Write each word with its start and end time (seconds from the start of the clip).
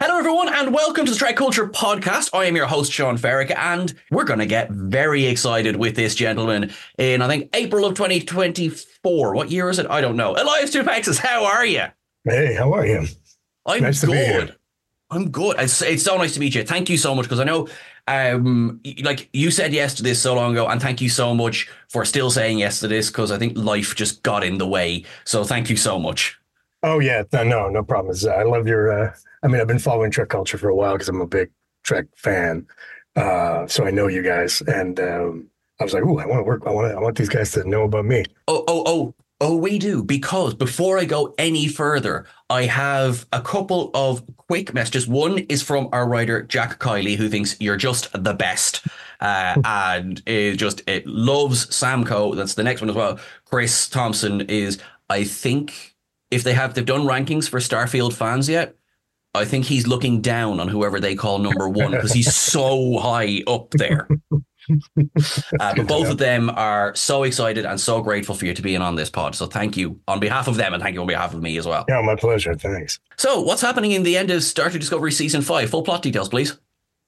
Hello, 0.00 0.18
everyone, 0.18 0.48
and 0.48 0.72
welcome 0.72 1.04
to 1.04 1.10
the 1.12 1.16
Trek 1.18 1.36
Culture 1.36 1.68
Podcast. 1.68 2.30
I 2.32 2.46
am 2.46 2.56
your 2.56 2.66
host, 2.66 2.90
Sean 2.90 3.18
Ferrick, 3.18 3.54
and 3.54 3.92
we're 4.10 4.24
going 4.24 4.38
to 4.38 4.46
get 4.46 4.70
very 4.70 5.26
excited 5.26 5.76
with 5.76 5.94
this 5.94 6.14
gentleman 6.14 6.72
in, 6.96 7.20
I 7.20 7.28
think, 7.28 7.50
April 7.54 7.84
of 7.84 7.94
2024. 7.94 9.34
What 9.34 9.50
year 9.50 9.68
is 9.68 9.78
it? 9.78 9.86
I 9.90 10.00
don't 10.00 10.16
know. 10.16 10.30
Elias 10.32 10.74
Toufexis, 10.74 11.18
how 11.18 11.44
are 11.44 11.66
you? 11.66 11.84
Hey, 12.24 12.54
how 12.54 12.72
are 12.72 12.86
you? 12.86 13.04
I'm 13.66 13.82
Nice 13.82 14.00
to 14.00 14.06
be 14.06 14.12
here. 14.14 14.40
good. 14.46 14.56
I'm 15.10 15.30
good. 15.30 15.56
It's, 15.58 15.82
it's 15.82 16.02
so 16.02 16.16
nice 16.16 16.32
to 16.32 16.40
meet 16.40 16.54
you. 16.54 16.64
Thank 16.64 16.88
you 16.88 16.96
so 16.96 17.14
much 17.14 17.24
because 17.26 17.40
I 17.40 17.44
know, 17.44 17.68
um, 18.08 18.80
like 19.02 19.28
you 19.34 19.50
said 19.50 19.74
yes 19.74 19.94
to 19.96 20.02
this 20.02 20.22
so 20.22 20.34
long 20.34 20.52
ago, 20.52 20.66
and 20.66 20.80
thank 20.80 21.02
you 21.02 21.10
so 21.10 21.34
much 21.34 21.68
for 21.90 22.06
still 22.06 22.30
saying 22.30 22.58
yes 22.58 22.80
to 22.80 22.88
this 22.88 23.08
because 23.08 23.30
I 23.30 23.36
think 23.38 23.58
life 23.58 23.94
just 23.94 24.22
got 24.22 24.44
in 24.44 24.56
the 24.56 24.66
way. 24.66 25.04
So 25.24 25.44
thank 25.44 25.68
you 25.68 25.76
so 25.76 25.98
much. 25.98 26.38
Oh 26.82 27.00
yeah, 27.00 27.24
no, 27.34 27.42
no, 27.44 27.68
no 27.68 27.82
problem. 27.82 28.16
Uh, 28.24 28.28
I 28.30 28.44
love 28.44 28.66
your. 28.66 28.90
Uh, 29.08 29.14
I 29.42 29.48
mean, 29.48 29.60
I've 29.60 29.66
been 29.66 29.78
following 29.78 30.10
Trek 30.10 30.28
culture 30.28 30.58
for 30.58 30.68
a 30.68 30.74
while 30.74 30.92
because 30.94 31.08
I'm 31.08 31.20
a 31.20 31.26
big 31.26 31.50
Trek 31.82 32.06
fan. 32.14 32.66
Uh, 33.16 33.66
so 33.66 33.84
I 33.84 33.90
know 33.90 34.06
you 34.06 34.22
guys, 34.22 34.62
and 34.62 35.00
um, 35.00 35.46
I 35.80 35.84
was 35.84 35.94
like, 35.94 36.04
"Ooh, 36.04 36.18
I 36.18 36.26
want 36.26 36.40
to 36.40 36.44
work. 36.44 36.62
I 36.66 36.70
want. 36.70 36.94
I 36.94 37.00
want 37.00 37.16
these 37.16 37.28
guys 37.28 37.52
to 37.52 37.68
know 37.68 37.84
about 37.84 38.04
me." 38.04 38.24
Oh, 38.46 38.64
oh, 38.68 38.82
oh, 38.86 39.14
oh, 39.40 39.56
we 39.56 39.78
do. 39.78 40.04
Because 40.04 40.54
before 40.54 40.98
I 40.98 41.04
go 41.04 41.34
any 41.38 41.66
further, 41.66 42.26
I 42.48 42.64
have 42.64 43.26
a 43.32 43.40
couple 43.40 43.90
of 43.94 44.22
quick 44.36 44.72
messages. 44.74 45.08
One 45.08 45.38
is 45.48 45.62
from 45.62 45.88
our 45.92 46.06
writer, 46.06 46.42
Jack 46.42 46.78
Kiley, 46.78 47.16
who 47.16 47.28
thinks 47.28 47.56
you're 47.60 47.76
just 47.76 48.12
the 48.12 48.34
best. 48.34 48.86
Uh, 49.20 49.60
and 49.64 50.22
it 50.26 50.56
just 50.56 50.82
it 50.88 51.06
loves 51.06 51.66
Samco. 51.66 52.36
That's 52.36 52.54
the 52.54 52.62
next 52.62 52.80
one 52.80 52.90
as 52.90 52.96
well. 52.96 53.18
Chris 53.44 53.88
Thompson 53.88 54.42
is, 54.42 54.78
I 55.08 55.24
think, 55.24 55.96
if 56.30 56.44
they 56.44 56.54
have 56.54 56.74
they've 56.74 56.84
done 56.84 57.02
rankings 57.02 57.48
for 57.48 57.58
Starfield 57.58 58.12
fans 58.12 58.48
yet, 58.48 58.76
I 59.34 59.44
think 59.44 59.64
he's 59.64 59.86
looking 59.86 60.20
down 60.20 60.58
on 60.60 60.68
whoever 60.68 60.98
they 60.98 61.14
call 61.14 61.38
number 61.38 61.68
one 61.68 61.92
because 61.92 62.12
he's 62.12 62.34
so 62.52 62.98
high 62.98 63.42
up 63.46 63.70
there. 63.70 64.08
Uh, 65.58 65.74
but 65.74 65.88
both 65.88 66.08
of 66.08 66.18
them 66.18 66.48
are 66.50 66.94
so 66.94 67.24
excited 67.24 67.64
and 67.64 67.80
so 67.80 68.00
grateful 68.00 68.36
for 68.36 68.46
you 68.46 68.54
to 68.54 68.62
being 68.62 68.80
on 68.80 68.94
this 68.94 69.10
pod. 69.10 69.34
So 69.34 69.46
thank 69.46 69.76
you 69.76 69.98
on 70.06 70.20
behalf 70.20 70.46
of 70.46 70.56
them 70.56 70.74
and 70.74 70.82
thank 70.82 70.94
you 70.94 71.00
on 71.00 71.08
behalf 71.08 71.34
of 71.34 71.42
me 71.42 71.56
as 71.56 71.66
well. 71.66 71.84
Yeah, 71.88 72.00
my 72.02 72.14
pleasure. 72.14 72.54
Thanks. 72.54 73.00
So 73.16 73.40
what's 73.40 73.62
happening 73.62 73.92
in 73.92 74.04
the 74.04 74.16
end 74.16 74.30
of 74.30 74.44
Star 74.44 74.68
Trek 74.70 74.80
Discovery 74.80 75.10
season 75.10 75.42
five? 75.42 75.70
Full 75.70 75.82
plot 75.82 76.02
details, 76.02 76.28
please. 76.28 76.56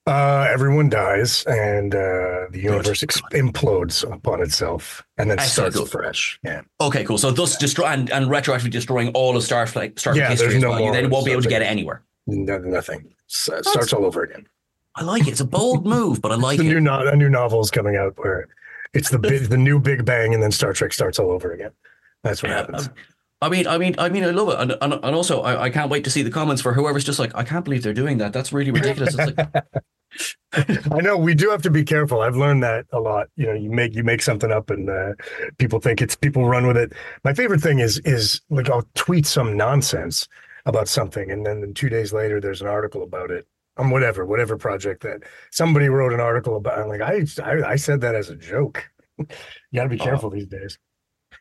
Uh, 0.08 0.48
everyone 0.50 0.88
dies, 0.88 1.44
and 1.44 1.94
uh, 1.94 2.46
the 2.50 2.58
universe 2.60 3.04
ex- 3.04 3.20
implodes 3.32 4.02
upon 4.12 4.42
itself, 4.42 5.04
and 5.16 5.30
then 5.30 5.38
Excellent. 5.38 5.74
starts 5.74 5.92
fresh. 5.92 6.40
Yeah. 6.42 6.62
Okay, 6.80 7.04
cool. 7.04 7.18
So 7.18 7.30
thus 7.30 7.56
destroy 7.56 7.86
and, 7.86 8.10
and 8.10 8.26
retroactively 8.26 8.70
destroying 8.70 9.10
all 9.10 9.36
of 9.36 9.44
Starfleet, 9.44 10.00
Star 10.00 10.16
Yeah, 10.16 10.30
history 10.30 10.58
no 10.58 10.70
well. 10.70 11.08
Won't 11.08 11.26
be 11.26 11.30
able 11.30 11.42
to 11.42 11.48
get 11.48 11.62
it 11.62 11.66
anywhere. 11.66 12.02
No, 12.26 12.58
nothing. 12.58 13.12
Uh, 13.50 13.62
starts 13.62 13.92
all 13.92 14.04
over 14.04 14.22
again. 14.22 14.46
I 14.94 15.02
like 15.04 15.22
it. 15.22 15.28
It's 15.28 15.40
a 15.40 15.46
bold 15.46 15.86
move, 15.86 16.20
but 16.20 16.32
I 16.32 16.36
like 16.36 16.58
the 16.58 16.64
it. 16.66 16.68
new 16.68 16.80
no- 16.80 17.06
a 17.06 17.16
new 17.16 17.28
novel 17.30 17.60
is 17.60 17.70
coming 17.70 17.96
out 17.96 18.14
where 18.18 18.48
it's 18.92 19.10
the 19.10 19.18
big, 19.18 19.44
the 19.48 19.56
new 19.56 19.78
Big 19.80 20.04
Bang, 20.04 20.34
and 20.34 20.42
then 20.42 20.52
Star 20.52 20.72
Trek 20.72 20.92
starts 20.92 21.18
all 21.18 21.30
over 21.30 21.52
again. 21.52 21.70
That's 22.22 22.42
what 22.42 22.50
Yeah, 22.50 22.56
happens. 22.58 22.88
um, 22.88 22.94
I 23.40 23.48
mean, 23.48 23.66
I 23.66 23.78
mean, 23.78 23.94
I 23.98 24.08
mean, 24.10 24.22
I 24.22 24.30
love 24.30 24.50
it, 24.50 24.60
and 24.60 24.76
and, 24.82 24.92
and 25.02 25.14
also 25.16 25.40
I, 25.40 25.64
I 25.64 25.70
can't 25.70 25.90
wait 25.90 26.04
to 26.04 26.10
see 26.10 26.22
the 26.22 26.30
comments 26.30 26.60
for 26.62 26.72
whoever's 26.74 27.04
just 27.04 27.18
like, 27.18 27.34
I 27.34 27.42
can't 27.42 27.64
believe 27.64 27.82
they're 27.82 27.94
doing 27.94 28.18
that. 28.18 28.32
That's 28.32 28.52
really 28.52 28.70
ridiculous. 28.70 29.16
It's 29.18 29.36
like, 29.36 29.64
I 30.92 31.00
know 31.00 31.16
we 31.16 31.34
do 31.34 31.48
have 31.50 31.62
to 31.62 31.70
be 31.70 31.82
careful. 31.84 32.20
I've 32.20 32.36
learned 32.36 32.62
that 32.62 32.84
a 32.92 33.00
lot. 33.00 33.28
You 33.36 33.46
know, 33.46 33.54
you 33.54 33.70
make 33.70 33.94
you 33.94 34.04
make 34.04 34.20
something 34.22 34.52
up, 34.52 34.68
and 34.70 34.88
uh, 34.90 35.14
people 35.58 35.80
think 35.80 36.02
it's 36.02 36.14
people 36.14 36.44
run 36.46 36.66
with 36.66 36.76
it. 36.76 36.92
My 37.24 37.32
favorite 37.32 37.62
thing 37.62 37.78
is 37.78 37.98
is 38.04 38.42
like 38.50 38.68
I'll 38.68 38.86
tweet 38.94 39.26
some 39.26 39.56
nonsense 39.56 40.28
about 40.66 40.88
something, 40.88 41.30
and 41.30 41.44
then 41.44 41.72
two 41.74 41.88
days 41.88 42.12
later 42.12 42.40
there's 42.40 42.62
an 42.62 42.68
article 42.68 43.02
about 43.02 43.30
it 43.30 43.46
on 43.76 43.90
whatever 43.90 44.24
whatever 44.26 44.56
project 44.56 45.02
that 45.02 45.22
somebody 45.50 45.88
wrote 45.88 46.12
an 46.12 46.20
article 46.20 46.56
about. 46.56 46.78
I'm 46.78 46.88
like, 46.88 47.00
I 47.00 47.24
I, 47.42 47.72
I 47.72 47.76
said 47.76 48.00
that 48.02 48.14
as 48.14 48.30
a 48.30 48.36
joke. 48.36 48.88
you 49.18 49.26
got 49.74 49.84
to 49.84 49.88
be 49.88 49.98
careful 49.98 50.30
these 50.30 50.46
days. 50.46 50.78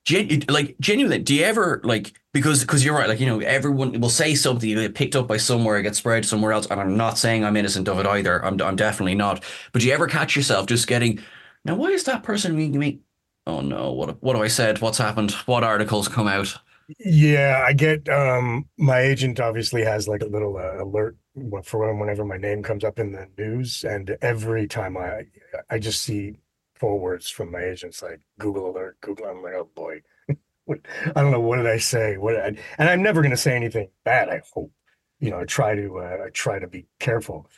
Gen- 0.05 0.43
like 0.49 0.75
genuinely, 0.79 1.19
do 1.19 1.35
you 1.35 1.43
ever 1.43 1.81
like 1.83 2.13
because 2.33 2.61
because 2.61 2.83
you're 2.83 2.95
right, 2.95 3.07
like 3.09 3.19
you 3.19 3.27
know, 3.27 3.39
everyone 3.39 3.99
will 3.99 4.09
say 4.09 4.33
something 4.35 4.67
you 4.67 4.81
get 4.81 4.95
picked 4.95 5.15
up 5.15 5.27
by 5.27 5.37
somewhere, 5.37 5.77
it 5.77 5.83
gets 5.83 5.99
spread 5.99 6.25
somewhere 6.25 6.53
else, 6.53 6.65
and 6.67 6.79
I'm 6.79 6.97
not 6.97 7.17
saying 7.17 7.43
I'm 7.43 7.57
innocent 7.57 7.87
of 7.87 7.99
it 7.99 8.07
either. 8.07 8.43
I'm 8.43 8.59
I'm 8.61 8.75
definitely 8.75 9.15
not. 9.15 9.43
But 9.71 9.81
do 9.81 9.87
you 9.87 9.93
ever 9.93 10.07
catch 10.07 10.35
yourself 10.35 10.65
just 10.65 10.87
getting 10.87 11.19
now? 11.65 11.75
Why 11.75 11.89
is 11.89 12.05
that 12.05 12.23
person 12.23 12.55
making 12.55 12.79
me? 12.79 13.01
Oh 13.45 13.61
no! 13.61 13.91
What 13.91 14.21
what 14.23 14.35
have 14.35 14.43
I 14.43 14.47
said? 14.47 14.79
What's 14.79 14.97
happened? 14.97 15.31
What 15.45 15.63
articles 15.63 16.07
come 16.07 16.27
out? 16.27 16.57
Yeah, 16.99 17.63
I 17.65 17.73
get 17.73 18.09
um 18.09 18.65
my 18.77 18.99
agent 18.99 19.39
obviously 19.39 19.83
has 19.83 20.07
like 20.07 20.21
a 20.21 20.25
little 20.25 20.57
uh, 20.57 20.83
alert 20.83 21.17
for 21.63 21.93
whenever 21.95 22.25
my 22.25 22.37
name 22.37 22.61
comes 22.63 22.83
up 22.83 22.99
in 22.99 23.11
the 23.13 23.27
news 23.37 23.83
and 23.85 24.17
every 24.21 24.67
time 24.67 24.97
I 24.97 25.23
I 25.69 25.79
just 25.79 26.01
see 26.01 26.35
forwards 26.75 27.29
from 27.29 27.51
my 27.51 27.61
agents 27.63 28.01
like 28.01 28.19
Google 28.39 28.71
alert, 28.71 28.97
Google 29.01 29.27
I'm 29.27 29.41
like, 29.43 29.53
oh 29.53 29.69
boy. 29.75 30.01
I 30.69 31.21
don't 31.21 31.31
know 31.31 31.39
what 31.39 31.57
did 31.57 31.67
I 31.67 31.77
say? 31.77 32.17
What 32.17 32.35
I, 32.37 32.47
and 32.77 32.89
I'm 32.89 33.03
never 33.03 33.21
going 33.21 33.31
to 33.31 33.37
say 33.37 33.55
anything 33.55 33.89
bad, 34.05 34.29
I 34.29 34.41
hope. 34.53 34.71
You 35.19 35.31
know, 35.31 35.39
I 35.41 35.45
try 35.45 35.75
to 35.75 35.99
uh, 35.99 36.17
I 36.27 36.29
try 36.31 36.59
to 36.59 36.67
be 36.67 36.87
careful. 36.99 37.49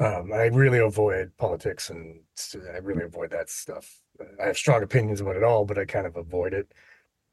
Um, 0.00 0.32
I 0.32 0.44
really 0.46 0.78
avoid 0.78 1.32
politics 1.38 1.90
and 1.90 2.20
I 2.74 2.78
really 2.78 3.04
avoid 3.04 3.30
that 3.32 3.50
stuff. 3.50 4.00
I 4.42 4.46
have 4.46 4.56
strong 4.56 4.82
opinions 4.82 5.20
about 5.20 5.36
it 5.36 5.42
all, 5.44 5.64
but 5.64 5.78
I 5.78 5.84
kind 5.84 6.06
of 6.06 6.16
avoid 6.16 6.54
it 6.54 6.72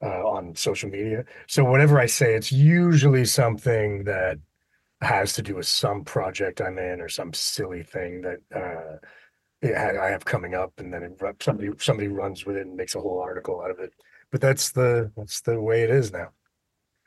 on 0.10 0.56
social 0.56 0.90
media. 0.90 1.26
So 1.48 1.64
whatever 1.64 2.00
I 2.00 2.06
say, 2.06 2.36
it's 2.36 2.52
usually 2.52 3.26
something 3.26 4.04
that 4.06 4.38
has 5.02 5.34
to 5.34 5.42
do 5.42 5.56
with 5.56 5.68
some 5.68 6.04
project 6.04 6.62
I'm 6.62 6.78
in 6.78 7.02
or 7.02 7.10
some 7.10 7.34
silly 7.34 7.84
thing 7.84 8.22
that 8.22 8.40
uh, 8.56 8.98
it 9.62 9.76
I 9.76 10.10
have 10.10 10.26
coming 10.26 10.54
up, 10.54 10.74
and 10.78 10.94
then 10.94 11.04
it, 11.04 11.22
somebody 11.42 11.70
somebody 11.80 12.08
runs 12.08 12.46
with 12.46 12.58
it 12.58 12.68
and 12.68 12.76
makes 12.76 12.96
a 12.96 13.00
whole 13.00 13.20
article 13.20 13.62
out 13.62 13.72
of 13.72 13.80
it. 13.80 13.94
But 14.32 14.42
that's 14.42 14.72
the 14.72 15.12
that's 15.16 15.42
the 15.42 15.62
way 15.62 15.84
it 15.84 15.90
is 15.90 16.12
now. 16.12 16.30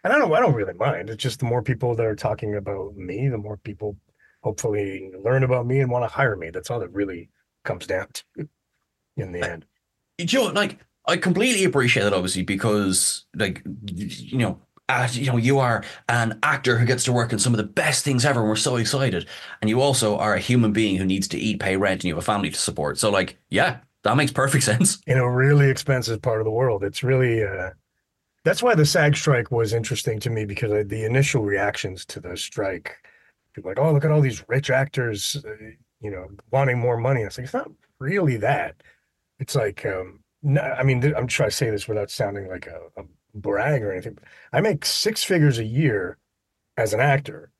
And 0.04 0.12
I 0.12 0.18
don't 0.18 0.32
I 0.32 0.40
don't 0.40 0.54
really 0.54 0.74
mind. 0.74 1.10
It's 1.10 1.22
just 1.22 1.40
the 1.40 1.46
more 1.46 1.62
people 1.62 1.94
that 1.94 2.06
are 2.06 2.16
talking 2.16 2.56
about 2.56 2.96
me, 2.96 3.28
the 3.28 3.38
more 3.38 3.56
people 3.56 3.96
hopefully 4.42 5.10
learn 5.22 5.42
about 5.42 5.66
me 5.66 5.80
and 5.80 5.90
want 5.90 6.04
to 6.04 6.14
hire 6.14 6.36
me. 6.36 6.50
That's 6.50 6.70
all 6.70 6.80
that 6.80 6.92
really 6.92 7.30
comes 7.64 7.86
down 7.86 8.06
to 8.14 8.48
in 9.16 9.32
the 9.32 9.42
end. 9.42 9.66
you 10.18 10.26
know, 10.38 10.52
like 10.52 10.78
I 11.08 11.16
completely 11.16 11.64
appreciate 11.64 12.04
that, 12.04 12.12
obviously, 12.12 12.42
because 12.42 13.24
like 13.34 13.62
you 13.86 14.38
know, 14.38 14.60
uh, 14.90 15.08
you 15.10 15.26
know, 15.26 15.36
you 15.38 15.58
are 15.58 15.82
an 16.08 16.38
actor 16.42 16.78
who 16.78 16.86
gets 16.86 17.04
to 17.04 17.12
work 17.12 17.32
in 17.32 17.38
some 17.38 17.52
of 17.52 17.56
the 17.58 17.64
best 17.64 18.04
things 18.04 18.24
ever, 18.24 18.40
and 18.40 18.48
we're 18.48 18.56
so 18.56 18.76
excited. 18.76 19.26
And 19.60 19.68
you 19.68 19.80
also 19.80 20.18
are 20.18 20.34
a 20.34 20.38
human 20.38 20.72
being 20.72 20.96
who 20.96 21.04
needs 21.04 21.26
to 21.28 21.38
eat, 21.38 21.60
pay 21.60 21.76
rent, 21.76 22.02
and 22.02 22.04
you 22.04 22.14
have 22.14 22.22
a 22.22 22.26
family 22.26 22.50
to 22.50 22.58
support. 22.58 22.98
So, 22.98 23.10
like, 23.10 23.38
yeah, 23.48 23.78
that 24.04 24.16
makes 24.16 24.32
perfect 24.32 24.64
sense. 24.72 25.00
In 25.06 25.18
a 25.18 25.30
really 25.30 25.70
expensive 25.70 26.22
part 26.22 26.40
of 26.40 26.44
the 26.44 26.50
world, 26.50 26.84
it's 26.84 27.02
really. 27.02 27.42
Uh, 27.42 27.70
that's 28.44 28.62
why 28.62 28.74
the 28.74 28.86
SAG 28.86 29.16
strike 29.16 29.50
was 29.50 29.74
interesting 29.74 30.20
to 30.20 30.30
me 30.30 30.44
because 30.44 30.70
the 30.88 31.04
initial 31.04 31.42
reactions 31.42 32.06
to 32.06 32.20
the 32.20 32.36
strike, 32.36 32.96
people 33.52 33.70
like, 33.70 33.78
oh, 33.78 33.92
look 33.92 34.04
at 34.04 34.10
all 34.10 34.20
these 34.20 34.44
rich 34.48 34.70
actors, 34.70 35.36
uh, 35.44 35.50
you 36.00 36.10
know, 36.10 36.28
wanting 36.50 36.78
more 36.78 36.96
money. 36.96 37.22
It's 37.22 37.36
like 37.36 37.46
it's 37.46 37.54
not 37.54 37.70
really 37.98 38.36
that. 38.38 38.82
It's 39.38 39.54
like, 39.54 39.84
um, 39.84 40.20
no, 40.42 40.60
I 40.60 40.82
mean, 40.82 41.02
I'm 41.16 41.26
trying 41.26 41.50
to 41.50 41.56
say 41.56 41.70
this 41.70 41.88
without 41.88 42.10
sounding 42.10 42.48
like 42.48 42.66
a, 42.66 43.00
a 43.00 43.04
brag 43.34 43.82
or 43.82 43.92
anything. 43.92 44.18
I 44.52 44.60
make 44.60 44.84
six 44.84 45.24
figures 45.24 45.58
a 45.58 45.64
year 45.64 46.18
as 46.76 46.92
an 46.94 47.00
actor, 47.00 47.50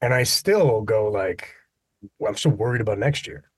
and 0.00 0.14
I 0.14 0.22
still 0.22 0.80
go 0.82 1.08
like, 1.10 1.54
well, 2.18 2.30
I'm 2.30 2.36
so 2.36 2.50
worried 2.50 2.80
about 2.80 2.98
next 2.98 3.26
year. 3.26 3.50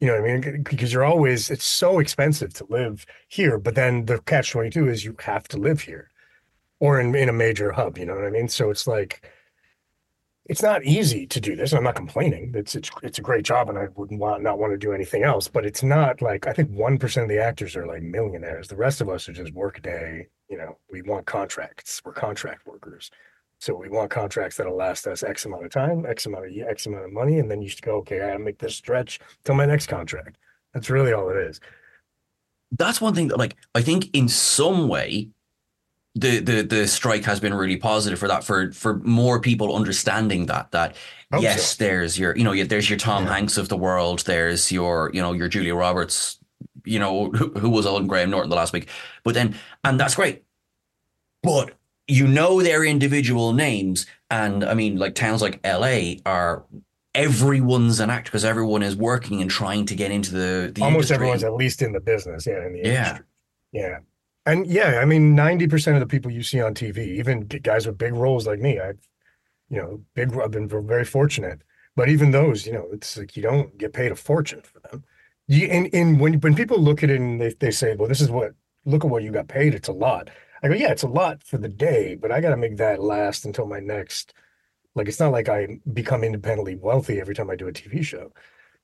You 0.00 0.08
know 0.08 0.20
what 0.20 0.30
I 0.30 0.38
mean? 0.38 0.62
Because 0.64 0.92
you're 0.92 1.04
always 1.04 1.50
it's 1.50 1.64
so 1.64 1.98
expensive 1.98 2.52
to 2.54 2.66
live 2.68 3.06
here, 3.28 3.58
but 3.58 3.74
then 3.74 4.06
the 4.06 4.18
catch 4.20 4.50
twenty 4.50 4.70
two 4.70 4.88
is 4.88 5.04
you 5.04 5.16
have 5.20 5.46
to 5.48 5.56
live 5.56 5.82
here, 5.82 6.10
or 6.80 7.00
in 7.00 7.14
in 7.14 7.28
a 7.28 7.32
major 7.32 7.72
hub. 7.72 7.98
You 7.98 8.06
know 8.06 8.16
what 8.16 8.24
I 8.24 8.30
mean? 8.30 8.48
So 8.48 8.70
it's 8.70 8.86
like 8.86 9.30
it's 10.46 10.62
not 10.62 10.84
easy 10.84 11.26
to 11.26 11.40
do 11.40 11.54
this. 11.54 11.72
I'm 11.72 11.84
not 11.84 11.94
complaining. 11.94 12.52
It's 12.54 12.74
it's 12.74 12.90
it's 13.02 13.18
a 13.18 13.22
great 13.22 13.44
job, 13.44 13.68
and 13.68 13.78
I 13.78 13.86
wouldn't 13.94 14.20
want 14.20 14.42
not 14.42 14.58
want 14.58 14.72
to 14.72 14.78
do 14.78 14.92
anything 14.92 15.22
else. 15.22 15.48
But 15.48 15.64
it's 15.64 15.82
not 15.82 16.20
like 16.20 16.46
I 16.46 16.52
think 16.52 16.70
one 16.70 16.98
percent 16.98 17.24
of 17.24 17.30
the 17.30 17.42
actors 17.42 17.76
are 17.76 17.86
like 17.86 18.02
millionaires. 18.02 18.68
The 18.68 18.76
rest 18.76 19.00
of 19.00 19.08
us 19.08 19.28
are 19.28 19.32
just 19.32 19.52
work 19.52 19.80
day. 19.82 20.26
You 20.48 20.58
know, 20.58 20.78
we 20.90 21.02
want 21.02 21.26
contracts. 21.26 22.02
We're 22.04 22.12
contract 22.12 22.66
workers, 22.66 23.10
so 23.58 23.74
we 23.74 23.88
want 23.88 24.10
contracts 24.10 24.56
that'll 24.56 24.76
last 24.76 25.06
us 25.06 25.22
X 25.22 25.44
amount 25.44 25.64
of 25.64 25.70
time, 25.70 26.04
X 26.04 26.26
amount 26.26 26.46
of 26.46 26.68
X 26.68 26.86
amount 26.86 27.04
of 27.04 27.12
money, 27.12 27.38
and 27.38 27.48
then 27.48 27.62
you 27.62 27.68
just 27.68 27.82
go, 27.82 27.98
okay, 27.98 28.20
I 28.20 28.32
gotta 28.32 28.40
make 28.40 28.58
this 28.58 28.74
stretch 28.74 29.20
till 29.44 29.54
my 29.54 29.66
next 29.66 29.86
contract. 29.86 30.38
That's 30.74 30.90
really 30.90 31.12
all 31.12 31.30
it 31.30 31.36
is. 31.36 31.60
That's 32.72 33.00
one 33.00 33.14
thing 33.14 33.28
that, 33.28 33.38
like, 33.38 33.56
I 33.74 33.82
think 33.82 34.08
in 34.14 34.28
some 34.28 34.88
way 34.88 35.28
the 36.14 36.40
the 36.40 36.62
the 36.62 36.86
strike 36.86 37.24
has 37.24 37.40
been 37.40 37.54
really 37.54 37.76
positive 37.76 38.18
for 38.18 38.28
that 38.28 38.44
for 38.44 38.70
for 38.72 38.96
more 38.98 39.40
people 39.40 39.74
understanding 39.74 40.46
that 40.46 40.70
that 40.72 40.94
oh, 41.32 41.40
yes 41.40 41.76
so. 41.76 41.84
there's 41.84 42.18
your 42.18 42.36
you 42.36 42.44
know 42.44 42.64
there's 42.64 42.90
your 42.90 42.98
Tom 42.98 43.24
yeah. 43.24 43.34
Hanks 43.34 43.56
of 43.56 43.68
the 43.68 43.76
world 43.76 44.20
there's 44.20 44.70
your 44.70 45.10
you 45.14 45.22
know 45.22 45.32
your 45.32 45.48
Julia 45.48 45.74
Roberts 45.74 46.38
you 46.84 46.98
know 46.98 47.30
who, 47.30 47.48
who 47.52 47.70
was 47.70 47.86
on 47.86 48.06
Graham 48.06 48.30
Norton 48.30 48.50
the 48.50 48.56
last 48.56 48.72
week 48.72 48.88
but 49.24 49.34
then 49.34 49.56
and 49.84 49.98
that's 49.98 50.14
great 50.14 50.42
but 51.42 51.72
you 52.06 52.26
know 52.26 52.62
their 52.62 52.84
individual 52.84 53.54
names 53.54 54.04
and 54.30 54.64
I 54.64 54.74
mean 54.74 54.98
like 54.98 55.14
towns 55.14 55.40
like 55.40 55.60
LA 55.64 56.16
are 56.26 56.64
everyone's 57.14 58.00
an 58.00 58.10
actor 58.10 58.30
because 58.30 58.44
everyone 58.44 58.82
is 58.82 58.96
working 58.96 59.40
and 59.40 59.50
trying 59.50 59.86
to 59.86 59.94
get 59.94 60.10
into 60.10 60.32
the, 60.32 60.72
the 60.74 60.82
almost 60.82 61.10
industry. 61.10 61.14
everyone's 61.14 61.44
at 61.44 61.54
least 61.54 61.80
in 61.80 61.92
the 61.92 62.00
business 62.00 62.46
yeah 62.46 62.66
in 62.66 62.74
the 62.74 62.80
yeah. 62.80 63.08
industry 63.08 63.26
yeah 63.72 63.98
and 64.44 64.66
yeah, 64.66 64.98
I 65.00 65.04
mean, 65.04 65.36
90% 65.36 65.94
of 65.94 66.00
the 66.00 66.06
people 66.06 66.30
you 66.30 66.42
see 66.42 66.60
on 66.60 66.74
TV, 66.74 66.98
even 66.98 67.46
guys 67.46 67.86
with 67.86 67.98
big 67.98 68.14
roles 68.14 68.46
like 68.46 68.58
me, 68.58 68.80
I've, 68.80 68.98
you 69.68 69.78
know, 69.78 70.02
big, 70.14 70.36
I've 70.36 70.50
been 70.50 70.68
very 70.68 71.04
fortunate. 71.04 71.62
But 71.94 72.08
even 72.08 72.30
those, 72.30 72.66
you 72.66 72.72
know, 72.72 72.86
it's 72.92 73.16
like 73.18 73.36
you 73.36 73.42
don't 73.42 73.76
get 73.78 73.92
paid 73.92 74.12
a 74.12 74.16
fortune 74.16 74.62
for 74.62 74.80
them. 74.80 75.04
You, 75.46 75.66
and, 75.66 75.88
and 75.92 76.18
when, 76.18 76.34
when 76.40 76.54
people 76.54 76.78
look 76.78 77.02
at 77.02 77.10
it 77.10 77.20
and 77.20 77.40
they, 77.40 77.54
they 77.54 77.70
say, 77.70 77.94
well, 77.94 78.08
this 78.08 78.20
is 78.20 78.30
what, 78.30 78.52
look 78.84 79.04
at 79.04 79.10
what 79.10 79.22
you 79.22 79.30
got 79.30 79.48
paid, 79.48 79.74
it's 79.74 79.88
a 79.88 79.92
lot. 79.92 80.30
I 80.62 80.68
go, 80.68 80.74
yeah, 80.74 80.90
it's 80.90 81.02
a 81.02 81.08
lot 81.08 81.42
for 81.44 81.58
the 81.58 81.68
day, 81.68 82.16
but 82.16 82.32
I 82.32 82.40
got 82.40 82.50
to 82.50 82.56
make 82.56 82.78
that 82.78 83.02
last 83.02 83.44
until 83.44 83.66
my 83.66 83.80
next, 83.80 84.32
like, 84.94 85.08
it's 85.08 85.20
not 85.20 85.32
like 85.32 85.48
I 85.48 85.78
become 85.92 86.24
independently 86.24 86.76
wealthy 86.76 87.20
every 87.20 87.34
time 87.34 87.50
I 87.50 87.56
do 87.56 87.68
a 87.68 87.72
TV 87.72 88.04
show. 88.04 88.32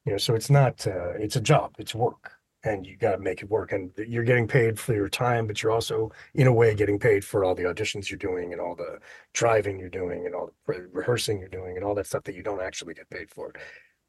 You 0.04 0.12
know, 0.12 0.18
so 0.18 0.34
it's 0.34 0.50
not, 0.50 0.86
uh, 0.86 1.10
it's 1.14 1.36
a 1.36 1.40
job, 1.40 1.74
it's 1.78 1.94
work 1.94 2.37
and 2.68 2.86
you 2.86 2.96
got 2.96 3.12
to 3.12 3.18
make 3.18 3.42
it 3.42 3.50
work. 3.50 3.72
And 3.72 3.90
you're 3.96 4.24
getting 4.24 4.46
paid 4.46 4.78
for 4.78 4.94
your 4.94 5.08
time, 5.08 5.46
but 5.46 5.62
you're 5.62 5.72
also, 5.72 6.10
in 6.34 6.46
a 6.46 6.52
way, 6.52 6.74
getting 6.74 6.98
paid 6.98 7.24
for 7.24 7.44
all 7.44 7.54
the 7.54 7.64
auditions 7.64 8.10
you're 8.10 8.18
doing 8.18 8.52
and 8.52 8.60
all 8.60 8.74
the 8.74 8.98
driving 9.32 9.78
you're 9.78 9.88
doing 9.88 10.26
and 10.26 10.34
all 10.34 10.46
the 10.46 10.72
re- 10.72 10.86
rehearsing 10.92 11.38
you're 11.40 11.48
doing 11.48 11.76
and 11.76 11.84
all 11.84 11.94
that 11.94 12.06
stuff 12.06 12.24
that 12.24 12.34
you 12.34 12.42
don't 12.42 12.62
actually 12.62 12.94
get 12.94 13.08
paid 13.10 13.30
for, 13.30 13.52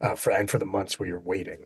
uh, 0.01 0.15
for 0.15 0.31
and 0.31 0.49
for 0.49 0.59
the 0.59 0.65
months 0.65 0.99
where 0.99 1.07
you're 1.07 1.19
waiting. 1.19 1.65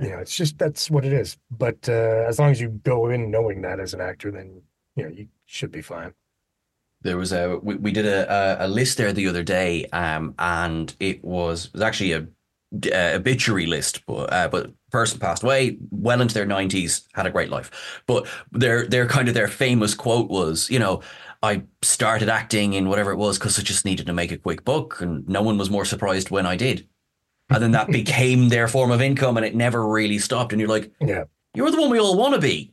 You 0.00 0.10
know, 0.10 0.18
it's 0.18 0.36
just 0.36 0.58
that's 0.58 0.90
what 0.90 1.04
it 1.04 1.12
is. 1.12 1.36
But 1.50 1.88
uh, 1.88 2.24
as 2.28 2.38
long 2.38 2.50
as 2.50 2.60
you 2.60 2.68
go 2.68 3.08
in 3.08 3.30
knowing 3.30 3.62
that 3.62 3.80
as 3.80 3.94
an 3.94 4.00
actor, 4.00 4.30
then 4.30 4.62
you 4.94 5.02
know 5.02 5.10
you 5.10 5.26
should 5.46 5.72
be 5.72 5.82
fine. 5.82 6.12
There 7.02 7.16
was 7.16 7.32
a 7.32 7.58
we, 7.60 7.74
we 7.74 7.90
did 7.90 8.06
a, 8.06 8.64
a 8.64 8.68
list 8.68 8.98
there 8.98 9.12
the 9.12 9.26
other 9.26 9.42
day, 9.42 9.86
um, 9.86 10.34
and 10.38 10.94
it 11.00 11.24
was 11.24 11.66
it 11.66 11.74
was 11.74 11.82
actually 11.82 12.12
a 12.12 12.28
uh, 12.92 13.12
obituary 13.14 13.66
list, 13.66 14.04
but 14.06 14.32
uh, 14.32 14.48
but 14.48 14.70
person 14.90 15.18
passed 15.18 15.42
away 15.42 15.78
well 15.90 16.20
into 16.20 16.34
their 16.34 16.46
nineties, 16.46 17.06
had 17.14 17.26
a 17.26 17.30
great 17.30 17.50
life. 17.50 18.02
But 18.06 18.26
their 18.52 18.86
their 18.86 19.06
kind 19.06 19.28
of 19.28 19.34
their 19.34 19.48
famous 19.48 19.94
quote 19.94 20.28
was, 20.28 20.68
you 20.70 20.78
know, 20.78 21.02
I 21.42 21.62
started 21.82 22.28
acting 22.28 22.74
in 22.74 22.88
whatever 22.88 23.12
it 23.12 23.16
was 23.16 23.38
because 23.38 23.58
I 23.58 23.62
just 23.62 23.84
needed 23.84 24.06
to 24.06 24.12
make 24.12 24.32
a 24.32 24.38
quick 24.38 24.64
buck, 24.64 25.00
and 25.00 25.26
no 25.28 25.42
one 25.42 25.58
was 25.58 25.70
more 25.70 25.84
surprised 25.84 26.30
when 26.30 26.46
I 26.46 26.56
did. 26.56 26.86
And 27.50 27.62
then 27.62 27.70
that 27.72 27.88
became 27.92 28.48
their 28.48 28.68
form 28.68 28.90
of 28.90 29.00
income, 29.00 29.36
and 29.36 29.46
it 29.46 29.54
never 29.54 29.86
really 29.86 30.18
stopped. 30.18 30.52
And 30.52 30.60
you're 30.60 30.68
like, 30.68 30.90
yeah, 31.00 31.24
you're 31.54 31.70
the 31.70 31.80
one 31.80 31.90
we 31.90 31.98
all 31.98 32.16
want 32.16 32.34
to 32.34 32.40
be. 32.40 32.72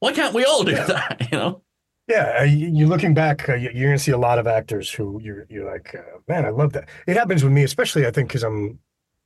Why 0.00 0.12
can't 0.12 0.34
we 0.34 0.44
all 0.44 0.64
do 0.64 0.72
yeah. 0.72 0.84
that? 0.84 1.28
You 1.32 1.38
know. 1.38 1.60
Yeah, 2.06 2.40
uh, 2.40 2.44
you're 2.44 2.88
looking 2.88 3.14
back, 3.14 3.48
uh, 3.48 3.54
you're 3.54 3.72
going 3.72 3.96
to 3.96 3.98
see 3.98 4.10
a 4.10 4.18
lot 4.18 4.38
of 4.38 4.46
actors 4.46 4.90
who 4.90 5.18
you're 5.22 5.46
you're 5.48 5.64
like, 5.64 5.94
uh, 5.94 6.18
man, 6.28 6.44
I 6.44 6.50
love 6.50 6.74
that. 6.74 6.90
It 7.06 7.16
happens 7.16 7.42
with 7.42 7.54
me, 7.54 7.62
especially 7.62 8.06
I 8.06 8.10
think 8.10 8.28
because 8.28 8.42
I'm 8.42 8.78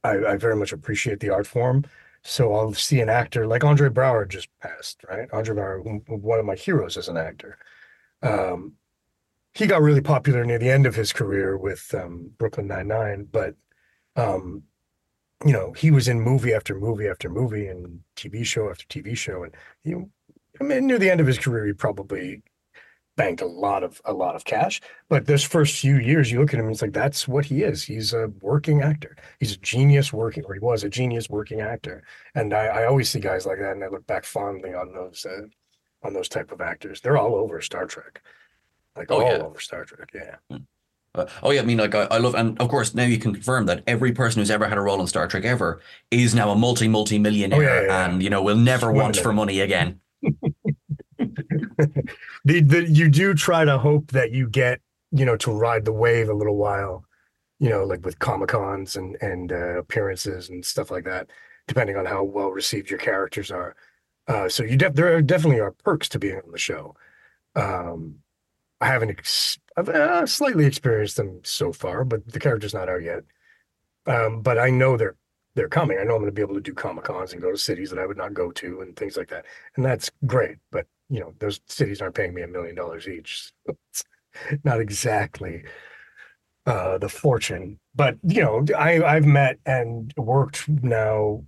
I, 0.05 0.17
I 0.25 0.37
very 0.37 0.57
much 0.57 0.73
appreciate 0.73 1.21
the 1.21 1.31
art 1.31 1.47
form. 1.47 1.85
So 2.23 2.55
I'll 2.55 2.75
see 2.75 3.01
an 3.01 3.09
actor 3.09 3.47
like 3.47 3.65
Andre 3.65 3.89
Braugher 3.89 4.29
just 4.29 4.49
passed, 4.61 5.03
right? 5.09 5.29
Andre 5.33 5.55
Braugher, 5.55 6.03
one 6.09 6.39
of 6.39 6.45
my 6.45 6.57
heroes 6.57 6.97
as 6.97 7.09
an 7.09 7.17
actor. 7.17 7.59
Um, 8.23 8.75
he 9.55 9.67
got 9.67 9.83
really 9.83 10.01
popular 10.01 10.45
near 10.45 10.59
the 10.59 10.71
end 10.71 10.87
of 10.87 10.95
his 10.95 11.13
career 11.13 11.57
with 11.57 11.93
um, 11.95 12.31
Brooklyn 12.39 12.67
Nine 12.67 12.89
Nine, 12.89 13.29
but 13.31 13.55
um, 14.17 14.63
you 15.45 15.53
know 15.53 15.73
he 15.73 15.91
was 15.91 16.09
in 16.09 16.21
movie 16.21 16.53
after 16.53 16.79
movie 16.79 17.09
after 17.09 17.29
movie 17.29 17.67
and 17.67 18.01
TV 18.17 18.45
show 18.45 18.71
after 18.71 18.85
TV 18.87 19.17
show, 19.17 19.45
and 19.45 19.55
he, 19.83 19.95
I 20.61 20.65
mean, 20.65 20.87
near 20.87 20.99
the 20.99 21.11
end 21.11 21.21
of 21.21 21.27
his 21.27 21.39
career, 21.39 21.67
he 21.67 21.73
probably 21.73 22.43
banked 23.19 23.43
a 23.43 23.47
lot 23.47 23.83
of 23.83 24.01
a 24.07 24.13
lot 24.15 24.35
of 24.35 24.45
cash. 24.45 24.81
But 25.11 25.27
this 25.27 25.43
first 25.43 25.79
few 25.79 25.97
years, 25.97 26.33
you 26.33 26.41
look 26.41 26.55
at 26.55 26.61
him, 26.61 26.67
and 26.67 26.73
it's 26.73 26.81
like 26.81 26.93
that's 26.93 27.29
what 27.29 27.45
he 27.45 27.63
is. 27.63 27.85
He's 27.85 28.15
a 28.15 28.29
working 28.41 28.81
actor. 28.81 29.17
He's 29.41 29.53
a 29.53 29.59
genius 29.59 30.11
working, 30.11 30.45
or 30.47 30.55
he 30.55 30.61
was 30.61 30.85
a 30.85 30.89
genius 30.89 31.29
working 31.29 31.61
actor. 31.61 32.05
And 32.35 32.55
I, 32.55 32.67
I 32.67 32.87
always 32.87 33.11
see 33.11 33.21
guys 33.21 33.45
like 33.45 33.59
that, 33.59 33.73
and 33.73 33.85
I 33.85 33.89
look 33.89 34.07
back 34.07 34.25
fondly 34.25 34.73
on 34.73 34.93
those 34.95 35.27
uh, 35.27 35.47
on 36.07 36.15
those 36.15 36.31
type 36.31 36.53
of 36.53 36.63
actors. 36.63 37.03
They're 37.03 37.19
all 37.19 37.35
over 37.35 37.61
Star 37.61 37.85
Trek, 37.85 38.23
like 38.97 39.11
oh, 39.11 39.21
all 39.21 39.33
yeah. 39.33 39.43
over 39.43 39.61
Star 39.61 39.85
Trek. 39.85 40.09
Yeah. 40.15 40.37
Hmm. 40.51 40.63
Uh, 41.15 41.27
oh 41.43 41.51
yeah, 41.51 41.63
I 41.63 41.65
mean, 41.65 41.79
like 41.79 41.95
I, 41.95 42.05
I 42.05 42.19
love, 42.19 42.35
and 42.35 42.59
of 42.61 42.69
course 42.69 42.95
now 42.95 43.05
you 43.05 43.19
can 43.19 43.33
confirm 43.33 43.67
that 43.67 43.83
every 43.87 44.13
person 44.13 44.41
who's 44.41 44.51
ever 44.51 44.69
had 44.69 44.79
a 44.79 44.81
role 44.81 45.01
in 45.01 45.07
Star 45.09 45.27
Trek 45.27 45.45
ever 45.45 45.81
is 46.11 46.35
now 46.35 46.51
a 46.51 46.55
multi 46.57 46.87
multi 46.87 47.19
millionaire, 47.19 47.59
oh, 47.59 47.63
yeah, 47.63 47.87
yeah, 47.87 48.07
and 48.07 48.23
you 48.23 48.31
know 48.31 48.43
will 48.43 48.57
never 48.57 48.93
want 48.93 49.17
for 49.17 49.33
money 49.33 49.61
again. 49.61 50.01
the, 51.19 52.61
the, 52.63 52.87
you 52.89 53.09
do 53.09 53.35
try 53.35 53.65
to 53.65 53.79
hope 53.79 54.13
that 54.13 54.33
you 54.33 54.49
get, 54.49 54.81
you 55.11 55.25
know, 55.25 55.37
to 55.37 55.51
ride 55.51 55.85
the 55.85 55.93
wave 55.93 56.29
a 56.29 56.35
little 56.35 56.57
while, 56.57 57.05
you 57.59 57.69
know, 57.69 57.85
like 57.85 58.05
with 58.05 58.19
Comic 58.19 58.51
Cons 58.51 58.97
and, 58.97 59.17
and 59.21 59.53
uh, 59.53 59.79
appearances 59.79 60.49
and 60.49 60.65
stuff 60.65 60.91
like 60.91 61.05
that, 61.05 61.29
depending 61.67 61.97
on 61.97 62.07
how 62.07 62.23
well 62.23 62.51
received 62.51 62.91
your 62.91 62.99
characters 62.99 63.51
are. 63.51 63.75
Uh, 64.27 64.49
so 64.49 64.63
you 64.63 64.77
de- 64.77 64.91
there 64.91 65.17
are 65.17 65.23
definitely 65.23 65.61
are 65.61 65.73
perks 65.73 66.09
to 66.11 66.19
being 66.19 66.37
on 66.37 66.53
the 66.53 66.59
show. 66.59 66.95
Um, 67.57 68.17
I 68.81 68.87
haven't 68.87 69.11
ex- 69.11 69.59
I've 69.77 69.89
uh, 69.89 70.27
slightly 70.27 70.67
experienced 70.67 71.17
them 71.17 71.41
so 71.45 71.73
far, 71.73 72.05
but 72.05 72.27
the 72.31 72.39
character's 72.39 72.75
not 72.75 72.89
out 72.89 73.03
yet. 73.03 73.25
Um, 74.07 74.43
but 74.43 74.59
I 74.59 74.71
know 74.71 74.97
they're 74.97 75.17
they're 75.55 75.69
coming. 75.69 75.99
I 75.99 76.05
know 76.05 76.15
I'm 76.15 76.21
going 76.21 76.27
to 76.27 76.33
be 76.33 76.43
able 76.43 76.55
to 76.55 76.61
do 76.61 76.75
comic 76.75 77.05
cons 77.05 77.33
and 77.33 77.43
go 77.43 77.51
to 77.51 77.59
cities 77.59 77.91
that 77.91 77.99
I 77.99 78.07
would 78.07 78.17
not 78.17 78.35
go 78.35 78.53
to 78.53 78.81
and 78.81 78.95
things 78.95 79.17
like 79.17 79.29
that, 79.29 79.45
and 79.77 79.85
that's 79.85 80.11
great. 80.27 80.59
But 80.71 80.87
you 81.09 81.21
know, 81.21 81.35
those 81.39 81.61
cities 81.67 82.01
aren't 82.01 82.15
paying 82.15 82.35
me 82.35 82.43
a 82.43 82.49
million 82.49 82.75
dollars 82.75 83.09
each. 83.09 83.53
Not 84.65 84.81
exactly 84.81 85.65
uh, 86.67 86.99
the 86.99 87.09
fortune, 87.09 87.79
but 87.95 88.19
you 88.23 88.43
know, 88.43 88.65
I 88.77 89.03
I've 89.03 89.25
met 89.25 89.59
and 89.67 90.13
worked 90.17 90.69
now 90.69 91.45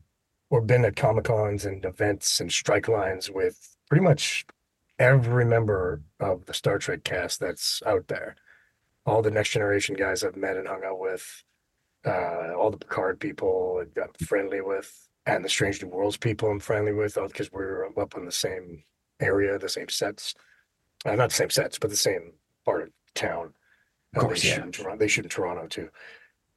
or 0.50 0.60
been 0.60 0.84
at 0.84 0.96
comic 0.96 1.24
cons 1.24 1.64
and 1.64 1.84
events 1.84 2.40
and 2.40 2.50
strike 2.50 2.88
lines 2.88 3.30
with 3.30 3.76
pretty 3.88 4.02
much 4.02 4.44
every 4.98 5.44
member 5.44 6.02
of 6.18 6.46
the 6.46 6.54
Star 6.54 6.78
Trek 6.78 7.04
cast 7.04 7.40
that's 7.40 7.82
out 7.86 8.08
there. 8.08 8.36
All 9.06 9.22
the 9.22 9.30
next 9.30 9.50
generation 9.50 9.94
guys 9.94 10.24
I've 10.24 10.36
met 10.36 10.56
and 10.56 10.68
hung 10.68 10.84
out 10.84 10.98
with, 10.98 11.44
uh, 12.04 12.54
all 12.54 12.70
the 12.70 12.78
Picard 12.78 13.20
people 13.20 13.84
I'm 13.96 14.26
friendly 14.26 14.60
with, 14.60 15.08
and 15.26 15.44
the 15.44 15.48
Strange 15.48 15.82
New 15.82 15.88
Worlds 15.88 16.16
people 16.16 16.50
I'm 16.50 16.60
friendly 16.60 16.92
with, 16.92 17.14
because 17.14 17.52
we're 17.52 17.86
up 17.86 18.16
on 18.16 18.24
the 18.24 18.32
same 18.32 18.84
area, 19.20 19.58
the 19.58 19.68
same 19.68 19.88
sets. 19.88 20.34
Uh, 21.04 21.14
not 21.14 21.30
the 21.30 21.34
same 21.34 21.50
sets, 21.50 21.78
but 21.78 21.90
the 21.90 21.96
same 21.96 22.32
part 22.64 22.82
of 22.82 22.90
town. 23.14 23.52
Of 24.14 24.22
course, 24.22 24.42
they 24.42 24.48
yeah. 24.48 24.54
shoot 24.56 24.64
in 24.64 24.72
Toronto. 24.72 24.98
They 24.98 25.08
shoot 25.08 25.24
in 25.24 25.30
Toronto 25.30 25.66
too. 25.66 25.88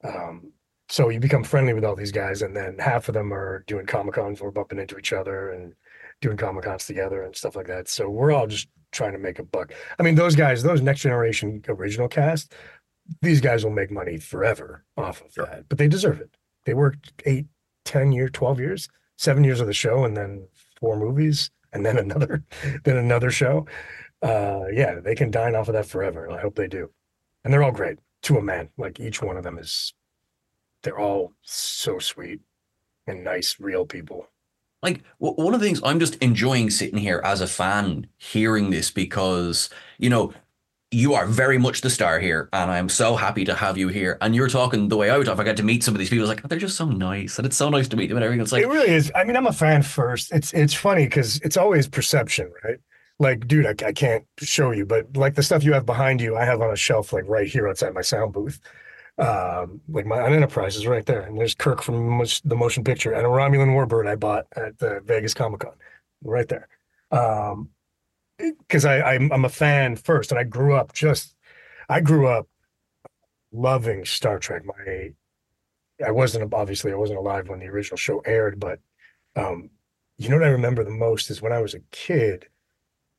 Um, 0.03 0.51
so 0.89 1.09
you 1.09 1.19
become 1.19 1.43
friendly 1.43 1.73
with 1.73 1.85
all 1.85 1.95
these 1.95 2.11
guys, 2.11 2.41
and 2.41 2.55
then 2.55 2.77
half 2.77 3.07
of 3.07 3.13
them 3.13 3.33
are 3.33 3.63
doing 3.67 3.85
comic 3.85 4.15
cons. 4.15 4.41
We're 4.41 4.51
bumping 4.51 4.79
into 4.79 4.97
each 4.97 5.13
other 5.13 5.49
and 5.51 5.73
doing 6.21 6.37
comic 6.37 6.65
cons 6.65 6.85
together 6.85 7.23
and 7.23 7.35
stuff 7.35 7.55
like 7.55 7.67
that. 7.67 7.87
So 7.87 8.09
we're 8.09 8.31
all 8.31 8.47
just 8.47 8.67
trying 8.91 9.13
to 9.13 9.17
make 9.17 9.39
a 9.39 9.43
buck. 9.43 9.73
I 9.99 10.03
mean, 10.03 10.15
those 10.15 10.35
guys, 10.35 10.61
those 10.61 10.81
next 10.81 11.01
generation 11.01 11.63
original 11.67 12.07
cast, 12.07 12.53
these 13.21 13.41
guys 13.41 13.63
will 13.63 13.71
make 13.71 13.91
money 13.91 14.17
forever 14.17 14.85
off 14.97 15.21
of 15.21 15.33
Sure. 15.33 15.45
that, 15.45 15.67
but 15.69 15.77
they 15.77 15.87
deserve 15.87 16.21
it. 16.21 16.35
They 16.65 16.73
worked 16.73 17.13
eight, 17.25 17.47
ten 17.85 18.11
years, 18.11 18.31
twelve 18.33 18.59
years, 18.59 18.89
seven 19.17 19.43
years 19.43 19.59
of 19.59 19.67
the 19.67 19.73
show, 19.73 20.05
and 20.05 20.15
then 20.15 20.47
four 20.79 20.97
movies, 20.97 21.49
and 21.73 21.85
then 21.85 21.97
another, 21.97 22.43
then 22.83 22.97
another 22.97 23.31
show. 23.31 23.65
Uh, 24.21 24.65
yeah, 24.71 24.99
they 24.99 25.15
can 25.15 25.31
dine 25.31 25.55
off 25.55 25.67
of 25.67 25.73
that 25.73 25.85
forever, 25.85 26.31
I 26.31 26.39
hope 26.39 26.55
they 26.55 26.67
do. 26.67 26.89
And 27.43 27.53
they're 27.53 27.63
all 27.63 27.71
great 27.71 27.99
to 28.23 28.37
a 28.37 28.41
man. 28.41 28.69
Like 28.77 28.99
each 28.99 29.21
one 29.21 29.35
of 29.37 29.43
them 29.43 29.57
is, 29.57 29.93
they're 30.81 30.99
all 30.99 31.33
so 31.41 31.99
sweet 31.99 32.39
and 33.07 33.23
nice, 33.23 33.57
real 33.59 33.85
people. 33.85 34.27
Like 34.81 35.01
one 35.17 35.53
of 35.53 35.61
the 35.61 35.65
things 35.65 35.81
I'm 35.83 35.99
just 35.99 36.15
enjoying 36.15 36.69
sitting 36.69 36.99
here 36.99 37.21
as 37.23 37.39
a 37.39 37.47
fan 37.47 38.07
hearing 38.17 38.69
this 38.69 38.91
because 38.91 39.69
you 39.97 40.09
know 40.09 40.33
you 40.93 41.13
are 41.15 41.25
very 41.25 41.57
much 41.57 41.81
the 41.81 41.89
star 41.89 42.19
here, 42.19 42.49
and 42.53 42.69
I'm 42.69 42.89
so 42.89 43.15
happy 43.15 43.43
to 43.45 43.55
have 43.55 43.77
you 43.77 43.87
here. 43.87 44.17
And 44.21 44.35
you're 44.35 44.47
talking 44.47 44.87
the 44.87 44.97
way 44.97 45.09
I 45.09 45.17
would 45.17 45.25
talk. 45.25 45.33
If 45.33 45.39
I 45.39 45.43
get 45.43 45.57
to 45.57 45.63
meet 45.63 45.83
some 45.83 45.95
of 45.95 45.99
these 45.99 46.09
people, 46.09 46.23
it's 46.23 46.29
like 46.29 46.45
oh, 46.45 46.47
they're 46.47 46.59
just 46.59 46.77
so 46.77 46.85
nice, 46.85 47.37
and 47.37 47.45
it's 47.45 47.57
so 47.57 47.69
nice 47.69 47.87
to 47.89 47.97
meet 47.97 48.07
them 48.07 48.17
and 48.17 48.23
everything. 48.23 48.41
It's 48.41 48.51
like 48.51 48.63
it 48.63 48.67
really 48.67 48.91
is. 48.91 49.11
I 49.15 49.23
mean, 49.23 49.35
I'm 49.35 49.47
a 49.47 49.53
fan 49.53 49.81
first. 49.81 50.31
It's 50.31 50.53
it's 50.53 50.73
funny 50.73 51.05
because 51.05 51.37
it's 51.37 51.57
always 51.57 51.87
perception, 51.87 52.51
right? 52.63 52.77
Like, 53.19 53.47
dude, 53.47 53.65
I, 53.65 53.87
I 53.87 53.93
can't 53.93 54.25
show 54.39 54.71
you, 54.71 54.85
but 54.85 55.15
like 55.15 55.35
the 55.35 55.43
stuff 55.43 55.63
you 55.63 55.73
have 55.73 55.85
behind 55.85 56.21
you, 56.21 56.35
I 56.35 56.45
have 56.45 56.61
on 56.61 56.71
a 56.71 56.75
shelf 56.75 57.13
like 57.13 57.25
right 57.27 57.47
here 57.47 57.67
outside 57.67 57.93
my 57.93 58.01
sound 58.01 58.33
booth. 58.33 58.59
Um, 59.17 59.81
like 59.87 60.05
my 60.05 60.23
Enterprise 60.25 60.75
is 60.75 60.87
right 60.87 61.05
there, 61.05 61.21
and 61.21 61.37
there's 61.37 61.53
Kirk 61.53 61.81
from 61.83 62.23
the 62.43 62.55
motion 62.55 62.83
picture, 62.83 63.13
and 63.13 63.25
a 63.25 63.29
Romulan 63.29 63.75
Warbird 63.75 64.07
I 64.07 64.15
bought 64.15 64.45
at 64.55 64.79
the 64.79 65.01
Vegas 65.05 65.33
Comic 65.33 65.61
Con, 65.61 65.73
right 66.23 66.47
there. 66.47 66.67
Um, 67.11 67.69
because 68.37 68.85
I 68.85 69.01
I'm, 69.01 69.31
I'm 69.31 69.45
a 69.45 69.49
fan 69.49 69.95
first, 69.95 70.31
and 70.31 70.39
I 70.39 70.43
grew 70.43 70.73
up 70.75 70.93
just, 70.93 71.35
I 71.89 72.01
grew 72.01 72.27
up 72.27 72.47
loving 73.51 74.05
Star 74.05 74.39
Trek. 74.39 74.63
My 74.65 75.13
I 76.05 76.11
wasn't 76.11 76.53
obviously 76.53 76.91
I 76.91 76.95
wasn't 76.95 77.19
alive 77.19 77.49
when 77.49 77.59
the 77.59 77.67
original 77.67 77.97
show 77.97 78.19
aired, 78.19 78.59
but 78.59 78.79
um, 79.35 79.69
you 80.17 80.29
know 80.29 80.37
what 80.37 80.45
I 80.45 80.51
remember 80.51 80.83
the 80.83 80.91
most 80.91 81.29
is 81.29 81.41
when 81.41 81.53
I 81.53 81.61
was 81.61 81.73
a 81.73 81.79
kid. 81.91 82.47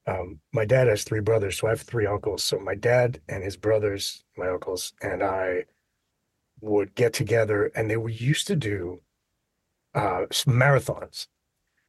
Um, 0.07 0.41
my 0.53 0.67
dad 0.67 0.89
has 0.89 1.03
three 1.03 1.21
brothers, 1.21 1.59
so 1.59 1.67
I 1.67 1.71
have 1.71 1.81
three 1.81 2.07
uncles. 2.07 2.45
So 2.45 2.59
my 2.59 2.75
dad 2.75 3.21
and 3.29 3.43
his 3.43 3.57
brothers, 3.57 4.23
my 4.37 4.49
uncles, 4.49 4.93
and 5.01 5.23
I 5.23 5.65
would 6.61 6.95
get 6.95 7.13
together, 7.15 7.67
and 7.75 7.91
they 7.91 7.97
were 7.97 8.11
used 8.11 8.47
to 8.49 8.57
do 8.57 9.01
uh, 9.95 10.27
marathons. 10.47 11.29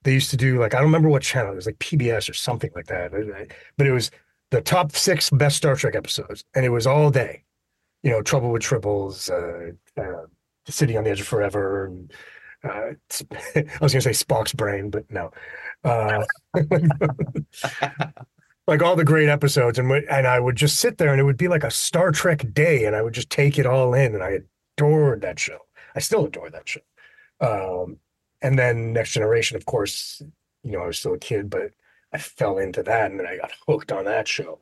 They 0.06 0.14
used 0.14 0.30
to 0.30 0.38
do 0.38 0.60
like 0.60 0.74
I 0.74 0.78
don't 0.78 0.86
remember 0.88 1.10
what 1.10 1.24
channel 1.24 1.52
it 1.52 1.56
was, 1.56 1.66
like 1.66 1.80
PBS 1.80 2.30
or 2.30 2.34
something 2.34 2.72
like 2.76 2.88
that. 2.88 3.14
I- 3.14 3.48
But 3.78 3.88
it 3.88 3.92
was 3.92 4.12
the 4.52 4.62
top 4.62 4.94
six 4.96 5.30
best 5.32 5.58
Star 5.58 5.76
Trek 5.76 5.96
episodes, 5.96 6.46
and 6.56 6.66
it 6.66 6.70
was 6.70 6.88
all 6.88 7.12
day. 7.12 7.44
You 8.04 8.12
know, 8.12 8.22
Trouble 8.22 8.52
with 8.52 8.62
Tribbles, 8.62 9.30
uh, 9.32 9.74
uh, 10.02 10.28
City 10.68 10.96
on 10.96 11.04
the 11.04 11.10
Edge 11.10 11.22
of 11.22 11.28
Forever. 11.28 11.86
And, 11.88 12.14
uh, 12.64 12.70
I 13.56 13.66
was 13.82 13.94
going 13.94 14.02
to 14.02 14.02
say 14.02 14.12
Spock's 14.12 14.54
brain, 14.54 14.92
but 14.92 15.10
no. 15.12 15.32
Uh, 15.84 16.24
like 18.68 18.82
all 18.82 18.96
the 18.96 19.04
great 19.04 19.30
episodes, 19.30 19.78
and 19.80 19.92
and 19.92 20.28
I 20.28 20.40
would 20.40 20.56
just 20.56 20.80
sit 20.80 20.98
there, 20.98 21.12
and 21.12 21.20
it 21.20 21.24
would 21.24 21.38
be 21.38 21.48
like 21.48 21.64
a 21.64 21.72
Star 21.72 22.12
Trek 22.12 22.46
day, 22.54 22.86
and 22.86 22.96
I 22.96 23.02
would 23.02 23.14
just 23.14 23.30
take 23.30 23.60
it 23.60 23.66
all 23.66 23.94
in, 23.94 24.14
and 24.14 24.24
I 24.24 24.40
adored 24.78 25.22
that 25.22 25.40
show. 25.40 25.58
I 25.96 26.00
still 26.00 26.26
adore 26.26 26.50
that 26.50 26.68
show. 26.68 26.82
Um, 27.42 27.98
and 28.42 28.58
then 28.58 28.94
Next 28.94 29.12
Generation, 29.12 29.58
of 29.58 29.66
course, 29.66 30.22
you 30.64 30.72
know, 30.72 30.82
I 30.82 30.88
was 30.88 31.00
still 31.00 31.14
a 31.14 31.20
kid, 31.20 31.50
but 31.50 31.72
I 32.14 32.18
fell 32.18 32.58
into 32.58 32.84
that, 32.84 33.12
and 33.12 33.20
then 33.20 33.28
I 33.28 33.38
got 33.38 33.52
hooked 33.68 33.92
on 33.92 34.06
that 34.06 34.28
show. 34.28 34.60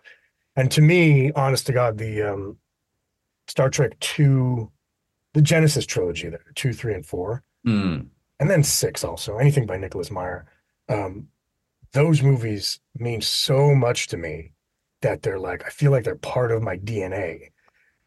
And 0.56 0.72
to 0.72 0.82
me, 0.82 1.32
honest 1.32 1.66
to 1.68 1.74
God, 1.74 1.98
the 1.98 2.22
um, 2.22 2.58
Star 3.48 3.70
Trek 3.70 4.00
two, 4.00 4.72
the 5.34 5.42
Genesis 5.42 5.86
trilogy, 5.86 6.30
there, 6.30 6.46
two, 6.56 6.74
three, 6.74 6.94
and 6.94 7.06
four, 7.06 7.44
mm, 7.66 8.06
and 8.40 8.50
then 8.50 8.64
six 8.64 9.04
also, 9.04 9.38
anything 9.38 9.66
by 9.66 9.78
Nicholas 9.78 10.12
Meyer. 10.12 10.46
Um, 10.90 11.28
those 11.94 12.22
movies 12.22 12.80
mean 12.98 13.22
so 13.22 13.74
much 13.74 14.08
to 14.08 14.18
me 14.18 14.54
that 15.02 15.22
they're 15.22 15.40
like, 15.40 15.64
I 15.66 15.70
feel 15.70 15.92
like 15.92 16.04
they're 16.04 16.16
part 16.16 16.52
of 16.52 16.62
my 16.62 16.78
DNA. 16.78 17.52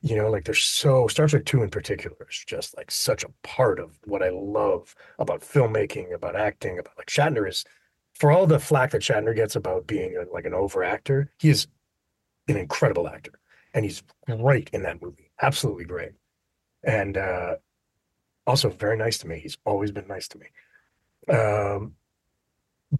You 0.07 0.15
know, 0.15 0.31
like 0.31 0.45
they're 0.45 0.55
so 0.55 1.09
Star 1.09 1.27
Trek 1.27 1.45
2 1.47 1.65
in 1.65 1.69
particular 1.69 2.17
is 2.31 2.45
just 2.47 2.77
like 2.77 2.93
such 2.93 3.25
a 3.25 3.33
part 3.43 3.81
of 3.81 3.99
what 4.05 4.23
I 4.23 4.31
love 4.31 4.95
about 5.19 5.41
filmmaking, 5.41 6.15
about 6.15 6.37
acting, 6.37 6.79
about 6.79 6.97
like 6.97 7.09
Shatner 7.09 7.49
is 7.49 7.65
for 8.15 8.31
all 8.31 8.47
the 8.47 8.61
flack 8.61 8.93
that 8.93 9.03
Shatner 9.03 9.35
gets 9.35 9.57
about 9.57 9.89
being 9.89 10.17
a, 10.17 10.33
like 10.33 10.45
an 10.45 10.55
over 10.55 10.85
actor, 10.85 11.33
he 11.41 11.49
is 11.49 11.67
an 12.47 12.57
incredible 12.57 13.09
actor 13.09 13.33
and 13.75 13.85
he's 13.85 14.05
great 14.27 14.71
in 14.73 14.85
that 14.85 15.03
movie. 15.03 15.33
Absolutely 15.43 15.85
great. 15.85 16.13
And 16.85 17.17
uh 17.17 17.57
also 18.47 18.71
very 18.71 18.97
nice 18.97 19.19
to 19.19 19.27
me. 19.27 19.41
He's 19.41 19.59
always 19.65 19.91
been 19.91 20.07
nice 20.07 20.29
to 20.29 20.39
me. 20.39 21.37
Um 21.37 21.95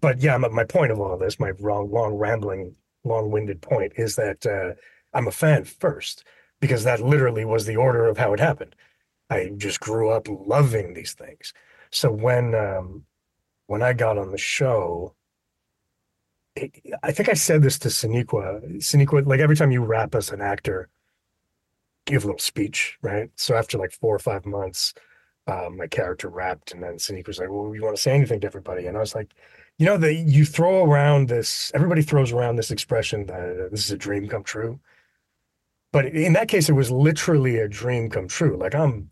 but 0.01 0.19
yeah, 0.19 0.35
my, 0.35 0.49
my 0.49 0.65
point 0.65 0.91
of 0.91 0.99
all 0.99 1.17
this, 1.17 1.39
my 1.39 1.53
long, 1.57 1.89
long 1.89 2.15
rambling, 2.15 2.75
long-winded 3.05 3.61
point 3.61 3.93
is 3.95 4.17
that 4.17 4.45
uh, 4.45 4.73
I'm 5.13 5.29
a 5.29 5.31
fan 5.31 5.63
first 5.63 6.25
because 6.59 6.83
that 6.83 7.01
literally 7.01 7.45
was 7.45 7.65
the 7.65 7.75
order 7.75 8.07
of 8.07 8.17
how 8.17 8.33
it 8.33 8.39
happened. 8.39 8.75
I 9.29 9.51
just 9.57 9.79
grew 9.79 10.09
up 10.09 10.27
loving 10.29 10.93
these 10.93 11.13
things. 11.13 11.53
So 11.91 12.11
when 12.11 12.55
um, 12.55 13.03
when 13.67 13.81
I 13.83 13.93
got 13.93 14.17
on 14.17 14.31
the 14.31 14.37
show, 14.37 15.15
it, 16.55 16.71
I 17.03 17.11
think 17.11 17.29
I 17.29 17.33
said 17.33 17.61
this 17.61 17.77
to 17.79 17.89
Sonequa. 17.89 18.77
Sonequa, 18.77 19.25
like 19.25 19.39
every 19.39 19.55
time 19.55 19.71
you 19.71 19.83
rap 19.83 20.15
as 20.15 20.31
an 20.31 20.41
actor, 20.41 20.89
give 22.05 22.23
a 22.23 22.27
little 22.27 22.39
speech, 22.39 22.97
right? 23.01 23.29
So 23.35 23.55
after 23.55 23.77
like 23.77 23.91
four 23.91 24.15
or 24.15 24.19
five 24.19 24.45
months, 24.45 24.93
um, 25.47 25.77
my 25.77 25.87
character 25.87 26.29
rapped, 26.29 26.73
and 26.73 26.83
then 26.83 26.95
Sonequa 26.95 27.27
was 27.27 27.39
like, 27.39 27.49
"Well, 27.49 27.73
you 27.75 27.83
want 27.83 27.95
to 27.95 28.01
say 28.01 28.13
anything 28.13 28.39
to 28.41 28.47
everybody?" 28.47 28.87
And 28.87 28.97
I 28.97 28.99
was 29.01 29.15
like, 29.15 29.33
"You 29.77 29.85
know, 29.85 29.97
that 29.97 30.13
you 30.15 30.45
throw 30.45 30.83
around 30.85 31.29
this. 31.29 31.71
Everybody 31.73 32.01
throws 32.01 32.31
around 32.31 32.55
this 32.55 32.71
expression 32.71 33.25
that 33.27 33.41
uh, 33.41 33.69
this 33.69 33.85
is 33.85 33.91
a 33.91 33.97
dream 33.97 34.27
come 34.27 34.43
true." 34.43 34.79
But 35.91 36.07
in 36.07 36.33
that 36.33 36.47
case, 36.49 36.69
it 36.69 36.73
was 36.73 36.91
literally 36.91 37.57
a 37.57 37.67
dream 37.67 38.09
come 38.09 38.27
true. 38.27 38.57
Like 38.57 38.75
I'm, 38.75 39.09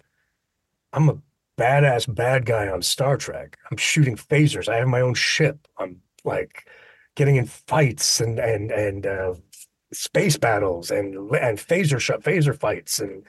I'm 0.93 1.09
a 1.09 1.17
badass 1.57 2.13
bad 2.13 2.45
guy 2.45 2.67
on 2.67 2.81
Star 2.81 3.17
Trek. 3.17 3.57
I'm 3.71 3.77
shooting 3.77 4.15
phasers. 4.15 4.67
I 4.67 4.77
have 4.77 4.87
my 4.87 5.01
own 5.01 5.13
ship. 5.13 5.67
I'm 5.77 6.01
like 6.23 6.67
getting 7.15 7.37
in 7.37 7.45
fights 7.45 8.19
and 8.19 8.39
and 8.39 8.71
and 8.71 9.05
uh, 9.05 9.35
space 9.93 10.37
battles 10.37 10.91
and 10.91 11.15
and 11.35 11.57
phaser 11.57 11.99
shot 11.99 12.21
phaser 12.21 12.57
fights 12.57 12.99
and 12.99 13.23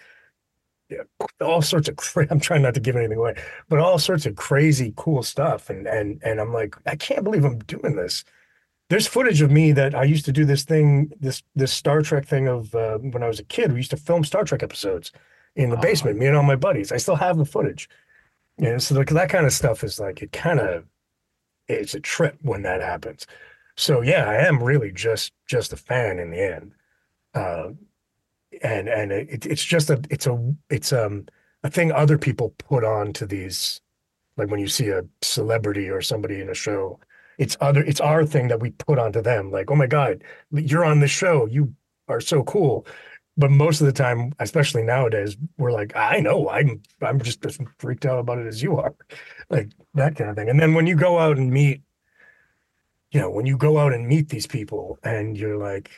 yeah, 0.88 1.02
all 1.40 1.62
sorts 1.62 1.88
of 1.88 1.96
cra- 1.96 2.28
I'm 2.30 2.40
trying 2.40 2.62
not 2.62 2.74
to 2.74 2.80
give 2.80 2.96
anything 2.96 3.18
away, 3.18 3.36
but 3.68 3.78
all 3.78 3.98
sorts 3.98 4.26
of 4.26 4.36
crazy 4.36 4.92
cool 4.96 5.22
stuff. 5.22 5.70
And 5.70 5.86
and 5.86 6.20
and 6.24 6.40
I'm 6.40 6.52
like, 6.52 6.76
I 6.86 6.96
can't 6.96 7.24
believe 7.24 7.44
I'm 7.44 7.58
doing 7.60 7.96
this. 7.96 8.24
There's 8.88 9.06
footage 9.06 9.42
of 9.42 9.50
me 9.50 9.72
that 9.72 9.94
I 9.94 10.04
used 10.04 10.24
to 10.26 10.32
do 10.32 10.44
this 10.44 10.64
thing, 10.64 11.12
this 11.20 11.42
this 11.56 11.72
Star 11.72 12.02
Trek 12.02 12.26
thing 12.26 12.46
of 12.48 12.74
uh, 12.74 12.98
when 12.98 13.22
I 13.22 13.28
was 13.28 13.40
a 13.40 13.44
kid. 13.44 13.72
We 13.72 13.78
used 13.78 13.90
to 13.90 13.96
film 13.96 14.24
Star 14.24 14.44
Trek 14.44 14.62
episodes 14.62 15.12
in 15.56 15.70
the 15.70 15.76
Oh. 15.78 15.80
basement, 15.80 16.18
me 16.18 16.26
and 16.26 16.36
all 16.36 16.42
my 16.44 16.56
buddies. 16.56 16.92
I 16.92 16.98
still 16.98 17.16
have 17.16 17.36
the 17.36 17.44
footage. 17.44 17.88
Know, 18.58 18.78
so 18.78 18.94
like 18.94 19.08
that 19.10 19.28
kind 19.28 19.44
of 19.46 19.52
stuff 19.52 19.84
is 19.84 19.98
like 20.00 20.22
it 20.22 20.32
kind 20.32 20.60
of 20.60 20.84
it's 21.68 21.94
a 21.94 22.00
trip 22.00 22.38
when 22.42 22.62
that 22.62 22.80
happens. 22.80 23.26
So 23.76 24.02
yeah, 24.02 24.28
I 24.30 24.36
am 24.46 24.62
really 24.62 24.92
just 24.92 25.32
just 25.48 25.72
a 25.72 25.76
fan 25.76 26.18
in 26.18 26.30
the 26.30 26.54
end. 26.54 26.72
Uh, 27.34 27.70
and 28.62 28.88
and 28.88 29.12
it, 29.12 29.46
it's 29.46 29.64
just 29.64 29.90
a 29.90 30.00
it's 30.10 30.26
a 30.26 30.54
it's 30.70 30.92
um 30.92 31.26
a 31.64 31.70
thing 31.70 31.92
other 31.92 32.18
people 32.18 32.54
put 32.58 32.84
on 32.84 33.12
to 33.14 33.26
these 33.26 33.80
like 34.36 34.50
when 34.50 34.60
you 34.60 34.68
see 34.68 34.88
a 34.88 35.02
celebrity 35.22 35.88
or 35.90 36.00
somebody 36.00 36.40
in 36.40 36.48
a 36.48 36.54
show 36.54 36.98
it's 37.38 37.56
other 37.60 37.82
it's 37.82 38.00
our 38.00 38.24
thing 38.24 38.48
that 38.48 38.60
we 38.60 38.70
put 38.70 38.98
onto 38.98 39.22
them. 39.22 39.50
Like 39.50 39.70
oh 39.70 39.76
my 39.76 39.86
god 39.86 40.22
you're 40.52 40.84
on 40.84 41.00
the 41.00 41.08
show. 41.08 41.46
You 41.46 41.74
are 42.08 42.20
so 42.20 42.42
cool. 42.44 42.86
But 43.38 43.50
most 43.50 43.80
of 43.80 43.86
the 43.86 43.92
time 43.92 44.32
especially 44.38 44.82
nowadays 44.82 45.36
we're 45.58 45.72
like 45.72 45.94
i 45.96 46.20
know. 46.20 46.48
I'm 46.48 46.82
i'm 47.02 47.20
just 47.20 47.44
as 47.46 47.58
freaked 47.78 48.06
out 48.06 48.18
about 48.18 48.38
it 48.38 48.46
as 48.46 48.62
you 48.62 48.78
are. 48.78 48.94
Like 49.50 49.70
that 49.94 50.16
kind 50.16 50.30
of 50.30 50.36
thing. 50.36 50.48
And 50.48 50.58
then 50.60 50.74
when 50.74 50.86
you 50.86 50.96
go 50.96 51.18
out 51.18 51.38
and 51.38 51.50
meet 51.50 51.82
you 53.12 53.20
know 53.20 53.30
when 53.30 53.46
you 53.46 53.56
go 53.56 53.78
out 53.78 53.94
and 53.94 54.06
meet 54.06 54.28
these 54.28 54.46
people 54.46 54.98
and 55.02 55.36
you're 55.36 55.58
like 55.58 55.90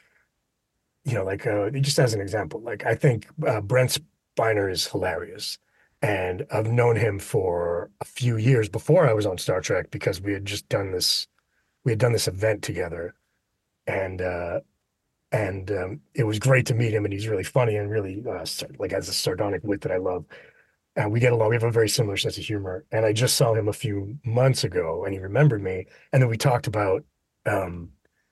you 1.09 1.15
know, 1.15 1.25
like 1.25 1.47
uh, 1.47 1.71
just 1.71 1.99
as 1.99 2.13
an 2.13 2.21
example, 2.21 2.61
like 2.61 2.85
I 2.85 2.95
think 2.95 3.29
uh, 3.47 3.63
Brent 3.63 3.99
Spiner 4.37 4.71
is 4.71 4.87
hilarious, 4.87 5.59
and 6.03 6.47
I've 6.53 6.71
known 6.71 6.97
him 6.97 7.19
for 7.19 7.91
a 8.01 8.05
few 8.05 8.37
years 8.37 8.69
before 8.69 9.09
I 9.09 9.13
was 9.13 9.27
on 9.27 9.39
Star 9.39 9.61
Trek 9.61 9.91
because 9.91 10.21
we 10.21 10.33
had 10.33 10.45
just 10.45 10.69
done 10.69 10.93
this, 10.93 11.27
we 11.85 11.93
had 11.93 11.99
done 11.99 12.13
this 12.13 12.29
event 12.29 12.63
together, 12.63 13.15
and 13.87 14.23
uh, 14.23 14.61
and 15.33 15.71
um, 15.71 16.01
it 16.15 16.25
was 16.25 16.39
great 16.39 16.67
to 16.67 16.75
meet 16.75 16.95
him. 16.95 17.05
And 17.05 17.13
he's 17.13 17.29
really 17.29 17.45
funny 17.45 17.77
and 17.77 17.91
really 17.91 18.23
uh, 18.29 18.47
like 18.79 18.93
has 18.93 19.09
a 19.09 19.13
sardonic 19.13 19.63
wit 19.65 19.81
that 19.83 19.93
I 19.93 19.99
love. 19.99 20.25
And 20.97 21.13
we 21.13 21.21
get 21.21 21.33
along. 21.33 21.51
We 21.51 21.55
have 21.55 21.63
a 21.63 21.71
very 21.71 21.89
similar 21.89 22.17
sense 22.17 22.39
of 22.39 22.45
humor. 22.45 22.85
And 22.91 23.05
I 23.05 23.13
just 23.13 23.37
saw 23.37 23.55
him 23.55 23.69
a 23.69 23.73
few 23.73 24.19
months 24.25 24.65
ago, 24.65 25.05
and 25.05 25.13
he 25.13 25.21
remembered 25.21 25.63
me. 25.63 25.87
And 26.13 26.23
then 26.23 26.29
we 26.29 26.37
talked 26.37 26.67
about. 26.67 27.05
Um, 27.47 27.91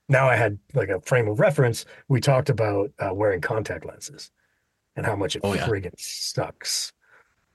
now 0.09 0.29
I 0.29 0.35
had 0.37 0.57
like 0.73 0.89
a 0.89 1.01
frame 1.01 1.27
of 1.27 1.39
reference. 1.39 1.85
We 2.07 2.21
talked 2.21 2.49
about 2.49 2.91
uh, 2.99 3.13
wearing 3.13 3.41
contact 3.41 3.85
lenses 3.85 4.31
and 4.95 5.05
how 5.05 5.17
much 5.17 5.35
it 5.35 5.41
oh, 5.43 5.53
yeah. 5.53 5.67
friggin' 5.67 5.99
sucks. 5.99 6.93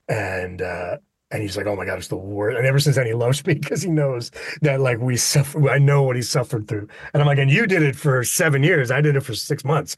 And 0.07 0.61
uh, 0.61 0.97
and 1.33 1.41
he's 1.41 1.57
like, 1.57 1.65
"Oh 1.65 1.75
my 1.75 1.85
god, 1.85 1.97
it's 1.97 2.07
the 2.07 2.15
worst." 2.15 2.57
And 2.57 2.65
ever 2.65 2.79
since 2.79 2.95
then, 2.95 3.07
he 3.07 3.13
loves 3.13 3.45
me 3.45 3.53
because 3.59 3.81
he 3.81 3.89
knows 3.89 4.31
that 4.61 4.79
like 4.79 4.99
we 4.99 5.17
suffer. 5.17 5.69
I 5.69 5.79
know 5.79 6.03
what 6.03 6.15
he 6.15 6.21
suffered 6.21 6.67
through, 6.67 6.87
and 7.13 7.21
I'm 7.21 7.27
like, 7.27 7.39
"And 7.39 7.51
you 7.51 7.65
did 7.67 7.81
it 7.81 7.95
for 7.95 8.23
seven 8.23 8.63
years. 8.63 8.91
I 8.91 9.01
did 9.01 9.15
it 9.15 9.21
for 9.21 9.33
six 9.33 9.65
months." 9.65 9.97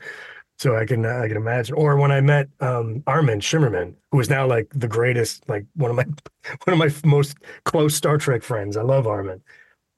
So 0.57 0.77
I 0.77 0.85
can 0.85 1.05
I 1.05 1.27
can 1.27 1.37
imagine. 1.37 1.75
Or 1.75 1.97
when 1.97 2.11
I 2.11 2.21
met 2.21 2.47
um, 2.61 3.03
Armin 3.05 3.41
Shimerman, 3.41 3.93
who 4.11 4.19
is 4.21 4.29
now 4.29 4.47
like 4.47 4.71
the 4.73 4.87
greatest, 4.87 5.47
like 5.49 5.65
one 5.75 5.91
of 5.91 5.97
my 5.97 6.05
one 6.63 6.81
of 6.81 7.03
my 7.03 7.09
most 7.09 7.37
close 7.65 7.93
Star 7.93 8.17
Trek 8.17 8.41
friends. 8.41 8.77
I 8.77 8.81
love 8.81 9.05
Armin. 9.05 9.41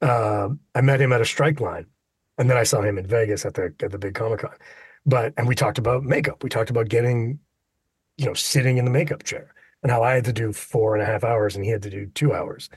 Uh, 0.02 0.50
I 0.76 0.82
met 0.82 1.00
him 1.00 1.14
at 1.14 1.22
a 1.22 1.26
strike 1.26 1.62
line, 1.62 1.86
and 2.38 2.50
then 2.50 2.58
I 2.58 2.64
saw 2.64 2.82
him 2.82 2.98
in 2.98 3.06
Vegas 3.06 3.46
at 3.46 3.54
the 3.54 3.74
at 3.84 3.92
the 3.92 4.00
big 4.00 4.16
Comic 4.16 4.40
Con. 4.40 4.56
But 5.06 5.34
and 5.38 5.48
we 5.48 5.54
talked 5.54 5.78
about 5.78 6.04
makeup. 6.04 6.44
We 6.44 6.50
talked 6.50 6.72
about 6.72 6.90
getting, 6.90 7.40
you 8.18 8.26
know, 8.26 8.34
sitting 8.34 8.78
in 8.78 8.86
the 8.86 8.92
makeup 8.92 9.24
chair 9.24 9.54
and 9.84 9.92
how 9.92 10.04
I 10.04 10.14
had 10.14 10.26
to 10.26 10.34
do 10.34 10.52
four 10.54 10.96
and 10.96 11.04
a 11.04 11.06
half 11.06 11.24
hours 11.24 11.56
and 11.56 11.64
he 11.64 11.72
had 11.72 11.84
to 11.84 11.90
do 11.90 12.08
two 12.08 12.34
hours. 12.34 12.70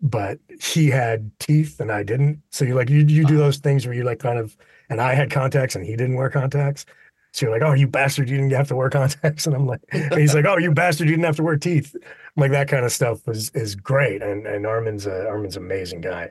But 0.00 0.38
he 0.60 0.88
had 0.90 1.30
teeth 1.38 1.80
and 1.80 1.90
I 1.90 2.02
didn't. 2.02 2.42
So 2.50 2.64
you're 2.64 2.76
like 2.76 2.90
you 2.90 3.00
you 3.00 3.24
do 3.24 3.36
those 3.36 3.58
things 3.58 3.86
where 3.86 3.94
you 3.94 4.04
like 4.04 4.18
kind 4.18 4.38
of 4.38 4.56
and 4.88 5.00
I 5.00 5.14
had 5.14 5.30
contacts 5.30 5.74
and 5.74 5.84
he 5.84 5.96
didn't 5.96 6.16
wear 6.16 6.30
contacts. 6.30 6.86
So 7.32 7.44
you're 7.44 7.52
like, 7.52 7.68
oh, 7.68 7.74
you 7.74 7.86
bastard, 7.86 8.30
you 8.30 8.36
didn't 8.36 8.52
have 8.52 8.68
to 8.68 8.76
wear 8.76 8.88
contacts. 8.88 9.46
And 9.46 9.54
I'm 9.54 9.66
like, 9.66 9.82
and 9.92 10.14
he's 10.14 10.34
like, 10.34 10.46
oh, 10.46 10.56
you 10.56 10.72
bastard, 10.72 11.06
you 11.06 11.12
didn't 11.12 11.26
have 11.26 11.36
to 11.36 11.42
wear 11.42 11.56
teeth. 11.56 11.94
I'm 11.94 12.40
like 12.40 12.50
that 12.52 12.68
kind 12.68 12.84
of 12.84 12.92
stuff 12.92 13.26
is 13.28 13.50
is 13.50 13.74
great. 13.74 14.22
And 14.22 14.46
and 14.46 14.66
Armin's 14.66 15.06
a 15.06 15.28
Armin's 15.28 15.56
an 15.56 15.64
amazing 15.64 16.00
guy. 16.00 16.30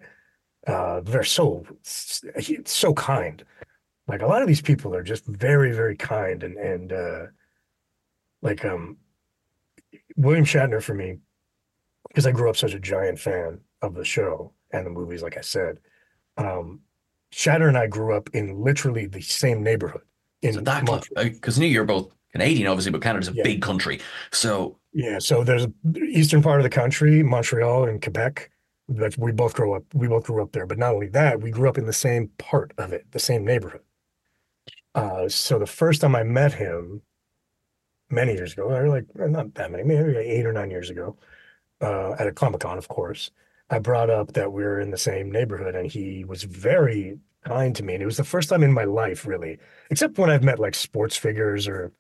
Uh, 0.67 1.01
they're 1.01 1.24
so 1.24 1.65
so 1.84 2.94
kind. 2.94 3.44
Like 4.08 4.22
a 4.22 4.27
lot 4.27 4.41
of 4.41 4.48
these 4.48 4.62
people 4.62 4.96
are 4.96 5.03
just 5.03 5.25
very 5.25 5.72
very 5.74 5.96
kind 5.96 6.44
and 6.44 6.58
and 6.58 6.91
uh, 6.91 7.25
like 8.41 8.65
um 8.65 8.98
William 10.15 10.45
Shatner 10.45 10.81
for 10.81 10.93
me, 10.93 11.19
because 12.07 12.25
I 12.25 12.31
grew 12.31 12.50
up 12.50 12.57
such 12.57 12.74
a 12.74 12.79
giant 12.79 13.19
fan 13.19 13.60
of 13.81 13.93
the 13.93 14.05
show 14.05 14.53
and 14.72 14.86
the 14.86 14.89
movies, 14.89 15.22
like 15.22 15.38
I 15.38 15.41
said. 15.41 15.79
Um, 16.38 16.81
Shatner 17.31 17.67
and 17.67 17.77
I 17.77 17.88
grew 17.88 18.15
up 18.15 18.29
in 18.34 18.62
literally 18.62 19.07
the 19.07 19.22
same 19.22 19.62
neighborhood. 19.62 20.01
In 20.41 20.53
so 20.53 20.62
that 20.62 20.86
because 21.13 21.60
New 21.60 21.65
you're 21.65 21.86
both 21.86 22.12
Canadian, 22.31 22.67
obviously, 22.67 22.91
but 22.91 23.01
Canada's 23.01 23.29
a 23.29 23.34
yeah. 23.34 23.43
big 23.43 23.62
country. 23.62 24.00
So 24.31 24.77
yeah, 24.93 25.19
so 25.19 25.43
there's 25.43 25.67
eastern 26.07 26.41
part 26.41 26.60
of 26.60 26.63
the 26.63 26.69
country, 26.69 27.24
Montreal 27.24 27.86
and 27.86 28.01
Quebec. 28.01 28.51
That 28.88 29.17
we 29.17 29.31
both 29.31 29.55
grew 29.55 29.74
up. 29.74 29.84
We 29.93 30.07
both 30.07 30.25
grew 30.25 30.43
up 30.43 30.51
there. 30.51 30.67
But 30.67 30.77
not 30.77 30.93
only 30.93 31.07
that, 31.07 31.41
we 31.41 31.50
grew 31.50 31.67
up 31.67 31.77
in 31.77 31.88
the 31.88 31.93
same 31.93 32.29
part 32.38 32.72
of 32.77 32.93
it, 32.93 33.05
the 33.12 33.19
same 33.19 33.43
neighborhood. 33.43 33.81
Uh, 34.93 35.27
so 35.27 35.57
the 35.57 35.65
first 35.65 36.01
time 36.01 36.15
I 36.15 36.24
met 36.24 36.53
him, 36.53 37.01
many 38.15 38.34
years 38.34 38.53
ago, 38.53 38.63
or 38.63 38.89
like 38.89 39.05
not 39.15 39.53
that 39.55 39.72
many, 39.72 39.84
maybe 39.84 40.17
eight 40.17 40.45
or 40.45 40.53
nine 40.53 40.72
years 40.72 40.89
ago, 40.89 41.15
uh, 41.81 42.13
at 42.13 42.27
a 42.27 42.31
Comic 42.31 42.62
Con, 42.62 42.77
of 42.77 42.88
course. 42.88 43.31
I 43.69 43.79
brought 43.79 44.10
up 44.10 44.34
that 44.34 44.53
we 44.53 44.63
are 44.63 44.79
in 44.79 44.91
the 44.91 44.98
same 44.98 45.31
neighborhood, 45.31 45.75
and 45.75 45.91
he 45.91 46.24
was 46.24 46.43
very 46.43 47.19
kind 47.43 47.75
to 47.75 47.84
me. 47.84 47.93
And 47.93 48.03
it 48.03 48.07
was 48.07 48.17
the 48.17 48.24
first 48.24 48.50
time 48.50 48.63
in 48.63 48.74
my 48.74 48.84
life, 48.84 49.25
really, 49.25 49.60
except 49.89 50.17
when 50.17 50.29
I've 50.29 50.43
met 50.43 50.60
like 50.60 50.75
sports 50.75 51.17
figures 51.17 51.67
or 51.67 51.91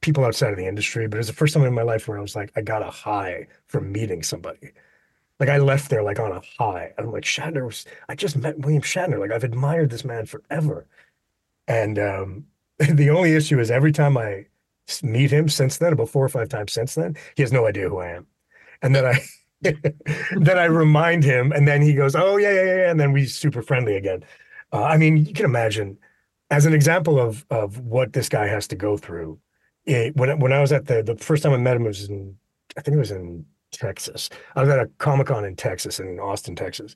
people 0.00 0.24
outside 0.24 0.52
of 0.52 0.58
the 0.58 0.66
industry. 0.66 1.08
But 1.08 1.16
it 1.16 1.20
was 1.20 1.26
the 1.28 1.32
first 1.32 1.54
time 1.54 1.64
in 1.64 1.74
my 1.74 1.82
life 1.82 2.06
where 2.06 2.18
I 2.18 2.22
was 2.22 2.36
like, 2.36 2.52
I 2.56 2.62
got 2.62 2.82
a 2.82 2.90
high 2.90 3.46
from 3.66 3.92
meeting 3.92 4.22
somebody. 4.22 4.72
Like 5.40 5.48
I 5.48 5.58
left 5.58 5.90
there 5.90 6.02
like 6.02 6.20
on 6.20 6.32
a 6.32 6.42
high. 6.58 6.92
I'm 6.98 7.10
like 7.10 7.24
Shatner 7.24 7.64
was. 7.64 7.86
I 8.08 8.14
just 8.14 8.36
met 8.36 8.58
William 8.58 8.82
Shatner. 8.82 9.18
Like 9.18 9.32
I've 9.32 9.44
admired 9.44 9.90
this 9.90 10.04
man 10.04 10.26
forever. 10.26 10.86
And 11.66 11.98
um, 11.98 12.46
the 12.78 13.10
only 13.10 13.34
issue 13.34 13.58
is 13.58 13.70
every 13.70 13.92
time 13.92 14.16
I 14.16 14.46
meet 15.02 15.30
him 15.30 15.48
since 15.48 15.78
then, 15.78 15.92
about 15.92 16.08
four 16.08 16.24
or 16.24 16.28
five 16.28 16.48
times 16.48 16.72
since 16.72 16.94
then. 16.94 17.16
He 17.36 17.42
has 17.42 17.52
no 17.52 17.66
idea 17.66 17.88
who 17.88 17.98
I 17.98 18.08
am. 18.08 18.26
And 18.82 18.94
then 18.94 19.06
I 19.06 19.20
then 19.62 20.58
I 20.58 20.64
remind 20.64 21.24
him, 21.24 21.52
and 21.52 21.66
then 21.66 21.80
he 21.80 21.94
goes, 21.94 22.14
"Oh 22.14 22.36
yeah, 22.36 22.52
yeah, 22.52 22.64
yeah," 22.64 22.90
and 22.90 23.00
then 23.00 23.12
we 23.12 23.26
super 23.26 23.62
friendly 23.62 23.96
again. 23.96 24.24
Uh, 24.72 24.84
I 24.84 24.96
mean, 24.96 25.24
you 25.24 25.32
can 25.32 25.44
imagine, 25.44 25.98
as 26.50 26.66
an 26.66 26.74
example 26.74 27.18
of 27.18 27.46
of 27.50 27.80
what 27.80 28.12
this 28.12 28.28
guy 28.28 28.46
has 28.46 28.68
to 28.68 28.76
go 28.76 28.96
through. 28.96 29.38
It, 29.86 30.16
when 30.16 30.38
when 30.38 30.52
I 30.52 30.60
was 30.60 30.72
at 30.72 30.86
the 30.86 31.02
the 31.02 31.16
first 31.16 31.42
time 31.42 31.52
I 31.52 31.56
met 31.56 31.76
him 31.76 31.84
was 31.84 32.08
in, 32.08 32.36
I 32.76 32.82
think 32.82 32.96
it 32.96 32.98
was 32.98 33.10
in 33.10 33.46
Texas. 33.72 34.28
I 34.54 34.60
was 34.60 34.68
at 34.68 34.80
a 34.80 34.86
Comic 34.98 35.28
Con 35.28 35.44
in 35.44 35.56
Texas, 35.56 35.98
in 35.98 36.18
Austin, 36.20 36.56
Texas, 36.56 36.94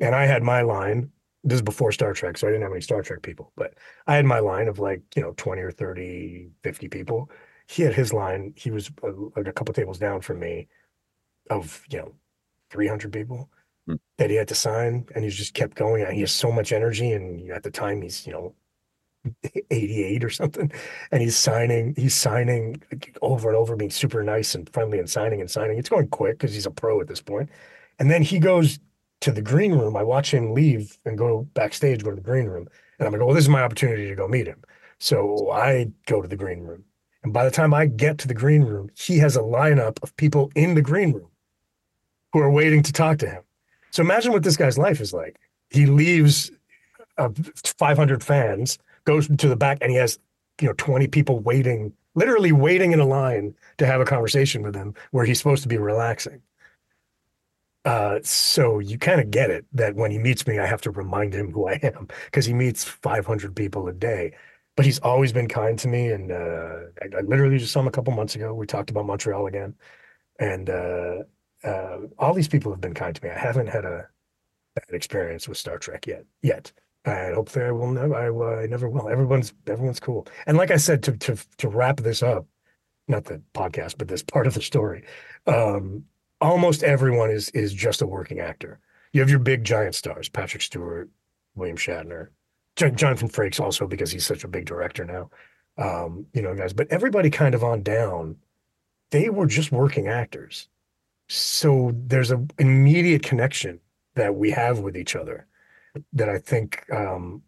and 0.00 0.14
I 0.14 0.26
had 0.26 0.42
my 0.42 0.62
line 0.62 1.10
this 1.44 1.56
is 1.56 1.62
before 1.62 1.92
Star 1.92 2.14
Trek, 2.14 2.38
so 2.38 2.48
I 2.48 2.50
didn't 2.50 2.62
have 2.62 2.72
any 2.72 2.80
Star 2.80 3.02
Trek 3.02 3.22
people, 3.22 3.52
but 3.54 3.74
I 4.06 4.16
had 4.16 4.24
my 4.24 4.38
line 4.38 4.66
of 4.66 4.78
like, 4.78 5.02
you 5.14 5.22
know, 5.22 5.34
20 5.36 5.60
or 5.60 5.70
30, 5.70 6.48
50 6.62 6.88
people. 6.88 7.30
He 7.66 7.82
had 7.82 7.94
his 7.94 8.12
line. 8.12 8.54
He 8.56 8.70
was 8.70 8.90
a, 9.02 9.10
like 9.36 9.46
a 9.46 9.52
couple 9.52 9.74
tables 9.74 9.98
down 9.98 10.22
from 10.22 10.40
me 10.40 10.68
of, 11.50 11.84
you 11.90 11.98
know, 11.98 12.12
300 12.70 13.12
people 13.12 13.50
hmm. 13.86 13.96
that 14.16 14.30
he 14.30 14.36
had 14.36 14.48
to 14.48 14.54
sign. 14.54 15.06
And 15.14 15.22
he 15.22 15.30
just 15.30 15.54
kept 15.54 15.76
going. 15.76 16.02
And 16.02 16.14
he 16.14 16.20
has 16.20 16.32
so 16.32 16.50
much 16.50 16.72
energy. 16.72 17.12
And 17.12 17.50
at 17.50 17.62
the 17.62 17.70
time, 17.70 18.00
he's, 18.00 18.26
you 18.26 18.32
know, 18.32 18.54
88 19.70 20.24
or 20.24 20.30
something. 20.30 20.72
And 21.12 21.22
he's 21.22 21.36
signing, 21.36 21.94
he's 21.96 22.14
signing 22.14 22.82
over 23.20 23.48
and 23.48 23.56
over, 23.56 23.76
being 23.76 23.90
super 23.90 24.22
nice 24.22 24.54
and 24.54 24.68
friendly 24.70 24.98
and 24.98 25.08
signing 25.08 25.40
and 25.40 25.50
signing. 25.50 25.78
It's 25.78 25.90
going 25.90 26.08
quick 26.08 26.38
because 26.38 26.54
he's 26.54 26.66
a 26.66 26.70
pro 26.70 27.00
at 27.02 27.06
this 27.06 27.20
point. 27.22 27.50
And 27.98 28.10
then 28.10 28.22
he 28.22 28.38
goes 28.38 28.78
to 29.24 29.32
the 29.32 29.40
green 29.40 29.72
room. 29.72 29.96
I 29.96 30.02
watch 30.02 30.34
him 30.34 30.52
leave 30.52 30.98
and 31.06 31.16
go 31.16 31.48
backstage, 31.54 32.04
go 32.04 32.10
to 32.10 32.16
the 32.16 32.22
green 32.22 32.44
room. 32.44 32.68
And 32.98 33.06
I'm 33.06 33.12
like, 33.12 33.22
well, 33.22 33.34
this 33.34 33.44
is 33.44 33.48
my 33.48 33.62
opportunity 33.62 34.06
to 34.06 34.14
go 34.14 34.28
meet 34.28 34.46
him. 34.46 34.62
So 34.98 35.50
I 35.50 35.90
go 36.04 36.20
to 36.20 36.28
the 36.28 36.36
green 36.36 36.60
room. 36.60 36.84
And 37.22 37.32
by 37.32 37.46
the 37.46 37.50
time 37.50 37.72
I 37.72 37.86
get 37.86 38.18
to 38.18 38.28
the 38.28 38.34
green 38.34 38.64
room, 38.64 38.90
he 38.94 39.16
has 39.18 39.34
a 39.34 39.40
lineup 39.40 39.98
of 40.02 40.14
people 40.18 40.52
in 40.54 40.74
the 40.74 40.82
green 40.82 41.14
room 41.14 41.30
who 42.34 42.40
are 42.40 42.50
waiting 42.50 42.82
to 42.82 42.92
talk 42.92 43.16
to 43.18 43.26
him. 43.30 43.42
So 43.92 44.02
imagine 44.02 44.30
what 44.30 44.42
this 44.42 44.58
guy's 44.58 44.76
life 44.76 45.00
is 45.00 45.14
like. 45.14 45.40
He 45.70 45.86
leaves 45.86 46.50
uh, 47.16 47.30
500 47.78 48.22
fans, 48.22 48.78
goes 49.06 49.26
to 49.28 49.48
the 49.48 49.56
back, 49.56 49.78
and 49.80 49.90
he 49.90 49.96
has 49.96 50.18
you 50.60 50.68
know 50.68 50.74
20 50.74 51.06
people 51.06 51.38
waiting, 51.38 51.94
literally 52.14 52.52
waiting 52.52 52.92
in 52.92 53.00
a 53.00 53.06
line 53.06 53.54
to 53.78 53.86
have 53.86 54.02
a 54.02 54.04
conversation 54.04 54.62
with 54.62 54.74
him 54.74 54.94
where 55.12 55.24
he's 55.24 55.38
supposed 55.38 55.62
to 55.62 55.68
be 55.68 55.78
relaxing. 55.78 56.42
Uh, 57.84 58.18
so 58.22 58.78
you 58.78 58.98
kind 58.98 59.20
of 59.20 59.30
get 59.30 59.50
it 59.50 59.66
that 59.72 59.94
when 59.94 60.10
he 60.10 60.18
meets 60.18 60.46
me, 60.46 60.58
I 60.58 60.66
have 60.66 60.80
to 60.82 60.90
remind 60.90 61.34
him 61.34 61.52
who 61.52 61.68
I 61.68 61.78
am 61.82 62.08
because 62.26 62.46
he 62.46 62.54
meets 62.54 62.84
500 62.84 63.54
people 63.54 63.88
a 63.88 63.92
day. 63.92 64.32
But 64.76 64.86
he's 64.86 64.98
always 65.00 65.32
been 65.32 65.46
kind 65.46 65.78
to 65.78 65.88
me, 65.88 66.10
and 66.10 66.32
uh, 66.32 66.78
I, 67.00 67.18
I, 67.18 67.20
literally 67.20 67.58
just 67.58 67.72
saw 67.72 67.78
him 67.78 67.86
a 67.86 67.92
couple 67.92 68.12
months 68.12 68.34
ago. 68.34 68.52
We 68.52 68.66
talked 68.66 68.90
about 68.90 69.06
Montreal 69.06 69.46
again, 69.46 69.72
and 70.40 70.68
uh, 70.68 71.18
uh 71.62 71.98
all 72.18 72.34
these 72.34 72.48
people 72.48 72.72
have 72.72 72.80
been 72.80 72.92
kind 72.92 73.14
to 73.14 73.22
me. 73.22 73.30
I 73.30 73.38
haven't 73.38 73.68
had 73.68 73.84
a 73.84 74.08
bad 74.74 74.92
experience 74.92 75.46
with 75.46 75.58
Star 75.58 75.78
Trek 75.78 76.08
yet. 76.08 76.24
Yet, 76.42 76.72
and 77.04 77.36
hopefully, 77.36 77.66
I 77.66 77.70
will 77.70 77.92
never. 77.92 78.14
I, 78.16 78.64
I 78.64 78.66
never 78.66 78.88
will. 78.88 79.08
Everyone's 79.08 79.54
everyone's 79.68 80.00
cool. 80.00 80.26
And 80.46 80.56
like 80.56 80.72
I 80.72 80.76
said, 80.76 81.04
to 81.04 81.12
to 81.18 81.36
to 81.58 81.68
wrap 81.68 81.98
this 81.98 82.20
up, 82.20 82.44
not 83.06 83.26
the 83.26 83.40
podcast, 83.54 83.96
but 83.96 84.08
this 84.08 84.24
part 84.24 84.48
of 84.48 84.54
the 84.54 84.62
story. 84.62 85.04
Um, 85.46 86.04
almost 86.40 86.82
everyone 86.82 87.30
is 87.30 87.48
is 87.50 87.72
just 87.72 88.02
a 88.02 88.06
working 88.06 88.40
actor. 88.40 88.78
You 89.12 89.20
have 89.20 89.30
your 89.30 89.38
big 89.38 89.64
giant 89.64 89.94
stars, 89.94 90.28
Patrick 90.28 90.62
Stewart, 90.62 91.08
William 91.54 91.76
Shatner, 91.76 92.28
John, 92.76 92.96
Jonathan 92.96 93.28
Frakes 93.28 93.60
also 93.60 93.86
because 93.86 94.10
he's 94.10 94.26
such 94.26 94.44
a 94.44 94.48
big 94.48 94.66
director 94.66 95.04
now. 95.04 95.30
Um, 95.76 96.26
you 96.32 96.42
know, 96.42 96.54
guys, 96.54 96.72
but 96.72 96.88
everybody 96.90 97.30
kind 97.30 97.54
of 97.54 97.64
on 97.64 97.82
down, 97.82 98.36
they 99.10 99.28
were 99.28 99.46
just 99.46 99.72
working 99.72 100.08
actors. 100.08 100.68
So 101.28 101.92
there's 101.94 102.30
an 102.30 102.50
immediate 102.58 103.22
connection 103.22 103.80
that 104.14 104.34
we 104.34 104.50
have 104.50 104.80
with 104.80 104.96
each 104.96 105.16
other 105.16 105.46
that 106.12 106.28
I 106.28 106.38
think 106.38 106.84
um, 106.92 107.42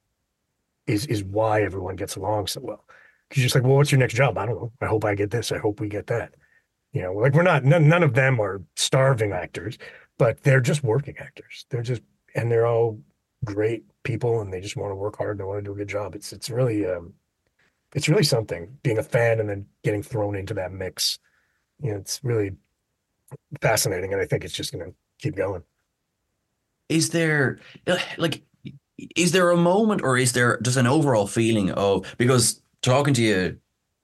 is 0.86 1.06
is 1.06 1.24
why 1.24 1.62
everyone 1.62 1.96
gets 1.96 2.16
along 2.16 2.46
so 2.46 2.60
well. 2.62 2.84
Because 3.28 3.42
you're 3.42 3.46
just 3.46 3.54
like, 3.54 3.64
well, 3.64 3.76
what's 3.76 3.90
your 3.90 3.98
next 3.98 4.14
job? 4.14 4.38
I 4.38 4.46
don't 4.46 4.56
know. 4.56 4.72
I 4.80 4.86
hope 4.86 5.04
I 5.04 5.14
get 5.14 5.30
this. 5.30 5.50
I 5.50 5.58
hope 5.58 5.80
we 5.80 5.88
get 5.88 6.06
that. 6.06 6.34
You 6.96 7.02
know, 7.02 7.12
like 7.12 7.34
we're 7.34 7.42
not 7.42 7.62
none, 7.62 7.88
none 7.88 8.02
of 8.02 8.14
them 8.14 8.40
are 8.40 8.62
starving 8.74 9.32
actors, 9.32 9.76
but 10.16 10.42
they're 10.42 10.62
just 10.62 10.82
working 10.82 11.18
actors. 11.18 11.66
They're 11.68 11.82
just 11.82 12.00
and 12.34 12.50
they're 12.50 12.66
all 12.66 12.98
great 13.44 13.84
people 14.02 14.40
and 14.40 14.50
they 14.50 14.62
just 14.62 14.78
want 14.78 14.92
to 14.92 14.96
work 14.96 15.18
hard 15.18 15.32
and 15.32 15.40
they 15.40 15.44
want 15.44 15.58
to 15.58 15.62
do 15.62 15.74
a 15.74 15.76
good 15.76 15.90
job. 15.90 16.14
It's 16.14 16.32
it's 16.32 16.48
really 16.48 16.86
um 16.86 17.12
it's 17.94 18.08
really 18.08 18.22
something 18.22 18.78
being 18.82 18.96
a 18.96 19.02
fan 19.02 19.40
and 19.40 19.50
then 19.50 19.66
getting 19.84 20.02
thrown 20.02 20.36
into 20.36 20.54
that 20.54 20.72
mix. 20.72 21.18
You 21.82 21.90
know, 21.90 21.98
it's 21.98 22.18
really 22.24 22.52
fascinating 23.60 24.14
and 24.14 24.22
I 24.22 24.24
think 24.24 24.42
it's 24.42 24.54
just 24.54 24.72
going 24.72 24.86
to 24.86 24.94
keep 25.18 25.36
going. 25.36 25.64
Is 26.88 27.10
there 27.10 27.58
like 28.16 28.42
is 29.16 29.32
there 29.32 29.50
a 29.50 29.56
moment 29.58 30.00
or 30.00 30.16
is 30.16 30.32
there 30.32 30.58
just 30.62 30.78
an 30.78 30.86
overall 30.86 31.26
feeling 31.26 31.72
of 31.72 32.06
because 32.16 32.62
talking 32.80 33.12
to 33.12 33.22
you 33.22 33.58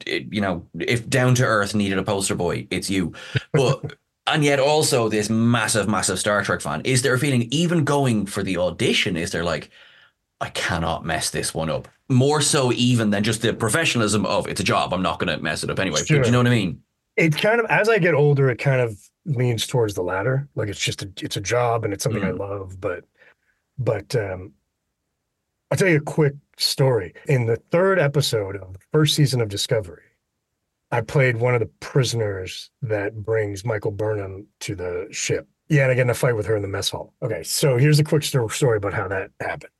you 0.06 0.40
know 0.40 0.66
if 0.78 1.08
down 1.08 1.34
to 1.34 1.44
earth 1.44 1.74
needed 1.74 1.98
a 1.98 2.02
poster 2.02 2.34
boy 2.34 2.66
it's 2.70 2.88
you 2.90 3.12
but 3.52 3.94
and 4.26 4.44
yet 4.44 4.60
also 4.60 5.08
this 5.08 5.28
massive 5.30 5.88
massive 5.88 6.18
star 6.18 6.42
trek 6.42 6.60
fan 6.60 6.80
is 6.84 7.02
there 7.02 7.14
a 7.14 7.18
feeling 7.18 7.48
even 7.50 7.84
going 7.84 8.26
for 8.26 8.42
the 8.42 8.56
audition 8.56 9.16
is 9.16 9.30
there 9.32 9.44
like 9.44 9.70
i 10.40 10.48
cannot 10.50 11.04
mess 11.04 11.30
this 11.30 11.54
one 11.54 11.70
up 11.70 11.88
more 12.08 12.40
so 12.40 12.72
even 12.72 13.10
than 13.10 13.22
just 13.24 13.42
the 13.42 13.52
professionalism 13.54 14.24
of 14.26 14.46
it's 14.48 14.60
a 14.60 14.64
job 14.64 14.92
i'm 14.92 15.02
not 15.02 15.18
going 15.18 15.34
to 15.34 15.42
mess 15.42 15.62
it 15.64 15.70
up 15.70 15.78
anyway 15.78 16.02
Sure. 16.04 16.20
do 16.22 16.26
you 16.28 16.32
know 16.32 16.38
what 16.38 16.46
i 16.46 16.50
mean 16.50 16.80
It 17.16 17.36
kind 17.36 17.60
of 17.60 17.66
as 17.68 17.88
I 17.90 17.98
get 17.98 18.14
older, 18.14 18.48
it 18.48 18.58
kind 18.58 18.80
of 18.80 18.98
leans 19.26 19.66
towards 19.66 19.92
the 19.94 20.02
latter. 20.02 20.48
Like 20.54 20.68
it's 20.70 20.80
just 20.80 21.02
a 21.02 21.10
it's 21.20 21.36
a 21.36 21.42
job 21.42 21.84
and 21.84 21.92
it's 21.92 22.02
something 22.02 22.24
I 22.24 22.30
Mhm. 22.32 22.38
love. 22.38 22.80
But 22.80 23.04
but 23.78 24.16
um 24.16 24.52
I'll 25.72 25.78
tell 25.78 25.88
you 25.88 25.96
a 25.96 26.00
quick 26.00 26.34
story. 26.58 27.14
In 27.28 27.46
the 27.46 27.56
third 27.56 27.98
episode 27.98 28.56
of 28.56 28.74
the 28.74 28.78
first 28.92 29.16
season 29.16 29.40
of 29.40 29.48
Discovery, 29.48 30.02
I 30.90 31.00
played 31.00 31.38
one 31.38 31.54
of 31.54 31.60
the 31.60 31.70
prisoners 31.80 32.70
that 32.82 33.24
brings 33.24 33.64
Michael 33.64 33.90
Burnham 33.90 34.46
to 34.60 34.74
the 34.74 35.08
ship. 35.12 35.48
Yeah, 35.70 35.84
and 35.84 35.92
I 35.92 35.94
get 35.94 36.02
in 36.02 36.10
a 36.10 36.14
fight 36.14 36.36
with 36.36 36.44
her 36.44 36.56
in 36.56 36.60
the 36.60 36.68
mess 36.68 36.90
hall. 36.90 37.14
Okay, 37.22 37.42
so 37.42 37.78
here's 37.78 37.98
a 37.98 38.04
quick 38.04 38.22
story 38.22 38.76
about 38.76 38.92
how 38.92 39.08
that 39.08 39.30
happened. 39.40 39.72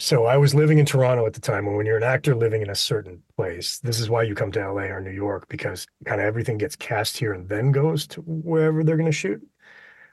So 0.00 0.24
I 0.24 0.36
was 0.36 0.52
living 0.52 0.78
in 0.78 0.84
Toronto 0.84 1.26
at 1.26 1.32
the 1.34 1.40
time, 1.40 1.68
and 1.68 1.76
when 1.76 1.86
you're 1.86 1.96
an 1.96 2.02
actor 2.02 2.34
living 2.34 2.62
in 2.62 2.70
a 2.70 2.74
certain 2.74 3.22
place, 3.36 3.78
this 3.78 4.00
is 4.00 4.10
why 4.10 4.24
you 4.24 4.34
come 4.34 4.50
to 4.50 4.72
LA 4.72 4.86
or 4.86 5.00
New 5.00 5.12
York 5.12 5.48
because 5.48 5.86
kind 6.06 6.20
of 6.20 6.26
everything 6.26 6.58
gets 6.58 6.74
cast 6.74 7.16
here 7.16 7.32
and 7.32 7.48
then 7.48 7.70
goes 7.70 8.04
to 8.08 8.20
wherever 8.22 8.82
they're 8.82 8.96
going 8.96 9.06
to 9.06 9.12
shoot. 9.12 9.40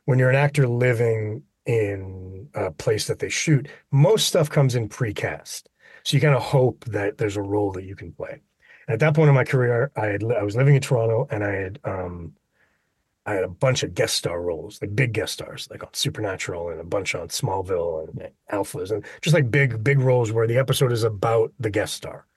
When 0.03 0.19
you're 0.19 0.29
an 0.29 0.35
actor 0.35 0.67
living 0.67 1.41
in 1.65 2.49
a 2.53 2.71
place 2.71 3.07
that 3.07 3.19
they 3.19 3.29
shoot, 3.29 3.67
most 3.91 4.27
stuff 4.27 4.49
comes 4.49 4.75
in 4.75 4.87
pre-cast. 4.87 5.69
So 6.03 6.15
you 6.15 6.21
kind 6.21 6.35
of 6.35 6.41
hope 6.41 6.85
that 6.85 7.17
there's 7.17 7.37
a 7.37 7.41
role 7.41 7.71
that 7.71 7.83
you 7.83 7.95
can 7.95 8.11
play. 8.11 8.41
And 8.87 8.93
at 8.93 8.99
that 8.99 9.15
point 9.15 9.29
in 9.29 9.35
my 9.35 9.43
career, 9.43 9.91
I 9.95 10.05
had 10.05 10.23
I 10.23 10.43
was 10.43 10.55
living 10.55 10.75
in 10.75 10.81
Toronto 10.81 11.27
and 11.31 11.43
I 11.43 11.51
had 11.51 11.79
um 11.83 12.33
I 13.25 13.33
had 13.33 13.43
a 13.43 13.49
bunch 13.49 13.81
of 13.81 13.95
guest 13.95 14.15
star 14.15 14.39
roles, 14.39 14.79
like 14.81 14.95
big 14.95 15.13
guest 15.13 15.33
stars, 15.33 15.67
like 15.71 15.83
on 15.83 15.93
Supernatural 15.93 16.69
and 16.69 16.79
a 16.79 16.83
bunch 16.83 17.15
on 17.15 17.29
Smallville 17.29 18.07
and 18.09 18.29
Alphas, 18.51 18.91
and 18.91 19.03
just 19.21 19.33
like 19.33 19.49
big, 19.49 19.83
big 19.83 19.99
roles 19.99 20.31
where 20.31 20.45
the 20.45 20.59
episode 20.59 20.91
is 20.91 21.03
about 21.03 21.51
the 21.59 21.71
guest 21.71 21.95
star. 21.95 22.27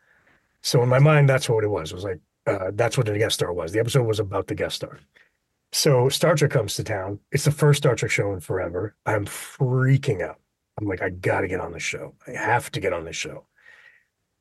So 0.62 0.82
in 0.82 0.88
my 0.88 0.98
mind, 0.98 1.28
that's 1.28 1.48
what 1.48 1.62
it 1.62 1.68
was. 1.68 1.92
It 1.92 1.94
was 1.94 2.04
like 2.04 2.20
uh, 2.46 2.70
that's 2.72 2.96
what 2.96 3.06
the 3.06 3.18
guest 3.18 3.34
star 3.34 3.52
was. 3.52 3.72
The 3.72 3.80
episode 3.80 4.06
was 4.06 4.18
about 4.18 4.46
the 4.46 4.54
guest 4.54 4.76
star. 4.76 4.98
So 5.72 6.09
Star 6.09 6.35
Trek 6.35 6.50
comes 6.50 6.76
to 6.76 6.85
town. 6.85 7.20
It's 7.31 7.44
the 7.44 7.50
first 7.50 7.78
Star 7.78 7.94
Trek 7.94 8.11
show 8.11 8.33
in 8.33 8.40
forever. 8.40 8.96
I'm 9.04 9.26
freaking 9.26 10.22
out. 10.22 10.40
I'm 10.81 10.87
like, 10.87 11.02
I 11.02 11.11
got 11.11 11.42
to 11.42 11.48
get 11.48 11.61
on 11.61 11.72
this 11.72 11.83
show. 11.83 12.14
I 12.26 12.33
have 12.33 12.70
to 12.72 12.81
get 12.81 12.92
on 12.92 13.04
this 13.04 13.16
show. 13.16 13.46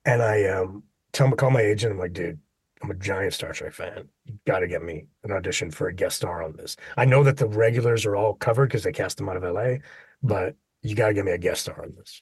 And 0.06 0.22
I 0.22 0.46
um 0.46 0.84
tell 1.12 1.30
call 1.32 1.52
my 1.52 1.62
agent. 1.62 1.94
I'm 1.94 2.00
like, 2.00 2.14
dude, 2.14 2.40
I'm 2.82 2.92
a 2.92 2.96
giant 2.96 3.34
Star 3.34 3.52
Trek 3.52 3.74
fan. 3.74 4.08
You 4.26 4.36
got 4.46 4.60
to 4.60 4.68
get 4.68 4.84
me 4.84 5.08
an 5.24 5.32
audition 5.32 5.72
for 5.72 5.88
a 5.88 5.94
guest 5.94 6.18
star 6.18 6.44
on 6.44 6.56
this. 6.56 6.78
I 6.96 7.06
know 7.06 7.24
that 7.24 7.38
the 7.38 7.48
regulars 7.48 8.06
are 8.06 8.16
all 8.16 8.36
covered 8.36 8.68
because 8.68 8.84
they 8.84 8.92
cast 8.92 9.18
them 9.18 9.30
out 9.30 9.38
of 9.38 9.44
LA, 9.44 9.78
but 10.22 10.56
you 10.82 10.96
got 10.96 11.08
to 11.10 11.14
get 11.14 11.26
me 11.26 11.32
a 11.32 11.38
guest 11.38 11.62
star 11.62 11.82
on 11.82 11.94
this. 11.98 12.22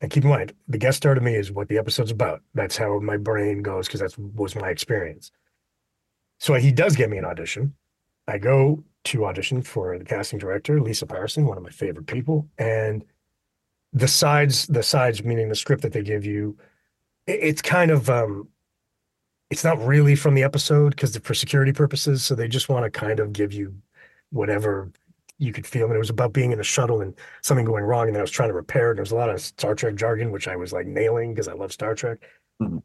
And 0.00 0.10
keep 0.10 0.24
in 0.24 0.30
mind, 0.30 0.52
the 0.66 0.78
guest 0.78 0.96
star 0.96 1.14
to 1.14 1.20
me 1.20 1.36
is 1.36 1.52
what 1.52 1.68
the 1.68 1.78
episode's 1.78 2.10
about. 2.10 2.42
That's 2.54 2.76
how 2.76 2.98
my 2.98 3.16
brain 3.16 3.62
goes 3.62 3.86
because 3.86 4.00
that 4.00 4.18
was 4.18 4.56
my 4.56 4.68
experience. 4.68 5.30
So 6.40 6.54
he 6.54 6.72
does 6.72 6.96
get 6.96 7.08
me 7.08 7.18
an 7.18 7.24
audition. 7.24 7.74
I 8.28 8.38
go 8.38 8.82
to 9.04 9.24
audition 9.26 9.62
for 9.62 9.98
the 9.98 10.04
casting 10.04 10.38
director, 10.38 10.80
Lisa 10.80 11.06
Patterson, 11.06 11.46
one 11.46 11.56
of 11.56 11.64
my 11.64 11.70
favorite 11.70 12.06
people, 12.06 12.48
and 12.58 13.04
the 13.92 14.08
sides, 14.08 14.66
the 14.68 14.82
sides 14.82 15.22
meaning 15.24 15.48
the 15.48 15.54
script 15.56 15.82
that 15.82 15.92
they 15.92 16.02
give 16.02 16.24
you, 16.24 16.56
it- 17.26 17.40
it's 17.42 17.62
kind 17.62 17.90
of 17.90 18.08
um 18.10 18.48
it's 19.50 19.64
not 19.64 19.78
really 19.84 20.16
from 20.16 20.34
the 20.34 20.42
episode 20.42 20.90
because 20.90 21.14
for 21.18 21.34
security 21.34 21.72
purposes. 21.72 22.22
So 22.24 22.34
they 22.34 22.48
just 22.48 22.70
want 22.70 22.84
to 22.84 22.90
kind 22.90 23.20
of 23.20 23.34
give 23.34 23.52
you 23.52 23.74
whatever 24.30 24.90
you 25.36 25.52
could 25.52 25.66
feel. 25.66 25.84
And 25.88 25.94
it 25.94 25.98
was 25.98 26.08
about 26.08 26.32
being 26.32 26.52
in 26.52 26.60
a 26.60 26.62
shuttle 26.62 27.02
and 27.02 27.12
something 27.42 27.66
going 27.66 27.84
wrong. 27.84 28.06
And 28.06 28.14
then 28.16 28.20
I 28.20 28.22
was 28.22 28.30
trying 28.30 28.48
to 28.48 28.54
repair 28.54 28.92
it. 28.92 28.94
There 28.94 29.02
was 29.02 29.12
a 29.12 29.16
lot 29.16 29.28
of 29.28 29.42
Star 29.42 29.74
Trek 29.74 29.94
jargon, 29.96 30.32
which 30.32 30.48
I 30.48 30.56
was 30.56 30.72
like 30.72 30.86
nailing 30.86 31.34
because 31.34 31.48
I 31.48 31.52
love 31.52 31.70
Star 31.70 31.94
Trek. 31.94 32.18
Mhm. 32.62 32.82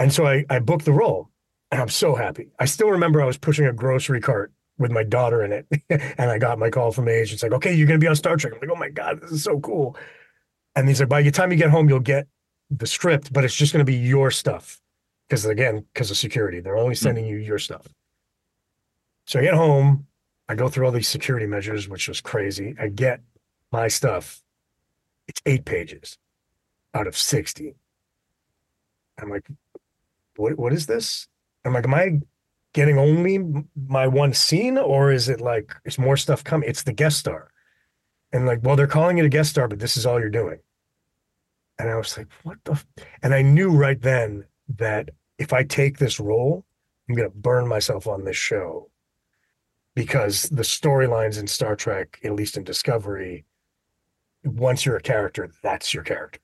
And 0.00 0.12
so 0.12 0.26
I, 0.26 0.44
I 0.50 0.58
booked 0.58 0.84
the 0.84 0.92
role 0.92 1.30
and 1.70 1.80
I'm 1.80 1.88
so 1.88 2.14
happy. 2.14 2.48
I 2.58 2.66
still 2.66 2.90
remember 2.90 3.20
I 3.20 3.26
was 3.26 3.38
pushing 3.38 3.66
a 3.66 3.72
grocery 3.72 4.20
cart 4.20 4.52
with 4.78 4.90
my 4.90 5.02
daughter 5.02 5.44
in 5.44 5.52
it. 5.52 5.66
and 6.18 6.30
I 6.30 6.38
got 6.38 6.58
my 6.58 6.70
call 6.70 6.92
from 6.92 7.04
the 7.06 7.12
agent. 7.12 7.34
It's 7.34 7.42
like, 7.42 7.52
okay, 7.52 7.74
you're 7.74 7.86
going 7.86 7.98
to 7.98 8.04
be 8.04 8.08
on 8.08 8.16
Star 8.16 8.36
Trek. 8.36 8.54
I'm 8.54 8.60
like, 8.60 8.76
oh 8.76 8.78
my 8.78 8.88
God, 8.88 9.20
this 9.20 9.30
is 9.32 9.42
so 9.42 9.60
cool. 9.60 9.96
And 10.76 10.88
he's 10.88 11.00
like, 11.00 11.08
by 11.08 11.22
the 11.22 11.30
time 11.30 11.52
you 11.52 11.56
get 11.56 11.70
home, 11.70 11.88
you'll 11.88 12.00
get 12.00 12.26
the 12.70 12.86
script, 12.86 13.32
but 13.32 13.44
it's 13.44 13.54
just 13.54 13.72
going 13.72 13.84
to 13.84 13.90
be 13.90 13.96
your 13.96 14.30
stuff 14.30 14.80
because 15.28 15.46
again, 15.46 15.84
because 15.92 16.10
of 16.10 16.16
security, 16.16 16.60
they're 16.60 16.76
only 16.76 16.94
hmm. 16.94 17.04
sending 17.04 17.26
you 17.26 17.36
your 17.36 17.58
stuff. 17.58 17.86
So 19.26 19.38
I 19.38 19.42
get 19.42 19.54
home, 19.54 20.06
I 20.48 20.54
go 20.54 20.68
through 20.68 20.86
all 20.86 20.92
these 20.92 21.08
security 21.08 21.46
measures, 21.46 21.88
which 21.88 22.08
was 22.08 22.20
crazy. 22.20 22.74
I 22.78 22.88
get 22.88 23.20
my 23.72 23.88
stuff. 23.88 24.42
It's 25.26 25.40
eight 25.46 25.64
pages 25.64 26.18
out 26.92 27.06
of 27.06 27.16
60. 27.16 27.74
I'm 29.18 29.30
like, 29.30 29.46
what, 30.36 30.58
what 30.58 30.72
is 30.72 30.86
this? 30.86 31.28
I'm 31.64 31.72
like, 31.72 31.84
am 31.84 31.94
I 31.94 32.20
getting 32.72 32.98
only 32.98 33.38
my 33.88 34.06
one 34.06 34.32
scene 34.32 34.78
or 34.78 35.12
is 35.12 35.28
it 35.28 35.40
like, 35.40 35.74
it's 35.84 35.98
more 35.98 36.16
stuff 36.16 36.44
coming? 36.44 36.68
It's 36.68 36.82
the 36.82 36.92
guest 36.92 37.18
star. 37.18 37.50
And 38.32 38.46
like, 38.46 38.60
well, 38.62 38.76
they're 38.76 38.86
calling 38.86 39.18
it 39.18 39.24
a 39.24 39.28
guest 39.28 39.50
star, 39.50 39.68
but 39.68 39.78
this 39.78 39.96
is 39.96 40.06
all 40.06 40.18
you're 40.18 40.28
doing. 40.28 40.58
And 41.78 41.88
I 41.88 41.96
was 41.96 42.16
like, 42.16 42.28
what 42.42 42.58
the? 42.64 42.72
F-? 42.72 42.86
And 43.22 43.34
I 43.34 43.42
knew 43.42 43.70
right 43.70 44.00
then 44.00 44.44
that 44.76 45.10
if 45.38 45.52
I 45.52 45.64
take 45.64 45.98
this 45.98 46.20
role, 46.20 46.64
I'm 47.08 47.14
going 47.14 47.30
to 47.30 47.36
burn 47.36 47.68
myself 47.68 48.06
on 48.06 48.24
this 48.24 48.36
show 48.36 48.90
because 49.94 50.44
the 50.44 50.62
storylines 50.62 51.38
in 51.38 51.46
Star 51.46 51.76
Trek, 51.76 52.18
at 52.24 52.32
least 52.32 52.56
in 52.56 52.64
Discovery, 52.64 53.44
once 54.44 54.84
you're 54.84 54.96
a 54.96 55.02
character, 55.02 55.50
that's 55.62 55.94
your 55.94 56.02
character. 56.02 56.40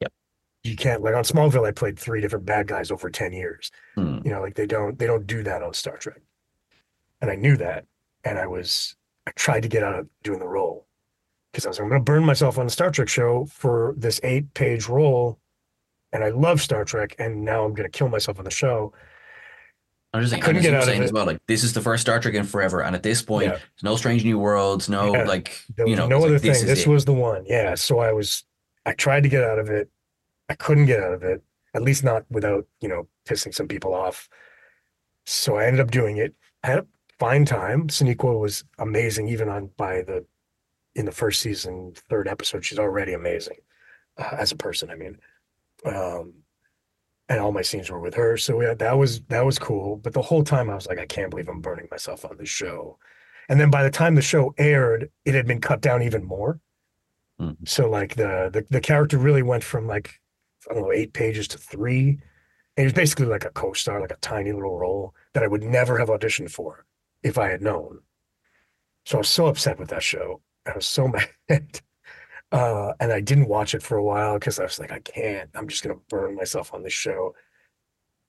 Yep. 0.00 0.12
You 0.64 0.76
can't 0.76 1.02
like 1.02 1.14
on 1.14 1.24
Smallville, 1.24 1.66
I 1.66 1.72
played 1.72 1.98
three 1.98 2.20
different 2.20 2.44
bad 2.44 2.66
guys 2.66 2.90
over 2.90 3.10
10 3.10 3.32
years. 3.32 3.70
Hmm. 3.94 4.11
You 4.24 4.30
know, 4.30 4.40
like 4.40 4.54
they 4.54 4.66
don't 4.66 4.98
they 4.98 5.06
don't 5.06 5.26
do 5.26 5.42
that 5.42 5.62
on 5.62 5.74
Star 5.74 5.96
Trek. 5.96 6.20
And 7.20 7.30
I 7.30 7.34
knew 7.36 7.56
that. 7.56 7.84
And 8.24 8.38
I 8.38 8.46
was 8.46 8.96
I 9.26 9.30
tried 9.32 9.62
to 9.62 9.68
get 9.68 9.82
out 9.82 9.98
of 9.98 10.08
doing 10.22 10.38
the 10.40 10.48
role 10.48 10.86
because 11.52 11.66
I 11.66 11.68
was 11.68 11.78
like, 11.78 11.84
I'm 11.84 11.90
gonna 11.90 12.02
burn 12.02 12.24
myself 12.24 12.58
on 12.58 12.66
the 12.66 12.72
Star 12.72 12.90
Trek 12.90 13.08
show 13.08 13.46
for 13.46 13.94
this 13.96 14.20
eight 14.22 14.52
page 14.54 14.88
role. 14.88 15.38
And 16.12 16.22
I 16.22 16.28
love 16.28 16.60
Star 16.60 16.84
Trek, 16.84 17.14
and 17.18 17.42
now 17.44 17.64
I'm 17.64 17.72
gonna 17.74 17.88
kill 17.88 18.08
myself 18.08 18.38
on 18.38 18.44
the 18.44 18.50
show. 18.50 18.92
I'm 20.14 20.20
just 20.20 20.30
saying, 20.32 20.42
couldn't 20.42 20.58
and 20.58 20.66
as 20.66 20.70
get 20.70 20.74
out 20.76 20.82
of 20.82 20.88
saying 20.90 21.02
as 21.02 21.12
well, 21.12 21.24
like 21.24 21.40
this 21.46 21.64
is 21.64 21.72
the 21.72 21.80
first 21.80 22.02
Star 22.02 22.20
Trek 22.20 22.34
in 22.34 22.44
forever, 22.44 22.82
and 22.82 22.94
at 22.94 23.02
this 23.02 23.22
point, 23.22 23.46
Yeah. 23.48 23.58
no 23.82 23.96
Strange 23.96 24.22
New 24.24 24.38
Worlds, 24.38 24.90
no 24.90 25.14
Yeah. 25.14 25.24
like 25.24 25.58
you 25.78 25.96
know, 25.96 26.06
no 26.06 26.18
other 26.18 26.32
like, 26.34 26.42
thing. 26.42 26.50
is 26.50 26.64
This 26.66 26.86
was 26.86 27.06
the 27.06 27.14
one. 27.14 27.44
Yeah. 27.46 27.74
So 27.76 28.00
I 28.00 28.12
was, 28.12 28.44
I 28.84 28.92
tried 28.92 29.22
to 29.22 29.30
get 29.30 29.42
out 29.42 29.58
of 29.58 29.70
it. 29.70 29.88
I 30.50 30.54
couldn't 30.54 30.84
get 30.84 31.00
out 31.02 31.14
of 31.14 31.22
it, 31.22 31.42
at 31.74 31.82
least 31.82 32.04
not 32.04 32.24
without, 32.30 32.66
you 32.80 32.88
know, 32.88 33.08
pissing 33.26 33.54
some 33.54 33.68
people 33.68 33.94
off. 33.94 34.28
So 35.26 35.56
I 35.56 35.66
ended 35.66 35.80
up 35.80 35.90
doing 35.90 36.16
it. 36.18 36.34
I 36.62 36.68
had 36.68 36.78
a 36.80 36.86
fine 37.18 37.44
time. 37.44 37.88
Sonequa 37.88 38.38
was 38.38 38.64
amazing, 38.78 39.28
even 39.28 39.48
on 39.48 39.70
by 39.76 40.02
the, 40.02 40.24
in 40.94 41.06
the 41.06 41.12
first 41.12 41.40
season, 41.40 41.92
third 42.08 42.28
episode. 42.28 42.64
She's 42.64 42.78
already 42.78 43.12
amazing 43.14 43.56
uh, 44.18 44.36
as 44.38 44.52
a 44.52 44.56
person. 44.56 44.90
I 44.90 44.94
mean, 44.96 45.18
um, 45.84 46.34
and 47.28 47.40
all 47.40 47.52
my 47.52 47.62
scenes 47.62 47.90
were 47.90 48.00
with 48.00 48.14
her. 48.14 48.36
So 48.36 48.60
yeah, 48.60 48.74
that 48.74 48.98
was 48.98 49.22
that 49.22 49.44
was 49.44 49.58
cool. 49.58 49.96
But 49.96 50.12
the 50.12 50.22
whole 50.22 50.44
time 50.44 50.68
I 50.68 50.74
was 50.74 50.86
like, 50.86 50.98
I 50.98 51.06
can't 51.06 51.30
believe 51.30 51.48
I'm 51.48 51.60
burning 51.60 51.88
myself 51.90 52.24
on 52.24 52.36
this 52.36 52.48
show. 52.48 52.98
And 53.48 53.58
then 53.58 53.70
by 53.70 53.82
the 53.82 53.90
time 53.90 54.14
the 54.14 54.22
show 54.22 54.54
aired, 54.58 55.10
it 55.24 55.34
had 55.34 55.46
been 55.46 55.60
cut 55.60 55.80
down 55.80 56.02
even 56.02 56.24
more. 56.24 56.60
Mhm. 57.40 57.66
So 57.66 57.88
like 57.88 58.16
the, 58.16 58.50
the 58.52 58.66
the 58.68 58.80
character 58.80 59.18
really 59.18 59.42
went 59.42 59.64
from 59.64 59.86
like 59.86 60.20
I 60.70 60.74
don't 60.74 60.82
know 60.82 60.92
eight 60.92 61.12
pages 61.12 61.48
to 61.48 61.58
three. 61.58 62.18
And 62.76 62.84
it 62.84 62.84
was 62.84 62.92
basically 62.92 63.26
like 63.26 63.44
a 63.44 63.50
co-star, 63.50 64.00
like 64.00 64.12
a 64.12 64.16
tiny 64.16 64.52
little 64.52 64.78
role 64.78 65.14
that 65.34 65.42
I 65.42 65.46
would 65.46 65.62
never 65.62 65.98
have 65.98 66.08
auditioned 66.08 66.50
for 66.50 66.86
if 67.22 67.36
I 67.38 67.48
had 67.48 67.60
known. 67.62 68.00
So 69.04 69.18
I 69.18 69.20
was 69.20 69.28
so 69.28 69.46
upset 69.46 69.78
with 69.78 69.90
that 69.90 70.02
show. 70.02 70.40
I 70.66 70.72
was 70.74 70.86
so 70.86 71.08
mad. 71.48 71.80
Uh, 72.50 72.92
and 73.00 73.12
I 73.12 73.20
didn't 73.20 73.48
watch 73.48 73.74
it 73.74 73.82
for 73.82 73.96
a 73.96 74.04
while 74.04 74.34
because 74.34 74.58
I 74.58 74.64
was 74.64 74.78
like, 74.78 74.92
I 74.92 75.00
can't. 75.00 75.50
I'm 75.54 75.68
just 75.68 75.82
gonna 75.82 75.98
burn 76.08 76.34
myself 76.34 76.74
on 76.74 76.82
this 76.82 76.92
show. 76.92 77.34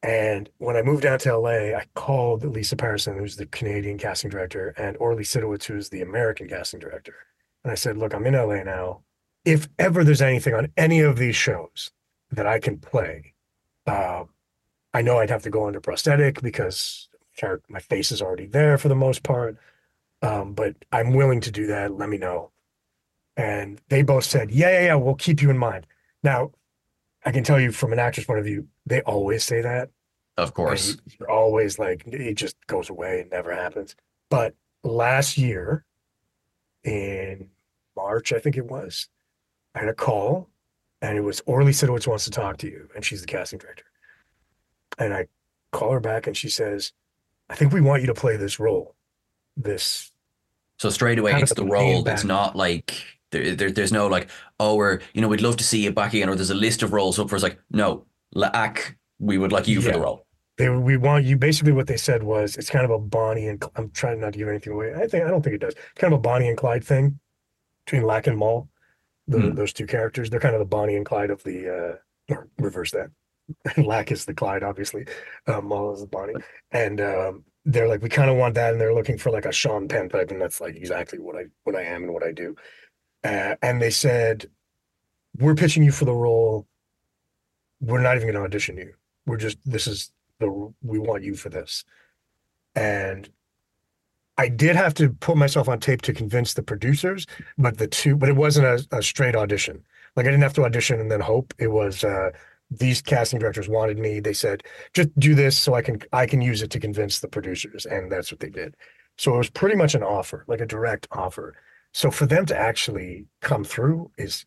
And 0.01 0.49
when 0.57 0.75
I 0.75 0.81
moved 0.81 1.03
down 1.03 1.19
to 1.19 1.37
LA, 1.37 1.75
I 1.77 1.85
called 1.95 2.43
Lisa 2.43 2.75
Patterson, 2.75 3.17
who's 3.17 3.37
the 3.37 3.45
Canadian 3.45 3.97
casting 3.97 4.29
director, 4.29 4.73
and 4.77 4.97
Orly 4.97 5.23
Sitowitz, 5.23 5.63
who's 5.63 5.89
the 5.89 6.01
American 6.01 6.47
casting 6.47 6.81
director. 6.81 7.15
And 7.63 7.71
I 7.71 7.75
said, 7.75 7.97
Look, 7.97 8.13
I'm 8.13 8.25
in 8.25 8.33
LA 8.33 8.63
now. 8.63 9.03
If 9.45 9.67
ever 9.79 10.03
there's 10.03 10.21
anything 10.21 10.53
on 10.53 10.71
any 10.77 11.01
of 11.01 11.17
these 11.17 11.35
shows 11.35 11.91
that 12.35 12.47
I 12.47 12.59
can 12.59 12.77
play, 12.77 13.33
uh, 13.87 14.23
I 14.93 15.01
know 15.01 15.19
I'd 15.19 15.29
have 15.29 15.43
to 15.43 15.49
go 15.49 15.67
under 15.67 15.79
prosthetic 15.79 16.41
because 16.41 17.09
my 17.67 17.79
face 17.79 18.11
is 18.11 18.21
already 18.21 18.45
there 18.45 18.77
for 18.77 18.89
the 18.89 18.95
most 18.95 19.23
part. 19.23 19.57
Um, 20.21 20.53
but 20.53 20.75
I'm 20.91 21.13
willing 21.13 21.41
to 21.41 21.51
do 21.51 21.67
that. 21.67 21.97
Let 21.97 22.09
me 22.09 22.17
know. 22.17 22.51
And 23.35 23.81
they 23.89 24.03
both 24.03 24.23
said, 24.23 24.51
yeah, 24.51 24.69
yeah, 24.69 24.85
yeah, 24.85 24.95
we'll 24.95 25.15
keep 25.15 25.41
you 25.41 25.49
in 25.49 25.57
mind. 25.57 25.87
Now, 26.23 26.51
I 27.25 27.31
can 27.31 27.43
tell 27.43 27.59
you 27.59 27.71
from 27.71 27.91
an 27.91 27.99
actor's 27.99 28.25
point 28.25 28.39
of 28.39 28.45
view, 28.45 28.67
they 28.85 29.01
always 29.01 29.43
say 29.43 29.61
that. 29.61 29.89
Of 30.37 30.53
course. 30.53 30.97
You're 31.19 31.29
always 31.29 31.79
like, 31.79 32.03
it 32.05 32.35
just 32.35 32.55
goes 32.67 32.89
away. 32.89 33.19
It 33.21 33.31
never 33.31 33.53
happens. 33.53 33.95
But 34.29 34.55
last 34.83 35.37
year 35.37 35.85
in 36.83 37.49
March, 37.95 38.31
I 38.31 38.39
think 38.39 38.57
it 38.57 38.65
was, 38.65 39.09
I 39.75 39.79
had 39.79 39.89
a 39.89 39.93
call 39.93 40.49
and 41.03 41.17
it 41.17 41.21
was 41.21 41.41
Orly 41.45 41.73
Sitowitz 41.73 42.07
wants 42.07 42.23
to 42.23 42.31
talk 42.31 42.57
to 42.57 42.67
you. 42.67 42.89
And 42.95 43.03
she's 43.05 43.21
the 43.21 43.27
casting 43.27 43.59
director. 43.59 43.83
And 44.97 45.13
I 45.13 45.27
call 45.71 45.91
her 45.91 45.99
back 45.99 46.25
and 46.25 46.35
she 46.35 46.49
says, 46.49 46.93
I 47.49 47.55
think 47.55 47.73
we 47.73 47.81
want 47.81 48.01
you 48.01 48.07
to 48.07 48.13
play 48.13 48.37
this 48.37 48.59
role. 48.59 48.95
This. 49.57 50.11
So 50.79 50.89
straight 50.89 51.19
away, 51.19 51.33
it's 51.33 51.53
the 51.53 51.65
role. 51.65 52.07
It's 52.07 52.23
not 52.23 52.55
like 52.55 53.03
there, 53.31 53.53
there, 53.53 53.69
there's 53.69 53.91
no 53.91 54.07
like, 54.07 54.29
oh, 54.59 54.75
we're, 54.75 55.01
you 55.13 55.21
know, 55.21 55.27
we'd 55.27 55.41
love 55.41 55.57
to 55.57 55.63
see 55.63 55.83
you 55.83 55.91
back 55.91 56.13
again, 56.13 56.29
or 56.29 56.35
there's 56.35 56.49
a 56.49 56.55
list 56.55 56.83
of 56.83 56.93
roles 56.93 57.19
up 57.19 57.29
for 57.29 57.35
us. 57.35 57.43
Like, 57.43 57.59
no, 57.69 58.05
Laak, 58.33 58.95
we 59.19 59.37
would 59.37 59.51
like 59.51 59.67
you 59.67 59.79
yeah. 59.79 59.87
for 59.87 59.91
the 59.91 59.99
role. 59.99 60.25
They, 60.57 60.69
we 60.69 60.97
want 60.97 61.25
you. 61.25 61.37
Basically, 61.37 61.73
what 61.73 61.87
they 61.87 61.97
said 61.97 62.23
was 62.23 62.55
it's 62.55 62.69
kind 62.69 62.85
of 62.85 62.91
a 62.91 62.99
Bonnie 62.99 63.47
and 63.47 63.63
I'm 63.75 63.89
trying 63.91 64.21
not 64.21 64.33
to 64.33 64.39
give 64.39 64.47
anything 64.47 64.73
away. 64.73 64.93
I 64.93 65.07
think 65.07 65.25
I 65.25 65.29
don't 65.29 65.41
think 65.41 65.55
it 65.55 65.61
does. 65.61 65.73
It's 65.73 65.83
kind 65.95 66.13
of 66.13 66.19
a 66.19 66.21
Bonnie 66.21 66.47
and 66.47 66.57
Clyde 66.57 66.83
thing 66.83 67.19
between 67.85 68.03
Laak 68.03 68.27
and 68.27 68.37
Moll. 68.37 68.69
The, 69.27 69.37
mm. 69.37 69.55
Those 69.55 69.73
two 69.73 69.87
characters, 69.87 70.29
they're 70.29 70.39
kind 70.39 70.55
of 70.55 70.59
the 70.59 70.65
Bonnie 70.65 70.95
and 70.95 71.05
Clyde 71.05 71.29
of 71.29 71.41
the, 71.43 71.69
uh, 71.69 72.33
or 72.33 72.49
reverse 72.57 72.91
that. 72.91 73.09
Laak 73.77 74.11
is 74.11 74.25
the 74.25 74.33
Clyde, 74.33 74.63
obviously. 74.63 75.05
Um, 75.47 75.65
Moll 75.65 75.93
is 75.93 76.01
the 76.01 76.07
Bonnie, 76.07 76.33
and 76.71 77.01
um, 77.01 77.43
they're 77.65 77.87
like, 77.87 78.01
we 78.01 78.09
kind 78.09 78.29
of 78.29 78.37
want 78.37 78.55
that, 78.55 78.71
and 78.71 78.81
they're 78.81 78.93
looking 78.93 79.17
for 79.17 79.31
like 79.31 79.45
a 79.45 79.51
Sean 79.51 79.87
Penn 79.87 80.09
type, 80.09 80.31
and 80.31 80.41
that's 80.41 80.61
like 80.61 80.75
exactly 80.75 81.19
what 81.19 81.35
I 81.35 81.45
what 81.63 81.75
I 81.75 81.83
am 81.83 82.03
and 82.03 82.13
what 82.13 82.23
I 82.23 82.31
do. 82.31 82.55
Uh, 83.23 83.55
and 83.61 83.81
they 83.81 83.89
said, 83.89 84.49
we're 85.37 85.55
pitching 85.55 85.83
you 85.83 85.91
for 85.91 86.05
the 86.05 86.13
role. 86.13 86.67
We're 87.79 88.01
not 88.01 88.15
even 88.15 88.27
going 88.27 88.35
to 88.35 88.43
audition 88.43 88.77
you. 88.77 88.93
We're 89.25 89.37
just 89.37 89.57
this 89.65 89.87
is 89.87 90.11
the 90.39 90.73
we 90.81 90.99
want 90.99 91.23
you 91.23 91.35
for 91.35 91.49
this. 91.49 91.83
And 92.75 93.29
I 94.37 94.47
did 94.47 94.75
have 94.75 94.93
to 94.95 95.09
put 95.09 95.37
myself 95.37 95.69
on 95.69 95.79
tape 95.79 96.01
to 96.03 96.13
convince 96.13 96.53
the 96.53 96.63
producers, 96.63 97.27
but 97.57 97.77
the 97.77 97.87
two, 97.87 98.15
but 98.15 98.29
it 98.29 98.35
wasn't 98.35 98.65
a, 98.65 98.97
a 98.97 99.03
straight 99.03 99.35
audition. 99.35 99.83
Like 100.15 100.25
I 100.25 100.29
didn't 100.29 100.43
have 100.43 100.53
to 100.53 100.65
audition 100.65 100.99
and 100.99 101.11
then 101.11 101.21
hope. 101.21 101.53
It 101.59 101.67
was 101.67 102.03
uh, 102.03 102.31
these 102.71 103.01
casting 103.01 103.39
directors 103.39 103.69
wanted 103.69 103.99
me. 103.99 104.19
They 104.19 104.33
said, 104.33 104.63
just 104.93 105.17
do 105.19 105.35
this 105.35 105.57
so 105.57 105.75
I 105.75 105.81
can 105.81 106.01
I 106.11 106.25
can 106.25 106.41
use 106.41 106.61
it 106.61 106.71
to 106.71 106.79
convince 106.79 107.19
the 107.19 107.27
producers, 107.27 107.85
and 107.85 108.11
that's 108.11 108.31
what 108.31 108.39
they 108.39 108.49
did. 108.49 108.75
So 109.17 109.35
it 109.35 109.37
was 109.37 109.49
pretty 109.49 109.75
much 109.75 109.93
an 109.93 110.03
offer, 110.03 110.43
like 110.47 110.61
a 110.61 110.65
direct 110.65 111.07
offer. 111.11 111.55
So 111.91 112.09
for 112.09 112.25
them 112.25 112.45
to 112.47 112.57
actually 112.57 113.27
come 113.41 113.63
through 113.63 114.11
is 114.17 114.45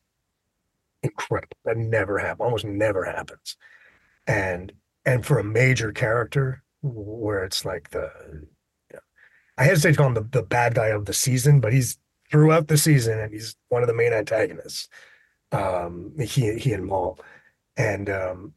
incredible. 1.03 1.57
That 1.65 1.77
never 1.77 2.19
happens, 2.19 2.45
almost 2.45 2.65
never 2.65 3.05
happens. 3.05 3.57
And 4.27 4.73
and 5.05 5.25
for 5.25 5.39
a 5.39 5.45
major 5.45 5.93
character 5.93 6.63
where 6.83 7.45
it's 7.45 7.65
like 7.65 7.91
the 7.91 8.11
I 9.59 9.65
hesitate 9.65 9.93
to 9.93 9.97
call 9.97 10.09
him 10.09 10.15
the, 10.15 10.29
the 10.31 10.43
bad 10.43 10.75
guy 10.75 10.89
of 10.89 11.07
the 11.07 11.15
season, 11.15 11.61
but 11.61 11.73
he's 11.73 11.99
throughout 12.31 12.69
the 12.69 12.77
season 12.77 13.19
and 13.19 13.33
he's 13.33 13.57
one 13.69 13.83
of 13.83 13.89
the 13.89 13.95
main 13.95 14.13
antagonists. 14.13 14.89
Um 15.53 16.13
he 16.19 16.59
he 16.59 16.73
and 16.73 16.87
Moll. 16.87 17.19
And 17.77 18.09
um, 18.11 18.55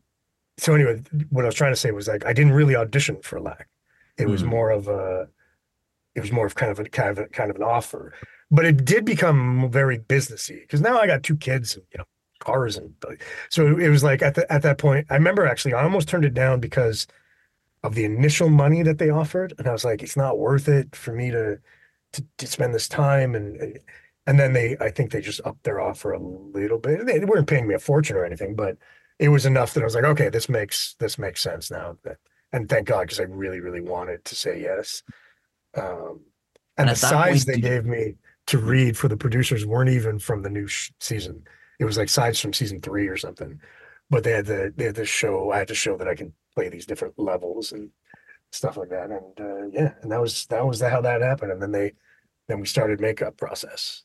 so 0.57 0.73
anyway, 0.73 1.01
what 1.29 1.45
I 1.45 1.47
was 1.47 1.55
trying 1.55 1.73
to 1.73 1.79
say 1.79 1.91
was 1.91 2.07
like 2.07 2.25
I 2.25 2.33
didn't 2.33 2.53
really 2.53 2.75
audition 2.75 3.17
for 3.21 3.39
Laak. 3.39 3.65
It 4.17 4.27
was 4.27 4.41
mm-hmm. 4.41 4.49
more 4.49 4.69
of 4.71 4.87
a 4.87 5.27
it 6.15 6.21
was 6.21 6.31
more 6.31 6.45
of 6.45 6.55
kind 6.55 6.71
of 6.71 6.79
a 6.79 6.85
kind 6.85 7.09
of 7.09 7.19
a, 7.19 7.27
kind 7.27 7.49
of 7.49 7.55
an 7.55 7.63
offer. 7.63 8.13
But 8.51 8.65
it 8.65 8.83
did 8.83 9.05
become 9.05 9.69
very 9.71 9.99
businessy 9.99 10.61
because 10.61 10.81
now 10.81 10.97
I 10.99 11.07
got 11.07 11.23
two 11.23 11.37
kids 11.37 11.75
and 11.75 11.85
you 11.91 11.99
know 11.99 12.05
cars 12.39 12.77
and 12.77 12.93
so 13.49 13.77
it 13.77 13.89
was 13.89 14.01
like 14.01 14.21
at 14.21 14.33
the 14.35 14.49
at 14.51 14.61
that 14.61 14.77
point 14.77 15.05
I 15.09 15.15
remember 15.15 15.45
actually 15.45 15.73
I 15.73 15.83
almost 15.83 16.07
turned 16.07 16.23
it 16.23 16.33
down 16.33 16.61
because 16.61 17.05
of 17.83 17.95
the 17.95 18.05
initial 18.05 18.49
money 18.49 18.83
that 18.83 18.97
they 18.97 19.09
offered 19.09 19.53
and 19.57 19.67
I 19.67 19.71
was 19.71 19.85
like 19.85 20.03
it's 20.03 20.17
not 20.17 20.37
worth 20.37 20.67
it 20.67 20.95
for 20.95 21.13
me 21.13 21.31
to 21.31 21.59
to, 22.13 22.25
to 22.37 22.47
spend 22.47 22.73
this 22.73 22.87
time 22.87 23.35
and 23.35 23.79
and 24.27 24.39
then 24.39 24.53
they 24.53 24.75
I 24.81 24.89
think 24.89 25.11
they 25.11 25.21
just 25.21 25.41
upped 25.45 25.63
their 25.63 25.79
offer 25.79 26.11
a 26.11 26.19
little 26.19 26.79
bit 26.79 27.05
they 27.05 27.19
weren't 27.19 27.47
paying 27.47 27.67
me 27.67 27.75
a 27.75 27.79
fortune 27.79 28.17
or 28.17 28.25
anything 28.25 28.55
but 28.55 28.77
it 29.19 29.29
was 29.29 29.45
enough 29.45 29.73
that 29.73 29.81
I 29.81 29.83
was 29.83 29.95
like, 29.95 30.05
okay, 30.05 30.29
this 30.29 30.49
makes 30.49 30.95
this 30.99 31.19
makes 31.19 31.41
sense 31.41 31.69
now. 31.69 31.97
And 32.51 32.67
thank 32.67 32.87
God 32.87 33.01
because 33.01 33.19
I 33.19 33.23
really, 33.23 33.59
really 33.59 33.81
wanted 33.81 34.25
to 34.25 34.35
say 34.35 34.61
yes. 34.61 35.03
Um, 35.77 36.21
and, 36.77 36.87
and 36.87 36.89
the 36.89 36.95
sides 36.95 37.45
they 37.45 37.59
gave 37.59 37.85
me 37.85 38.15
to 38.47 38.57
read 38.57 38.97
for 38.97 39.07
the 39.07 39.17
producers 39.17 39.65
weren't 39.65 39.89
even 39.89 40.17
from 40.17 40.41
the 40.41 40.49
new 40.49 40.65
sh- 40.65 40.91
season. 40.99 41.43
It 41.79 41.85
was 41.85 41.97
like 41.97 42.09
sides 42.09 42.39
from 42.39 42.53
season 42.53 42.79
three 42.79 43.07
or 43.07 43.17
something. 43.17 43.59
But 44.09 44.23
they 44.23 44.31
had 44.31 44.45
the 44.45 44.73
they 44.75 44.85
had 44.85 44.95
this 44.95 45.09
show. 45.09 45.51
I 45.51 45.59
had 45.59 45.67
to 45.67 45.75
show 45.75 45.97
that 45.97 46.07
I 46.07 46.15
can 46.15 46.33
play 46.59 46.69
these 46.69 46.85
different 46.85 47.17
levels 47.17 47.71
and 47.71 47.89
stuff 48.51 48.77
like 48.77 48.89
that. 48.89 49.09
And 49.09 49.39
uh, 49.39 49.67
yeah, 49.71 49.93
and 50.01 50.11
that 50.11 50.21
was 50.21 50.45
that 50.47 50.65
was 50.65 50.81
how 50.81 51.01
that 51.01 51.21
happened. 51.21 51.51
And 51.51 51.61
then 51.61 51.71
they 51.71 51.93
then 52.47 52.59
we 52.59 52.67
started 52.67 52.99
makeup 52.99 53.37
process 53.37 54.03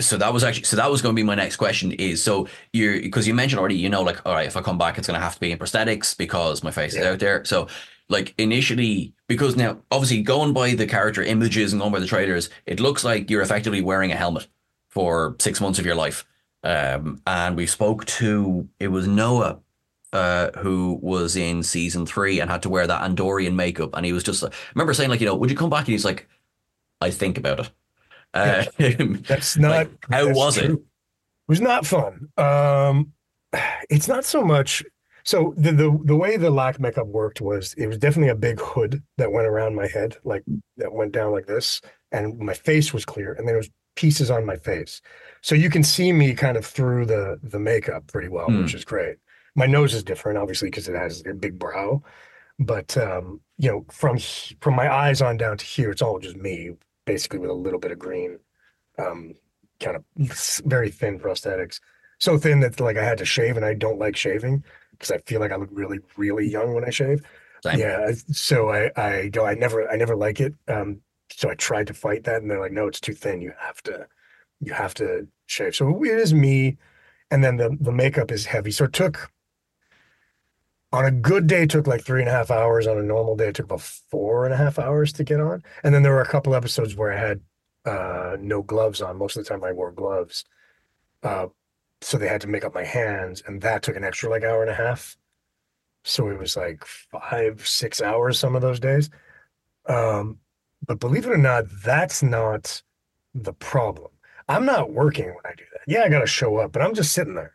so 0.00 0.16
that 0.16 0.32
was 0.32 0.44
actually 0.44 0.64
so 0.64 0.76
that 0.76 0.90
was 0.90 1.00
going 1.00 1.14
to 1.14 1.16
be 1.16 1.22
my 1.22 1.34
next 1.34 1.56
question 1.56 1.92
is 1.92 2.22
so 2.22 2.46
you're 2.72 3.00
because 3.00 3.26
you 3.26 3.34
mentioned 3.34 3.58
already 3.58 3.76
you 3.76 3.88
know 3.88 4.02
like 4.02 4.20
all 4.26 4.34
right 4.34 4.46
if 4.46 4.56
i 4.56 4.60
come 4.60 4.76
back 4.76 4.98
it's 4.98 5.06
going 5.06 5.18
to 5.18 5.24
have 5.24 5.34
to 5.34 5.40
be 5.40 5.50
in 5.50 5.58
prosthetics 5.58 6.16
because 6.16 6.62
my 6.62 6.70
face 6.70 6.94
yeah. 6.94 7.00
is 7.00 7.06
out 7.06 7.18
there 7.18 7.44
so 7.44 7.66
like 8.08 8.34
initially 8.38 9.14
because 9.28 9.56
now 9.56 9.78
obviously 9.90 10.20
going 10.20 10.52
by 10.52 10.74
the 10.74 10.86
character 10.86 11.22
images 11.22 11.72
and 11.72 11.80
going 11.80 11.92
by 11.92 12.00
the 12.00 12.06
trailers 12.06 12.50
it 12.66 12.80
looks 12.80 13.02
like 13.02 13.30
you're 13.30 13.40
effectively 13.40 13.80
wearing 13.80 14.12
a 14.12 14.16
helmet 14.16 14.46
for 14.90 15.36
six 15.38 15.60
months 15.60 15.78
of 15.78 15.86
your 15.86 15.94
life 15.94 16.26
um, 16.64 17.20
and 17.26 17.56
we 17.56 17.66
spoke 17.66 18.04
to 18.04 18.68
it 18.78 18.88
was 18.88 19.06
noah 19.06 19.58
uh, 20.12 20.50
who 20.58 20.98
was 21.02 21.36
in 21.36 21.62
season 21.62 22.04
three 22.04 22.40
and 22.40 22.50
had 22.50 22.62
to 22.62 22.68
wear 22.68 22.86
that 22.86 23.02
andorian 23.02 23.54
makeup 23.54 23.90
and 23.94 24.04
he 24.04 24.12
was 24.12 24.22
just 24.22 24.44
I 24.44 24.50
remember 24.74 24.94
saying 24.94 25.10
like 25.10 25.20
you 25.20 25.26
know 25.26 25.34
would 25.34 25.50
you 25.50 25.56
come 25.56 25.70
back 25.70 25.80
and 25.80 25.88
he's 25.88 26.04
like 26.04 26.28
i 27.00 27.10
think 27.10 27.38
about 27.38 27.60
it 27.60 27.70
uh, 28.34 28.64
that's 29.28 29.56
not. 29.56 29.70
Like, 29.70 30.06
how 30.10 30.26
that's 30.26 30.38
was 30.38 30.56
true. 30.56 30.64
it? 30.64 30.72
It 30.72 30.80
was 31.48 31.60
not 31.60 31.86
fun. 31.86 32.28
Um, 32.36 33.12
it's 33.90 34.08
not 34.08 34.24
so 34.24 34.42
much. 34.42 34.82
So 35.24 35.54
the, 35.56 35.72
the 35.72 36.00
the 36.04 36.16
way 36.16 36.36
the 36.36 36.50
Laak 36.50 36.80
makeup 36.80 37.06
worked 37.06 37.40
was 37.40 37.74
it 37.74 37.86
was 37.86 37.98
definitely 37.98 38.30
a 38.30 38.34
big 38.36 38.58
hood 38.58 39.02
that 39.18 39.30
went 39.30 39.46
around 39.46 39.76
my 39.76 39.86
head, 39.86 40.16
like 40.24 40.42
that 40.78 40.92
went 40.92 41.12
down 41.12 41.32
like 41.32 41.46
this, 41.46 41.80
and 42.10 42.38
my 42.38 42.54
face 42.54 42.92
was 42.92 43.04
clear, 43.04 43.34
and 43.34 43.46
there 43.46 43.56
was 43.56 43.70
pieces 43.94 44.30
on 44.30 44.46
my 44.46 44.56
face, 44.56 45.00
so 45.42 45.54
you 45.54 45.70
can 45.70 45.84
see 45.84 46.12
me 46.12 46.34
kind 46.34 46.56
of 46.56 46.66
through 46.66 47.06
the 47.06 47.38
the 47.42 47.60
makeup 47.60 48.06
pretty 48.08 48.28
well, 48.28 48.48
mm. 48.48 48.62
which 48.62 48.74
is 48.74 48.84
great. 48.84 49.16
My 49.54 49.66
nose 49.66 49.94
is 49.94 50.02
different, 50.02 50.38
obviously, 50.38 50.68
because 50.68 50.88
it 50.88 50.96
has 50.96 51.22
a 51.26 51.34
big 51.34 51.58
brow, 51.58 52.02
but 52.58 52.96
um, 52.96 53.40
you 53.58 53.70
know, 53.70 53.84
from 53.90 54.18
from 54.60 54.74
my 54.74 54.92
eyes 54.92 55.20
on 55.20 55.36
down 55.36 55.58
to 55.58 55.64
here, 55.64 55.90
it's 55.90 56.02
all 56.02 56.18
just 56.18 56.36
me 56.36 56.72
basically 57.04 57.38
with 57.38 57.50
a 57.50 57.54
little 57.54 57.78
bit 57.78 57.90
of 57.90 57.98
green, 57.98 58.38
um, 58.98 59.34
kind 59.80 59.96
of 59.96 60.62
very 60.64 60.90
thin 60.90 61.18
prosthetics. 61.18 61.80
So 62.18 62.38
thin 62.38 62.60
that 62.60 62.78
like 62.80 62.96
I 62.96 63.04
had 63.04 63.18
to 63.18 63.24
shave, 63.24 63.56
and 63.56 63.64
I 63.64 63.74
don't 63.74 63.98
like 63.98 64.16
shaving 64.16 64.64
because 64.92 65.10
I 65.10 65.18
feel 65.18 65.40
like 65.40 65.52
I 65.52 65.56
look 65.56 65.70
really, 65.72 65.98
really 66.16 66.48
young 66.48 66.74
when 66.74 66.84
I 66.84 66.90
shave. 66.90 67.22
Same. 67.62 67.78
Yeah, 67.78 68.12
so 68.30 68.70
I 68.70 68.90
I 68.96 69.28
do 69.28 69.44
I 69.44 69.54
never 69.54 69.88
I 69.90 69.96
never 69.96 70.16
like 70.16 70.40
it. 70.40 70.54
Um, 70.68 71.00
so 71.30 71.50
I 71.50 71.54
tried 71.54 71.86
to 71.88 71.94
fight 71.94 72.24
that, 72.24 72.42
and 72.42 72.50
they're 72.50 72.60
like, 72.60 72.72
no, 72.72 72.86
it's 72.86 73.00
too 73.00 73.14
thin. 73.14 73.40
You 73.40 73.52
have 73.58 73.82
to 73.84 74.06
you 74.60 74.72
have 74.72 74.94
to 74.94 75.26
shave. 75.46 75.74
So 75.74 76.02
it 76.04 76.10
is 76.10 76.32
me, 76.32 76.76
and 77.30 77.42
then 77.42 77.56
the 77.56 77.76
the 77.80 77.92
makeup 77.92 78.30
is 78.30 78.46
heavy. 78.46 78.70
So 78.70 78.84
it 78.84 78.92
took 78.92 79.30
on 80.92 81.04
a 81.04 81.10
good 81.10 81.46
day 81.46 81.62
it 81.62 81.70
took 81.70 81.86
like 81.86 82.04
three 82.04 82.20
and 82.20 82.28
a 82.28 82.32
half 82.32 82.50
hours. 82.50 82.86
On 82.86 82.98
a 82.98 83.02
normal 83.02 83.36
day 83.36 83.48
it 83.48 83.54
took 83.54 83.66
about 83.66 83.80
four 83.80 84.44
and 84.44 84.52
a 84.52 84.56
half 84.56 84.78
hours 84.78 85.12
to 85.14 85.24
get 85.24 85.40
on. 85.40 85.62
And 85.82 85.94
then 85.94 86.02
there 86.02 86.12
were 86.12 86.20
a 86.20 86.28
couple 86.28 86.54
episodes 86.54 86.94
where 86.94 87.12
i 87.12 87.18
had 87.18 87.40
uh, 87.84 88.36
no 88.40 88.62
gloves 88.62 89.00
on. 89.00 89.16
Most 89.18 89.36
of 89.36 89.44
the 89.44 89.48
time 89.48 89.64
i 89.64 89.72
wore 89.72 89.92
gloves 89.92 90.44
uh, 91.22 91.46
so 92.00 92.18
they 92.18 92.28
had 92.28 92.40
to 92.40 92.48
make 92.48 92.64
up 92.64 92.74
my 92.74 92.84
hands 92.84 93.42
and 93.46 93.60
that 93.62 93.82
took 93.82 93.96
an 93.96 94.04
extra 94.04 94.28
like 94.28 94.42
hour 94.44 94.62
and 94.62 94.70
a 94.70 94.74
half. 94.74 95.16
So 96.04 96.28
it 96.28 96.38
was 96.38 96.56
like 96.56 96.84
five 96.84 97.66
six 97.66 98.02
hours 98.02 98.38
some 98.38 98.56
of 98.56 98.62
those 98.62 98.80
days. 98.80 99.08
Um, 99.86 100.38
but 100.86 100.98
believe 101.00 101.26
it 101.26 101.32
or 101.32 101.38
not 101.38 101.64
that's 101.84 102.22
not 102.22 102.82
the 103.34 103.52
problem. 103.52 104.10
I'm 104.48 104.66
not 104.66 104.92
working 104.92 105.26
when 105.26 105.46
i 105.46 105.54
do 105.56 105.64
that. 105.72 105.80
Yeah 105.86 106.02
i 106.02 106.08
gotta 106.08 106.26
show 106.26 106.56
up 106.56 106.72
but 106.72 106.82
i'm 106.82 106.94
just 106.94 107.12
sitting 107.12 107.34
there 107.34 107.54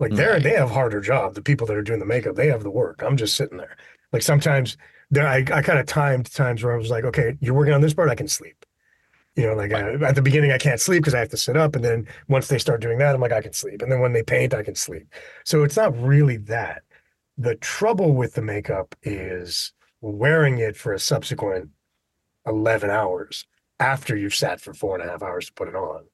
like 0.00 0.12
they're 0.12 0.40
they 0.40 0.54
have 0.54 0.70
harder 0.70 1.00
job. 1.00 1.34
The 1.34 1.42
people 1.42 1.66
that 1.68 1.76
are 1.76 1.82
doing 1.82 2.00
the 2.00 2.06
makeup, 2.06 2.34
they 2.34 2.48
have 2.48 2.62
the 2.62 2.70
work. 2.70 3.02
I'm 3.02 3.16
just 3.16 3.36
sitting 3.36 3.58
there. 3.58 3.76
Like 4.12 4.22
sometimes 4.22 4.76
there, 5.10 5.28
I, 5.28 5.38
I 5.38 5.62
kind 5.62 5.78
of 5.78 5.86
timed 5.86 6.32
times 6.32 6.64
where 6.64 6.74
I 6.74 6.78
was 6.78 6.90
like, 6.90 7.04
okay, 7.04 7.36
you're 7.40 7.54
working 7.54 7.74
on 7.74 7.80
this 7.80 7.94
part, 7.94 8.10
I 8.10 8.14
can 8.14 8.28
sleep. 8.28 8.64
You 9.36 9.46
know, 9.46 9.54
like 9.54 9.72
I, 9.72 9.92
at 10.06 10.14
the 10.14 10.22
beginning, 10.22 10.52
I 10.52 10.58
can't 10.58 10.80
sleep 10.80 11.02
because 11.02 11.14
I 11.14 11.20
have 11.20 11.28
to 11.28 11.36
sit 11.36 11.56
up, 11.56 11.76
and 11.76 11.84
then 11.84 12.08
once 12.28 12.48
they 12.48 12.58
start 12.58 12.80
doing 12.80 12.98
that, 12.98 13.14
I'm 13.14 13.20
like, 13.20 13.32
I 13.32 13.40
can 13.40 13.52
sleep. 13.52 13.80
And 13.82 13.90
then 13.90 14.00
when 14.00 14.12
they 14.12 14.22
paint, 14.22 14.54
I 14.54 14.62
can 14.62 14.74
sleep. 14.74 15.06
So 15.44 15.62
it's 15.62 15.76
not 15.76 15.96
really 16.00 16.36
that. 16.38 16.82
The 17.38 17.54
trouble 17.56 18.12
with 18.12 18.34
the 18.34 18.42
makeup 18.42 18.94
is 19.02 19.72
wearing 20.00 20.58
it 20.58 20.76
for 20.76 20.92
a 20.92 20.98
subsequent 20.98 21.70
11 22.46 22.90
hours 22.90 23.46
after 23.78 24.16
you've 24.16 24.34
sat 24.34 24.60
for 24.60 24.74
four 24.74 24.98
and 24.98 25.08
a 25.08 25.10
half 25.10 25.22
hours 25.22 25.46
to 25.46 25.52
put 25.52 25.68
it 25.68 25.74
on 25.74 26.04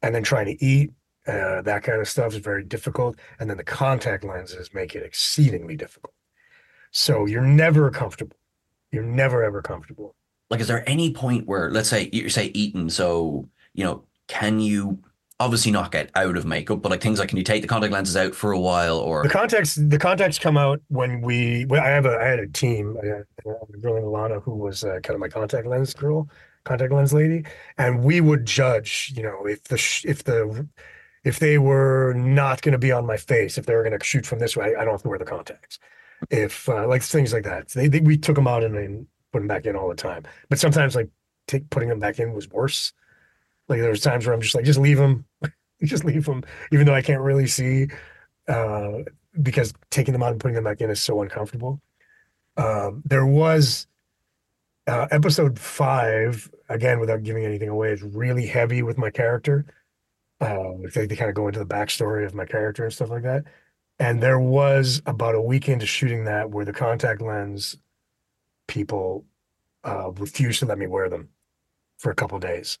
and 0.00 0.14
then 0.14 0.22
trying 0.22 0.46
to 0.46 0.64
eat, 0.64 0.90
uh, 1.26 1.62
that 1.62 1.82
kind 1.82 2.00
of 2.00 2.08
stuff 2.08 2.32
is 2.32 2.40
very 2.40 2.64
difficult. 2.64 3.16
And 3.38 3.48
then 3.48 3.56
the 3.56 3.64
contact 3.64 4.24
lenses 4.24 4.74
make 4.74 4.94
it 4.94 5.02
exceedingly 5.02 5.76
difficult. 5.76 6.14
So 6.90 7.26
you're 7.26 7.42
never 7.42 7.90
comfortable. 7.90 8.36
You're 8.90 9.02
never 9.02 9.42
ever 9.42 9.62
comfortable. 9.62 10.14
Like, 10.50 10.60
is 10.60 10.68
there 10.68 10.88
any 10.88 11.14
point 11.14 11.46
where, 11.46 11.70
let's 11.70 11.88
say, 11.88 12.10
you 12.12 12.28
say 12.28 12.50
eating, 12.54 12.90
so 12.90 13.48
you 13.72 13.84
know, 13.84 14.04
can 14.28 14.60
you 14.60 15.02
obviously 15.42 15.72
not 15.72 15.90
get 15.90 16.10
out 16.14 16.36
of 16.36 16.44
makeup, 16.44 16.82
but 16.82 16.90
like 16.90 17.00
things 17.00 17.18
like 17.18 17.28
can 17.28 17.38
you 17.38 17.44
take 17.44 17.62
the 17.62 17.68
contact 17.68 17.92
lenses 17.92 18.16
out 18.16 18.34
for 18.34 18.52
a 18.52 18.60
while 18.60 18.98
or 18.98 19.22
the 19.22 19.28
contacts 19.28 19.74
the 19.74 19.98
contacts 19.98 20.38
come 20.38 20.56
out 20.56 20.80
when 20.88 21.20
we 21.20 21.64
well, 21.66 21.82
I 21.82 21.88
have 21.88 22.06
a 22.06 22.16
I 22.18 22.24
had 22.24 22.38
a 22.38 22.46
team 22.46 22.96
I 23.02 23.06
had 23.06 23.24
a 23.40 23.78
girl 23.78 23.94
named 23.96 24.06
Alana 24.06 24.42
who 24.42 24.54
was 24.54 24.84
uh, 24.84 25.00
kind 25.02 25.14
of 25.14 25.20
my 25.20 25.28
contact 25.28 25.66
lens 25.66 25.94
girl 25.94 26.28
contact 26.64 26.92
lens 26.92 27.12
lady 27.12 27.44
and 27.76 28.04
we 28.04 28.20
would 28.20 28.46
judge 28.46 29.12
you 29.16 29.22
know 29.22 29.46
if 29.46 29.64
the 29.64 30.02
if 30.04 30.22
the 30.24 30.68
if 31.24 31.38
they 31.38 31.58
were 31.58 32.12
not 32.14 32.62
going 32.62 32.72
to 32.72 32.78
be 32.78 32.92
on 32.92 33.06
my 33.06 33.16
face 33.16 33.58
if 33.58 33.66
they 33.66 33.74
were 33.74 33.84
going 33.84 33.98
to 33.98 34.04
shoot 34.04 34.26
from 34.26 34.38
this 34.38 34.56
way 34.56 34.74
I 34.76 34.84
don't 34.84 34.94
have 34.94 35.02
to 35.02 35.08
wear 35.08 35.18
the 35.18 35.24
contacts. 35.24 35.78
If 36.30 36.68
uh, 36.68 36.86
like 36.86 37.02
things 37.02 37.32
like 37.32 37.44
that. 37.44 37.68
They, 37.68 37.88
they, 37.88 38.00
we 38.00 38.16
took 38.16 38.36
them 38.36 38.46
out 38.46 38.62
and 38.62 38.76
then 38.76 39.06
put 39.32 39.40
them 39.40 39.48
back 39.48 39.66
in 39.66 39.76
all 39.76 39.88
the 39.88 39.94
time. 39.94 40.24
But 40.48 40.58
sometimes 40.58 40.94
like 40.94 41.08
take 41.48 41.68
putting 41.70 41.88
them 41.88 41.98
back 41.98 42.18
in 42.18 42.32
was 42.32 42.48
worse. 42.48 42.92
Like 43.68 43.80
there's 43.80 44.02
times 44.02 44.26
where 44.26 44.34
I'm 44.34 44.40
just 44.40 44.54
like, 44.54 44.64
just 44.64 44.78
leave 44.78 44.98
them, 44.98 45.24
just 45.82 46.04
leave 46.04 46.26
them, 46.26 46.44
even 46.70 46.86
though 46.86 46.94
I 46.94 47.02
can't 47.02 47.22
really 47.22 47.46
see, 47.46 47.88
uh, 48.48 48.98
because 49.40 49.72
taking 49.90 50.12
them 50.12 50.22
out 50.22 50.32
and 50.32 50.40
putting 50.40 50.54
them 50.54 50.64
back 50.64 50.80
in 50.80 50.90
is 50.90 51.02
so 51.02 51.22
uncomfortable. 51.22 51.80
Um, 52.56 53.02
there 53.06 53.26
was 53.26 53.86
uh, 54.86 55.06
episode 55.10 55.58
five 55.58 56.50
again, 56.68 57.00
without 57.00 57.22
giving 57.22 57.44
anything 57.44 57.68
away, 57.68 57.92
is 57.92 58.02
really 58.02 58.46
heavy 58.46 58.82
with 58.82 58.98
my 58.98 59.10
character. 59.10 59.64
Uh, 60.42 60.72
they, 60.92 61.06
they 61.06 61.16
kind 61.16 61.30
of 61.30 61.36
go 61.36 61.46
into 61.46 61.60
the 61.60 61.64
backstory 61.66 62.26
of 62.26 62.34
my 62.34 62.44
character 62.44 62.84
and 62.84 62.92
stuff 62.92 63.10
like 63.10 63.22
that. 63.22 63.44
And 63.98 64.20
there 64.20 64.40
was 64.40 65.00
about 65.06 65.36
a 65.36 65.40
week 65.40 65.68
into 65.68 65.86
shooting 65.86 66.24
that 66.24 66.50
where 66.50 66.64
the 66.64 66.72
contact 66.72 67.22
lens 67.22 67.76
people 68.66 69.24
uh, 69.84 70.10
refused 70.12 70.58
to 70.58 70.66
let 70.66 70.78
me 70.78 70.88
wear 70.88 71.08
them 71.08 71.28
for 71.98 72.10
a 72.10 72.14
couple 72.14 72.38
days 72.40 72.78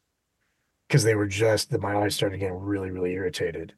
because 0.88 1.04
they 1.04 1.14
were 1.14 1.28
just 1.28 1.70
that 1.70 1.80
my 1.80 1.96
eyes 1.96 2.16
started 2.16 2.38
getting 2.38 2.58
really, 2.58 2.90
really 2.90 3.12
irritated. 3.12 3.74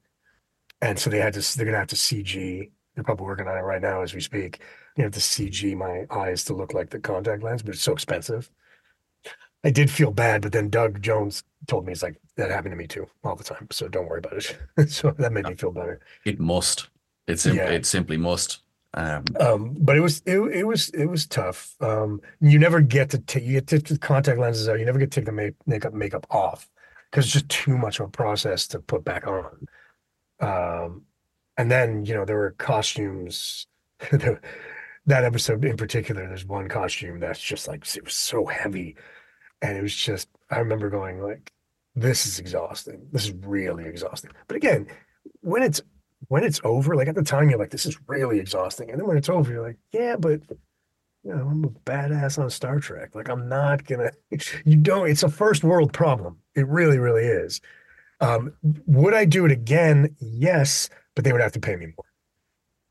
And 0.81 0.99
so 0.99 1.11
they 1.11 1.19
had 1.19 1.35
to, 1.35 1.57
they're 1.57 1.67
going 1.67 1.75
to 1.75 1.79
have 1.79 1.89
to 1.89 1.97
CG. 1.97 2.71
They're 2.95 3.05
probably 3.05 3.27
working 3.27 3.49
on 3.49 3.59
it 3.59 3.63
right 3.63 3.83
now 3.83 4.03
as 4.03 4.15
we 4.15 4.21
speak. 4.21 4.61
You 4.97 5.05
have 5.05 5.13
to 5.13 5.21
CG 5.21 5.77
my 5.77 6.07
eyes 6.11 6.45
to 6.45 6.55
look 6.55 6.73
like 6.73 6.91
the 6.91 7.01
contact 7.01 7.43
lens, 7.43 7.63
but 7.63 7.75
it's 7.75 7.83
so 7.83 7.93
expensive. 7.93 8.51
I 9.65 9.71
did 9.71 9.91
feel 9.91 10.11
bad, 10.11 10.43
but 10.43 10.53
then 10.53 10.71
Doug 10.71 11.03
Jones 11.03 11.43
told 11.67 11.87
me, 11.87 11.93
he's 11.93 12.03
like, 12.03 12.17
that 12.37 12.51
happened 12.51 12.73
to 12.73 12.77
me 12.77 12.87
too 12.87 13.07
all 13.23 13.37
the 13.37 13.45
time. 13.45 13.69
So 13.71 13.89
don't 13.89 14.09
worry 14.09 14.19
about 14.19 14.35
it. 14.35 14.91
so 14.91 15.11
that 15.13 15.33
made 15.33 15.47
me 15.47 15.55
feel 15.55 15.73
better. 15.73 16.01
It 16.25 16.41
must. 16.41 16.89
It, 17.27 17.41
sim- 17.41 17.57
yeah. 17.57 17.71
it 17.71 17.87
simply 17.87 18.17
must. 18.17 18.61
Um, 18.97 19.25
um, 19.41 19.77
but 19.81 19.97
it 19.97 20.01
was 20.01 20.23
it, 20.25 20.39
it 20.39 20.65
was 20.65 20.89
it 20.91 21.07
was 21.07 21.27
tough. 21.27 21.75
Um, 21.81 22.21
you 22.41 22.59
never 22.59 22.81
get 22.81 23.11
to 23.11 23.19
take 23.19 23.45
you 23.45 23.55
get 23.55 23.67
to, 23.69 23.81
to 23.81 23.99
contact 23.99 24.39
lenses 24.39 24.69
out. 24.69 24.79
You 24.79 24.85
never 24.85 25.01
get 25.01 25.11
to 25.11 25.21
take 25.21 25.27
the 25.27 25.33
make, 25.33 25.55
makeup 25.67 25.95
makeup 25.95 26.27
off 26.31 26.71
because 27.11 27.25
it's 27.25 27.33
just 27.33 27.49
too 27.49 27.77
much 27.77 27.99
of 27.99 28.07
a 28.07 28.11
process 28.11 28.69
to 28.69 28.79
put 28.79 29.05
back 29.05 29.27
on. 29.27 29.67
Um, 30.41 31.03
and 31.57 31.71
then 31.71 32.05
you 32.05 32.15
know 32.15 32.25
there 32.25 32.37
were 32.37 32.53
costumes. 32.53 33.67
that 34.11 35.25
episode 35.25 35.65
in 35.65 35.77
particular, 35.77 36.27
there's 36.29 36.47
one 36.47 36.69
costume 36.69 37.19
that's 37.19 37.43
just 37.43 37.67
like 37.67 37.85
it 37.97 38.05
was 38.05 38.15
so 38.15 38.47
heavy, 38.47 38.97
and 39.61 39.77
it 39.77 39.83
was 39.83 39.95
just 39.95 40.29
I 40.51 40.59
remember 40.59 40.89
going 40.89 41.21
like, 41.21 41.53
"This 41.95 42.27
is 42.27 42.39
exhausting. 42.39 43.09
This 43.13 43.25
is 43.25 43.33
really 43.33 43.85
exhausting." 43.87 44.31
But 44.49 44.57
again, 44.57 44.87
when 45.41 45.63
it's 45.63 45.81
when 46.29 46.45
it's 46.45 46.61
over, 46.65 46.97
like 46.97 47.09
at 47.09 47.15
the 47.15 47.23
time, 47.23 47.51
you're 47.51 47.59
like, 47.59 47.71
"This 47.71 47.87
is 47.87 47.99
really 48.09 48.39
exhausting," 48.39 48.91
and 48.91 48.99
then 48.99 49.07
when 49.07 49.17
it's 49.17 49.29
over, 49.29 49.53
you're 49.53 49.67
like, 49.67 49.79
"Yeah, 49.93 50.17
but 50.17 50.41
you 51.25 51.35
know, 51.35 51.49
I'm 51.49 51.65
a 51.65 51.69
badass 51.69 52.39
on 52.39 52.51
Star 52.51 52.79
Trek. 52.79 53.15
Like, 53.15 53.29
I'm 53.29 53.49
not 53.49 53.85
gonna, 53.87 54.13
you 54.65 54.77
don't, 54.77 55.09
it's 55.09 55.23
a 55.23 55.29
first 55.29 55.65
world 55.65 55.93
problem. 55.93 56.39
It 56.55 56.69
really, 56.69 56.99
really 56.99 57.25
is. 57.25 57.61
Um, 58.21 58.53
would 58.87 59.15
I 59.15 59.25
do 59.25 59.45
it 59.45 59.51
again? 59.51 60.15
Yes, 60.21 60.89
but 61.15 61.25
they 61.25 61.33
would 61.33 61.41
have 61.41 61.53
to 61.53 61.61
pay 61.61 61.77
me 61.77 61.87
more 61.87 62.07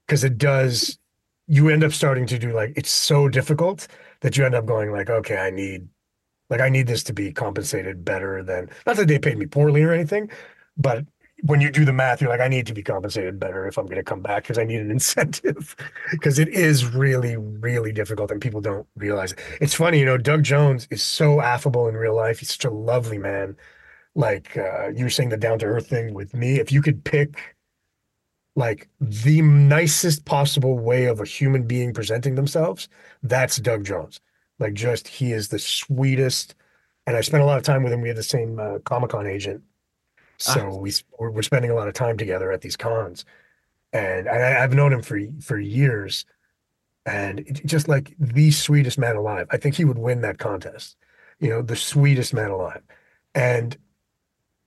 because 0.08 0.24
it 0.24 0.38
does, 0.38 0.98
you 1.48 1.70
end 1.70 1.84
up 1.84 1.94
starting 1.94 2.26
to 2.28 2.40
do 2.40 2.54
like, 2.54 2.74
it's 2.76 2.92
so 2.92 3.30
difficult 3.30 3.88
that 4.22 4.36
you 4.36 4.46
end 4.46 4.56
up 4.56 4.66
going 4.66 4.92
like, 4.92 5.10
okay, 5.10 5.38
I 5.38 5.50
need, 5.52 5.88
like, 6.50 6.62
I 6.62 6.70
need 6.70 6.88
this 6.88 7.04
to 7.04 7.14
be 7.14 7.32
compensated 7.32 8.06
better 8.06 8.44
than, 8.44 8.70
not 8.86 8.98
that 8.98 9.08
they 9.08 9.20
paid 9.20 9.38
me 9.38 9.46
poorly 9.46 9.84
or 9.84 9.92
anything, 9.92 10.30
but 10.78 11.06
when 11.46 11.60
you 11.60 11.70
do 11.70 11.84
the 11.84 11.92
math, 11.92 12.22
you're 12.22 12.30
like, 12.30 12.40
I 12.40 12.48
need 12.48 12.66
to 12.68 12.74
be 12.74 12.82
compensated 12.82 13.38
better 13.38 13.68
if 13.68 13.78
I'm 13.78 13.86
going 13.86 13.98
to 13.98 14.04
come 14.04 14.22
back 14.22 14.44
because 14.44 14.58
I 14.58 14.64
need 14.64 14.80
an 14.80 14.92
incentive 15.00 15.76
because 16.12 16.40
it 16.40 16.48
is 16.48 16.86
really, 16.86 17.36
really 17.36 17.92
difficult 17.92 18.32
and 18.32 18.42
people 18.42 18.62
don't 18.62 18.88
realize 18.96 19.34
it. 19.34 19.40
It's 19.60 19.74
funny, 19.74 20.00
you 20.00 20.06
know, 20.06 20.18
Doug 20.18 20.44
Jones 20.44 20.88
is 20.90 21.04
so 21.04 21.42
affable 21.42 21.88
in 21.88 21.96
real 21.96 22.16
life. 22.16 22.40
He's 22.40 22.52
such 22.52 22.66
a 22.66 22.70
lovely 22.70 23.18
man. 23.18 23.58
Like 24.16 24.56
uh, 24.58 24.90
you 24.90 25.06
were 25.06 25.10
saying 25.10 25.30
the 25.30 25.38
down 25.38 25.60
to 25.60 25.66
earth 25.66 25.88
thing 25.88 26.14
with 26.14 26.34
me. 26.34 26.60
If 26.60 26.72
you 26.72 26.82
could 26.82 27.04
pick 27.04 27.56
like 28.56 28.88
the 29.02 29.42
nicest 29.42 30.26
possible 30.26 30.78
way 30.78 31.06
of 31.06 31.20
a 31.20 31.26
human 31.26 31.66
being 31.68 31.94
presenting 31.94 32.36
themselves, 32.36 32.88
that's 33.24 33.58
Doug 33.58 33.84
Jones. 33.84 34.22
Like 34.60 34.74
just 34.74 35.08
he 35.08 35.32
is 35.32 35.50
the 35.50 35.60
sweetest. 35.60 36.56
And 37.06 37.18
I 37.18 37.22
spent 37.22 37.44
a 37.44 37.46
lot 37.46 37.58
of 37.58 37.64
time 37.64 37.84
with 37.84 37.92
him. 37.92 38.02
We 38.02 38.08
had 38.08 38.18
the 38.18 38.24
same 38.24 38.60
uh, 38.60 38.80
Comic 38.80 39.12
Con 39.12 39.28
agent 39.28 39.64
so 40.44 40.72
ah. 40.74 40.76
we 40.76 40.92
we're 41.20 41.42
spending 41.42 41.72
a 41.72 41.76
lot 41.76 41.88
of 41.88 41.94
time 41.94 42.18
together 42.18 42.52
at 42.52 42.62
these 42.62 42.76
cons, 42.76 43.24
and 43.92 44.28
I, 44.28 44.38
have 44.38 44.74
known 44.74 44.92
him 44.92 45.02
for 45.02 45.20
for 45.42 45.58
years, 45.58 46.26
and 47.06 47.62
just 47.66 47.88
like 47.88 48.14
the 48.20 48.52
sweetest 48.52 48.98
man 48.98 49.16
alive. 49.16 49.48
I 49.52 49.58
think 49.58 49.76
he 49.76 49.86
would 49.86 49.98
win 49.98 50.22
that 50.22 50.40
contest. 50.40 50.98
You 51.40 51.50
know, 51.50 51.62
the 51.62 51.76
sweetest 51.76 52.34
man 52.34 52.52
alive, 52.52 52.82
and 53.34 53.78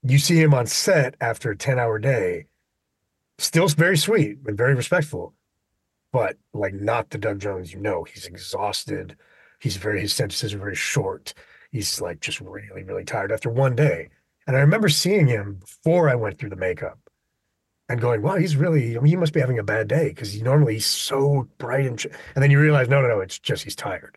you 0.02 0.18
see 0.18 0.40
him 0.40 0.54
on 0.54 0.66
set 0.66 1.14
after 1.20 1.50
a 1.50 1.56
ten 1.56 1.78
hour 1.78 1.98
day, 1.98 2.46
still 3.38 3.68
very 3.68 3.98
sweet 3.98 4.38
and 4.46 4.56
very 4.56 4.74
respectful, 4.74 5.34
but 6.10 6.36
like 6.54 6.74
not 6.74 7.10
the 7.10 7.18
Doug 7.18 7.38
Jones 7.40 7.72
you 7.72 7.80
know. 7.80 8.04
He's 8.04 8.26
exhausted. 8.26 9.16
He's 9.60 9.76
very 9.76 10.00
his 10.00 10.12
sentences 10.12 10.54
are 10.54 10.58
very 10.58 10.76
short. 10.76 11.34
He's 11.70 12.00
like 12.00 12.20
just 12.20 12.40
really 12.40 12.82
really 12.82 13.04
tired 13.04 13.32
after 13.32 13.50
one 13.50 13.76
day 13.76 14.10
and 14.46 14.56
I 14.56 14.60
remember 14.60 14.88
seeing 14.88 15.26
him 15.26 15.54
before 15.54 16.08
I 16.08 16.14
went 16.14 16.38
through 16.38 16.50
the 16.50 16.56
makeup 16.56 16.98
and 17.88 18.00
going, 18.00 18.22
wow, 18.22 18.36
he's 18.36 18.56
really, 18.56 18.96
I 18.96 19.00
mean, 19.00 19.10
he 19.10 19.16
must 19.16 19.32
be 19.32 19.40
having 19.40 19.58
a 19.58 19.64
bad 19.64 19.88
day 19.88 20.08
because 20.08 20.32
he 20.32 20.42
normally 20.42 20.74
he's 20.74 20.86
so 20.86 21.48
bright 21.58 21.86
and, 21.86 22.04
and 22.34 22.42
then 22.42 22.50
you 22.50 22.60
realize, 22.60 22.88
no, 22.88 23.02
no, 23.02 23.08
no, 23.08 23.20
it's 23.20 23.38
just 23.38 23.64
he's 23.64 23.76
tired. 23.76 24.16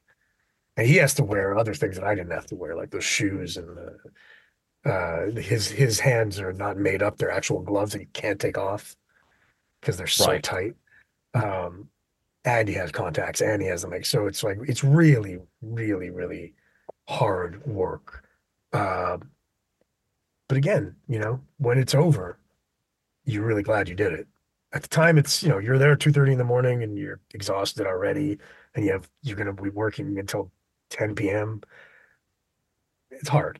And 0.78 0.88
he 0.88 0.96
has 0.98 1.16
to 1.16 1.24
wear 1.24 1.58
other 1.58 1.74
things 1.74 1.96
that 1.96 2.06
I 2.06 2.16
didn't 2.16 2.32
have 2.32 2.46
to 2.48 2.56
wear, 2.56 2.76
like 2.76 2.92
those 2.92 3.04
shoes 3.04 3.58
and 3.58 3.76
the, 3.76 4.90
uh, 4.90 5.32
his 5.32 5.68
his 5.70 6.00
hands 6.00 6.40
are 6.40 6.54
not 6.54 6.78
made 6.78 7.04
up; 7.04 7.18
they're 7.18 7.30
actual 7.30 7.62
gloves 7.62 7.92
that 7.92 8.00
he 8.00 8.06
can't 8.06 8.40
take 8.40 8.58
off 8.58 8.96
because 9.82 9.98
they're 9.98 10.08
so 10.08 10.28
right. 10.28 10.42
tight. 10.42 10.74
Um, 11.34 11.90
and 12.46 12.68
he 12.68 12.74
has 12.76 12.92
contacts, 12.92 13.42
and 13.42 13.62
he 13.62 13.68
has 13.68 13.82
the 13.82 13.88
make. 13.88 14.06
So 14.06 14.28
it's 14.28 14.44
like 14.44 14.58
it's 14.68 14.84
really, 14.84 15.40
really, 15.62 16.10
really 16.10 16.54
hard 17.08 17.66
work. 17.66 18.26
Uh, 18.74 19.18
but 20.48 20.58
again, 20.58 20.96
you 21.08 21.20
know, 21.20 21.42
when 21.58 21.78
it's 21.78 21.96
over, 21.96 22.40
you're 23.26 23.46
really 23.46 23.64
glad 23.64 23.90
you 23.90 23.96
did 23.96 24.14
it. 24.14 24.28
At 24.72 24.84
the 24.84 24.88
time, 24.88 25.18
it's 25.18 25.44
you 25.44 25.50
know 25.50 25.58
you're 25.60 25.78
there 25.78 25.94
at 25.94 26.00
two 26.00 26.12
thirty 26.12 26.32
in 26.32 26.38
the 26.38 26.44
morning 26.44 26.84
and 26.84 26.98
you're 26.98 27.20
exhausted 27.34 27.88
already, 27.88 28.38
and 28.76 28.86
you 28.86 28.92
have 28.92 29.10
you're 29.24 29.38
going 29.38 29.54
to 29.54 29.62
be 29.62 29.70
working 29.70 30.18
until 30.20 30.52
ten 30.90 31.16
p.m. 31.16 31.62
It's 33.12 33.30
hard. 33.30 33.60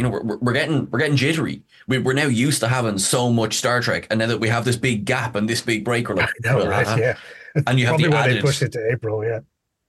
You 0.00 0.04
know, 0.04 0.18
we're, 0.22 0.38
we're 0.38 0.52
getting 0.54 0.88
we're 0.90 0.98
getting 0.98 1.14
jittery. 1.16 1.62
We, 1.86 1.98
we're 1.98 2.14
now 2.14 2.24
used 2.26 2.60
to 2.60 2.68
having 2.68 2.96
so 2.96 3.30
much 3.30 3.58
Star 3.58 3.82
Trek, 3.82 4.06
and 4.08 4.18
now 4.18 4.26
that 4.28 4.38
we 4.38 4.48
have 4.48 4.64
this 4.64 4.76
big 4.76 5.04
gap 5.04 5.34
and 5.34 5.46
this 5.46 5.60
big 5.60 5.84
break, 5.84 6.08
we're 6.08 6.14
like, 6.14 6.30
I 6.30 6.48
know, 6.48 6.56
well, 6.56 6.68
right? 6.68 6.86
uh, 6.88 6.96
Yeah. 6.98 7.16
and 7.66 7.78
you 7.78 7.84
have 7.84 7.92
Probably 7.98 8.08
the 8.08 8.10
why 8.16 8.22
added. 8.24 8.36
they 8.38 8.40
pushed 8.40 8.62
it 8.62 8.72
to 8.72 8.90
April, 8.90 9.22
yeah. 9.22 9.40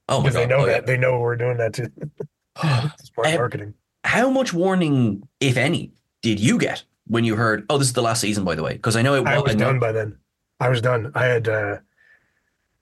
oh 0.10 0.18
my 0.18 0.24
Because 0.24 0.34
they 0.36 0.46
know 0.48 0.58
oh, 0.58 0.66
that. 0.66 0.86
They 0.86 0.98
know 0.98 1.18
we're 1.22 1.38
doing 1.38 1.56
that 1.58 1.74
too. 1.74 1.88
yeah. 2.64 2.90
Smart 3.02 3.28
Um, 3.30 3.36
marketing. 3.36 3.74
How 4.04 4.30
much 4.30 4.52
warning, 4.52 5.26
if 5.40 5.56
any, 5.56 5.94
did 6.22 6.42
you 6.42 6.58
get 6.58 6.84
when 7.08 7.24
you 7.24 7.38
heard? 7.38 7.66
Oh, 7.70 7.78
this 7.78 7.88
is 7.88 7.94
the 7.94 8.02
last 8.02 8.20
season, 8.20 8.44
by 8.44 8.56
the 8.56 8.64
way, 8.64 8.74
because 8.74 8.98
I 8.98 9.02
know 9.04 9.14
it 9.14 9.26
I 9.26 9.40
was 9.40 9.52
I 9.52 9.54
know- 9.56 9.66
done 9.68 9.80
by 9.80 9.94
then. 9.94 10.18
I 10.60 10.68
was 10.68 10.82
done. 10.82 11.14
I 11.16 11.24
had, 11.24 11.48
uh, 11.48 11.78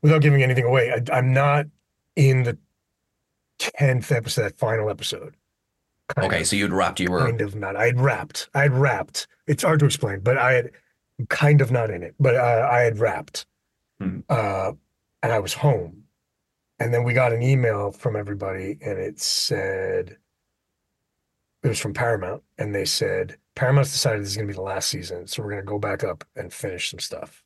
without 0.02 0.22
giving 0.24 0.42
anything 0.42 0.64
away, 0.66 0.92
I, 0.92 1.16
I'm 1.16 1.32
not 1.32 1.68
in 2.16 2.42
the 2.42 2.58
10th 3.60 4.12
episode, 4.16 4.44
that 4.46 4.58
final 4.58 4.90
episode. 4.90 5.36
Kind 6.16 6.28
Okay, 6.28 6.42
of. 6.42 6.48
so 6.48 6.56
you'd 6.56 6.74
wrapped. 6.74 7.00
You 7.00 7.12
were 7.12 7.20
kind 7.20 7.42
of 7.42 7.56
not. 7.56 7.76
I'd 7.76 8.00
wrapped. 8.00 8.50
I'd 8.54 8.74
wrapped. 8.74 9.28
It's 9.48 9.64
hard 9.64 9.80
to 9.80 9.86
explain, 9.86 10.20
but 10.22 10.38
I 10.38 10.54
had 10.54 10.72
kind 11.30 11.62
of 11.62 11.72
not 11.72 11.90
in 11.90 12.04
it. 12.04 12.16
But 12.20 12.36
uh, 12.36 12.68
I 12.70 12.80
had 12.82 12.98
wrapped, 13.00 13.46
Hmm. 14.00 14.20
uh, 14.30 14.72
and 15.22 15.32
I 15.32 15.40
was 15.40 15.54
home, 15.54 16.04
and 16.80 16.94
then 16.94 17.04
we 17.04 17.14
got 17.14 17.34
an 17.34 17.42
email 17.44 17.92
from 17.92 18.16
everybody, 18.16 18.78
and 18.82 18.98
it 18.98 19.20
said 19.20 20.18
it 21.64 21.68
was 21.68 21.80
from 21.80 21.94
Paramount, 21.94 22.42
and 22.58 22.74
they 22.74 22.86
said 22.86 23.38
Paramount's 23.56 23.92
decided 23.92 24.22
this 24.22 24.30
is 24.30 24.36
going 24.38 24.48
to 24.48 24.52
be 24.54 24.56
the 24.56 24.62
last 24.62 24.88
season, 24.90 25.28
so 25.28 25.44
we're 25.44 25.50
going 25.52 25.62
to 25.62 25.68
go 25.68 25.78
back 25.80 26.04
up 26.04 26.24
and 26.36 26.52
finish 26.54 26.90
some 26.90 27.00
stuff. 27.00 27.44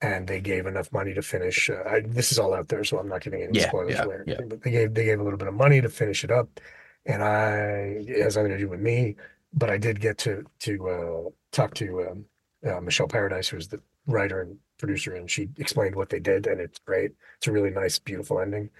And 0.00 0.26
they 0.26 0.40
gave 0.40 0.66
enough 0.66 0.92
money 0.92 1.14
to 1.14 1.22
finish. 1.22 1.70
Uh, 1.70 1.82
I, 1.86 2.00
this 2.00 2.32
is 2.32 2.38
all 2.38 2.52
out 2.54 2.68
there, 2.68 2.84
so 2.84 2.98
I'm 2.98 3.08
not 3.08 3.22
giving 3.22 3.42
any 3.42 3.58
Yeah, 3.58 3.68
spoilers 3.68 3.92
yeah, 3.92 4.06
yeah. 4.26 4.40
But 4.48 4.62
they 4.62 4.70
gave 4.70 4.94
they 4.94 5.04
gave 5.04 5.20
a 5.20 5.22
little 5.22 5.38
bit 5.38 5.48
of 5.48 5.54
money 5.54 5.80
to 5.80 5.88
finish 5.88 6.24
it 6.24 6.30
up 6.30 6.60
and 7.06 7.22
I 7.22 8.04
it 8.06 8.22
has 8.22 8.36
nothing 8.36 8.52
to 8.52 8.58
do 8.58 8.68
with 8.68 8.80
me, 8.80 9.16
but 9.52 9.70
I 9.70 9.78
did 9.78 10.00
get 10.00 10.18
to 10.18 10.44
to 10.60 10.88
uh, 10.88 11.30
talk 11.52 11.74
to 11.74 12.06
um, 12.10 12.24
uh, 12.68 12.80
Michelle 12.80 13.08
Paradise, 13.08 13.48
who's 13.48 13.68
the 13.68 13.80
writer 14.06 14.42
and 14.42 14.58
producer, 14.78 15.14
and 15.14 15.30
she 15.30 15.48
explained 15.58 15.96
what 15.96 16.10
they 16.10 16.20
did, 16.20 16.46
and 16.46 16.60
it's 16.60 16.78
great. 16.78 17.12
It's 17.38 17.46
a 17.46 17.52
really 17.52 17.70
nice, 17.70 17.98
beautiful 17.98 18.40
ending. 18.40 18.70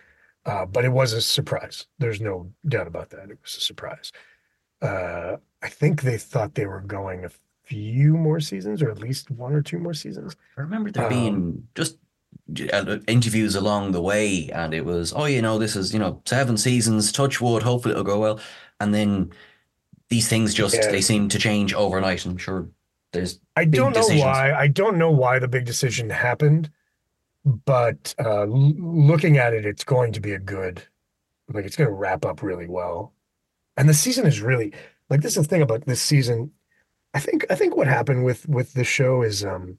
Uh, 0.47 0.67
but 0.67 0.85
it 0.85 0.91
was 0.91 1.15
a 1.15 1.23
surprise. 1.23 1.87
There's 1.99 2.21
no 2.21 2.53
doubt 2.69 2.87
about 2.87 3.09
that. 3.11 3.31
It 3.31 3.39
was 3.43 3.57
a 3.57 3.61
surprise. 3.61 4.13
Uh, 4.83 5.37
I 5.63 5.69
think 5.69 6.03
they 6.03 6.19
thought 6.19 6.55
they 6.55 6.67
were 6.67 6.83
going 6.83 7.25
a 7.25 7.31
few 7.63 8.15
more 8.15 8.41
seasons, 8.41 8.83
or 8.83 8.91
at 8.91 8.99
least 8.99 9.31
one 9.31 9.55
or 9.55 9.63
two 9.63 9.79
more 9.79 9.95
seasons. 9.95 10.37
I 10.59 10.61
remember 10.61 10.91
there 10.91 11.05
Um, 11.05 11.09
being 11.09 11.69
just 11.75 11.97
interviews 13.09 13.55
along 13.55 13.93
the 13.93 14.03
way, 14.03 14.51
and 14.51 14.75
it 14.75 14.85
was, 14.85 15.13
oh, 15.15 15.25
you 15.25 15.41
know, 15.43 15.59
this 15.59 15.77
is, 15.77 15.93
you 15.93 15.99
know, 15.99 16.21
seven 16.27 16.57
seasons, 16.57 17.11
touch 17.13 17.41
wood, 17.41 17.63
hopefully 17.63 17.93
it'll 17.93 18.05
go 18.05 18.21
well. 18.21 18.41
And 18.81 18.95
then 18.95 19.31
these 20.09 20.29
things 20.29 20.53
just, 20.55 20.75
Yeah. 20.77 20.91
they 20.91 21.01
seem 21.01 21.29
to 21.31 21.39
change 21.39 21.73
overnight. 21.73 22.27
I'm 22.27 22.37
sure 22.37 22.69
there's, 23.13 23.41
I 23.57 23.65
don't 23.65 23.93
know 23.93 24.01
decisions. 24.01 24.23
why. 24.23 24.53
I 24.53 24.69
don't 24.69 24.99
know 24.99 25.11
why 25.11 25.39
the 25.39 25.49
big 25.49 25.65
decision 25.65 26.11
happened, 26.11 26.71
but 27.45 28.15
uh, 28.19 28.43
l- 28.43 28.75
looking 28.79 29.39
at 29.39 29.55
it, 29.55 29.65
it's 29.65 29.85
going 29.85 30.13
to 30.13 30.21
be 30.21 30.33
a 30.33 30.39
good, 30.39 30.83
like 31.49 31.65
it's 31.65 31.77
going 31.77 31.89
to 31.89 31.95
wrap 31.95 32.25
up 32.25 32.43
really 32.43 32.69
well. 32.69 33.13
And 33.77 33.89
the 33.89 33.95
season 33.95 34.27
is 34.27 34.41
really 34.41 34.73
like 35.11 35.21
this 35.23 35.37
is 35.37 35.45
the 35.45 35.49
thing 35.49 35.63
about 35.63 35.85
this 35.87 36.01
season. 36.01 36.53
I 37.13 37.21
think 37.21 37.45
I 37.51 37.55
think 37.55 37.77
what 37.77 37.87
happened 37.87 38.25
with 38.25 38.49
with 38.49 38.73
the 38.75 38.85
show 38.85 39.23
is 39.23 39.45
um 39.45 39.79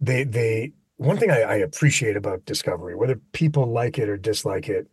they 0.00 0.24
they 0.24 0.72
one 0.96 1.16
thing 1.16 1.30
I, 1.30 1.40
I 1.42 1.54
appreciate 1.56 2.16
about 2.16 2.44
Discovery, 2.44 2.94
whether 2.94 3.16
people 3.32 3.66
like 3.66 3.98
it 3.98 4.08
or 4.08 4.16
dislike 4.16 4.68
it, 4.68 4.88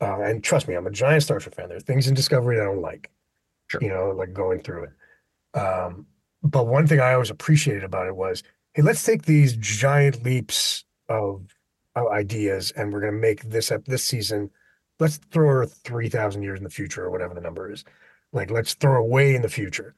uh, 0.00 0.20
and 0.20 0.42
trust 0.42 0.68
me, 0.68 0.74
I'm 0.74 0.86
a 0.86 0.90
giant 0.90 1.22
Star 1.22 1.38
Trek 1.40 1.54
fan. 1.54 1.68
There 1.68 1.76
are 1.76 1.80
things 1.80 2.08
in 2.08 2.14
Discovery 2.14 2.56
that 2.56 2.62
I 2.62 2.66
don't 2.66 2.80
like, 2.82 3.10
Sure. 3.68 3.82
you 3.82 3.88
know, 3.88 4.10
like 4.10 4.32
going 4.32 4.60
through 4.60 4.84
it. 4.84 5.58
Um, 5.58 6.06
but 6.42 6.66
one 6.66 6.86
thing 6.86 7.00
I 7.00 7.12
always 7.12 7.30
appreciated 7.30 7.84
about 7.84 8.06
it 8.06 8.16
was, 8.16 8.42
hey, 8.74 8.82
let's 8.82 9.04
take 9.04 9.22
these 9.22 9.56
giant 9.56 10.22
leaps 10.24 10.84
of, 11.08 11.42
of 11.96 12.06
ideas, 12.08 12.70
and 12.72 12.92
we're 12.92 13.00
going 13.00 13.12
to 13.12 13.18
make 13.18 13.42
this 13.50 13.70
up 13.70 13.84
this 13.84 14.04
season. 14.04 14.50
Let's 15.00 15.18
throw 15.32 15.48
her 15.48 15.66
three 15.66 16.08
thousand 16.08 16.42
years 16.42 16.58
in 16.58 16.64
the 16.64 16.70
future, 16.70 17.04
or 17.04 17.10
whatever 17.10 17.34
the 17.34 17.40
number 17.40 17.70
is. 17.70 17.84
Like, 18.32 18.50
let's 18.50 18.74
throw 18.74 19.00
away 19.02 19.34
in 19.34 19.42
the 19.42 19.48
future. 19.48 19.96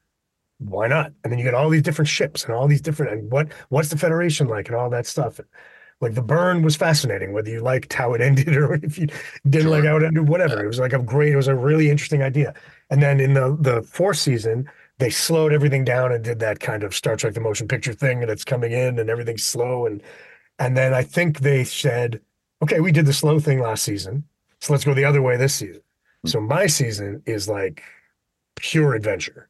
Why 0.69 0.87
not? 0.87 1.11
And 1.23 1.31
then 1.31 1.39
you 1.39 1.43
get 1.45 1.53
all 1.53 1.69
these 1.69 1.81
different 1.81 2.09
ships 2.09 2.43
and 2.45 2.53
all 2.53 2.67
these 2.67 2.81
different 2.81 3.11
and 3.13 3.31
what 3.31 3.51
what's 3.69 3.89
the 3.89 3.97
Federation 3.97 4.47
like 4.47 4.67
and 4.67 4.75
all 4.75 4.89
that 4.91 5.05
stuff. 5.07 5.39
Like 6.01 6.15
the 6.15 6.21
burn 6.21 6.63
was 6.63 6.75
fascinating, 6.75 7.31
whether 7.33 7.49
you 7.49 7.61
liked 7.61 7.93
how 7.93 8.13
it 8.13 8.21
ended 8.29 8.55
or 8.57 8.75
if 8.75 8.97
you 8.97 9.07
didn't 9.49 9.69
like 9.69 9.83
Sure. 9.83 9.91
how 9.91 9.97
it 9.97 10.03
ended, 10.03 10.27
whatever. 10.27 10.63
It 10.63 10.67
was 10.67 10.79
like 10.79 10.93
a 10.93 10.99
great, 11.01 11.33
it 11.33 11.37
was 11.37 11.47
a 11.47 11.55
really 11.55 11.89
interesting 11.89 12.21
idea. 12.23 12.53
And 12.89 13.01
then 13.01 13.19
in 13.19 13.33
the 13.33 13.57
the 13.59 13.81
fourth 13.83 14.17
season, 14.17 14.69
they 14.99 15.09
slowed 15.09 15.53
everything 15.53 15.83
down 15.85 16.11
and 16.11 16.23
did 16.23 16.39
that 16.39 16.59
kind 16.59 16.83
of 16.83 16.93
Star 16.95 17.15
Trek 17.15 17.33
the 17.33 17.39
motion 17.41 17.67
picture 17.67 17.93
thing, 17.93 18.21
and 18.21 18.29
it's 18.31 18.43
coming 18.45 18.71
in 18.71 18.99
and 18.99 19.09
everything's 19.09 19.43
slow. 19.43 19.85
And 19.85 20.01
and 20.59 20.77
then 20.77 20.93
I 20.93 21.03
think 21.03 21.39
they 21.39 21.63
said, 21.63 22.21
okay, 22.61 22.79
we 22.79 22.91
did 22.91 23.05
the 23.05 23.13
slow 23.13 23.39
thing 23.39 23.59
last 23.59 23.83
season, 23.83 24.23
so 24.61 24.73
let's 24.73 24.85
go 24.85 24.93
the 24.93 25.05
other 25.05 25.21
way 25.21 25.37
this 25.37 25.55
season. 25.55 25.81
Hmm. 26.23 26.27
So 26.29 26.41
my 26.41 26.67
season 26.67 27.23
is 27.25 27.47
like 27.49 27.83
pure 28.55 28.93
adventure. 28.95 29.49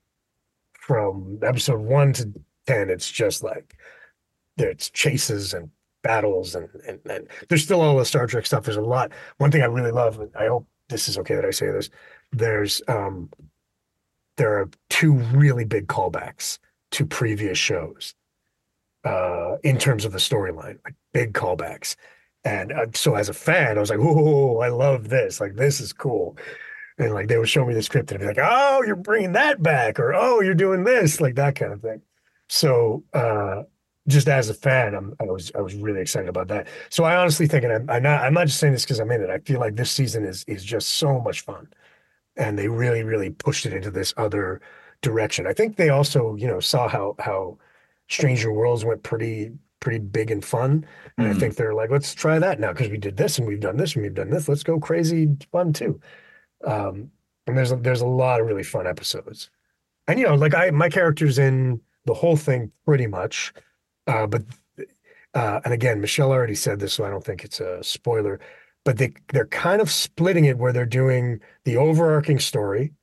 From 0.88 1.40
episode 1.42 1.80
one 1.80 2.12
to 2.14 2.34
ten, 2.68 2.90
it's 2.90 3.10
just 3.10 3.42
like 3.42 3.78
there's 4.58 4.90
chases 4.90 5.54
and 5.54 5.70
battles 6.02 6.56
and, 6.56 6.68
and 6.86 7.00
and 7.10 7.28
there's 7.48 7.64
still 7.64 7.80
all 7.80 7.98
the 7.98 8.04
Star 8.04 8.28
Trek 8.28 8.46
stuff. 8.46 8.66
There's 8.66 8.76
a 8.76 8.82
lot. 8.82 9.14
One 9.38 9.50
thing 9.50 9.62
I 9.62 9.68
really 9.68 9.92
love, 9.92 10.20
and 10.20 10.30
I 10.36 10.48
hope 10.48 10.68
this 10.90 11.08
is 11.08 11.18
okay 11.20 11.36
that 11.36 11.46
I 11.46 11.52
say 11.52 11.72
this, 11.72 11.90
there's 12.34 12.82
um 12.90 13.30
there 14.36 14.60
are 14.60 14.70
two 14.90 15.14
really 15.14 15.64
big 15.64 15.88
callbacks 15.88 16.60
to 16.92 17.06
previous 17.06 17.58
shows 17.58 18.14
uh 19.06 19.56
in 19.64 19.78
terms 19.78 20.04
of 20.04 20.12
the 20.12 20.18
storyline, 20.18 20.80
like 20.84 20.96
big 21.14 21.32
callbacks. 21.34 21.96
And 22.44 22.74
uh, 22.74 22.88
so 22.94 23.16
as 23.16 23.30
a 23.30 23.34
fan, 23.34 23.78
I 23.78 23.80
was 23.80 23.90
like, 23.90 24.00
"Oh, 24.02 24.58
I 24.60 24.68
love 24.68 25.08
this! 25.08 25.40
Like 25.40 25.56
this 25.56 25.80
is 25.80 25.94
cool." 25.94 26.38
And 26.98 27.14
like 27.14 27.28
they 27.28 27.38
would 27.38 27.50
show 27.50 27.66
me 27.66 27.74
the 27.74 27.82
script 27.82 28.12
and 28.12 28.20
be 28.20 28.26
like, 28.28 28.38
"Oh, 28.42 28.84
you're 28.86 28.96
bringing 28.96 29.32
that 29.34 29.62
back," 29.64 30.00
or 30.00 30.14
"Oh, 30.14 30.42
you're 30.42 30.54
doing 30.54 30.84
this," 30.84 31.20
like 31.22 31.36
that 31.36 31.56
kind 31.56 31.74
of 31.74 31.82
thing. 31.82 32.02
So 32.50 33.04
uh, 33.14 33.64
just 34.08 34.28
as 34.28 34.50
a 34.50 34.54
fan, 34.54 34.94
I'm, 34.96 35.16
I 35.20 35.24
was 35.26 35.52
I 35.56 35.62
was 35.62 35.74
really 35.76 36.02
excited 36.02 36.30
about 36.30 36.50
that. 36.50 36.68
So 36.90 37.04
I 37.04 37.16
honestly 37.16 37.48
think, 37.48 37.64
and 37.64 37.74
I'm, 37.74 37.90
I'm 37.90 38.04
not 38.04 38.22
I'm 38.22 38.34
not 38.34 38.48
just 38.48 38.60
saying 38.60 38.74
this 38.74 38.84
because 38.86 39.00
I'm 39.00 39.12
in 39.12 39.22
it. 39.22 39.30
I 39.30 39.40
feel 39.40 39.60
like 39.60 39.76
this 39.76 39.92
season 39.92 40.24
is 40.26 40.44
is 40.48 40.64
just 40.64 40.90
so 40.90 41.20
much 41.20 41.42
fun, 41.42 41.68
and 42.38 42.58
they 42.58 42.68
really 42.68 43.04
really 43.04 43.30
pushed 43.32 43.66
it 43.66 43.74
into 43.74 43.92
this 43.92 44.14
other 44.18 44.62
direction. 45.02 45.48
I 45.48 45.54
think 45.54 45.76
they 45.78 45.90
also 45.90 46.36
you 46.36 46.48
know 46.48 46.60
saw 46.60 46.88
how 46.88 47.16
how 47.20 47.58
Stranger 48.10 48.52
Worlds 48.52 48.86
went 48.86 49.04
pretty 49.04 49.52
pretty 49.80 50.00
big 50.00 50.32
and 50.32 50.44
fun, 50.46 50.86
and 51.20 51.28
I 51.30 51.34
Mhm. 51.34 51.40
think 51.40 51.56
they're 51.56 51.74
like, 51.74 51.90
let's 51.92 52.14
try 52.16 52.40
that 52.40 52.60
now 52.60 52.72
because 52.74 52.90
we 52.90 52.98
did 52.98 53.18
this 53.18 53.38
and 53.38 53.48
we've 53.48 53.60
done 53.60 53.78
this 53.78 53.96
and 53.96 54.04
we've 54.04 54.14
done 54.14 54.30
this. 54.30 54.48
Let's 54.48 54.64
go 54.64 54.80
crazy 54.80 55.38
fun 55.52 55.74
too. 55.74 56.00
Um, 56.66 57.12
and 57.48 57.58
there's 57.58 57.72
a, 57.72 57.76
there's 57.76 58.02
a 58.02 58.06
lot 58.06 58.40
of 58.40 58.48
really 58.48 58.64
fun 58.64 58.88
episodes, 58.88 59.50
and 60.08 60.18
you 60.20 60.26
know 60.26 60.36
like 60.36 60.56
I 60.56 60.70
my 60.72 60.90
character's 60.90 61.38
in 61.38 61.82
the 62.06 62.14
whole 62.14 62.38
thing 62.38 62.72
pretty 62.86 63.08
much. 63.08 63.54
Uh, 64.08 64.28
but 64.28 64.44
uh, 65.34 65.60
and 65.66 65.74
again, 65.74 66.00
Michelle 66.00 66.32
already 66.32 66.56
said 66.56 66.80
this, 66.80 66.94
so 66.94 67.06
I 67.06 67.10
don't 67.10 67.24
think 67.24 67.44
it's 67.44 67.60
a 67.60 67.84
spoiler. 67.84 68.40
But 68.86 68.98
they 68.98 69.14
they're 69.34 69.48
kind 69.48 69.82
of 69.82 69.90
splitting 69.92 70.46
it 70.46 70.58
where 70.58 70.72
they're 70.74 70.86
doing 70.86 71.40
the 71.66 71.78
overarching 71.78 72.40
story, 72.40 72.94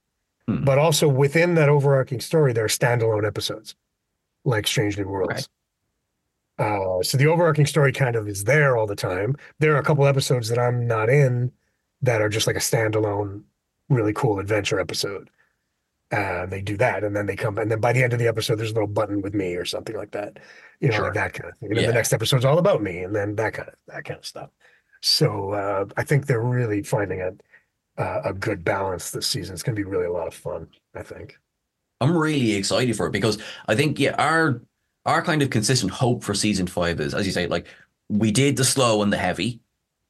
Hmm. 0.48 0.64
but 0.64 0.78
also 0.78 1.06
within 1.08 1.54
that 1.54 1.68
overarching 1.68 2.20
story, 2.20 2.52
there 2.52 2.64
are 2.64 2.68
standalone 2.68 3.26
episodes, 3.26 3.74
like 4.44 4.66
Strange 4.66 4.96
New 4.98 5.06
Worlds. 5.06 5.48
Uh, 6.58 7.02
so 7.02 7.16
the 7.16 7.26
overarching 7.26 7.66
story 7.66 7.92
kind 7.92 8.16
of 8.16 8.28
is 8.28 8.44
there 8.44 8.76
all 8.76 8.86
the 8.86 8.96
time. 8.96 9.36
There 9.61 9.74
are 9.74 9.78
a 9.78 9.82
couple 9.82 10.06
episodes 10.06 10.48
that 10.50 10.58
I'm 10.58 10.86
not 10.86 11.08
in 11.08 11.52
that 12.02 12.20
are 12.20 12.28
just 12.28 12.46
like 12.46 12.56
a 12.56 12.61
standalone, 12.61 13.42
really 13.91 14.12
cool 14.14 14.38
adventure 14.38 14.80
episode. 14.80 15.28
Uh, 16.12 16.47
they 16.47 16.61
do 16.61 16.76
that, 16.76 17.05
and 17.05 17.14
then 17.14 17.26
they 17.26 17.36
come, 17.36 17.57
and 17.59 17.70
then 17.70 17.78
by 17.80 17.93
the 17.93 18.03
end 18.03 18.12
of 18.12 18.18
the 18.18 18.26
episode, 18.26 18.57
there's 18.57 18.70
a 18.72 18.74
little 18.74 18.88
button 18.88 19.22
with 19.22 19.32
me 19.34 19.55
or 19.55 19.64
something 19.64 19.95
like 19.97 20.11
that, 20.11 20.38
you 20.80 20.88
know, 20.88 20.95
Sure. 20.97 21.05
like 21.05 21.14
that 21.14 21.32
kind 21.34 21.53
of 21.53 21.59
thing. 21.59 21.68
And 21.70 21.78
then 21.78 21.86
the 21.86 21.93
next 21.93 22.12
episode's 22.12 22.45
all 22.45 22.59
about 22.59 22.82
me, 22.82 23.05
and 23.05 23.14
then 23.14 23.36
that 23.36 23.53
kind 23.55 23.68
of 23.68 23.74
that 23.86 24.05
kind 24.05 24.18
of 24.18 24.26
stuff. 24.26 24.51
So 25.03 25.53
uh, 25.53 25.84
I 25.97 26.03
think 26.03 26.26
they're 26.26 26.41
really 26.43 26.82
finding 26.82 27.20
a 27.20 27.32
uh, 28.03 28.22
a 28.24 28.32
good 28.32 28.64
balance 28.64 29.11
this 29.12 29.26
season. 29.26 29.53
It's 29.55 29.62
going 29.62 29.76
to 29.76 29.80
be 29.80 29.88
really 29.88 30.07
a 30.07 30.12
lot 30.12 30.26
of 30.26 30.34
fun. 30.34 30.66
I 30.97 31.03
think. 31.03 31.38
I'm 32.01 32.16
really 32.16 32.53
excited 32.55 32.97
for 32.97 33.07
it 33.07 33.12
because 33.12 33.38
I 33.68 33.76
think 33.76 34.01
yeah, 34.01 34.14
our 34.18 34.61
our 35.07 35.22
kind 35.22 35.43
of 35.43 35.51
consistent 35.51 35.93
hope 35.93 36.24
for 36.24 36.34
season 36.34 36.66
five 36.66 36.99
is, 36.99 37.14
as 37.14 37.24
you 37.24 37.32
say, 37.32 37.47
like 37.47 37.66
we 38.09 38.32
did 38.32 38.57
the 38.57 38.64
slow 38.64 39.03
and 39.03 39.12
the 39.12 39.16
heavy, 39.16 39.61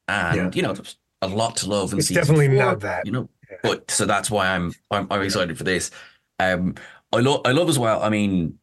and 0.07 0.35
Yeah. 0.35 0.49
you 0.53 0.61
know, 0.63 0.73
there's 0.73 0.97
a 1.21 1.27
lot 1.27 1.57
to 1.57 1.69
love 1.69 1.93
in 1.93 1.99
It's 1.99 2.07
season 2.07 2.21
definitely 2.23 2.47
four, 2.47 2.55
not 2.55 2.79
that. 2.79 3.05
you 3.05 3.11
know. 3.11 3.29
But 3.63 3.89
so 3.91 4.05
that's 4.05 4.31
why 4.31 4.47
I'm 4.47 4.73
I'm, 4.89 5.07
I'm 5.11 5.21
excited 5.21 5.57
for 5.57 5.63
this. 5.63 5.91
Um, 6.39 6.75
I 7.13 7.19
love 7.19 7.41
I 7.45 7.51
love 7.51 7.69
as 7.69 7.77
well. 7.77 8.01
I 8.01 8.09
mean, 8.09 8.57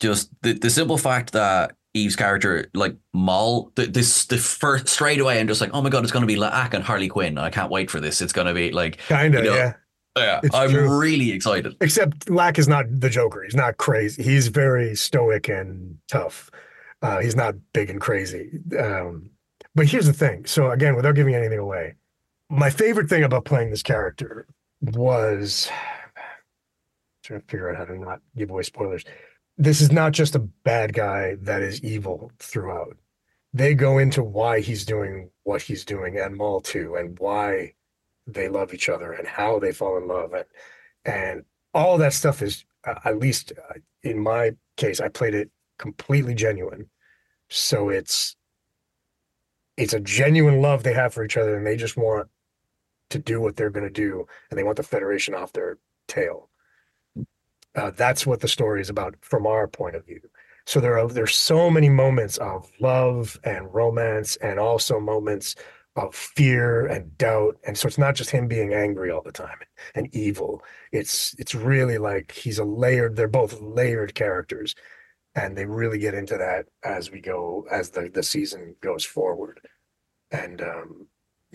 just 0.00 0.30
the 0.42 0.52
the 0.52 0.70
simple 0.70 0.98
fact 0.98 1.32
that 1.32 1.72
Eve's 1.94 2.16
character, 2.16 2.68
like 2.74 2.94
Moll, 3.12 3.72
the, 3.74 3.86
this 3.86 4.26
the 4.26 4.38
first 4.38 4.88
straight 4.88 5.20
away, 5.20 5.40
I'm 5.40 5.48
just 5.48 5.60
like, 5.60 5.70
oh 5.72 5.82
my 5.82 5.88
god, 5.88 6.04
it's 6.04 6.12
going 6.12 6.22
to 6.22 6.26
be 6.26 6.36
Laak 6.36 6.74
and 6.74 6.84
Harley 6.84 7.08
Quinn. 7.08 7.38
I 7.38 7.50
can't 7.50 7.70
wait 7.70 7.90
for 7.90 8.00
this. 8.00 8.20
It's 8.20 8.32
going 8.32 8.46
to 8.46 8.54
be 8.54 8.70
like, 8.70 8.98
Kind 9.08 9.34
of, 9.34 9.44
you 9.44 9.50
know, 9.50 9.56
yeah. 9.56 9.72
yeah. 10.16 10.40
It's 10.42 10.54
I'm 10.54 10.70
true. 10.70 10.98
really 10.98 11.32
excited. 11.32 11.74
Except 11.80 12.26
Laak 12.26 12.58
is 12.58 12.68
not 12.68 12.84
the 12.88 13.08
Joker. 13.08 13.42
He's 13.42 13.56
not 13.56 13.78
crazy. 13.78 14.22
He's 14.22 14.48
very 14.48 14.94
stoic 14.94 15.48
and 15.48 15.98
tough. 16.08 16.50
Uh, 17.02 17.20
he's 17.20 17.36
not 17.36 17.54
big 17.72 17.88
and 17.90 18.00
crazy. 18.00 18.58
Um, 18.78 19.30
but 19.74 19.86
here's 19.86 20.06
the 20.06 20.12
thing. 20.12 20.44
So 20.46 20.70
again, 20.70 20.96
without 20.96 21.14
giving 21.14 21.34
anything 21.34 21.58
away, 21.58 21.94
my 22.48 22.70
favorite 22.70 23.08
thing 23.08 23.24
about 23.24 23.44
playing 23.44 23.70
this 23.70 23.82
character 23.82 24.46
was 24.80 25.68
trying 27.22 27.40
to 27.40 27.46
figure 27.46 27.70
out 27.70 27.76
how 27.76 27.84
to 27.84 27.98
not 27.98 28.20
give 28.36 28.50
away 28.50 28.62
spoilers. 28.62 29.04
This 29.58 29.80
is 29.80 29.90
not 29.90 30.12
just 30.12 30.34
a 30.34 30.40
bad 30.40 30.92
guy 30.92 31.36
that 31.40 31.62
is 31.62 31.82
evil 31.82 32.30
throughout. 32.38 32.96
They 33.52 33.74
go 33.74 33.98
into 33.98 34.22
why 34.22 34.60
he's 34.60 34.84
doing 34.84 35.30
what 35.44 35.62
he's 35.62 35.84
doing, 35.84 36.18
and 36.18 36.36
Moll 36.36 36.60
too, 36.60 36.96
and 36.96 37.18
why 37.18 37.72
they 38.26 38.48
love 38.48 38.74
each 38.74 38.88
other, 38.88 39.12
and 39.12 39.26
how 39.26 39.58
they 39.58 39.72
fall 39.72 39.96
in 39.96 40.06
love, 40.06 40.34
and 40.34 40.44
and 41.04 41.44
all 41.72 41.96
that 41.98 42.12
stuff 42.12 42.42
is 42.42 42.64
uh, 42.86 42.94
at 43.04 43.18
least 43.18 43.52
uh, 43.70 43.78
in 44.02 44.18
my 44.18 44.52
case, 44.76 45.00
I 45.00 45.08
played 45.08 45.34
it 45.34 45.50
completely 45.78 46.34
genuine. 46.34 46.90
So 47.48 47.88
it's 47.88 48.36
it's 49.76 49.94
a 49.94 50.00
genuine 50.00 50.60
love 50.60 50.82
they 50.82 50.94
have 50.94 51.14
for 51.14 51.24
each 51.24 51.36
other, 51.36 51.56
and 51.56 51.66
they 51.66 51.76
just 51.76 51.96
want 51.96 52.28
to 53.10 53.18
do 53.18 53.40
what 53.40 53.56
they're 53.56 53.70
going 53.70 53.86
to 53.86 53.90
do, 53.90 54.26
and 54.50 54.58
they 54.58 54.64
want 54.64 54.76
the 54.76 54.82
Federation 54.82 55.34
off 55.34 55.52
their 55.52 55.78
tail. 56.08 56.50
Uh, 57.74 57.90
that's 57.90 58.26
what 58.26 58.40
the 58.40 58.48
story 58.48 58.80
is 58.80 58.90
about 58.90 59.14
from 59.20 59.46
our 59.46 59.68
point 59.68 59.94
of 59.94 60.06
view. 60.06 60.20
So 60.66 60.80
there 60.80 60.98
are 60.98 61.06
there's 61.06 61.36
so 61.36 61.70
many 61.70 61.88
moments 61.88 62.38
of 62.38 62.68
love 62.80 63.38
and 63.44 63.72
romance, 63.72 64.36
and 64.36 64.58
also 64.58 64.98
moments 64.98 65.54
of 65.96 66.14
fear 66.14 66.86
and 66.86 67.16
doubt. 67.16 67.56
And 67.66 67.76
so 67.76 67.88
it's 67.88 67.98
not 67.98 68.14
just 68.14 68.30
him 68.30 68.48
being 68.48 68.74
angry 68.74 69.10
all 69.10 69.22
the 69.22 69.32
time 69.32 69.58
and 69.94 70.14
evil. 70.14 70.62
It's 70.92 71.34
it's 71.38 71.54
really 71.54 71.98
like 71.98 72.32
he's 72.32 72.58
a 72.58 72.64
layered. 72.64 73.16
They're 73.16 73.28
both 73.28 73.60
layered 73.60 74.14
characters, 74.14 74.74
and 75.34 75.56
they 75.56 75.66
really 75.66 75.98
get 75.98 76.14
into 76.14 76.36
that 76.36 76.66
as 76.84 77.10
we 77.10 77.20
go 77.20 77.66
as 77.70 77.90
the 77.90 78.10
the 78.12 78.22
season 78.22 78.76
goes 78.80 79.04
forward. 79.04 79.60
And 80.30 80.60
um, 80.62 81.06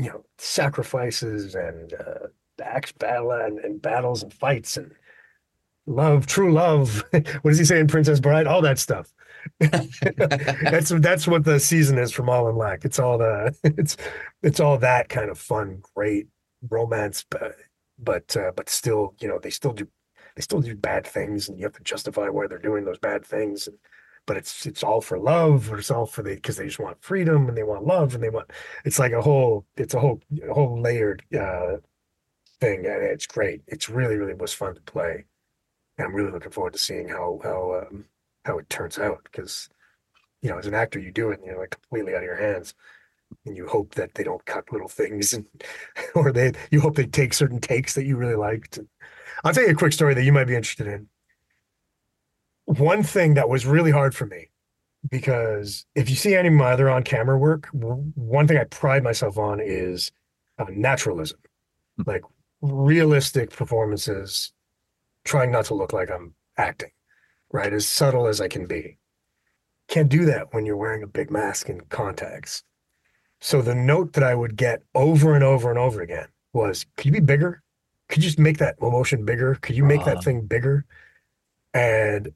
you 0.01 0.09
know, 0.09 0.25
sacrifices 0.39 1.53
and 1.53 1.93
uh, 1.93 2.27
battle 2.97 3.31
and, 3.31 3.59
and 3.59 3.81
battles 3.81 4.23
and 4.23 4.33
fights 4.33 4.77
and 4.77 4.91
love, 5.85 6.25
true 6.25 6.51
love. 6.51 7.03
what 7.11 7.51
does 7.51 7.59
he 7.59 7.65
say 7.65 7.79
in 7.79 7.87
Princess 7.87 8.19
Bride? 8.19 8.47
All 8.47 8.61
that 8.61 8.79
stuff. 8.79 9.13
that's 9.59 10.89
that's 10.89 11.27
what 11.27 11.43
the 11.43 11.59
season 11.59 11.97
is 11.97 12.11
from 12.11 12.29
All 12.29 12.49
in 12.49 12.55
Laak. 12.55 12.85
It's 12.85 12.99
all 12.99 13.17
the 13.17 13.55
it's 13.63 13.97
it's 14.41 14.59
all 14.59 14.77
that 14.79 15.09
kind 15.09 15.29
of 15.29 15.37
fun, 15.37 15.81
great 15.95 16.27
romance, 16.69 17.25
but 17.29 17.57
but 17.99 18.35
uh, 18.37 18.51
but 18.55 18.69
still, 18.69 19.15
you 19.19 19.27
know, 19.27 19.39
they 19.39 19.49
still 19.49 19.73
do 19.73 19.87
they 20.35 20.41
still 20.41 20.61
do 20.61 20.75
bad 20.75 21.05
things, 21.05 21.49
and 21.49 21.59
you 21.59 21.65
have 21.65 21.73
to 21.73 21.83
justify 21.83 22.29
why 22.29 22.47
they're 22.47 22.57
doing 22.57 22.85
those 22.85 22.99
bad 22.99 23.25
things. 23.25 23.67
But 24.31 24.37
it's 24.37 24.65
it's 24.65 24.81
all 24.81 25.01
for 25.01 25.19
love, 25.19 25.69
or 25.69 25.79
it's 25.79 25.91
all 25.91 26.05
for 26.05 26.23
the 26.23 26.35
because 26.35 26.55
they 26.55 26.63
just 26.65 26.79
want 26.79 27.03
freedom 27.03 27.49
and 27.49 27.57
they 27.57 27.63
want 27.63 27.85
love 27.85 28.15
and 28.15 28.23
they 28.23 28.29
want. 28.29 28.49
It's 28.85 28.97
like 28.97 29.11
a 29.11 29.21
whole 29.21 29.65
it's 29.75 29.93
a 29.93 29.99
whole 29.99 30.21
a 30.49 30.53
whole 30.53 30.79
layered 30.79 31.21
uh, 31.37 31.79
thing, 32.61 32.85
and 32.85 33.03
it's 33.03 33.27
great. 33.27 33.61
It's 33.67 33.89
really 33.89 34.15
really 34.15 34.33
was 34.33 34.53
fun 34.53 34.75
to 34.75 34.81
play. 34.83 35.25
And 35.97 36.07
I'm 36.07 36.15
really 36.15 36.31
looking 36.31 36.51
forward 36.53 36.71
to 36.71 36.79
seeing 36.79 37.09
how 37.09 37.41
how 37.43 37.83
um, 37.89 38.05
how 38.45 38.57
it 38.57 38.69
turns 38.69 38.97
out 38.97 39.19
because 39.25 39.67
you 40.41 40.49
know 40.49 40.59
as 40.59 40.65
an 40.65 40.75
actor 40.75 40.97
you 40.97 41.11
do 41.11 41.31
it 41.31 41.39
and 41.39 41.47
you're 41.47 41.59
like 41.59 41.71
completely 41.71 42.13
out 42.13 42.19
of 42.19 42.23
your 42.23 42.37
hands 42.37 42.73
and 43.45 43.57
you 43.57 43.67
hope 43.67 43.95
that 43.95 44.13
they 44.15 44.23
don't 44.23 44.45
cut 44.45 44.71
little 44.71 44.87
things 44.87 45.33
and 45.33 45.45
or 46.15 46.31
they 46.31 46.53
you 46.71 46.79
hope 46.79 46.95
they 46.95 47.05
take 47.05 47.33
certain 47.33 47.59
takes 47.59 47.95
that 47.95 48.05
you 48.05 48.15
really 48.15 48.35
liked. 48.35 48.79
I'll 49.43 49.53
tell 49.53 49.65
you 49.65 49.71
a 49.71 49.75
quick 49.75 49.91
story 49.91 50.13
that 50.13 50.23
you 50.23 50.31
might 50.31 50.45
be 50.45 50.55
interested 50.55 50.87
in. 50.87 51.09
One 52.65 53.03
thing 53.03 53.33
that 53.35 53.49
was 53.49 53.65
really 53.65 53.91
hard 53.91 54.15
for 54.15 54.25
me 54.25 54.49
because 55.09 55.85
if 55.95 56.09
you 56.09 56.15
see 56.15 56.35
any 56.35 56.47
of 56.47 56.53
my 56.53 56.71
other 56.71 56.89
on 56.89 57.03
camera 57.03 57.37
work, 57.37 57.67
one 57.71 58.47
thing 58.47 58.57
I 58.57 58.65
pride 58.65 59.03
myself 59.03 59.37
on 59.37 59.59
is 59.59 60.11
uh, 60.59 60.65
naturalism, 60.69 61.39
like 62.05 62.23
realistic 62.61 63.49
performances, 63.49 64.53
trying 65.25 65.51
not 65.51 65.65
to 65.65 65.73
look 65.73 65.91
like 65.91 66.11
I'm 66.11 66.35
acting, 66.57 66.91
right? 67.51 67.73
As 67.73 67.87
subtle 67.87 68.27
as 68.27 68.39
I 68.39 68.47
can 68.47 68.67
be. 68.67 68.97
Can't 69.87 70.09
do 70.09 70.25
that 70.25 70.53
when 70.53 70.65
you're 70.65 70.77
wearing 70.77 71.03
a 71.03 71.07
big 71.07 71.31
mask 71.31 71.67
and 71.67 71.87
contacts. 71.89 72.63
So 73.41 73.61
the 73.61 73.75
note 73.75 74.13
that 74.13 74.23
I 74.23 74.35
would 74.35 74.55
get 74.55 74.83
over 74.93 75.33
and 75.33 75.43
over 75.43 75.69
and 75.71 75.79
over 75.79 76.01
again 76.01 76.27
was, 76.53 76.85
could 76.95 77.07
you 77.07 77.11
be 77.11 77.19
bigger? 77.19 77.63
Could 78.07 78.23
you 78.23 78.29
just 78.29 78.39
make 78.39 78.59
that 78.59 78.75
emotion 78.81 79.25
bigger? 79.25 79.55
Could 79.55 79.75
you 79.75 79.83
make 79.83 80.01
Uh-huh. 80.01 80.15
that 80.15 80.23
thing 80.23 80.45
bigger? 80.45 80.85
And 81.73 82.31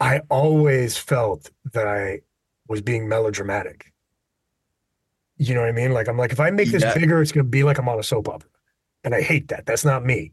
I 0.00 0.20
always 0.28 0.96
felt 0.96 1.50
that 1.72 1.86
I 1.86 2.20
was 2.68 2.80
being 2.80 3.08
melodramatic. 3.08 3.92
You 5.36 5.54
know 5.54 5.60
what 5.60 5.68
I 5.68 5.72
mean? 5.72 5.92
Like 5.92 6.08
I'm 6.08 6.18
like, 6.18 6.32
if 6.32 6.40
I 6.40 6.50
make 6.50 6.70
this 6.70 6.82
Yeah. 6.82 6.94
bigger, 6.94 7.20
it's 7.22 7.32
gonna 7.32 7.44
be 7.44 7.64
like 7.64 7.78
I'm 7.78 7.88
on 7.88 7.98
a 7.98 8.02
soap 8.02 8.28
opera. 8.28 8.48
And 9.02 9.14
I 9.14 9.20
hate 9.22 9.48
that. 9.48 9.66
That's 9.66 9.84
not 9.84 10.04
me. 10.04 10.32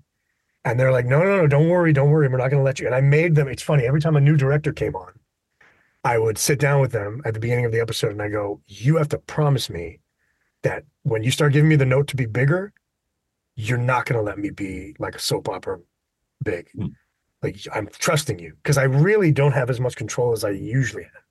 And 0.63 0.79
they're 0.79 0.91
like, 0.91 1.05
no, 1.05 1.19
no, 1.23 1.37
no, 1.37 1.47
don't 1.47 1.69
worry, 1.69 1.91
don't 1.91 2.09
worry. 2.09 2.27
We're 2.27 2.37
not 2.37 2.49
gonna 2.51 2.63
let 2.63 2.79
you. 2.79 2.85
And 2.85 2.95
I 2.95 3.01
made 3.01 3.35
them, 3.35 3.47
it's 3.47 3.63
funny, 3.63 3.85
every 3.85 3.99
time 3.99 4.15
a 4.15 4.21
new 4.21 4.37
director 4.37 4.71
came 4.71 4.95
on, 4.95 5.11
I 6.03 6.17
would 6.17 6.37
sit 6.37 6.59
down 6.59 6.81
with 6.81 6.91
them 6.91 7.21
at 7.25 7.33
the 7.33 7.39
beginning 7.39 7.65
of 7.65 7.71
the 7.71 7.79
episode 7.79 8.11
and 8.11 8.21
I 8.21 8.29
go, 8.29 8.61
you 8.67 8.97
have 8.97 9.09
to 9.09 9.17
promise 9.17 9.69
me 9.69 9.99
that 10.63 10.83
when 11.03 11.23
you 11.23 11.31
start 11.31 11.53
giving 11.53 11.69
me 11.69 11.75
the 11.75 11.85
note 11.85 12.07
to 12.09 12.15
be 12.15 12.25
bigger, 12.25 12.73
you're 13.55 13.77
not 13.77 14.05
gonna 14.05 14.21
let 14.21 14.37
me 14.39 14.49
be 14.49 14.95
like 14.99 15.15
a 15.15 15.19
soap 15.19 15.49
opera 15.49 15.79
big. 16.43 16.69
Hmm. 16.71 16.87
Like 17.41 17.57
I'm 17.73 17.87
trusting 17.87 18.39
you 18.39 18.53
because 18.63 18.77
I 18.77 18.83
really 18.83 19.31
don't 19.31 19.53
have 19.53 19.69
as 19.69 19.79
much 19.79 19.95
control 19.95 20.31
as 20.33 20.43
I 20.43 20.51
usually 20.51 21.03
have. 21.03 21.23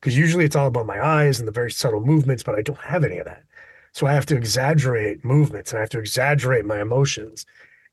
Because 0.00 0.16
usually 0.18 0.44
it's 0.44 0.56
all 0.56 0.66
about 0.68 0.86
my 0.86 1.04
eyes 1.04 1.38
and 1.38 1.48
the 1.48 1.52
very 1.52 1.70
subtle 1.70 2.00
movements, 2.00 2.42
but 2.42 2.54
I 2.56 2.62
don't 2.62 2.80
have 2.80 3.04
any 3.04 3.18
of 3.18 3.24
that. 3.26 3.44
So 3.92 4.06
I 4.06 4.12
have 4.12 4.26
to 4.26 4.36
exaggerate 4.36 5.24
movements 5.24 5.72
and 5.72 5.78
I 5.78 5.80
have 5.82 5.90
to 5.90 5.98
exaggerate 5.98 6.64
my 6.66 6.80
emotions. 6.80 7.46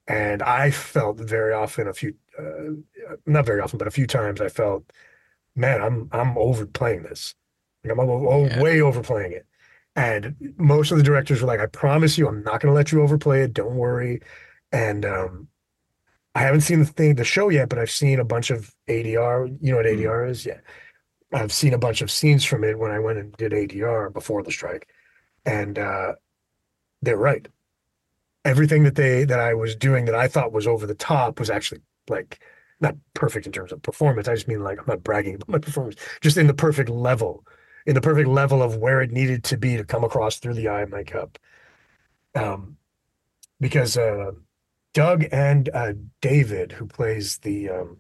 And 0.08 0.44
I 0.44 0.72
felt 0.72 1.20
very 1.20 1.54
often 1.54 1.88
a 1.88 1.94
few, 1.94 2.16
uh, 2.40 3.16
not 3.26 3.46
very 3.46 3.62
often, 3.62 3.78
but 3.80 3.88
a 3.88 3.92
few 3.92 4.08
times 4.08 4.42
I 4.42 4.50
felt, 4.50 4.92
man, 5.56 5.82
I'm 5.82 6.10
I'm 6.12 6.38
overplaying 6.38 7.04
this. 7.04 7.36
Like, 7.84 7.94
I'm 7.94 8.00
o- 8.00 8.46
Yeah. 8.48 8.62
way 8.62 8.82
overplaying 8.82 9.34
it. 9.34 9.46
And 9.96 10.36
most 10.58 10.92
of 10.92 10.98
the 10.98 11.04
directors 11.04 11.42
were 11.42 11.48
like, 11.48 11.60
I 11.60 11.66
promise 11.68 12.18
you, 12.18 12.28
I'm 12.28 12.44
not 12.44 12.62
going 12.62 12.72
to 12.72 12.76
let 12.76 12.92
you 12.92 13.02
overplay 13.02 13.42
it. 13.44 13.54
Don't 13.54 13.76
worry. 13.76 14.22
And 14.72 15.06
um, 15.06 15.48
I 16.34 16.42
haven't 16.42 16.62
seen 16.62 16.80
the 16.80 16.86
thing, 16.86 17.16
the 17.16 17.24
show 17.26 17.50
yet, 17.50 17.70
but 17.70 17.80
I've 17.80 17.92
seen 17.92 18.20
a 18.20 18.26
bunch 18.26 18.52
of 18.52 18.74
ADR. 18.88 19.58
You 19.62 19.72
know 19.72 19.78
what 19.78 19.86
ADR 19.86 20.30
is? 20.30 20.46
Yeah. 20.46 20.60
I've 21.34 21.52
seen 21.52 21.74
a 21.74 21.78
bunch 21.78 22.02
of 22.02 22.12
scenes 22.12 22.44
from 22.44 22.64
it 22.64 22.78
when 22.78 22.92
I 22.92 23.00
went 23.00 23.20
and 23.20 23.32
did 23.34 23.52
ADR 23.52 24.12
before 24.12 24.44
the 24.44 24.52
strike. 24.52 24.88
And 25.46 25.78
uh, 25.78 26.14
they're 27.02 27.18
right. 27.18 27.48
Everything 28.44 28.84
that 28.84 28.96
they 28.96 29.24
that 29.26 29.40
I 29.40 29.54
was 29.54 29.76
doing 29.76 30.06
that 30.06 30.16
I 30.16 30.28
thought 30.28 30.52
was 30.52 30.68
over 30.68 30.88
the 30.88 30.96
top 30.96 31.40
was 31.40 31.50
actually 31.50 31.82
like 32.10 32.42
not 32.80 32.96
perfect 33.14 33.46
in 33.46 33.52
terms 33.52 33.72
of 33.72 33.82
performance. 33.82 34.28
I 34.28 34.34
just 34.34 34.48
mean 34.48 34.64
like 34.64 34.80
I'm 34.80 34.86
not 34.88 35.04
bragging 35.04 35.36
about 35.36 35.50
my 35.50 35.60
performance, 35.60 35.96
just 36.22 36.38
in 36.38 36.48
the 36.48 36.54
perfect 36.54 36.90
level, 36.90 37.46
in 37.86 37.94
the 37.94 38.02
perfect 38.02 38.28
level 38.28 38.64
of 38.64 38.78
where 38.78 39.02
it 39.02 39.12
needed 39.12 39.44
to 39.46 39.58
be 39.58 39.78
to 39.78 39.84
come 39.84 40.04
across 40.04 40.38
through 40.38 40.56
the 40.56 40.68
eye 40.68 40.82
of 40.82 40.90
my 40.90 41.04
cup. 41.04 41.38
Um, 42.34 42.78
because 43.60 43.98
uh, 43.98 44.32
Doug 44.94 45.26
and 45.32 45.70
uh, 45.74 45.94
David, 46.22 46.74
who 46.74 46.86
plays 46.86 47.38
the 47.40 47.70
um, 47.70 47.98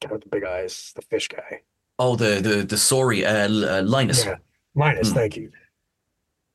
the 0.00 0.20
big 0.30 0.44
eyes, 0.44 0.92
the 0.96 1.02
fish 1.02 1.28
guy. 1.28 1.60
Oh, 1.98 2.16
the 2.16 2.40
the 2.40 2.62
the 2.64 2.78
sorry, 2.78 3.24
uh, 3.26 3.48
uh, 3.48 3.82
Linus. 3.84 4.24
Yeah, 4.24 4.36
Linus. 4.74 5.08
Hmm. 5.08 5.14
Thank 5.14 5.36
you. 5.36 5.50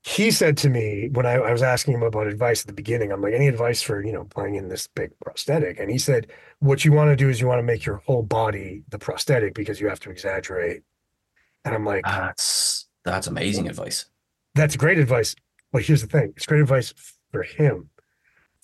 He 0.04 0.30
said 0.30 0.56
to 0.58 0.70
me 0.70 1.10
when 1.12 1.26
I, 1.26 1.34
I 1.34 1.52
was 1.52 1.64
asking 1.64 1.96
him 1.96 2.04
about 2.04 2.28
advice 2.28 2.62
at 2.62 2.68
the 2.68 2.74
beginning, 2.74 3.12
I'm 3.12 3.22
like, 3.22 3.34
any 3.34 3.48
advice 3.48 3.82
for 3.82 4.04
you 4.04 4.12
know 4.12 4.24
playing 4.26 4.56
in 4.56 4.70
this 4.70 4.88
big 4.88 5.12
prosthetic? 5.20 5.80
And 5.80 5.90
he 5.90 5.98
said, 5.98 6.28
what 6.60 6.86
you 6.86 6.92
want 6.92 7.10
to 7.10 7.16
do 7.16 7.30
is 7.30 7.42
you 7.42 7.48
want 7.48 7.60
to 7.60 7.64
make 7.64 7.86
your 7.86 7.98
whole 8.06 8.22
body 8.24 8.84
the 8.90 9.00
prosthetic 9.00 9.54
because 9.56 9.80
you 9.82 9.88
have 9.90 10.00
to 10.02 10.12
exaggerate. 10.12 10.84
And 11.64 11.74
I'm 11.74 11.86
like, 11.86 12.04
That's 12.06 12.88
that's 13.04 13.28
amazing 13.28 13.68
advice. 13.68 14.06
that's 14.54 14.76
great 14.76 15.00
advice. 15.00 15.36
But 15.72 15.84
here's 15.84 16.02
the 16.02 16.08
thing: 16.08 16.34
it's 16.36 16.46
great 16.46 16.62
advice 16.62 16.94
for 17.32 17.42
him. 17.44 17.90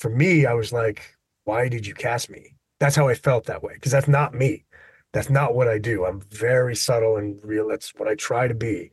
For 0.02 0.10
me, 0.10 0.47
I 0.47 0.54
was 0.54 0.74
like, 0.74 1.16
why 1.43 1.70
did 1.70 1.86
you 1.86 1.93
cast 1.93 2.28
me? 2.32 2.56
That's 2.80 2.95
how 2.95 3.08
I 3.08 3.14
felt 3.14 3.45
that 3.45 3.62
way 3.62 3.76
because 3.76 3.91
that's 3.91 4.08
not 4.08 4.34
me. 4.34 4.66
That's 5.14 5.30
not 5.30 5.54
what 5.54 5.68
I 5.68 5.78
do. 5.78 6.06
I'm 6.06 6.22
very 6.32 6.76
subtle 6.76 7.18
and 7.18 7.38
real. 7.43 7.68
That's 7.68 7.93
what 7.95 8.08
I 8.08 8.16
try 8.16 8.47
to 8.47 8.56
be. 8.56 8.89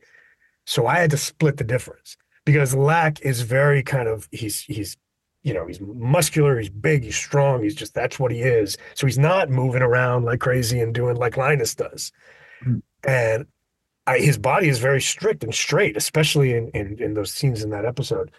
So 0.67 0.85
I 0.85 0.99
had 0.99 1.09
to 1.09 1.17
split 1.17 1.57
the 1.57 1.63
difference 1.63 2.15
because 2.45 2.75
Laak 2.75 3.21
is 3.21 3.41
very 3.41 3.81
kind 3.81 4.07
of 4.07 4.27
he's 4.31 4.61
he's 4.61 4.97
you 5.41 5.51
know 5.51 5.65
he's 5.65 5.81
muscular, 5.81 6.59
he's 6.59 6.69
big, 6.69 7.03
he's 7.03 7.15
strong, 7.15 7.63
he's 7.63 7.73
just 7.73 7.95
that's 7.95 8.19
what 8.19 8.31
he 8.31 8.41
is. 8.41 8.77
So 8.93 9.07
he's 9.07 9.17
not 9.17 9.49
moving 9.49 9.81
around 9.81 10.25
like 10.25 10.41
crazy 10.41 10.79
and 10.79 10.93
doing 10.93 11.15
like 11.15 11.37
Linus 11.37 11.73
does. 11.73 12.11
Mm. 12.63 12.83
And 13.03 13.47
I, 14.05 14.19
his 14.19 14.37
body 14.37 14.69
is 14.69 14.77
very 14.77 15.01
strict 15.01 15.43
and 15.43 15.55
straight, 15.55 15.97
especially 15.97 16.53
in 16.53 16.69
in, 16.75 17.01
in 17.01 17.13
those 17.15 17.33
scenes 17.33 17.63
in 17.63 17.71
that 17.71 17.85
episode 17.85 18.29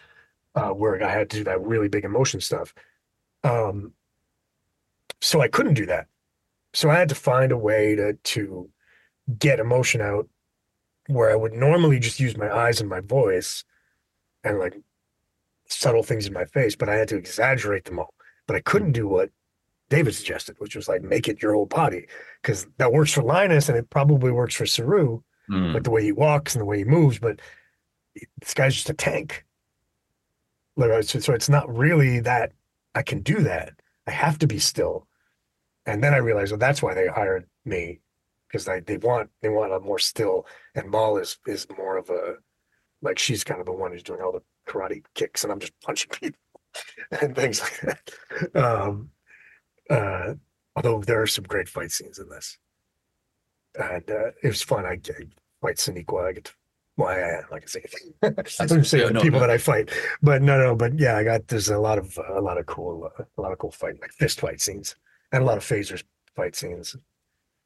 uh, 0.55 0.69
where 0.69 1.01
I 1.03 1.09
had 1.11 1.29
to 1.31 1.37
do 1.37 1.43
that 1.45 1.61
really 1.61 1.87
big 1.87 2.03
emotion 2.05 2.41
stuff. 2.41 2.73
Um, 3.43 3.93
so 5.21 5.41
I 5.41 5.47
couldn't 5.47 5.75
do 5.75 5.85
that. 5.87 6.07
So 6.73 6.89
I 6.89 6.95
had 6.95 7.09
to 7.09 7.15
find 7.15 7.51
a 7.51 7.57
way 7.57 7.95
to 7.95 8.13
to 8.13 8.69
get 9.37 9.59
emotion 9.59 10.01
out 10.01 10.27
where 11.07 11.29
I 11.31 11.35
would 11.35 11.53
normally 11.53 11.99
just 11.99 12.19
use 12.19 12.37
my 12.37 12.49
eyes 12.53 12.79
and 12.79 12.89
my 12.89 12.99
voice 13.01 13.63
and 14.43 14.59
like 14.59 14.77
subtle 15.67 16.03
things 16.03 16.27
in 16.27 16.33
my 16.33 16.45
face, 16.45 16.75
but 16.75 16.89
I 16.89 16.95
had 16.95 17.07
to 17.09 17.17
exaggerate 17.17 17.85
them 17.85 17.99
all. 17.99 18.13
But 18.47 18.55
I 18.55 18.61
couldn't 18.61 18.91
do 18.93 19.07
what 19.07 19.29
David 19.89 20.15
suggested, 20.15 20.55
which 20.59 20.75
was 20.75 20.87
like 20.87 21.01
make 21.01 21.27
it 21.27 21.41
your 21.41 21.53
whole 21.53 21.65
body, 21.65 22.07
because 22.41 22.65
that 22.77 22.93
works 22.93 23.11
for 23.13 23.23
Linus 23.23 23.69
and 23.69 23.77
it 23.77 23.89
probably 23.89 24.31
works 24.31 24.55
for 24.55 24.65
Saru, 24.65 25.21
Mm. 25.49 25.73
like 25.73 25.83
the 25.83 25.91
way 25.91 26.03
he 26.03 26.11
walks 26.13 26.55
and 26.55 26.61
the 26.61 26.65
way 26.65 26.77
he 26.77 26.83
moves. 26.85 27.19
But 27.19 27.41
this 28.39 28.53
guy's 28.53 28.75
just 28.75 28.89
a 28.89 28.93
tank. 28.93 29.43
So 30.77 31.33
it's 31.33 31.49
not 31.49 31.73
really 31.75 32.19
that 32.21 32.53
I 32.95 33.03
can 33.03 33.21
do 33.21 33.41
that. 33.43 33.73
I 34.07 34.11
have 34.11 34.39
to 34.39 34.47
be 34.47 34.59
still. 34.59 35.07
And 35.85 36.03
then 36.03 36.13
I 36.13 36.17
realized, 36.17 36.51
well, 36.51 36.59
that's 36.59 36.81
why 36.81 36.93
they 36.93 37.07
hired 37.07 37.47
me 37.65 38.01
because 38.47 38.65
they, 38.65 38.81
they 38.81 38.97
want 38.97 39.29
they 39.41 39.49
want 39.49 39.73
a 39.73 39.79
more 39.79 39.99
still. 39.99 40.45
And 40.75 40.89
Moll 40.89 41.17
is 41.17 41.37
is 41.47 41.67
more 41.77 41.97
of 41.97 42.09
a 42.09 42.35
like 43.01 43.17
she's 43.17 43.43
kind 43.43 43.59
of 43.59 43.65
the 43.65 43.71
one 43.71 43.91
who's 43.91 44.03
doing 44.03 44.21
all 44.21 44.31
the 44.31 44.43
karate 44.67 45.03
kicks, 45.15 45.43
and 45.43 45.51
I'm 45.51 45.59
just 45.59 45.73
punching 45.81 46.09
people 46.21 46.39
and 47.19 47.35
things 47.35 47.61
like 47.61 47.81
that. 47.81 48.63
Um, 48.63 49.09
uh, 49.89 50.35
although 50.75 51.01
there 51.01 51.21
are 51.21 51.27
some 51.27 51.43
great 51.45 51.67
fight 51.67 51.91
scenes 51.91 52.19
in 52.19 52.29
this, 52.29 52.57
and 53.75 54.09
uh, 54.09 54.31
it 54.43 54.47
was 54.47 54.61
fun. 54.61 54.85
I, 54.85 54.93
I 54.93 55.25
fight 55.61 55.77
Sonequa. 55.77 56.29
I 56.29 56.31
get 56.33 56.45
to 56.45 56.53
well, 57.01 57.09
I, 57.09 57.19
I 57.21 57.41
like 57.51 57.63
I 57.63 57.65
say. 57.67 57.83
I 58.63 58.65
don't 58.65 58.85
say 58.85 58.99
yeah, 58.99 59.07
the 59.07 59.13
no, 59.13 59.21
people 59.21 59.39
no. 59.39 59.47
that 59.47 59.53
I 59.53 59.57
fight, 59.57 59.89
but 60.21 60.41
no, 60.41 60.57
no, 60.57 60.75
but 60.75 60.97
yeah, 60.99 61.17
I 61.17 61.23
got 61.23 61.47
there's 61.47 61.69
a 61.69 61.77
lot 61.79 61.97
of 61.97 62.17
uh, 62.17 62.39
a 62.39 62.41
lot 62.41 62.57
of 62.57 62.65
cool, 62.65 63.11
uh, 63.19 63.23
a 63.37 63.41
lot 63.41 63.51
of 63.51 63.57
cool 63.57 63.71
fight 63.71 63.99
like 64.01 64.11
fist 64.11 64.39
fight 64.39 64.61
scenes 64.61 64.95
and 65.31 65.43
a 65.43 65.45
lot 65.45 65.57
of 65.57 65.63
phasers 65.63 66.03
fight 66.35 66.55
scenes, 66.55 66.95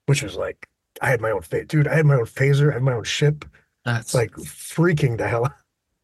which 0.07 0.23
was 0.23 0.35
like 0.35 0.67
I 1.01 1.09
had 1.09 1.21
my 1.21 1.31
own 1.31 1.41
fa- 1.41 1.65
dude. 1.65 1.87
I 1.87 1.95
had 1.95 2.05
my 2.05 2.15
own 2.15 2.25
phaser. 2.25 2.71
I 2.71 2.73
had 2.75 2.83
my 2.83 2.93
own 2.93 3.03
ship. 3.03 3.45
That's 3.83 4.13
Like 4.15 4.31
freaking 4.31 5.17
the 5.17 5.27
hell. 5.27 5.45
out. 5.45 5.53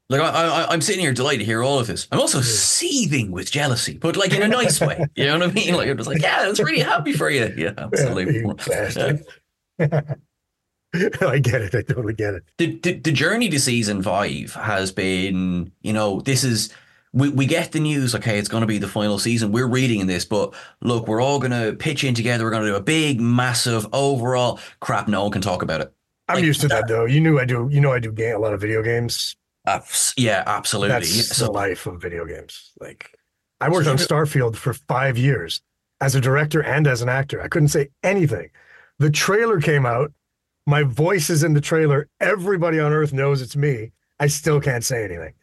Like 0.10 0.22
I, 0.22 0.28
I, 0.28 0.68
I'm 0.74 0.82
sitting 0.82 1.00
here 1.00 1.14
delighted 1.14 1.40
to 1.40 1.46
hear 1.46 1.64
all 1.64 1.80
of 1.80 1.88
this. 1.88 2.08
I'm 2.12 2.20
also 2.20 2.42
seething 2.42 3.32
with 3.32 3.50
jealousy, 3.50 3.98
but 3.98 4.18
like 4.18 4.34
in 4.34 4.42
a 4.42 4.48
nice 4.48 4.82
way. 4.82 5.06
You 5.16 5.26
know 5.26 5.40
what 5.40 5.50
I 5.50 5.54
mean? 5.54 5.74
Like 5.74 5.88
I'm 5.90 5.96
just 5.98 6.10
like, 6.10 6.22
yeah, 6.22 6.50
it's 6.50 6.60
really 6.60 6.82
happy 6.82 7.14
for 7.14 7.30
you. 7.30 7.54
Yeah, 7.58 7.72
absolutely. 7.78 8.36
You 8.36 8.54
bastard. 8.54 9.24
I 11.22 11.40
get 11.40 11.62
it. 11.62 11.76
I 11.76 11.82
totally 11.82 12.14
get 12.14 12.34
it. 12.34 12.44
the, 12.58 12.80
the 12.80 12.94
the 13.00 13.12
journey 13.12 13.50
to 13.50 13.60
season 13.60 14.04
five 14.04 14.54
has 14.54 14.92
been, 14.92 15.72
you 15.82 15.94
know, 15.94 16.22
this 16.22 16.44
is 16.44 16.74
we, 17.14 17.30
we 17.30 17.46
get 17.46 17.72
the 17.72 17.80
news, 17.80 18.16
okay, 18.16 18.38
it's 18.40 18.50
gonna 18.50 18.66
be 18.66 18.78
the 18.78 18.88
final 18.88 19.20
season. 19.20 19.52
We're 19.52 19.68
reading 19.68 20.06
this, 20.08 20.26
but 20.26 20.54
look, 20.82 21.08
we're 21.08 21.22
all 21.22 21.40
gonna 21.40 21.74
pitch 21.74 22.04
in 22.04 22.14
together, 22.14 22.44
we're 22.44 22.52
gonna 22.52 22.66
do 22.66 22.76
a 22.76 22.82
big, 22.82 23.22
massive 23.22 23.88
overall 23.94 24.60
crap, 24.80 25.08
no 25.08 25.24
one 25.24 25.32
can 25.32 25.42
talk 25.42 25.62
about 25.62 25.82
it. 25.82 25.94
I'm 26.28 26.36
Like, 26.38 26.46
used 26.46 26.62
to 26.62 26.68
that 26.70 26.88
though. 26.88 27.06
You 27.06 27.20
knew 27.20 27.40
I 27.40 27.46
do. 27.46 27.68
You 27.72 27.82
know 27.82 27.92
I 27.92 28.00
do 28.00 28.12
game, 28.12 28.36
a 28.36 28.40
lot 28.40 28.54
of 28.54 28.62
video 28.62 28.82
games. 28.82 29.36
Yeah, 30.18 30.44
absolutely. 30.46 30.90
That's 30.90 31.40
Yeah, 31.40 31.46
the 31.46 31.52
life 31.52 31.86
of 31.86 32.02
video 32.02 32.26
games. 32.26 32.72
Like 32.80 33.12
I 33.60 33.70
worked 33.70 33.86
So 33.86 33.92
on 33.92 33.98
Starfield 33.98 34.56
for 34.56 34.74
five 34.74 35.18
years 35.18 35.62
as 36.00 36.16
a 36.16 36.22
director 36.22 36.62
and 36.64 36.88
as 36.88 37.02
an 37.02 37.10
actor. 37.10 37.42
I 37.42 37.48
couldn't 37.48 37.68
say 37.70 37.90
anything. 38.04 38.50
The 39.00 39.10
trailer 39.10 39.60
came 39.60 39.86
out. 39.86 40.12
My 40.66 40.84
voice 40.84 41.30
is 41.30 41.44
in 41.44 41.54
the 41.54 41.62
trailer. 41.62 42.08
Everybody 42.20 42.80
on 42.80 42.92
earth 42.92 43.14
knows 43.14 43.42
it's 43.42 43.56
me. 43.56 43.92
I 44.20 44.28
still 44.28 44.62
can't 44.62 44.84
say 44.84 45.04
anything. 45.04 45.34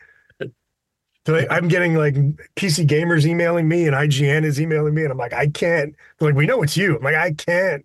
So 1.27 1.35
I- 1.35 1.47
I'm 1.51 1.69
getting 1.69 1.95
like 1.95 2.15
PC 2.57 2.87
gamers 2.87 3.27
emailing 3.27 3.69
me 3.69 3.87
and 3.87 3.95
IGN 3.95 4.45
is 4.45 4.61
emailing 4.61 4.95
me, 4.95 5.03
and 5.03 5.13
I'm 5.13 5.19
like, 5.19 5.33
I 5.35 5.49
can't. 5.49 5.95
They're 6.19 6.29
like, 6.29 6.37
we 6.37 6.47
know 6.47 6.63
it's 6.63 6.77
you. 6.77 6.97
I'm 6.97 7.03
like, 7.03 7.17
I 7.17 7.33
can't 7.33 7.85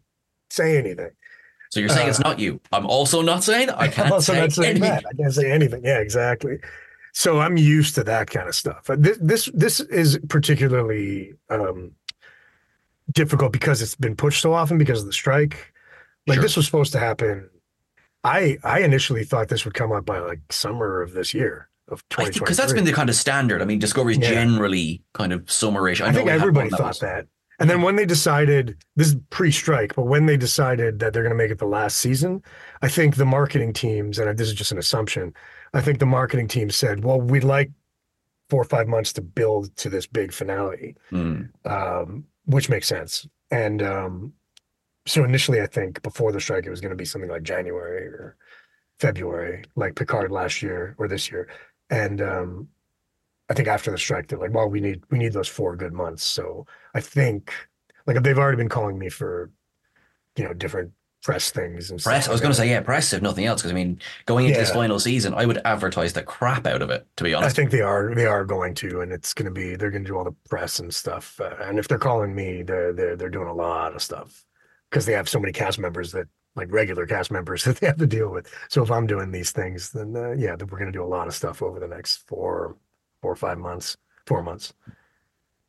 say 0.49 0.77
anything. 0.77 1.09
so 1.69 1.79
you're 1.79 1.89
saying 1.89 2.07
it's 2.07 2.19
uh, 2.19 2.29
not 2.29 2.39
you. 2.39 2.61
I'm 2.71 2.86
also 2.86 3.21
not 3.21 3.43
saying 3.43 3.67
that. 3.67 3.79
I 3.81 3.88
can't 3.89 4.07
I'm 4.07 4.13
also 4.13 4.34
say 4.34 4.39
not 4.39 4.51
saying 4.53 4.69
anything. 4.77 4.89
that. 4.89 5.05
I 5.11 5.13
can't 5.21 5.34
say 5.34 5.51
anything. 5.51 5.84
Yeah, 5.84 5.97
exactly. 5.99 6.59
So 7.11 7.39
I'm 7.39 7.57
used 7.57 7.95
to 7.95 8.03
that 8.05 8.29
kind 8.29 8.47
of 8.47 8.55
stuff. 8.55 8.86
This 8.97 9.17
this 9.21 9.45
this 9.53 9.79
is 9.81 10.19
particularly 10.29 11.34
um, 11.49 11.91
difficult 13.11 13.51
because 13.51 13.81
it's 13.81 13.95
been 13.95 14.15
pushed 14.15 14.41
so 14.41 14.53
often 14.53 14.77
because 14.77 15.01
of 15.01 15.07
the 15.07 15.13
strike. 15.13 15.72
Like 16.28 16.36
Sure. 16.36 16.43
this 16.43 16.55
was 16.57 16.65
supposed 16.65 16.91
to 16.93 16.99
happen. 16.99 17.49
I 18.24 18.57
I 18.63 18.80
initially 18.80 19.24
thought 19.26 19.49
this 19.49 19.65
would 19.65 19.74
come 19.74 19.91
out 19.91 20.05
by 20.05 20.19
like 20.19 20.39
summer 20.51 21.01
of 21.01 21.13
this 21.13 21.34
year 21.34 21.69
of 21.89 22.03
I 22.11 22.24
think 22.24 22.34
2023. 22.36 22.45
because 22.45 22.57
that's 22.57 22.74
been 22.74 22.86
the 22.86 22.93
kind 22.93 23.09
of 23.09 23.15
standard. 23.15 23.61
I 23.61 23.65
mean, 23.65 23.80
Discovery's 23.80 24.17
Yeah. 24.17 24.30
generally 24.30 25.01
kind 25.13 25.34
of 25.34 25.41
summerish. 25.45 25.99
I, 26.01 26.07
I, 26.09 26.13
think 26.13 26.30
everybody 26.30 26.69
one 26.69 26.78
thought 26.78 26.88
was- 26.88 26.99
that. 26.99 27.28
And 27.59 27.69
then 27.69 27.82
when 27.84 27.95
they 27.97 28.05
decided, 28.05 28.78
this 28.95 29.09
is 29.09 29.15
pre-strike, 29.30 29.93
but 29.95 30.05
when 30.07 30.26
they 30.26 30.38
decided 30.38 30.97
that 30.99 31.13
they're 31.13 31.21
going 31.21 31.32
to 31.38 31.38
make 31.38 31.51
it 31.51 31.59
the 31.59 31.67
last 31.67 31.97
season, 31.97 32.41
I 32.82 32.88
think 32.89 33.15
the 33.15 33.26
marketing 33.28 33.74
teams, 33.74 34.17
and 34.17 34.36
this 34.38 34.47
is 34.47 34.55
just 34.55 34.71
an 34.71 34.80
assumption, 34.80 35.34
I 35.74 35.80
think 35.82 35.99
the 35.99 36.05
marketing 36.07 36.47
team 36.47 36.71
said, 36.71 37.03
"Well, 37.05 37.21
we'd 37.21 37.43
like 37.43 37.69
four 38.49 38.61
or 38.61 38.65
five 38.65 38.88
months 38.88 39.13
to 39.13 39.21
build 39.21 39.74
to 39.78 39.89
this 39.89 40.07
big 40.07 40.34
finale," 40.34 40.95
Hmm. 41.11 41.43
um, 41.65 42.26
which 42.45 42.69
makes 42.69 42.88
sense. 42.88 43.28
And 43.51 43.84
um, 43.84 44.34
so 45.05 45.23
initially, 45.23 45.61
I 45.61 45.67
think 45.67 46.01
before 46.01 46.31
the 46.31 46.39
strike, 46.39 46.65
it 46.65 46.69
was 46.69 46.81
going 46.81 46.91
to 46.91 46.95
be 46.95 47.05
something 47.05 47.29
like 47.29 47.43
January 47.43 48.05
or 48.05 48.37
February, 48.99 49.63
like 49.75 49.95
Picard 49.95 50.31
last 50.31 50.61
year 50.61 50.95
or 50.97 51.07
this 51.07 51.29
year. 51.29 51.49
And 51.89 52.21
um, 52.21 52.69
I 53.49 53.53
think 53.53 53.67
after 53.67 53.91
the 53.91 53.97
strike, 53.97 54.27
they're 54.27 54.39
like, 54.39 54.53
well, 54.53 54.69
we 54.69 54.79
need 54.79 55.03
we 55.11 55.17
need 55.17 55.33
those 55.33 55.49
four 55.49 55.75
good 55.75 55.93
months. 55.93 56.23
So 56.23 56.65
I 56.93 57.01
think 57.01 57.53
like 58.07 58.21
they've 58.23 58.37
already 58.37 58.57
been 58.57 58.69
calling 58.69 58.97
me 58.97 59.09
for, 59.09 59.51
you 60.37 60.45
know, 60.45 60.53
different 60.53 60.91
press 61.21 61.51
things 61.51 61.89
and 61.89 62.01
Press. 62.01 62.23
stuff 62.23 62.31
I 62.31 62.33
was 62.33 62.41
going 62.41 62.51
to 62.51 62.57
say, 62.57 62.69
yeah, 62.69 62.81
press 62.81 63.13
if 63.13 63.21
nothing 63.21 63.45
else. 63.45 63.61
Because 63.61 63.71
I 63.71 63.75
mean, 63.75 63.99
going 64.25 64.45
into 64.45 64.59
this 64.59 64.71
final 64.71 64.99
season, 64.99 65.33
I 65.33 65.45
would 65.45 65.61
advertise 65.65 66.13
the 66.13 66.23
crap 66.23 66.65
out 66.65 66.81
of 66.81 66.89
it. 66.89 67.05
To 67.17 67.25
be 67.25 67.33
honest, 67.33 67.53
I 67.53 67.53
think 67.53 67.71
they 67.71 67.81
are 67.81 68.15
they 68.15 68.25
are 68.25 68.45
going 68.45 68.73
to, 68.75 69.01
and 69.01 69.11
it's 69.11 69.33
going 69.33 69.45
to 69.45 69.51
be 69.51 69.75
they're 69.75 69.91
going 69.91 70.05
to 70.05 70.09
do 70.09 70.17
all 70.17 70.23
the 70.23 70.35
press 70.49 70.79
and 70.79 70.93
stuff. 70.93 71.41
Uh, 71.41 71.55
and 71.61 71.77
if 71.77 71.89
they're 71.89 71.97
calling 71.97 72.33
me, 72.33 72.63
they're 72.63 72.93
they're 72.93 73.17
they're 73.17 73.29
doing 73.29 73.49
a 73.49 73.53
lot 73.53 73.93
of 73.93 74.01
stuff 74.01 74.45
because 74.93 75.07
they 75.07 75.13
have 75.13 75.27
so 75.27 75.39
many 75.39 75.51
cast 75.51 75.79
members 75.79 76.11
that 76.11 76.27
like 76.55 76.71
regular 76.71 77.07
cast 77.07 77.31
members 77.31 77.63
that 77.65 77.77
they 77.77 77.87
have 77.87 77.97
to 77.97 78.05
deal 78.05 78.29
with. 78.29 78.47
So 78.69 78.83
if 78.83 78.91
I'm 78.91 79.07
doing 79.07 79.31
these 79.31 79.51
things, 79.51 79.89
then 79.89 80.15
uh, 80.15 80.33
yeah, 80.33 80.51
we're 80.51 80.77
going 80.77 80.85
to 80.85 80.91
do 80.91 81.03
a 81.03 81.05
lot 81.05 81.27
of 81.27 81.33
stuff 81.33 81.63
over 81.63 81.79
the 81.79 81.87
next 81.87 82.27
four 82.27 82.77
four 83.23 83.31
or 83.31 83.35
five 83.35 83.57
months, 83.57 83.97
four 84.27 84.43
months. 84.43 84.73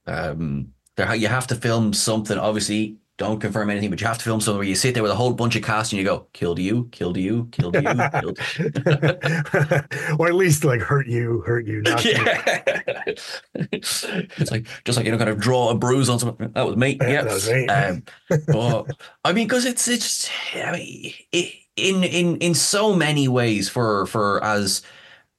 um, 0.07 0.75
there 0.97 1.15
you 1.15 1.29
have 1.29 1.47
to 1.47 1.55
film 1.55 1.95
something. 1.95 2.37
Obviously, 2.37 2.99
don't 3.17 3.41
confirm 3.41 3.71
anything, 3.71 3.91
but 3.91 4.01
you 4.01 4.07
have 4.09 4.19
to 4.19 4.25
film 4.25 4.41
something 4.41 4.59
where 4.59 4.67
you 4.67 4.75
sit 4.75 4.93
there 4.95 5.03
with 5.03 5.13
a 5.13 5.15
whole 5.15 5.33
bunch 5.33 5.55
of 5.55 5.63
cast 5.63 5.93
and 5.93 5.99
you 5.99 6.05
go, 6.05 6.27
"Killed 6.33 6.59
you, 6.59 6.89
killed 6.91 7.17
you, 7.17 7.49
killed 7.53 7.77
you, 7.77 7.83
killed." 8.21 8.39
you. 8.59 8.73
or 10.19 10.27
at 10.27 10.35
least 10.35 10.65
like 10.65 10.81
hurt 10.81 11.07
you, 11.07 11.41
hurt 11.47 11.67
you, 11.67 11.81
not 11.83 12.05
you. 12.05 12.11
yeah. 12.13 13.03
it's 13.73 14.51
like 14.51 14.67
just 14.85 14.97
like 14.97 15.07
you 15.07 15.13
know, 15.13 15.19
kind 15.19 15.31
of 15.31 15.39
draw 15.39 15.71
a 15.71 15.77
bruise 15.77 16.09
on 16.09 16.19
someone. 16.19 16.53
That 16.55 16.67
was 16.67 16.77
me. 16.77 16.99
Yeah, 17.01 17.09
Yeah, 17.09 17.23
that 17.23 17.35
was 17.35 17.49
me. 17.49 17.67
Um, 17.69 18.03
but 18.49 18.91
I 19.25 19.33
mean, 19.33 19.47
because 19.47 19.65
it's 19.65 19.87
it's 19.87 20.29
I 20.57 20.73
mean, 20.73 21.13
it, 21.31 21.55
in 21.77 22.03
in 22.03 22.37
in 22.39 22.55
so 22.55 22.97
many 22.97 23.29
ways 23.29 23.69
for 23.69 24.07
for 24.07 24.43
as 24.43 24.83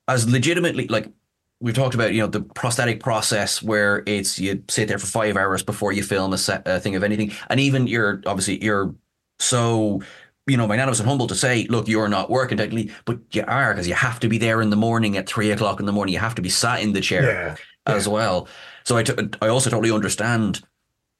as 0.07 0.29
legitimately 0.29 0.87
like 0.87 1.11
we've 1.59 1.75
talked 1.75 1.95
about 1.95 2.13
you 2.13 2.21
know 2.21 2.27
the 2.27 2.41
prosthetic 2.41 3.01
process 3.01 3.61
where 3.63 4.03
it's 4.05 4.39
you 4.39 4.63
sit 4.69 4.87
there 4.87 4.99
for 4.99 5.07
five 5.07 5.37
hours 5.37 5.63
before 5.63 5.91
you 5.91 6.03
film 6.03 6.33
a, 6.33 6.37
set, 6.37 6.63
a 6.65 6.79
thing 6.79 6.95
of 6.95 7.03
anything, 7.03 7.31
and 7.49 7.59
even 7.59 7.87
you're 7.87 8.21
obviously 8.25 8.63
you're 8.63 8.93
so 9.39 10.01
you 10.47 10.57
know 10.57 10.67
magnanimous 10.67 10.99
and 10.99 11.07
humble 11.09 11.27
to 11.27 11.35
say, 11.35 11.65
look, 11.69 11.87
you're 11.87 12.07
not 12.07 12.29
working 12.29 12.57
technically, 12.57 12.91
but 13.05 13.19
you 13.31 13.43
are 13.47 13.73
because 13.73 13.87
you 13.87 13.95
have 13.95 14.19
to 14.19 14.27
be 14.29 14.37
there 14.37 14.61
in 14.61 14.69
the 14.69 14.75
morning 14.75 15.17
at 15.17 15.27
three 15.27 15.51
o'clock 15.51 15.79
in 15.79 15.85
the 15.85 15.91
morning. 15.91 16.13
You 16.13 16.19
have 16.19 16.35
to 16.35 16.41
be 16.41 16.49
sat 16.49 16.81
in 16.81 16.93
the 16.93 17.01
chair 17.01 17.23
Yeah, 17.23 17.55
as 17.85 18.07
well. 18.07 18.47
So 18.83 18.97
I, 18.97 19.03
t- 19.03 19.13
I 19.41 19.47
also 19.47 19.69
totally 19.69 19.91
understand. 19.91 20.61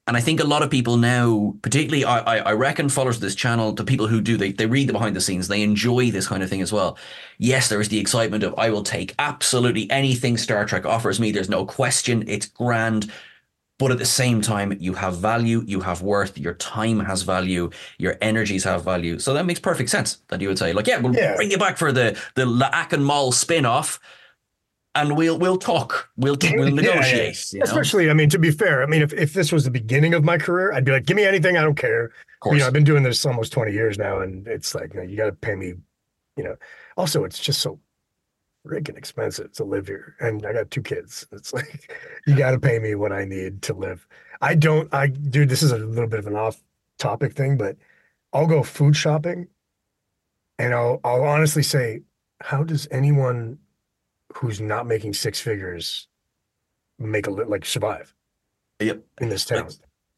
And 0.08 0.16
I 0.16 0.22
think 0.22 0.40
a 0.40 0.44
lot 0.44 0.62
of 0.62 0.70
people 0.70 0.98
now, 0.98 1.56
particularly, 1.64 2.06
I, 2.06 2.20
I, 2.20 2.38
I 2.38 2.52
reckon 2.54 2.90
followers 2.90 3.16
of 3.16 3.22
this 3.24 3.34
channel, 3.34 3.72
the 3.72 3.84
people 3.84 4.06
who 4.06 4.22
do, 4.22 4.38
they, 4.38 4.52
they 4.52 4.68
read 4.68 4.88
the 4.88 4.94
behind 4.94 5.16
the 5.16 5.22
scenes, 5.22 5.48
they 5.48 5.64
enjoy 5.64 6.12
this 6.12 6.28
kind 6.28 6.44
of 6.44 6.50
thing 6.50 6.62
as 6.62 6.72
well. 6.72 6.96
Yes, 7.40 7.70
there 7.70 7.82
is 7.82 7.90
the 7.90 7.98
excitement 8.00 8.44
of, 8.44 8.54
I 8.56 8.70
will 8.70 8.84
take 8.84 9.16
absolutely 9.18 9.90
anything 9.90 10.38
Star 10.38 10.64
Trek 10.66 10.86
offers 10.86 11.20
me. 11.20 11.32
There's 11.32 11.50
no 11.50 11.66
question. 11.66 12.24
It's 12.28 12.46
grand. 12.46 13.12
But 13.80 13.92
at 13.92 13.98
the 13.98 14.06
same 14.06 14.42
time, 14.42 14.78
you 14.80 14.94
have 14.94 15.18
value, 15.18 15.64
you 15.66 15.82
have 15.82 16.02
worth, 16.04 16.38
your 16.38 16.54
time 16.54 17.00
has 17.00 17.24
value, 17.24 17.72
your 17.98 18.16
energies 18.22 18.64
have 18.64 18.86
value. 18.86 19.18
So 19.20 19.34
that 19.34 19.46
makes 19.48 19.60
perfect 19.60 19.90
sense 19.90 20.20
that 20.30 20.40
you 20.40 20.48
would 20.48 20.60
say, 20.60 20.72
like, 20.72 20.88
yeah, 20.88 21.00
we'll 21.00 21.16
Yeah. 21.16 21.36
bring 21.36 21.52
you 21.52 21.58
back 21.58 21.78
for 21.78 21.92
the 21.92 22.18
the 22.36 22.46
Laak 22.46 22.94
and 22.94 23.04
Moll 23.04 23.34
spin 23.34 23.66
off 23.66 24.00
and 24.96 25.16
we'll 25.16 25.38
we'll 25.38 25.58
talk. 25.58 26.10
We'll, 26.18 26.38
we'll 26.42 26.52
Yeah, 26.52 26.66
yeah. 26.66 26.92
negotiate. 26.94 27.54
you 27.54 27.60
know? 27.60 27.64
Especially, 27.66 28.10
I 28.10 28.14
mean, 28.14 28.30
to 28.30 28.40
be 28.40 28.52
fair, 28.52 28.82
I 28.82 28.86
mean, 28.86 29.02
if, 29.02 29.14
if 29.14 29.34
this 29.34 29.52
was 29.52 29.66
the 29.66 29.72
beginning 29.72 30.14
of 30.14 30.24
my 30.24 30.38
career, 30.38 30.72
I'd 30.74 30.86
be 30.86 30.92
like, 30.92 31.06
give 31.06 31.18
me 31.18 31.26
anything, 31.26 31.58
I 31.58 31.62
don't 31.62 31.76
care. 31.78 32.06
Of 32.06 32.12
course. 32.40 32.54
You 32.54 32.60
know, 32.62 32.68
I've 32.68 32.74
been 32.74 32.84
doing 32.84 33.04
this 33.04 33.26
almost 33.26 33.52
20 33.54 33.72
years 33.72 33.98
now, 33.98 34.22
and 34.22 34.48
it's 34.48 34.74
like, 34.74 34.94
you, 34.94 35.02
know, 35.02 35.06
you 35.06 35.18
got 35.18 35.26
to 35.26 35.34
pay 35.34 35.56
me, 35.56 35.74
you 36.38 36.44
know. 36.44 36.56
Also, 36.98 37.24
it's 37.26 37.40
just 37.40 37.62
so 37.62 37.80
freaking 38.66 38.98
expensive 38.98 39.52
to 39.54 39.64
live 39.64 39.86
here. 39.88 40.16
And 40.20 40.46
I 40.46 40.54
got 40.54 40.72
two 40.72 40.82
kids. 40.82 41.28
It's 41.32 41.54
like, 41.54 41.92
you 42.26 42.36
got 42.36 42.52
to 42.52 42.60
pay 42.60 42.80
me 42.80 42.96
what 42.96 43.12
I 43.12 43.26
need 43.26 43.62
to 43.64 43.74
live. 43.74 44.08
I 44.42 44.56
don't, 44.56 44.92
I, 44.94 45.08
dude, 45.08 45.50
this 45.50 45.62
is 45.62 45.72
a 45.72 45.78
little 45.78 46.10
bit 46.10 46.20
of 46.20 46.28
an 46.28 46.36
off 46.36 46.62
topic 46.98 47.34
thing, 47.34 47.58
but 47.58 47.78
I'll 48.34 48.48
go 48.48 48.64
food 48.64 48.96
shopping 48.96 49.48
and 50.58 50.74
I'll, 50.74 51.00
I'll 51.04 51.24
honestly 51.24 51.64
say, 51.64 52.02
how 52.42 52.64
does 52.64 52.88
anyone 52.92 53.60
who's 54.38 54.60
not 54.60 54.86
making 54.88 55.14
six 55.14 55.40
figures 55.40 56.08
make 57.00 57.28
a 57.28 57.32
li- 57.32 57.46
like 57.46 57.66
survive 57.66 58.14
Yep. 58.80 59.02
in 59.22 59.30
this 59.30 59.46
town? 59.46 59.70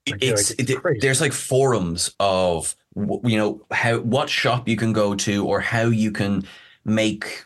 Like, 0.09 0.23
it's, 0.23 0.49
like, 0.57 0.69
it's 0.69 1.01
there's 1.01 1.21
like 1.21 1.33
forums 1.33 2.15
of 2.19 2.75
you 2.95 3.37
know 3.37 3.61
how 3.71 3.99
what 3.99 4.29
shop 4.29 4.67
you 4.67 4.75
can 4.77 4.93
go 4.93 5.13
to 5.15 5.45
or 5.45 5.59
how 5.59 5.83
you 5.83 6.11
can 6.11 6.45
make 6.85 7.45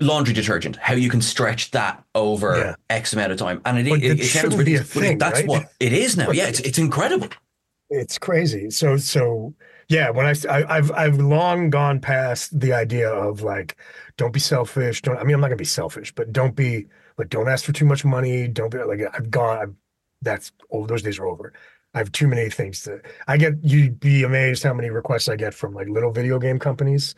laundry 0.00 0.34
detergent 0.34 0.76
how 0.76 0.94
you 0.94 1.08
can 1.08 1.20
stretch 1.20 1.70
that 1.70 2.02
over 2.14 2.56
Yeah. 2.58 2.74
x 2.90 3.12
amount 3.12 3.32
of 3.32 3.38
time 3.38 3.60
and 3.64 3.78
it, 3.78 3.88
But 3.88 4.02
it, 4.02 4.20
it 4.20 4.24
sounds 4.24 4.54
a 4.54 4.78
thing, 4.84 5.18
that's 5.18 5.40
right? 5.40 5.48
what 5.48 5.66
it 5.80 5.92
is 5.92 6.16
now 6.16 6.30
yeah 6.32 6.46
it's, 6.46 6.60
it's 6.60 6.78
incredible 6.78 7.28
it's 7.90 8.18
crazy. 8.18 8.70
So 8.70 8.96
so 8.96 9.54
yeah, 9.88 10.10
when 10.10 10.26
I, 10.26 10.34
I 10.48 10.76
have 10.76 10.90
I've 10.92 11.18
long 11.18 11.70
gone 11.70 12.00
past 12.00 12.58
the 12.58 12.72
idea 12.72 13.10
of 13.10 13.42
like 13.42 13.76
don't 14.16 14.32
be 14.32 14.40
selfish. 14.40 15.02
Don't 15.02 15.18
I 15.18 15.24
mean 15.24 15.34
I'm 15.34 15.40
not 15.40 15.48
gonna 15.48 15.56
be 15.56 15.64
selfish, 15.64 16.12
but 16.14 16.32
don't 16.32 16.54
be 16.54 16.86
like 17.18 17.28
don't 17.28 17.48
ask 17.48 17.64
for 17.64 17.72
too 17.72 17.84
much 17.84 18.04
money. 18.04 18.48
Don't 18.48 18.70
be 18.70 18.78
like 18.78 19.00
I've 19.12 19.30
gone. 19.30 19.58
I've, 19.58 19.74
that's 20.22 20.52
oh 20.70 20.86
those 20.86 21.02
days 21.02 21.18
are 21.18 21.26
over. 21.26 21.52
I 21.94 21.98
have 21.98 22.12
too 22.12 22.26
many 22.28 22.50
things 22.50 22.82
to. 22.82 23.00
I 23.28 23.36
get 23.36 23.54
you'd 23.62 24.00
be 24.00 24.24
amazed 24.24 24.62
how 24.62 24.74
many 24.74 24.90
requests 24.90 25.28
I 25.28 25.36
get 25.36 25.54
from 25.54 25.74
like 25.74 25.88
little 25.88 26.10
video 26.12 26.38
game 26.38 26.58
companies. 26.58 27.14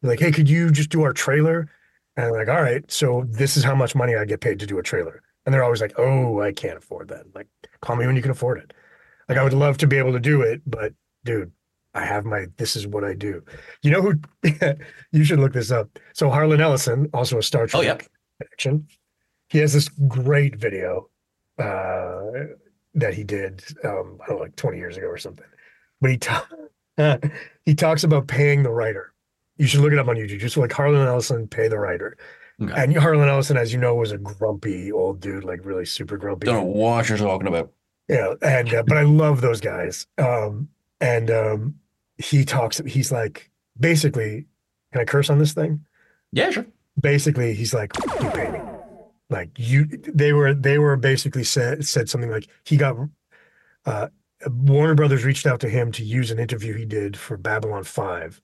They're 0.00 0.10
like, 0.10 0.20
hey, 0.20 0.32
could 0.32 0.48
you 0.48 0.70
just 0.70 0.90
do 0.90 1.02
our 1.02 1.12
trailer? 1.12 1.70
And 2.16 2.26
I'm 2.26 2.32
like, 2.32 2.48
all 2.48 2.62
right, 2.62 2.88
so 2.90 3.24
this 3.28 3.56
is 3.56 3.64
how 3.64 3.74
much 3.74 3.94
money 3.94 4.16
I 4.16 4.24
get 4.24 4.40
paid 4.40 4.58
to 4.60 4.66
do 4.66 4.78
a 4.78 4.82
trailer. 4.82 5.22
And 5.46 5.54
they're 5.54 5.64
always 5.64 5.80
like, 5.80 5.98
oh, 5.98 6.40
I 6.40 6.52
can't 6.52 6.76
afford 6.76 7.08
that. 7.08 7.26
Like, 7.34 7.46
call 7.80 7.96
me 7.96 8.06
when 8.06 8.16
you 8.16 8.22
can 8.22 8.30
afford 8.30 8.58
it. 8.58 8.72
Like 9.28 9.38
I 9.38 9.44
would 9.44 9.52
love 9.52 9.78
to 9.78 9.86
be 9.86 9.98
able 9.98 10.12
to 10.12 10.20
do 10.20 10.42
it, 10.42 10.62
but 10.66 10.94
dude, 11.24 11.52
I 11.98 12.04
have 12.06 12.24
my 12.24 12.46
this 12.56 12.76
is 12.76 12.86
what 12.86 13.04
I 13.04 13.14
do. 13.14 13.42
You 13.82 13.90
know 13.90 14.02
who 14.02 14.14
you 15.12 15.24
should 15.24 15.40
look 15.40 15.52
this 15.52 15.70
up. 15.70 15.98
So 16.14 16.30
Harlan 16.30 16.60
Ellison, 16.60 17.08
also 17.12 17.38
a 17.38 17.42
Star 17.42 17.66
Trek 17.66 17.78
Oh, 17.80 17.82
yeah. 17.82 17.98
connection. 18.40 18.86
He 19.50 19.58
has 19.58 19.72
this 19.72 19.88
great 19.88 20.56
video 20.56 21.08
uh 21.58 22.22
that 22.94 23.14
he 23.14 23.24
did 23.24 23.62
um 23.84 24.18
I 24.22 24.26
don't 24.28 24.36
know, 24.38 24.42
like 24.44 24.56
20 24.56 24.76
years 24.78 24.96
ago 24.96 25.06
or 25.06 25.18
something. 25.18 25.46
But 26.00 26.10
he 26.10 26.16
ta- 26.18 26.48
he 27.66 27.74
talks 27.74 28.04
about 28.04 28.26
paying 28.28 28.62
the 28.62 28.70
writer. 28.70 29.12
You 29.56 29.66
should 29.66 29.80
look 29.80 29.92
it 29.92 29.98
up 29.98 30.08
on 30.08 30.16
YouTube. 30.16 30.38
Just 30.40 30.56
like 30.56 30.72
Harlan 30.72 31.06
Ellison 31.06 31.48
pay 31.48 31.68
the 31.68 31.78
writer. 31.78 32.16
Okay. 32.62 32.72
And 32.76 32.96
Harlan 32.96 33.28
Ellison, 33.28 33.56
as 33.56 33.72
you 33.72 33.78
know, 33.78 33.94
was 33.94 34.10
a 34.12 34.18
grumpy 34.18 34.90
old 34.92 35.20
dude, 35.20 35.44
like 35.44 35.64
really 35.64 35.84
super 35.86 36.16
grumpy. 36.16 36.46
don't 36.46 36.56
know 36.56 36.62
what 36.80 37.08
you're 37.08 37.18
talking 37.18 37.46
about 37.46 37.70
Yeah, 38.08 38.34
and 38.42 38.72
uh, 38.74 38.82
but 38.86 38.96
I 38.96 39.02
love 39.02 39.40
those 39.40 39.60
guys. 39.60 40.06
Um, 40.18 40.68
and 41.00 41.30
um, 41.30 41.74
he 42.18 42.44
talks. 42.44 42.78
He's 42.86 43.10
like, 43.12 43.50
basically, 43.78 44.46
can 44.92 45.00
I 45.00 45.04
curse 45.04 45.30
on 45.30 45.38
this 45.38 45.52
thing? 45.52 45.84
yeah 46.32 46.50
sure 46.50 46.66
Basically, 47.00 47.54
he's 47.54 47.72
like, 47.72 47.92
you 48.20 48.30
pay 48.30 48.50
me. 48.50 48.60
Like 49.30 49.50
you, 49.56 49.84
they 49.86 50.32
were 50.32 50.52
they 50.54 50.78
were 50.78 50.96
basically 50.96 51.44
said 51.44 51.84
said 51.86 52.08
something 52.08 52.30
like 52.30 52.48
he 52.64 52.76
got. 52.76 52.96
Uh, 53.86 54.08
Warner 54.48 54.94
Brothers 54.94 55.24
reached 55.24 55.46
out 55.46 55.60
to 55.60 55.68
him 55.68 55.92
to 55.92 56.04
use 56.04 56.30
an 56.30 56.38
interview 56.38 56.74
he 56.74 56.84
did 56.84 57.16
for 57.16 57.36
Babylon 57.36 57.84
Five, 57.84 58.40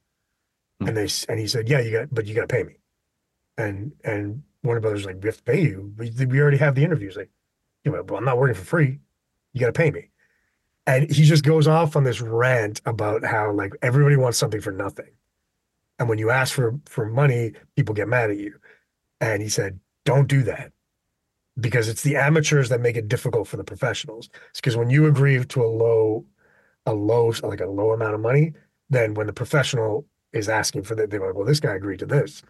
Hmm. 0.81 0.89
and 0.89 0.97
they 0.97 1.09
and 1.29 1.41
he 1.41 1.47
said, 1.47 1.69
yeah, 1.69 1.81
you 1.81 1.91
got, 1.91 2.09
but 2.15 2.27
you 2.27 2.35
got 2.35 2.43
to 2.49 2.55
pay 2.55 2.63
me. 2.65 2.75
And 3.59 3.93
and 4.05 4.43
Warner 4.63 4.81
Brothers 4.81 5.01
was 5.01 5.07
like, 5.07 5.23
we 5.23 5.29
have 5.29 5.37
to 5.39 5.43
pay 5.43 5.63
you. 5.63 5.93
We, 5.97 6.11
we 6.27 6.41
already 6.41 6.59
have 6.59 6.75
the 6.75 6.85
interviews. 6.85 7.17
Like, 7.17 7.31
yeah, 7.85 7.93
well, 7.93 8.17
I'm 8.17 8.25
not 8.25 8.39
working 8.39 8.55
for 8.55 8.65
free. 8.65 8.99
You 9.53 9.61
got 9.61 9.67
to 9.67 9.73
pay 9.73 9.91
me. 9.91 10.11
And 10.87 11.11
he 11.11 11.25
just 11.25 11.45
goes 11.45 11.67
off 11.67 11.97
on 11.97 12.05
this 12.05 12.21
rant 12.21 12.83
about 12.85 13.25
how 13.25 13.53
like 13.53 13.73
everybody 13.81 14.17
wants 14.17 14.39
something 14.39 14.61
for 14.61 14.73
nothing. 14.73 15.11
And 15.99 16.09
when 16.09 16.19
you 16.19 16.31
ask 16.31 16.53
for 16.55 16.79
for 16.87 17.07
money, 17.07 17.53
people 17.77 17.95
get 17.95 18.09
mad 18.09 18.31
at 18.31 18.39
you. 18.39 18.55
And 19.21 19.43
he 19.43 19.49
said, 19.49 19.81
don't 20.05 20.29
do 20.29 20.43
that. 20.43 20.73
Because 21.59 21.89
it's 21.89 22.03
the 22.03 22.17
amateurs 22.17 22.69
that 22.69 22.81
make 22.81 22.97
it 22.97 23.09
difficult 23.09 23.47
for 23.49 23.57
the 23.57 23.65
professionals. 23.65 24.29
Because 24.55 24.77
when 24.77 24.91
you 24.91 25.07
agree 25.07 25.43
to 25.43 25.63
a 25.63 25.67
low, 25.67 26.27
a 26.85 26.93
low, 26.93 27.33
like 27.43 27.61
a 27.61 27.67
low 27.67 27.93
amount 27.93 28.15
of 28.15 28.21
money, 28.21 28.53
then 28.91 29.15
when 29.15 29.27
the 29.27 29.33
professional 29.33 30.05
is 30.33 30.49
asking 30.49 30.83
for 30.83 30.95
that, 30.97 31.11
they're 31.11 31.25
like, 31.25 31.35
well, 31.35 31.47
this 31.47 31.61
guy 31.61 31.75
agreed 31.75 32.01
to 32.01 32.07
this. 32.07 32.43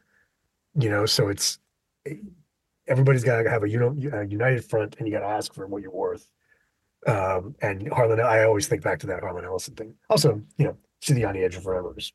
You 0.75 0.89
know, 0.89 1.07
so 1.07 1.29
it's 1.29 1.59
eh, 2.07 2.15
everybody's 2.89 3.25
got 3.25 3.43
to 3.43 3.51
have 3.51 3.63
a, 3.63 3.69
you 3.69 3.79
know, 3.79 3.95
a 4.19 4.25
united 4.27 4.65
front 4.65 4.97
and 4.99 5.07
you 5.07 5.13
got 5.13 5.21
to 5.21 5.27
ask 5.27 5.53
for 5.55 5.67
what 5.67 5.83
you're 5.83 5.93
worth. 5.93 6.29
Um, 7.07 7.55
and 7.61 7.93
Harlan, 7.93 8.21
I 8.21 8.45
always 8.45 8.67
think 8.67 8.83
back 8.83 8.99
to 9.01 9.07
that 9.09 9.21
Harlan 9.21 9.45
Ellison 9.45 9.75
thing. 9.75 9.95
Also, 10.09 10.41
you 10.57 10.67
know, 10.67 10.77
City 11.03 11.25
on 11.25 11.35
the 11.35 11.43
Edge 11.43 11.57
of 11.57 11.63
Forever 11.63 11.95
is 11.97 12.13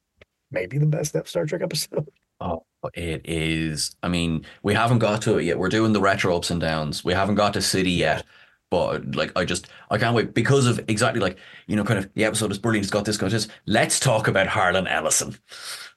maybe 0.52 0.78
the 0.78 0.86
best 0.86 1.16
Star 1.28 1.46
Trek 1.46 1.62
episode. 1.62 2.10
Oh, 2.42 2.64
it 2.94 3.24
is. 3.26 3.98
I 4.02 4.08
mean, 4.08 4.46
we 4.64 4.74
haven't 4.74 5.00
got 5.00 5.22
to 5.24 5.40
it 5.40 5.44
yet. 5.44 5.60
We're 5.60 5.68
doing 5.68 5.92
the 5.92 6.00
retro 6.00 6.38
ups 6.38 6.50
and 6.50 6.62
downs. 6.62 7.04
We 7.04 7.12
haven't 7.12 7.36
got 7.36 7.52
to 7.56 7.62
City 7.62 7.92
yet. 7.92 8.24
But 8.72 9.16
like, 9.16 9.34
I 9.36 9.44
just, 9.44 9.68
I 9.90 9.98
can't 9.98 10.16
wait 10.16 10.34
because 10.34 10.66
of 10.66 10.80
exactly 10.88 11.20
like, 11.20 11.38
you 11.68 11.76
know, 11.76 11.84
kind 11.84 12.00
of 12.00 12.10
the 12.14 12.24
episode 12.24 12.52
is 12.52 12.58
brilliant. 12.58 12.86
It's 12.86 12.92
got 12.92 13.04
this, 13.04 13.18
got 13.18 13.32
this. 13.32 13.48
Let's 13.66 14.00
talk 14.00 14.28
about 14.30 14.48
Harlan 14.48 14.88
Ellison. 14.88 15.36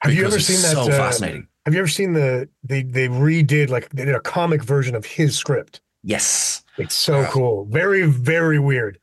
Have 0.00 0.14
you 0.14 0.26
ever 0.26 0.40
seen 0.40 0.60
that? 0.62 0.72
So 0.72 0.80
uh, 0.82 0.86
fascinating. 0.86 1.46
Have 1.64 1.74
you 1.74 1.80
ever 1.80 1.88
seen 1.88 2.14
the 2.14 2.48
they 2.64 2.82
they 2.82 3.08
redid 3.08 3.68
like 3.68 3.88
they 3.90 4.04
did 4.04 4.14
a 4.14 4.20
comic 4.20 4.64
version 4.64 4.96
of 4.96 5.04
his 5.04 5.36
script? 5.36 5.80
Yes. 6.02 6.62
It's 6.78 6.94
so 6.94 7.24
cool. 7.30 7.66
Very 7.66 8.02
very 8.06 8.58
weird. 8.58 8.98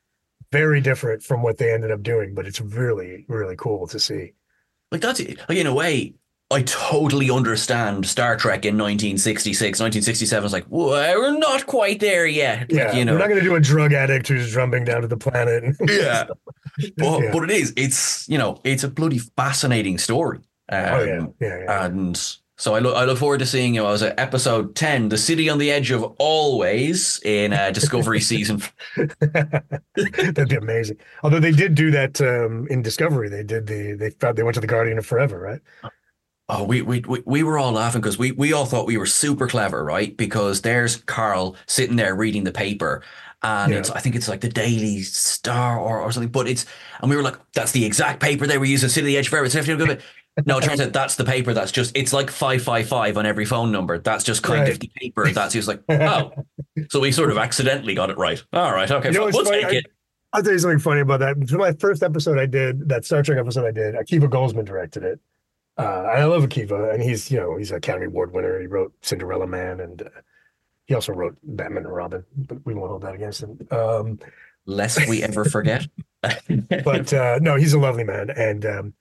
Very 0.51 0.81
different 0.81 1.21
from 1.23 1.43
what 1.43 1.57
they 1.57 1.71
ended 1.73 1.91
up 1.91 2.01
doing, 2.03 2.33
but 2.33 2.45
it's 2.45 2.59
really 2.61 3.25
really 3.27 3.55
cool 3.55 3.87
to 3.87 3.99
see. 3.99 4.33
Like 4.91 5.01
that's 5.01 5.19
like 5.19 5.57
in 5.57 5.67
a 5.67 5.73
way, 5.73 6.15
I 6.51 6.63
totally 6.63 7.29
understand 7.29 8.07
Star 8.07 8.35
Trek 8.35 8.65
in 8.65 8.75
1966, 8.75 9.79
1967. 9.79 10.43
It's 10.45 10.51
like, 10.53 10.65
we're 10.67 11.37
not 11.37 11.67
quite 11.67 11.99
there 11.99 12.25
yet. 12.25 12.61
Like, 12.61 12.71
Yeah, 12.71 12.95
you 12.95 13.05
know, 13.05 13.13
we're 13.13 13.19
not 13.19 13.27
going 13.27 13.39
to 13.39 13.45
do 13.47 13.53
a 13.53 13.59
drug 13.59 13.93
addict 13.93 14.27
who's 14.29 14.51
jumping 14.51 14.83
down 14.83 15.01
to 15.03 15.07
the 15.07 15.15
planet. 15.15 15.75
yeah. 15.87 16.23
But, 16.97 17.21
Yeah. 17.21 17.29
but 17.31 17.43
it 17.43 17.51
is. 17.51 17.71
It's 17.77 18.27
you 18.27 18.39
know, 18.39 18.59
it's 18.63 18.83
a 18.83 18.87
bloody 18.89 19.19
fascinating 19.19 19.99
story. 19.99 20.39
Um, 20.71 20.85
Oh 20.85 21.03
yeah, 21.03 21.25
yeah, 21.39 21.59
yeah. 21.65 21.85
And 21.85 22.35
so 22.59 22.75
I 22.75 22.79
look, 22.79 22.95
I 22.95 23.05
look 23.05 23.17
forward 23.17 23.39
to 23.39 23.45
seeing 23.45 23.73
you. 23.73 23.81
know, 23.81 23.89
as 23.89 24.01
a 24.01 24.17
episode 24.19 24.75
ten, 24.75 25.09
the 25.09 25.17
city 25.17 25.49
on 25.49 25.57
the 25.57 25.71
edge 25.71 25.91
of 25.91 26.03
always 26.19 27.19
in 27.23 27.53
uh, 27.53 27.71
Discovery 27.71 28.19
season. 28.19 28.61
That'd 28.95 30.49
be 30.49 30.55
amazing. 30.55 30.97
Although 31.23 31.39
they 31.39 31.51
did 31.51 31.75
do 31.75 31.89
that 31.91 32.19
um, 32.21 32.67
in 32.69 32.81
Discovery, 32.81 33.29
they 33.29 33.43
did 33.43 33.65
the 33.67 33.93
they 33.93 34.09
found 34.11 34.37
they 34.37 34.43
went 34.43 34.55
to 34.55 34.61
the 34.61 34.67
Guardian 34.67 34.97
of 34.97 35.05
Forever, 35.05 35.39
right? 35.39 35.61
Oh, 36.49 36.63
we 36.63 36.81
we 36.81 36.99
we, 37.07 37.21
we 37.25 37.43
were 37.43 37.57
all 37.57 37.71
laughing 37.71 38.01
because 38.01 38.17
we 38.17 38.31
we 38.33 38.53
all 38.53 38.65
thought 38.65 38.87
we 38.87 38.97
were 38.97 39.05
super 39.05 39.47
clever, 39.47 39.83
right? 39.83 40.15
Because 40.17 40.61
there's 40.61 40.97
Carl 40.97 41.55
sitting 41.67 41.95
there 41.95 42.15
reading 42.15 42.43
the 42.43 42.51
paper. 42.51 43.03
And 43.41 43.71
Yeah. 43.71 43.79
it's, 43.79 43.89
I 43.89 44.01
think 44.01 44.15
it's 44.17 44.27
like 44.27 44.41
the 44.41 44.49
Daily 44.49 45.01
Star 45.01 45.79
or, 45.79 46.01
or 46.01 46.11
something, 46.11 46.29
but 46.29 46.45
it's, 46.45 46.65
and 46.99 47.09
we 47.09 47.15
were 47.15 47.23
like, 47.23 47.37
that's 47.53 47.71
the 47.71 47.85
exact 47.85 48.19
paper 48.19 48.45
they 48.45 48.57
were 48.57 48.65
using, 48.65 48.89
City 48.89 49.05
of 49.05 49.07
the 49.07 49.17
Edge 49.17 49.29
Forever. 49.29 49.45
It's 49.45 49.55
definitely 49.55 49.85
good. 49.85 50.03
No, 50.45 50.57
it 50.57 50.63
turns 50.63 50.81
out 50.81 50.93
that's 50.93 51.15
the 51.15 51.23
paper. 51.25 51.53
That's 51.53 51.71
just 51.71 51.95
it's 51.95 52.13
like 52.13 52.29
five 52.29 52.61
five 52.61 52.87
five 52.87 53.17
on 53.17 53.25
every 53.25 53.45
phone 53.45 53.71
number. 53.71 53.97
That's 53.99 54.23
just 54.23 54.43
kind 54.43 54.61
Right. 54.61 54.71
of 54.71 54.79
the 54.79 54.91
paper. 54.95 55.29
That's 55.31 55.53
just 55.53 55.67
like 55.67 55.81
oh, 55.89 56.31
so 56.89 56.99
we 56.99 57.11
sort 57.11 57.31
of 57.31 57.37
accidentally 57.37 57.95
got 57.95 58.09
it 58.09 58.17
right. 58.17 58.43
All 58.53 58.71
right, 58.73 58.89
okay, 58.89 59.09
You 59.11 59.19
know 59.19 59.29
we'll 59.33 59.45
take 59.45 59.71
it. 59.73 59.85
I'll 60.33 60.43
tell 60.43 60.51
you 60.53 60.59
something 60.59 60.79
funny 60.79 61.01
about 61.01 61.21
that. 61.21 61.35
So 61.47 61.57
my 61.57 61.73
first 61.73 62.03
episode 62.03 62.37
I 62.37 62.45
did, 62.45 62.87
that 62.89 63.03
Star 63.05 63.23
Trek 63.23 63.39
episode 63.39 63.65
I 63.65 63.71
did, 63.71 63.95
Akiva 63.95 64.29
Goldsman 64.29 64.65
directed 64.65 65.03
it. 65.03 65.19
Uh, 65.77 66.01
and 66.11 66.21
I 66.21 66.25
love 66.25 66.43
Akiva, 66.43 66.93
and 66.93 67.01
he's, 67.01 67.31
you 67.31 67.39
know, 67.39 67.55
he's 67.57 67.71
an 67.71 67.77
Academy 67.77 68.05
Award 68.07 68.33
winner. 68.33 68.59
He 68.59 68.67
wrote 68.67 68.93
Cinderella 69.01 69.47
Man, 69.47 69.79
and 69.79 70.01
uh, 70.03 70.09
he 70.85 70.93
also 70.93 71.13
wrote 71.13 71.37
Batman 71.41 71.85
and 71.85 71.93
Robin, 71.95 72.23
but 72.35 72.63
we 72.65 72.73
won't 72.73 72.89
hold 72.89 73.01
that 73.03 73.15
against 73.15 73.41
him. 73.41 73.65
Um, 73.71 74.19
Lest 74.65 75.07
we 75.07 75.23
ever 75.23 75.45
forget. 75.45 75.87
but 76.21 77.13
uh, 77.13 77.39
no, 77.41 77.55
he's 77.55 77.73
a 77.73 77.79
lovely 77.79 78.03
man. 78.03 78.29
And 78.29 78.65
um, 78.65 78.93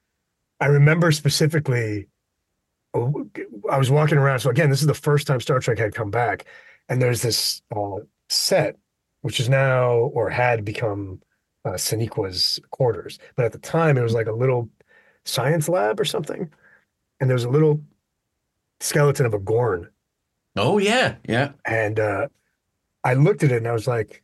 I 0.60 0.66
remember 0.66 1.12
specifically, 1.12 2.08
oh, 2.94 3.28
I 3.70 3.78
was 3.78 3.90
walking 3.90 4.18
around. 4.18 4.40
So 4.40 4.50
again, 4.50 4.70
this 4.70 4.80
is 4.80 4.86
the 4.86 4.94
first 4.94 5.26
time 5.26 5.40
Star 5.40 5.60
Trek 5.60 5.78
had 5.78 5.94
come 5.94 6.10
back, 6.10 6.46
and 6.88 7.00
there's 7.00 7.22
this 7.22 7.62
uh, 7.74 7.98
set, 8.28 8.76
which 9.22 9.40
is 9.40 9.48
now 9.48 9.92
or 9.92 10.30
had 10.30 10.64
become 10.64 11.20
uh, 11.64 11.72
Sonequa's 11.72 12.60
quarters. 12.70 13.18
But 13.36 13.44
at 13.44 13.52
the 13.52 13.58
time, 13.58 13.96
it 13.98 14.02
was 14.02 14.14
like 14.14 14.26
a 14.26 14.32
little 14.32 14.68
science 15.24 15.68
lab 15.68 16.00
or 16.00 16.04
something, 16.04 16.50
and 17.20 17.30
there 17.30 17.34
was 17.34 17.44
a 17.44 17.50
little 17.50 17.80
skeleton 18.80 19.26
of 19.26 19.34
a 19.34 19.38
Gorn. 19.38 19.90
oh 20.56 20.78
yeah, 20.78 21.16
yeah. 21.28 21.52
And 21.64 22.00
uh, 22.00 22.28
I 23.04 23.14
looked 23.14 23.42
at 23.42 23.52
it 23.52 23.58
and 23.58 23.68
I 23.68 23.72
was 23.72 23.86
like, 23.86 24.22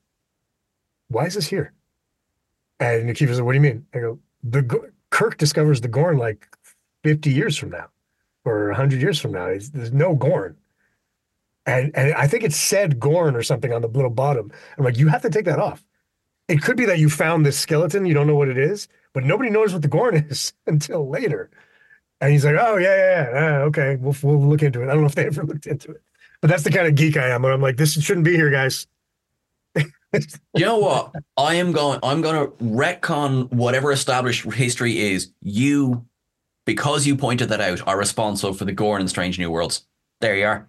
why 1.08 1.26
is 1.26 1.34
this 1.34 1.46
here? 1.46 1.72
And 2.80 3.08
Akiva 3.08 3.34
said, 3.34 3.42
what 3.44 3.52
do 3.52 3.56
you 3.56 3.62
mean? 3.62 3.86
I 3.94 3.98
go, 3.98 4.18
the 4.42 4.62
Go- 4.62 4.88
Kirk 5.14 5.38
discovers 5.38 5.80
the 5.80 5.86
Gorn 5.86 6.18
like 6.18 6.48
50 7.04 7.30
years 7.30 7.56
from 7.56 7.70
now 7.70 7.86
or 8.44 8.66
100 8.66 9.00
years 9.00 9.20
from 9.20 9.30
now. 9.30 9.46
There's 9.46 9.92
no 9.92 10.16
Gorn. 10.16 10.56
And, 11.66 11.96
and 11.96 12.12
I 12.14 12.26
think 12.26 12.42
it 12.42 12.52
said 12.52 12.98
Gorn 12.98 13.36
or 13.36 13.42
something 13.44 13.72
on 13.72 13.80
the 13.80 13.86
little 13.86 14.10
bottom. 14.10 14.50
I'm 14.76 14.84
like, 14.84 14.98
you 14.98 15.06
have 15.06 15.22
to 15.22 15.30
take 15.30 15.44
that 15.44 15.60
off. 15.60 15.84
It 16.48 16.62
could 16.62 16.76
be 16.76 16.84
that 16.86 16.98
you 16.98 17.08
found 17.08 17.46
this 17.46 17.56
skeleton, 17.56 18.06
you 18.06 18.12
don't 18.12 18.26
know 18.26 18.34
what 18.34 18.48
it 18.48 18.58
is, 18.58 18.88
but 19.12 19.22
nobody 19.22 19.50
knows 19.50 19.72
what 19.72 19.82
the 19.82 19.88
Gorn 19.88 20.16
is 20.30 20.52
until 20.66 21.08
later. 21.08 21.48
And 22.20 22.32
he's 22.32 22.44
like, 22.44 22.56
oh, 22.58 22.76
yeah, 22.76 22.96
yeah, 22.96 23.30
yeah. 23.30 23.40
Ah, 23.40 23.58
okay, 23.66 23.94
we'll, 23.94 24.16
we'll 24.20 24.40
look 24.40 24.64
into 24.64 24.82
it. 24.82 24.86
I 24.86 24.94
don't 24.94 25.02
know 25.02 25.06
if 25.06 25.14
they 25.14 25.26
ever 25.26 25.44
looked 25.44 25.68
into 25.68 25.92
it. 25.92 26.02
But 26.40 26.50
that's 26.50 26.64
the 26.64 26.72
kind 26.72 26.88
of 26.88 26.96
geek 26.96 27.16
I 27.16 27.28
am. 27.28 27.42
Where 27.42 27.52
I'm 27.52 27.62
like, 27.62 27.76
this 27.76 27.92
shouldn't 27.92 28.24
be 28.24 28.34
here, 28.34 28.50
guys. 28.50 28.88
You 30.54 30.64
know 30.64 30.78
what? 30.78 31.12
I 31.36 31.54
am 31.54 31.72
going. 31.72 31.98
I'm 32.02 32.20
going 32.20 32.46
to 32.46 32.52
retcon 32.64 33.52
whatever 33.52 33.92
established 33.92 34.44
history 34.52 34.98
is. 34.98 35.32
You, 35.40 36.06
because 36.64 37.06
you 37.06 37.16
pointed 37.16 37.48
that 37.50 37.60
out, 37.60 37.86
are 37.86 37.98
responsible 37.98 38.54
for 38.54 38.64
the 38.64 38.72
Gorn 38.72 39.02
in 39.02 39.08
Strange 39.08 39.38
New 39.38 39.50
Worlds. 39.50 39.86
There 40.20 40.36
you 40.36 40.46
are. 40.46 40.68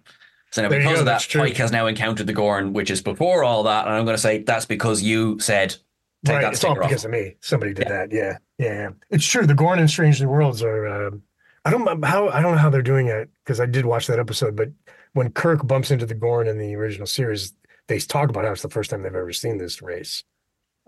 So 0.52 0.62
now, 0.62 0.68
There 0.68 0.78
because 0.80 0.94
go, 0.94 1.00
of 1.00 1.06
that. 1.06 1.26
Pike 1.30 1.56
has 1.56 1.72
now 1.72 1.86
encountered 1.86 2.26
the 2.26 2.32
Gorn, 2.32 2.72
which 2.72 2.90
is 2.90 3.02
before 3.02 3.44
all 3.44 3.62
that. 3.64 3.86
And 3.86 3.94
I'm 3.94 4.04
going 4.04 4.16
to 4.16 4.22
say 4.22 4.38
that's 4.38 4.66
because 4.66 5.02
you 5.02 5.38
said 5.40 5.76
take 6.24 6.36
right, 6.36 6.42
that 6.42 6.52
it's 6.54 6.64
all 6.64 6.72
sticker 6.72 6.84
off. 6.84 6.90
because 6.90 7.04
of 7.04 7.10
me. 7.10 7.36
Somebody 7.40 7.74
did 7.74 7.88
that. 7.88 8.12
Yeah, 8.12 8.38
yeah, 8.58 8.72
yeah. 8.74 8.88
It's 9.10 9.26
true. 9.26 9.46
The 9.46 9.54
Gorn 9.54 9.78
and 9.78 9.90
Strange 9.90 10.20
New 10.20 10.28
Worlds 10.28 10.62
are. 10.62 10.86
Um, 10.86 11.22
I 11.64 11.70
don't 11.70 11.84
know 11.84 12.06
how. 12.06 12.28
I 12.28 12.40
don't 12.42 12.52
know 12.52 12.58
how 12.58 12.70
they're 12.70 12.82
doing 12.82 13.08
it 13.08 13.28
because 13.44 13.60
I 13.60 13.66
did 13.66 13.86
watch 13.86 14.06
that 14.06 14.18
episode. 14.18 14.56
But 14.56 14.70
when 15.14 15.30
Kirk 15.32 15.66
bumps 15.66 15.90
into 15.90 16.06
the 16.06 16.14
Gorn 16.14 16.46
in 16.46 16.58
the 16.58 16.74
original 16.76 17.06
series, 17.06 17.52
they 17.88 17.98
talk 17.98 18.28
about 18.30 18.44
how 18.44 18.52
it's 18.52 18.62
the 18.62 18.70
first 18.70 18.90
time 18.90 19.02
they've 19.02 19.14
ever 19.14 19.32
seen 19.32 19.58
this 19.58 19.80
race. 19.82 20.24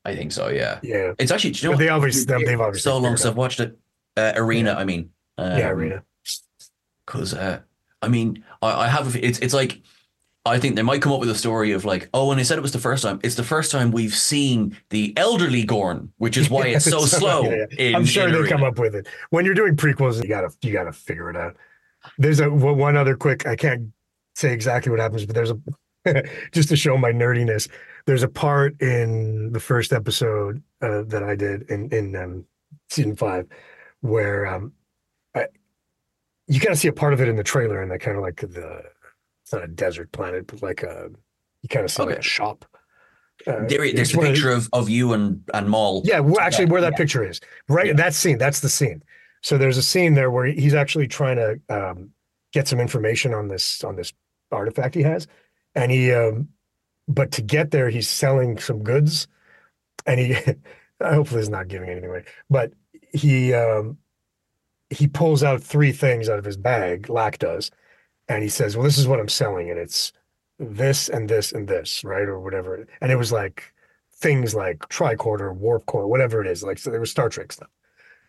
I 0.05 0.15
think 0.15 0.33
so. 0.33 0.49
Yeah. 0.49 0.79
Yeah, 0.83 1.13
It's 1.19 1.31
actually. 1.33 1.51
You 1.53 1.71
know 1.71 1.77
they 1.77 1.89
obviously 1.89 2.25
they've 2.45 2.61
obviously 2.61 2.91
so 2.91 2.99
long 2.99 3.17
since 3.17 3.25
it 3.25 3.29
I've 3.29 3.37
watched 3.37 3.61
it. 3.61 3.79
Uh, 4.17 4.33
Arena. 4.37 4.75
I 4.75 4.85
mean. 4.85 5.11
out. 5.39 5.59
yeah, 5.59 5.71
Um, 5.71 5.79
Arena. 5.79 6.03
because 7.07 7.35
uh, 7.35 7.61
I 8.03 8.09
mean, 8.09 8.45
I, 8.63 8.73
I 8.85 8.89
have 8.89 9.15
a, 9.15 9.27
it's 9.27 9.39
it's 9.41 9.55
like 9.55 9.81
I 10.47 10.59
think 10.59 10.77
they 10.77 10.83
might 10.83 11.03
come 11.03 11.13
up 11.13 11.21
with 11.21 11.29
a 11.31 11.35
story 11.35 11.73
of 11.73 11.85
like, 11.85 12.09
oh, 12.15 12.31
and 12.31 12.41
they 12.41 12.45
said 12.45 12.57
it 12.59 12.63
was 12.63 12.73
the 12.73 12.79
first 12.79 13.03
time, 13.03 13.21
it's 13.23 13.35
the 13.35 13.43
first 13.45 13.71
time 13.71 13.91
we've 13.91 14.15
seen 14.15 14.77
the 14.91 15.13
elderly 15.17 15.63
Gorn, 15.65 16.11
which 16.17 16.37
is 16.39 16.49
why 16.49 16.69
it's 16.69 16.85
so 16.91 17.01
slow. 17.01 17.43
Yeah, 17.43 17.67
yeah. 17.73 17.89
in- 17.89 17.95
I'm 17.97 18.05
sure 18.07 18.31
they 18.31 18.37
Arena. 18.39 18.49
come 18.49 18.63
up 18.65 18.79
with 18.79 18.95
it. 18.95 19.09
When 19.31 19.45
you're 19.45 19.55
doing 19.55 19.77
prequels, 19.77 20.23
you 20.23 20.29
gotta 20.29 20.51
you 20.63 20.73
gotta 20.73 20.93
figure 20.93 21.29
it 21.29 21.37
out. 21.37 21.57
There's 22.19 22.41
a 22.41 22.49
one 22.49 22.97
other 22.97 23.17
quick. 23.17 23.47
I 23.47 23.57
can't 23.57 23.89
say 24.37 24.53
exactly 24.53 24.91
what 24.91 25.01
happens, 25.01 25.27
but 25.27 25.35
there's 25.35 25.51
a 25.51 25.59
just 26.53 26.69
to 26.71 26.77
show 26.77 26.97
my 26.97 27.13
nerdiness. 27.13 27.69
There's 28.07 28.23
a 28.23 28.29
part 28.29 28.81
in 28.81 29.53
the 29.53 29.61
first 29.61 29.93
episode 29.93 30.63
uh, 30.81 31.03
that 31.07 31.23
I 31.23 31.35
did 31.35 31.63
in 31.71 31.89
in 31.93 32.17
um, 32.17 32.45
season 32.89 33.17
five 33.17 33.47
where 34.01 34.47
um, 34.47 34.73
I, 35.35 35.47
you 36.47 36.61
kind 36.61 36.73
of 36.73 36.79
see 36.79 36.89
a 36.89 36.93
part 36.93 37.13
of 37.13 37.21
it 37.21 37.29
in 37.29 37.37
the 37.37 37.43
trailer, 37.45 37.83
and 37.83 37.91
that 37.91 38.01
kind 38.01 38.17
of 38.17 38.23
like 38.23 38.41
the 38.41 38.83
it's 39.43 39.53
not 39.53 39.65
a 39.65 39.69
desert 39.69 40.13
planet, 40.13 40.47
but 40.47 40.63
like 40.63 40.83
a 40.83 41.11
you 41.63 41.69
kind 41.69 41.85
of 41.85 41.91
see 41.91 42.03
like 42.03 42.19
a 42.19 42.23
shop. 42.23 42.65
Uh, 43.47 43.65
There, 43.67 43.93
there's 43.93 44.15
a 44.15 44.17
one 44.17 44.27
of 44.27 44.33
the- 44.33 44.35
picture 44.35 44.51
of, 44.53 44.69
of 44.73 44.89
you 44.89 45.13
and 45.13 45.43
and 45.55 45.69
Moll. 45.69 46.03
yeah, 46.05 46.21
well, 46.21 46.41
actually, 46.41 46.67
where 46.67 46.81
that 46.81 46.93
yeah. 46.93 46.99
picture 46.99 47.25
is, 47.29 47.41
right? 47.69 47.89
Yeah. 47.89 47.93
That 47.93 48.15
scene, 48.15 48.39
that's 48.39 48.61
the 48.61 48.69
scene. 48.69 49.03
So 49.43 49.57
there's 49.59 49.77
a 49.77 49.83
scene 49.83 50.15
there 50.15 50.31
where 50.31 50.47
he's 50.47 50.75
actually 50.75 51.07
trying 51.07 51.37
to 51.37 51.61
um, 51.69 52.11
get 52.53 52.67
some 52.67 52.81
information 52.81 53.35
on 53.35 53.49
this 53.49 53.85
on 53.85 53.97
this 53.97 54.13
artifact 54.51 54.95
he 54.95 55.03
has, 55.03 55.27
and 55.79 55.93
he, 55.93 56.13
um, 56.13 56.49
but 57.07 57.31
to 57.33 57.43
get 57.43 57.71
there, 57.71 57.89
he's 57.89 58.09
selling 58.09 58.59
some 58.59 58.83
goods, 58.83 59.29
and 60.07 60.19
he, 60.19 60.37
hopefully, 61.03 61.41
is 61.41 61.49
not 61.49 61.69
giving 61.69 61.89
anything 61.89 62.11
away, 62.11 62.25
but 62.51 62.73
he, 63.13 63.55
um, 63.55 63.97
he 64.91 65.07
pulls 65.07 65.45
out 65.45 65.63
three 65.63 65.93
things 65.93 66.29
out 66.29 66.39
of 66.39 66.45
his 66.45 66.57
bag. 66.57 67.07
Laak 67.07 67.39
does, 67.39 67.71
and 68.29 68.43
he 68.43 68.49
says, 68.49 68.77
"Well, 68.77 68.85
this 68.85 68.99
is 68.99 69.07
what 69.07 69.21
I'm 69.21 69.29
selling, 69.29 69.71
and 69.71 69.79
it's 69.79 70.13
this 70.59 71.09
and 71.09 71.29
this 71.29 71.53
and 71.53 71.69
this, 71.69 72.03
right, 72.03 72.29
or 72.29 72.41
whatever." 72.41 72.85
And 73.01 73.13
it 73.13 73.17
was 73.17 73.31
like 73.31 73.73
things 74.15 74.55
like 74.55 74.81
tricorder, 74.89 75.55
warp 75.55 75.87
core, 75.87 76.09
whatever 76.09 76.41
it 76.41 76.49
is. 76.49 76.65
Like 76.65 76.79
so 76.79 76.91
there 76.91 77.01
was 77.01 77.11
Star 77.11 77.29
Trek 77.29 77.53
stuff. 77.53 77.71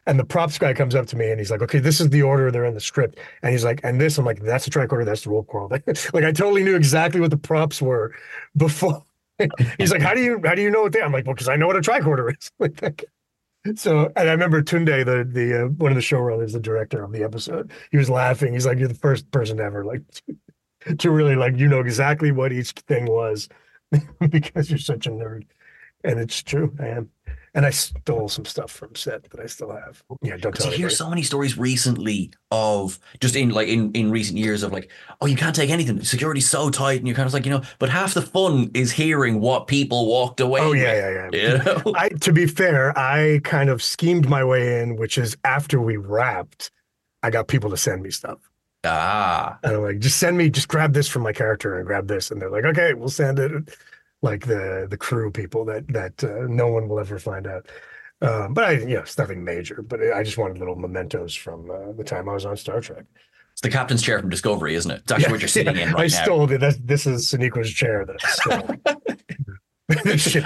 And 0.10 0.20
the 0.20 0.26
props 0.26 0.58
guy 0.58 0.74
comes 0.74 0.96
up 0.96 1.06
to 1.08 1.16
me 1.16 1.30
and 1.30 1.40
he's 1.40 1.52
like, 1.52 1.62
"Okay, 1.62 1.78
this 1.78 2.02
is 2.02 2.10
the 2.10 2.24
order 2.24 2.50
they're 2.50 2.66
in 2.66 2.74
the 2.74 2.80
script." 2.80 3.20
And 3.44 3.52
he's 3.52 3.64
like, 3.64 3.80
"And 3.84 4.02
this," 4.02 4.18
I'm 4.18 4.26
like, 4.26 4.42
"That's 4.42 4.66
the 4.66 4.72
tricorder, 4.72 5.06
that's 5.06 5.22
the 5.22 5.30
warp 5.30 5.48
core." 5.48 5.70
like 5.70 5.86
I 6.24 6.32
totally 6.32 6.64
knew 6.64 6.76
exactly 6.76 7.22
what 7.22 7.30
the 7.30 7.38
props 7.38 7.80
were 7.80 8.16
before. 8.58 9.04
he's 9.78 9.92
like, 9.92 10.02
"How 10.02 10.16
do 10.16 10.22
you 10.22 10.42
how 10.44 10.56
do 10.56 10.64
you 10.64 10.72
know 10.72 10.82
what 10.82 10.94
they?" 10.94 11.02
I'm 11.02 11.12
like, 11.12 11.28
"Well, 11.28 11.36
because 11.36 11.48
I 11.48 11.58
know 11.58 11.68
what 11.68 11.76
a 11.76 11.82
tricorder 11.82 12.34
is." 12.36 13.06
So, 13.76 14.10
and 14.16 14.30
I 14.30 14.32
remember 14.32 14.64
Tunde, 14.64 15.06
the 15.06 15.28
the 15.30 15.66
uh, 15.66 15.68
one 15.68 15.92
of 15.92 15.96
the 15.96 16.02
showrunners, 16.02 16.54
the 16.54 16.62
director 16.62 17.04
of 17.04 17.12
the 17.12 17.24
episode, 17.24 17.72
he 17.92 17.98
was 17.98 18.10
laughing. 18.10 18.54
He's 18.54 18.66
like, 18.66 18.80
"You're 18.80 18.88
the 18.88 18.94
first 18.94 19.30
person 19.32 19.60
ever 19.60 19.84
like 19.84 20.02
to 20.98 21.12
really 21.12 21.36
like 21.36 21.58
you 21.58 21.68
know 21.68 21.82
exactly 21.82 22.32
what 22.32 22.54
each 22.54 22.72
thing 22.72 23.06
was 23.06 23.50
because 24.30 24.70
you're 24.70 24.80
such 24.80 25.08
a 25.08 25.12
nerd." 25.12 25.44
And 26.06 26.20
it's 26.20 26.42
true, 26.42 26.74
I 26.80 26.88
am. 26.88 27.10
And 27.60 27.66
I 27.66 27.72
stole 27.72 28.30
some 28.30 28.46
stuff 28.46 28.72
from 28.72 28.96
set 28.96 29.30
that 29.32 29.40
I 29.42 29.46
still 29.46 29.70
have. 29.70 30.02
Yeah, 30.22 30.38
don't 30.38 30.56
tell 30.56 30.72
you 30.72 30.78
hear 30.78 30.90
so 30.90 31.10
many 31.10 31.24
stories 31.24 31.58
recently 31.58 32.32
of 32.52 32.98
just 33.20 33.36
in 33.36 33.50
like 33.50 33.68
in, 33.68 33.92
in 33.92 34.12
recent 34.12 34.38
years 34.38 34.64
of 34.64 34.72
like, 34.72 34.90
oh, 35.20 35.26
you 35.26 35.36
can't 35.36 35.54
take 35.54 35.70
anything. 35.70 36.02
Security's 36.02 36.48
so 36.48 36.70
tight, 36.70 37.00
and 37.00 37.06
you're 37.06 37.18
kind 37.18 37.28
of 37.28 37.34
like, 37.34 37.44
you 37.44 37.52
know, 37.52 37.62
but 37.78 37.90
half 37.90 38.14
the 38.14 38.22
fun 38.22 38.72
is 38.74 38.94
hearing 38.94 39.42
what 39.42 39.68
people 39.68 40.08
walked 40.08 40.40
away. 40.40 40.62
Oh 40.62 40.70
with, 40.70 40.80
yeah, 40.80 41.10
yeah, 41.10 41.30
yeah. 41.34 41.52
You 41.52 41.58
know? 41.58 41.94
I 41.98 42.08
to 42.08 42.32
be 42.32 42.48
fair, 42.48 42.98
I 42.98 43.42
kind 43.44 43.70
of 43.70 43.84
schemed 43.84 44.30
my 44.30 44.42
way 44.42 44.82
in, 44.82 44.96
which 44.96 45.18
is 45.18 45.36
after 45.44 45.82
we 45.82 45.98
wrapped, 45.98 46.72
I 47.24 47.30
got 47.30 47.50
people 47.50 47.70
to 47.72 47.78
send 47.78 48.02
me 48.02 48.12
stuff. 48.12 48.40
ah, 48.86 49.60
And 49.64 49.76
I'm 49.76 49.82
like, 49.82 50.00
just 50.00 50.18
send 50.18 50.38
me, 50.38 50.50
just 50.50 50.70
grab 50.70 50.94
this 50.94 51.10
from 51.10 51.24
my 51.24 51.34
character 51.34 51.78
and 51.78 51.86
grab 51.86 52.08
this. 52.08 52.32
And 52.32 52.42
they're 52.42 52.50
like, 52.50 52.64
okay, 52.64 52.94
we'll 52.94 53.10
send 53.10 53.38
it. 53.38 53.52
Like 54.22 54.46
the 54.46 54.88
the 54.90 54.98
crew 54.98 55.32
people 55.32 55.64
that 55.66 55.88
that 55.90 56.24
uh, 56.24 56.46
no 56.48 56.68
one 56.68 56.90
will 56.90 57.00
ever 57.00 57.20
find 57.20 57.48
out. 57.48 57.68
Um, 58.22 58.54
but 58.54 58.66
I, 58.66 58.72
you 58.72 58.96
know, 58.96 59.00
it's 59.00 59.18
nothing 59.18 59.44
major. 59.46 59.82
But 59.82 60.02
I 60.14 60.24
just 60.24 60.38
wanted 60.38 60.58
little 60.58 60.76
mementos 60.76 61.34
from 61.34 61.72
uh, 61.72 61.94
the 61.94 62.04
time 62.04 62.28
I 62.28 62.34
was 62.34 62.46
on 62.46 62.58
Star 62.58 62.82
Trek. 62.82 63.06
it's 63.54 63.62
the 63.62 63.70
captain's 63.70 64.02
chair 64.02 64.20
from 64.20 64.30
Discovery, 64.30 64.76
isn't 64.76 64.92
it? 64.92 65.02
It's 65.04 65.12
actually 65.14 65.32
what 65.32 65.40
you're 65.42 65.48
sitting 65.48 65.78
in 65.78 65.90
I 65.90 65.94
right 65.94 66.12
now. 66.12 66.24
stole 66.24 66.52
it. 66.52 66.58
That's, 66.58 66.76
this 66.78 67.08
is 67.08 67.32
Sonequa's 67.32 67.72
chair 67.72 68.06
that 68.06 68.18
I 68.22 68.30
stole. 68.30 68.76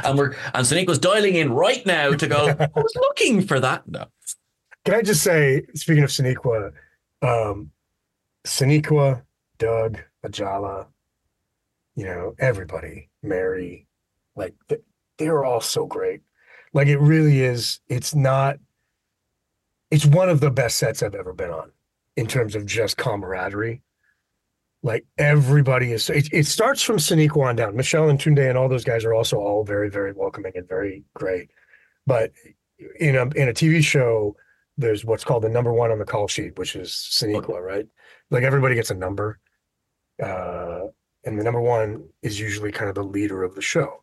and 0.06 0.18
we're 0.18 0.36
and 0.54 0.66
Sonequa 0.66 0.88
was 0.88 1.00
dialing 1.00 1.36
in 1.36 1.52
right 1.52 1.84
now 1.86 2.12
to 2.14 2.28
go. 2.28 2.48
I 2.60 2.70
was 2.76 2.94
looking 2.96 3.42
for 3.42 3.60
that. 3.60 3.88
No, 3.88 4.06
Can 4.86 4.94
I 4.96 5.02
just 5.02 5.24
say, 5.24 5.64
speaking 5.74 6.04
of 6.04 6.12
Sonequa, 6.12 6.72
um, 7.24 7.72
Sonequa, 8.46 9.24
Doug, 9.58 10.00
Ajala, 10.26 10.88
you 11.96 12.06
know, 12.06 12.36
everybody, 12.39 13.10
Mary, 13.22 13.88
like 14.36 14.56
they're 15.18 15.46
all 15.46 15.62
so 15.62 15.86
great. 15.86 16.22
Like 16.74 16.88
it 16.88 17.00
really 17.00 17.41
is. 17.41 17.80
It's 17.88 18.16
not. 18.16 18.58
It's 19.91 20.06
one 20.06 20.30
of 20.30 20.39
the 20.39 20.50
best 20.50 20.78
sets 20.78 21.04
I've 21.04 21.14
ever 21.14 21.34
been 21.34 21.52
on 21.52 21.72
in 22.18 22.26
terms 22.26 22.56
of 22.56 22.66
just 22.66 22.98
camaraderie. 22.98 23.84
Like 24.82 25.06
everybody 25.18 25.91
is. 25.91 26.10
It, 26.10 26.30
it 26.34 26.48
starts 26.48 26.82
from 26.82 26.98
Sonequa 26.98 27.46
on 27.46 27.56
down. 27.56 27.76
Michelle 27.76 28.10
and 28.10 28.20
Tunde 28.20 28.50
and 28.50 28.58
all 28.58 28.68
those 28.68 28.84
guys 28.84 29.06
are 29.06 29.14
also 29.14 29.38
all 29.38 29.64
very, 29.64 29.89
very 29.89 30.14
welcoming 30.14 30.54
and 30.56 30.68
very 30.68 31.04
great. 31.14 31.50
But 32.08 32.32
in 33.00 33.16
a 33.16 33.22
in 33.36 33.50
a 33.50 33.54
TV 33.54 33.84
show, 33.84 34.36
there's 34.78 35.06
what's 35.06 35.24
called 35.24 35.44
the 35.44 35.50
number 35.50 35.72
one 35.72 35.91
on 35.91 36.00
the 36.00 36.06
call 36.06 36.28
sheet, 36.28 36.58
which 36.58 36.76
is 36.76 36.89
Sonequa, 36.91 37.62
right? 37.62 37.88
Like 38.32 38.44
everybody 38.44 38.76
gets 38.76 38.91
a 38.91 38.96
number. 38.96 39.39
Uh, 40.22 40.88
and 41.26 41.40
the 41.40 41.44
number 41.44 41.62
one 41.62 42.08
is 42.22 42.40
usually 42.40 42.72
kind 42.72 42.90
of 42.90 42.96
the 42.96 43.04
leader 43.04 43.44
of 43.44 43.56
the 43.56 43.62
show. 43.62 44.02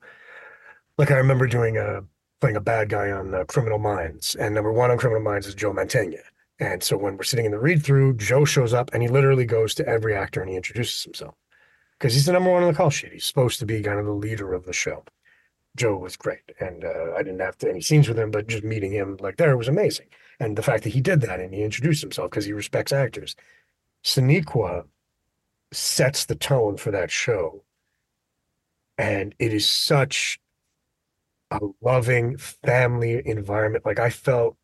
Like 0.99 1.11
I 1.11 1.17
remember 1.17 1.47
doing 1.47 1.77
a 1.77 2.03
playing 2.41 2.57
a 2.57 2.61
bad 2.61 2.89
guy 2.89 3.11
on 3.11 3.35
uh, 3.35 3.45
Criminal 3.45 3.79
Minds, 3.79 4.35
and 4.35 4.55
number 4.55 4.73
one 4.73 4.91
on 4.91 4.99
Criminal 4.99 5.23
Minds 5.23 5.47
is 5.47 5.55
Joe 5.55 5.73
Mantegna. 5.73 6.23
And 6.59 6.83
so 6.83 6.97
when 6.97 7.17
we're 7.17 7.23
sitting 7.25 7.47
in 7.47 7.53
the 7.53 7.59
read 7.59 7.83
through, 7.83 8.17
Joe 8.17 8.45
shows 8.45 8.75
up 8.75 8.91
and 8.93 9.03
he 9.03 9.09
literally 9.09 9.47
goes 9.47 9.75
to 9.77 9.89
every 9.89 10.15
actor 10.15 10.43
and 10.43 10.51
he 10.51 10.57
introduces 10.57 11.03
himself 11.03 11.35
because 11.99 12.13
he's 12.13 12.27
the 12.27 12.33
number 12.33 12.51
one 12.51 12.63
on 12.63 12.69
the 12.71 12.77
call 12.77 12.91
sheet. 12.91 13.13
He's 13.13 13.25
supposed 13.25 13.59
to 13.61 13.67
be 13.67 13.83
kind 13.83 13.99
of 13.99 14.05
the 14.05 14.13
leader 14.13 14.53
of 14.53 14.65
the 14.65 14.73
show. 14.73 15.05
Joe 15.77 15.97
was 15.97 16.17
great, 16.17 16.53
and 16.59 16.85
uh, 16.85 17.15
I 17.17 17.23
didn't 17.23 17.41
have 17.41 17.57
to 17.59 17.71
any 17.71 17.81
scenes 17.81 18.09
with 18.09 18.19
him, 18.19 18.31
but 18.31 18.49
just 18.49 18.65
meeting 18.65 18.93
him 18.93 19.17
like 19.21 19.37
there 19.37 19.57
was 19.57 19.69
amazing. 19.69 20.07
And 20.41 20.57
the 20.57 20.63
fact 20.63 20.83
that 20.85 20.91
he 20.91 21.01
did 21.01 21.21
that 21.21 21.41
and 21.41 21.55
he 21.55 21.63
introduced 21.63 22.03
himself 22.03 22.31
because 22.31 22.45
he 22.45 22.53
respects 22.53 22.93
actors. 22.93 23.37
Sonequa 24.05 24.87
sets 25.73 26.25
the 26.25 26.35
tone 26.35 26.77
for 26.77 26.91
that 26.91 27.11
show, 27.11 27.65
and 28.99 29.35
it 29.39 29.53
is 29.53 29.67
such 29.67 30.39
a 31.51 31.61
loving 31.81 32.37
family 32.39 33.23
environment. 33.25 33.85
Like 33.85 33.99
I 33.99 34.11
felt, 34.11 34.57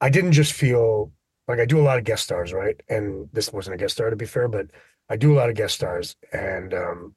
I 0.00 0.10
didn't 0.10 0.32
just 0.32 0.52
feel 0.52 1.12
like 1.48 1.60
I 1.60 1.66
do 1.66 1.80
a 1.80 1.82
lot 1.82 1.98
of 1.98 2.04
guest 2.04 2.24
stars, 2.24 2.52
right? 2.52 2.80
And 2.88 3.28
this 3.32 3.52
wasn't 3.52 3.74
a 3.74 3.78
guest 3.78 3.94
star 3.94 4.10
to 4.10 4.16
be 4.16 4.26
fair, 4.26 4.48
but 4.48 4.66
I 5.08 5.16
do 5.16 5.32
a 5.32 5.36
lot 5.36 5.48
of 5.48 5.54
guest 5.54 5.74
stars, 5.76 6.16
and 6.32 6.74
um, 6.74 7.14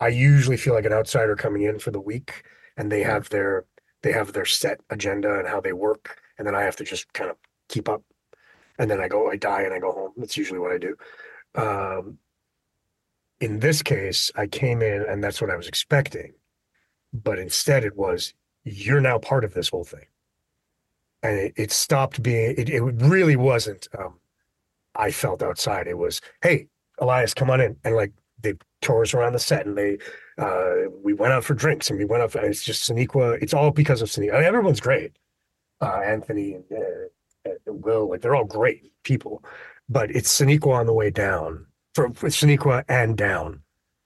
I 0.00 0.08
usually 0.08 0.56
feel 0.56 0.74
like 0.74 0.84
an 0.84 0.92
outsider 0.92 1.36
coming 1.36 1.62
in 1.62 1.78
for 1.78 1.90
the 1.90 2.00
week, 2.00 2.44
and 2.76 2.90
they 2.92 3.02
have 3.02 3.28
their 3.30 3.64
they 4.02 4.12
have 4.12 4.32
their 4.32 4.44
set 4.44 4.80
agenda 4.90 5.38
and 5.38 5.48
how 5.48 5.60
they 5.60 5.72
work, 5.72 6.18
and 6.38 6.46
then 6.46 6.54
I 6.54 6.62
have 6.62 6.76
to 6.76 6.84
just 6.84 7.12
kind 7.12 7.30
of 7.30 7.36
keep 7.68 7.88
up, 7.88 8.02
and 8.78 8.90
then 8.90 9.00
I 9.00 9.08
go, 9.08 9.30
I 9.30 9.36
die, 9.36 9.62
and 9.62 9.74
I 9.74 9.78
go 9.80 9.92
home. 9.92 10.12
That's 10.16 10.36
usually 10.36 10.60
what 10.60 10.72
I 10.72 10.78
do. 10.78 10.96
Um, 11.58 12.18
in 13.40 13.60
this 13.60 13.82
case, 13.82 14.30
I 14.36 14.46
came 14.46 14.82
in, 14.82 15.02
and 15.02 15.22
that's 15.22 15.40
what 15.40 15.50
I 15.50 15.56
was 15.56 15.68
expecting, 15.68 16.32
but 17.12 17.38
instead 17.38 17.84
it 17.84 17.96
was, 17.96 18.34
you're 18.64 19.00
now 19.00 19.18
part 19.18 19.44
of 19.44 19.54
this 19.54 19.68
whole 19.68 19.84
thing, 19.84 20.06
and 21.22 21.36
it, 21.36 21.52
it 21.56 21.72
stopped 21.72 22.22
being. 22.22 22.54
It, 22.56 22.68
it 22.68 22.82
really 22.82 23.36
wasn't. 23.36 23.88
Um, 23.98 24.14
I 24.94 25.10
felt 25.10 25.42
outside. 25.42 25.86
It 25.86 25.98
was, 25.98 26.20
hey, 26.42 26.68
Elias, 26.98 27.34
come 27.34 27.50
on 27.50 27.60
in, 27.60 27.76
and 27.84 27.94
like 27.94 28.12
they 28.42 28.54
tore 28.82 29.02
us 29.02 29.14
around 29.14 29.32
the 29.32 29.38
set 29.38 29.66
and 29.66 29.76
they 29.76 29.98
uh, 30.38 30.88
we 31.02 31.12
went 31.12 31.32
out 31.32 31.44
for 31.44 31.54
drinks 31.54 31.90
and 31.90 31.98
we 31.98 32.04
went 32.04 32.22
out 32.22 32.32
for, 32.32 32.40
it's 32.40 32.64
just 32.64 32.88
Sonequa. 32.88 33.42
It's 33.42 33.54
all 33.54 33.70
because 33.70 34.02
of 34.02 34.08
Sonequa. 34.08 34.34
I 34.34 34.38
mean, 34.38 34.44
everyone's 34.44 34.80
great. 34.80 35.18
Uh, 35.80 36.00
Anthony 36.04 36.54
and 36.54 36.64
uh, 36.72 37.50
Will, 37.66 38.08
like 38.08 38.20
they're 38.20 38.34
all 38.34 38.44
great 38.44 38.92
people, 39.02 39.44
but 39.88 40.10
it's 40.10 40.36
Sonequa 40.38 40.72
on 40.74 40.86
the 40.86 40.92
way 40.92 41.10
down 41.10 41.66
for, 41.94 42.12
for 42.12 42.28
Sonequa 42.28 42.84
and 42.88 43.16
down 43.16 43.62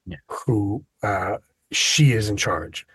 yeah. 0.07 0.17
who 0.29 0.85
uh, 1.03 1.39
she 1.73 2.13
is 2.13 2.29
in 2.29 2.37
charge 2.37 2.87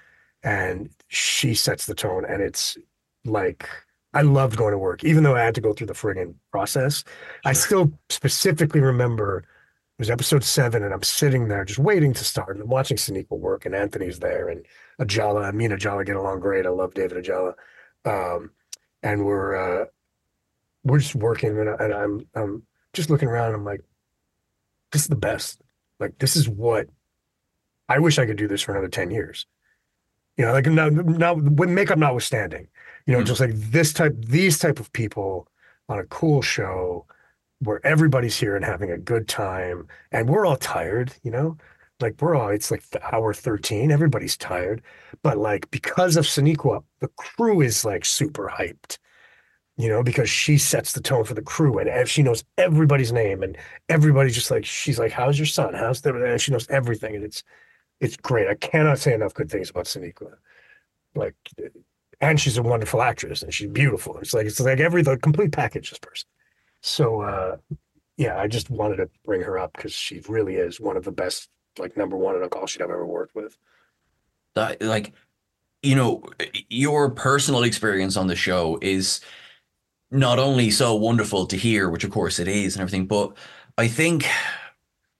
and 0.43 0.89
she 1.07 1.53
sets 1.53 1.85
the 1.85 1.95
tone. 1.95 2.25
And 2.25 2.41
it's 2.41 2.77
like, 3.25 3.69
I 4.13 4.21
loved 4.21 4.57
going 4.57 4.71
to 4.71 4.77
work, 4.77 5.03
even 5.03 5.23
though 5.23 5.35
I 5.35 5.43
had 5.43 5.55
to 5.55 5.61
go 5.61 5.73
through 5.73 5.87
the 5.87 5.93
friggin' 5.93 6.35
process. 6.51 7.03
Sure. 7.03 7.13
I 7.45 7.53
still 7.53 7.91
specifically 8.09 8.79
remember 8.79 9.39
it 9.39 10.01
was 10.01 10.09
episode 10.09 10.43
seven, 10.43 10.83
and 10.83 10.93
I'm 10.93 11.03
sitting 11.03 11.47
there 11.47 11.65
just 11.65 11.79
waiting 11.79 12.13
to 12.13 12.23
start. 12.23 12.55
And 12.55 12.63
I'm 12.63 12.69
watching 12.69 12.97
Sonequa 12.97 13.37
work, 13.37 13.65
and 13.65 13.75
Anthony's 13.75 14.19
there, 14.19 14.47
and 14.47 14.63
Ajala, 15.01 15.51
me 15.53 15.65
and 15.65 15.73
Ajala 15.73 16.05
get 16.05 16.15
along 16.15 16.39
great. 16.39 16.65
I 16.65 16.69
love 16.69 16.93
David 16.93 17.23
Ajala. 17.23 17.53
Um, 18.05 18.51
and 19.03 19.25
we're 19.25 19.55
uh, 19.55 19.85
we're 20.83 20.99
just 20.99 21.15
working, 21.15 21.57
and, 21.59 21.69
I, 21.69 21.73
and 21.79 21.93
I'm 21.93 22.27
I'm 22.35 22.63
just 22.97 23.09
looking 23.09 23.29
around. 23.29 23.53
I'm 23.53 23.63
like, 23.63 23.81
this 24.91 25.03
is 25.03 25.07
the 25.07 25.15
best. 25.15 25.61
Like 25.99 26.17
this 26.19 26.35
is 26.35 26.49
what 26.49 26.87
I 27.87 27.99
wish 27.99 28.19
I 28.19 28.25
could 28.25 28.37
do 28.37 28.47
this 28.47 28.61
for 28.61 28.73
another 28.73 28.89
ten 28.89 29.11
years. 29.11 29.45
You 30.35 30.45
know, 30.45 30.51
like 30.51 30.65
now, 30.65 30.89
now 30.89 31.33
with 31.33 31.69
makeup 31.69 31.97
notwithstanding, 31.97 32.67
you 33.05 33.13
know, 33.13 33.19
mm-hmm. 33.19 33.27
just 33.27 33.39
like 33.39 33.53
this 33.55 33.93
type, 33.93 34.13
these 34.19 34.59
type 34.59 34.79
of 34.79 34.91
people 34.91 35.47
on 35.89 35.97
a 35.97 36.03
cool 36.05 36.41
show 36.41 37.05
where 37.59 37.85
everybody's 37.85 38.37
here 38.37 38.55
and 38.55 38.65
having 38.65 38.91
a 38.91 38.97
good 38.97 39.27
time 39.27 39.87
and 40.11 40.29
we're 40.29 40.45
all 40.45 40.57
tired 40.57 41.13
you 41.23 41.31
know 41.31 41.57
like 41.99 42.15
we're 42.21 42.35
all 42.35 42.49
it's 42.49 42.69
like 42.69 42.83
hour 43.11 43.33
13 43.33 43.91
everybody's 43.91 44.37
tired 44.37 44.81
but 45.23 45.37
like 45.37 45.69
because 45.71 46.17
of 46.17 46.25
Sonequa 46.25 46.83
the 46.99 47.07
crew 47.09 47.61
is 47.61 47.83
like 47.83 48.05
super 48.05 48.51
hyped 48.55 48.99
you 49.77 49.89
know 49.89 50.03
because 50.03 50.29
she 50.29 50.57
sets 50.57 50.93
the 50.93 51.01
tone 51.01 51.23
for 51.23 51.33
the 51.33 51.41
crew 51.41 51.77
and 51.77 52.09
she 52.09 52.23
knows 52.23 52.43
everybody's 52.57 53.11
name 53.11 53.43
and 53.43 53.57
everybody's 53.89 54.35
just 54.35 54.51
like 54.51 54.65
she's 54.65 54.99
like 54.99 55.11
how's 55.11 55.37
your 55.37 55.45
son? 55.45 55.73
How's 55.73 56.01
the 56.01 56.13
and 56.13 56.41
she 56.41 56.51
knows 56.51 56.67
everything 56.69 57.15
and 57.15 57.23
it's 57.23 57.43
it's 57.99 58.17
great. 58.17 58.47
I 58.47 58.55
cannot 58.55 58.99
say 58.99 59.13
enough 59.13 59.33
good 59.33 59.49
things 59.49 59.69
about 59.69 59.85
Sonequa 59.85 60.33
like 61.15 61.35
and 62.19 62.39
she's 62.39 62.57
a 62.57 62.63
wonderful 62.63 63.01
actress 63.01 63.43
and 63.43 63.53
she's 63.53 63.69
beautiful. 63.69 64.17
It's 64.17 64.33
like 64.33 64.45
it's 64.45 64.59
like 64.59 64.79
every 64.79 65.03
the 65.03 65.17
complete 65.17 65.51
package 65.51 65.89
this 65.89 65.99
person. 65.99 66.27
So 66.81 67.21
uh, 67.21 67.57
yeah, 68.17 68.39
I 68.39 68.47
just 68.47 68.69
wanted 68.69 68.97
to 68.97 69.09
bring 69.25 69.41
her 69.41 69.59
up 69.59 69.73
because 69.73 69.93
she 69.93 70.21
really 70.27 70.55
is 70.55 70.79
one 70.79 70.97
of 70.97 71.03
the 71.03 71.11
best, 71.11 71.49
like 71.77 71.95
number 71.95 72.17
one 72.17 72.35
in 72.35 72.43
a 72.43 72.49
call 72.49 72.65
sheet 72.65 72.81
I've 72.81 72.89
ever 72.89 73.05
worked 73.05 73.35
with. 73.35 73.57
That 74.55 74.81
like, 74.81 75.13
you 75.83 75.95
know, 75.95 76.23
your 76.69 77.11
personal 77.11 77.63
experience 77.63 78.17
on 78.17 78.27
the 78.27 78.35
show 78.35 78.79
is 78.81 79.21
not 80.11 80.39
only 80.39 80.69
so 80.71 80.95
wonderful 80.95 81.45
to 81.47 81.57
hear, 81.57 81.89
which 81.89 82.03
of 82.03 82.11
course 82.11 82.39
it 82.39 82.47
is 82.47 82.75
and 82.75 82.81
everything, 82.81 83.07
but 83.07 83.33
I 83.77 83.87
think 83.87 84.25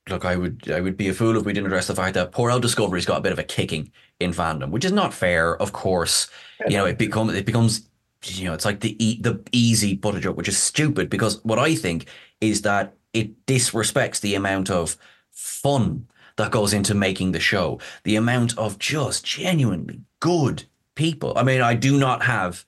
look, 0.09 0.25
I 0.25 0.35
would 0.35 0.71
I 0.71 0.81
would 0.81 0.97
be 0.97 1.09
a 1.09 1.13
fool 1.13 1.37
if 1.37 1.45
we 1.45 1.53
didn't 1.53 1.67
address 1.67 1.87
the 1.87 1.95
fact 1.95 2.13
that 2.13 2.31
poor 2.31 2.51
old 2.51 2.61
Discovery's 2.61 3.05
got 3.05 3.17
a 3.17 3.21
bit 3.21 3.33
of 3.33 3.39
a 3.39 3.43
kicking 3.43 3.91
in 4.19 4.31
fandom, 4.31 4.69
which 4.69 4.85
is 4.85 4.91
not 4.91 5.13
fair. 5.13 5.61
Of 5.61 5.73
course, 5.73 6.29
you 6.67 6.77
know 6.77 6.85
it 6.85 6.97
becomes 6.97 7.33
it 7.33 7.45
becomes 7.45 7.87
you 8.23 8.45
know, 8.45 8.53
it's 8.53 8.65
like 8.65 8.79
the 8.79 9.03
e- 9.03 9.21
the 9.21 9.41
easy 9.51 9.95
butter 9.95 10.19
joke, 10.19 10.37
which 10.37 10.47
is 10.47 10.57
stupid 10.57 11.09
because 11.09 11.43
what 11.43 11.59
I 11.59 11.75
think 11.75 12.07
is 12.41 12.61
that 12.63 12.95
it 13.13 13.45
disrespects 13.45 14.19
the 14.19 14.35
amount 14.35 14.69
of 14.69 14.97
fun 15.31 16.07
that 16.35 16.51
goes 16.51 16.73
into 16.73 16.93
making 16.93 17.31
the 17.31 17.39
show, 17.39 17.79
the 18.03 18.15
amount 18.15 18.57
of 18.57 18.79
just 18.79 19.25
genuinely 19.25 20.01
good 20.19 20.63
people. 20.95 21.33
I 21.35 21.43
mean, 21.43 21.61
I 21.61 21.73
do 21.73 21.97
not 21.97 22.23
have 22.23 22.65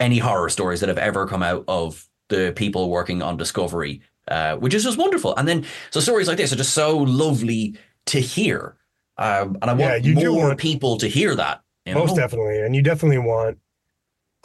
any 0.00 0.18
horror 0.18 0.48
stories 0.48 0.80
that 0.80 0.88
have 0.88 0.98
ever 0.98 1.26
come 1.26 1.42
out 1.42 1.64
of 1.68 2.08
the 2.28 2.52
people 2.56 2.90
working 2.90 3.22
on 3.22 3.36
Discovery, 3.36 4.00
uh, 4.28 4.56
which 4.56 4.74
is 4.74 4.84
just 4.84 4.98
wonderful. 4.98 5.34
And 5.36 5.46
then 5.46 5.64
so 5.90 6.00
stories 6.00 6.28
like 6.28 6.36
this 6.36 6.52
are 6.52 6.56
just 6.56 6.74
so 6.74 6.98
lovely 6.98 7.76
to 8.06 8.20
hear, 8.20 8.76
um, 9.18 9.56
and 9.62 9.70
I 9.70 9.74
want 9.74 10.04
yeah, 10.04 10.14
more 10.28 10.48
want, 10.48 10.58
people 10.58 10.98
to 10.98 11.08
hear 11.08 11.34
that. 11.34 11.62
You 11.84 11.94
know? 11.94 12.00
Most 12.00 12.16
definitely, 12.16 12.60
and 12.60 12.74
you 12.74 12.82
definitely 12.82 13.18
want 13.18 13.58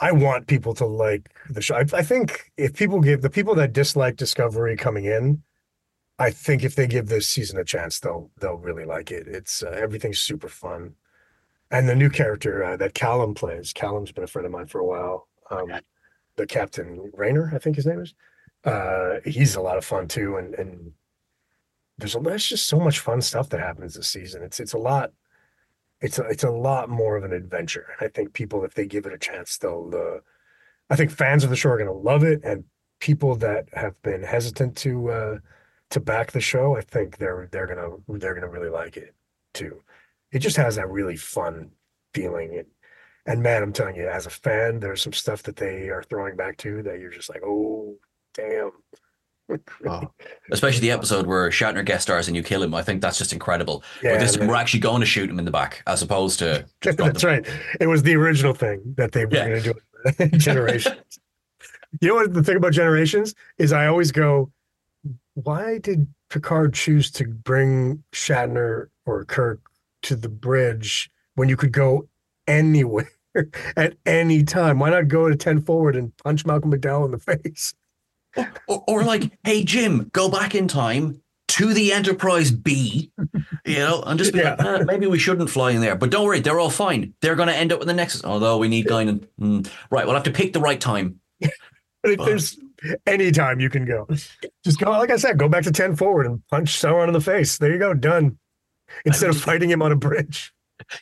I 0.02 0.10
want 0.10 0.48
people 0.48 0.74
to 0.74 0.84
like 0.84 1.30
the 1.48 1.62
show. 1.62 1.76
I, 1.76 1.84
I, 1.92 2.02
think 2.02 2.50
if 2.56 2.74
people 2.74 3.00
give 3.00 3.22
the 3.22 3.30
people 3.30 3.54
that 3.54 3.72
dislike 3.72 4.16
Discovery 4.16 4.76
coming 4.76 5.04
in, 5.04 5.44
I 6.18 6.30
think 6.30 6.64
if 6.64 6.74
they 6.74 6.88
give 6.88 7.06
this 7.06 7.28
season 7.28 7.56
a 7.56 7.64
chance, 7.64 8.00
they'll 8.00 8.28
they'll 8.40 8.56
really 8.56 8.84
like 8.84 9.12
it. 9.12 9.28
It's 9.28 9.62
uh, 9.62 9.70
everything's 9.70 10.18
super 10.18 10.48
fun, 10.48 10.94
and 11.70 11.88
the 11.88 11.94
new 11.94 12.10
character 12.10 12.64
uh, 12.64 12.76
that 12.78 12.94
Callum 12.94 13.34
plays. 13.34 13.72
Callum's 13.72 14.10
been 14.10 14.24
a 14.24 14.26
friend 14.26 14.44
of 14.44 14.50
mine 14.50 14.66
for 14.66 14.80
a 14.80 14.84
while. 14.84 15.28
Um, 15.50 15.72
the 16.36 16.46
Captain 16.46 17.10
Rayner, 17.14 17.50
I 17.54 17.58
think 17.58 17.76
his 17.76 17.86
name 17.86 18.00
is. 18.00 18.14
Uh, 18.64 19.16
he's 19.24 19.56
a 19.56 19.60
lot 19.60 19.76
of 19.76 19.84
fun 19.84 20.08
too, 20.08 20.36
and 20.36 20.54
and 20.54 20.92
there's 21.98 22.14
a 22.14 22.20
there's 22.20 22.46
just 22.46 22.68
so 22.68 22.78
much 22.78 23.00
fun 23.00 23.20
stuff 23.20 23.48
that 23.50 23.60
happens 23.60 23.94
this 23.94 24.08
season. 24.08 24.42
It's 24.42 24.60
it's 24.60 24.72
a 24.72 24.78
lot 24.78 25.12
it's 26.02 26.18
a, 26.18 26.24
it's 26.24 26.44
a 26.44 26.50
lot 26.50 26.90
more 26.90 27.16
of 27.16 27.24
an 27.24 27.32
adventure. 27.32 27.86
I 28.00 28.08
think 28.08 28.32
people, 28.32 28.64
if 28.64 28.74
they 28.74 28.86
give 28.86 29.06
it 29.06 29.12
a 29.12 29.18
chance, 29.18 29.56
they'll. 29.56 29.90
Uh, 29.94 30.20
I 30.90 30.96
think 30.96 31.10
fans 31.10 31.44
of 31.44 31.50
the 31.50 31.56
show 31.56 31.70
are 31.70 31.78
going 31.78 31.86
to 31.86 31.92
love 31.92 32.24
it, 32.24 32.40
and 32.44 32.64
people 32.98 33.36
that 33.36 33.68
have 33.72 34.00
been 34.02 34.22
hesitant 34.22 34.76
to 34.78 35.10
uh, 35.10 35.38
to 35.90 36.00
back 36.00 36.32
the 36.32 36.40
show, 36.40 36.76
I 36.76 36.82
think 36.82 37.18
they're 37.18 37.48
they're 37.52 37.68
gonna 37.68 37.96
they're 38.18 38.34
gonna 38.34 38.48
really 38.48 38.68
like 38.68 38.96
it 38.96 39.14
too. 39.54 39.80
It 40.32 40.40
just 40.40 40.56
has 40.56 40.74
that 40.74 40.90
really 40.90 41.16
fun 41.16 41.70
feeling. 42.14 42.52
It, 42.54 42.68
and 43.26 43.42
man, 43.42 43.62
I'm 43.62 43.72
telling 43.72 43.96
you, 43.96 44.08
as 44.08 44.26
a 44.26 44.30
fan, 44.30 44.80
there's 44.80 45.02
some 45.02 45.12
stuff 45.12 45.42
that 45.44 45.56
they 45.56 45.88
are 45.88 46.02
throwing 46.02 46.36
back 46.36 46.56
to 46.58 46.82
that 46.82 46.98
you're 47.00 47.10
just 47.10 47.28
like, 47.28 47.42
oh, 47.44 47.96
damn 48.34 48.72
oh. 49.86 50.10
Especially 50.52 50.80
the 50.80 50.90
episode 50.90 51.26
where 51.26 51.48
Shatner 51.50 51.84
guest 51.84 52.04
stars 52.04 52.28
and 52.28 52.36
you 52.36 52.42
kill 52.42 52.62
him. 52.62 52.74
I 52.74 52.82
think 52.82 53.00
that's 53.00 53.18
just 53.18 53.32
incredible. 53.32 53.82
Yeah, 54.02 54.18
this, 54.18 54.36
we're 54.38 54.54
actually 54.54 54.80
going 54.80 55.00
to 55.00 55.06
shoot 55.06 55.30
him 55.30 55.38
in 55.38 55.44
the 55.44 55.50
back 55.50 55.82
as 55.86 56.02
opposed 56.02 56.38
to. 56.40 56.64
that's 56.82 57.24
right. 57.24 57.46
It 57.80 57.86
was 57.86 58.02
the 58.02 58.14
original 58.14 58.54
thing 58.54 58.94
that 58.96 59.12
they 59.12 59.26
were 59.26 59.34
yeah. 59.34 59.48
going 59.48 59.62
to 59.62 59.74
do. 60.30 60.38
Generations. 60.38 60.96
you 62.00 62.08
know 62.08 62.14
what 62.14 62.34
the 62.34 62.42
thing 62.42 62.56
about 62.56 62.72
Generations 62.72 63.34
is? 63.58 63.72
I 63.72 63.86
always 63.86 64.12
go, 64.12 64.50
why 65.34 65.78
did 65.78 66.06
Picard 66.28 66.74
choose 66.74 67.10
to 67.12 67.26
bring 67.26 68.02
Shatner 68.12 68.88
or 69.06 69.24
Kirk 69.24 69.60
to 70.02 70.16
the 70.16 70.28
bridge 70.28 71.10
when 71.34 71.48
you 71.48 71.56
could 71.56 71.72
go 71.72 72.08
anywhere? 72.46 73.10
at 73.76 73.94
any 74.04 74.42
time. 74.42 74.78
Why 74.78 74.90
not 74.90 75.08
go 75.08 75.28
to 75.28 75.34
10 75.36 75.62
forward 75.62 75.96
and 75.96 76.14
punch 76.18 76.44
Malcolm 76.44 76.72
McDowell 76.72 77.06
in 77.06 77.12
the 77.12 77.18
face? 77.42 77.74
Or, 78.68 78.84
or 78.86 79.04
like, 79.04 79.30
hey 79.44 79.64
Jim, 79.64 80.10
go 80.12 80.28
back 80.30 80.54
in 80.54 80.68
time 80.68 81.20
to 81.48 81.74
the 81.74 81.92
Enterprise 81.92 82.50
B, 82.50 83.10
you 83.66 83.76
know, 83.78 84.02
and 84.06 84.18
just 84.18 84.32
be 84.32 84.42
like, 84.42 84.58
Yeah. 84.58 84.78
"Ah, 84.80 84.84
maybe 84.84 85.06
we 85.06 85.18
shouldn't 85.18 85.50
fly 85.50 85.70
in 85.72 85.82
there. 85.82 85.96
But 85.96 86.10
don't 86.10 86.24
worry, 86.24 86.40
they're 86.40 86.58
all 86.58 86.70
fine. 86.70 87.12
They're 87.20 87.34
going 87.34 87.48
to 87.48 87.56
end 87.56 87.72
up 87.72 87.78
with 87.78 87.88
the 87.88 87.94
Nexus. 87.94 88.24
Although 88.24 88.56
we 88.56 88.68
need 88.68 88.86
Guinan. 88.86 89.26
Hmm. 89.38 89.60
Right, 89.90 90.06
we'll 90.06 90.14
have 90.14 90.24
to 90.24 90.30
pick 90.30 90.52
the 90.52 90.60
right 90.60 90.80
time. 90.80 91.20
But 92.02 92.10
if 92.12 92.18
there's 92.18 92.58
any 93.06 93.30
time 93.30 93.60
you 93.60 93.70
can 93.70 93.84
go, 93.84 94.08
just 94.64 94.80
go, 94.80 94.90
like 94.90 95.10
I 95.12 95.16
said, 95.16 95.38
go 95.38 95.48
back 95.48 95.62
to 95.62 95.70
10 95.70 95.94
forward 95.94 96.26
and 96.26 96.42
punch 96.48 96.70
Soran 96.80 97.06
in 97.06 97.12
the 97.12 97.20
face. 97.20 97.58
There 97.58 97.72
you 97.72 97.78
go, 97.78 97.94
done. 97.94 98.38
Instead 99.04 99.30
of 99.30 99.40
fighting 99.40 99.70
him 99.70 99.82
on 99.82 99.92
a 99.92 99.96
bridge. 99.96 100.52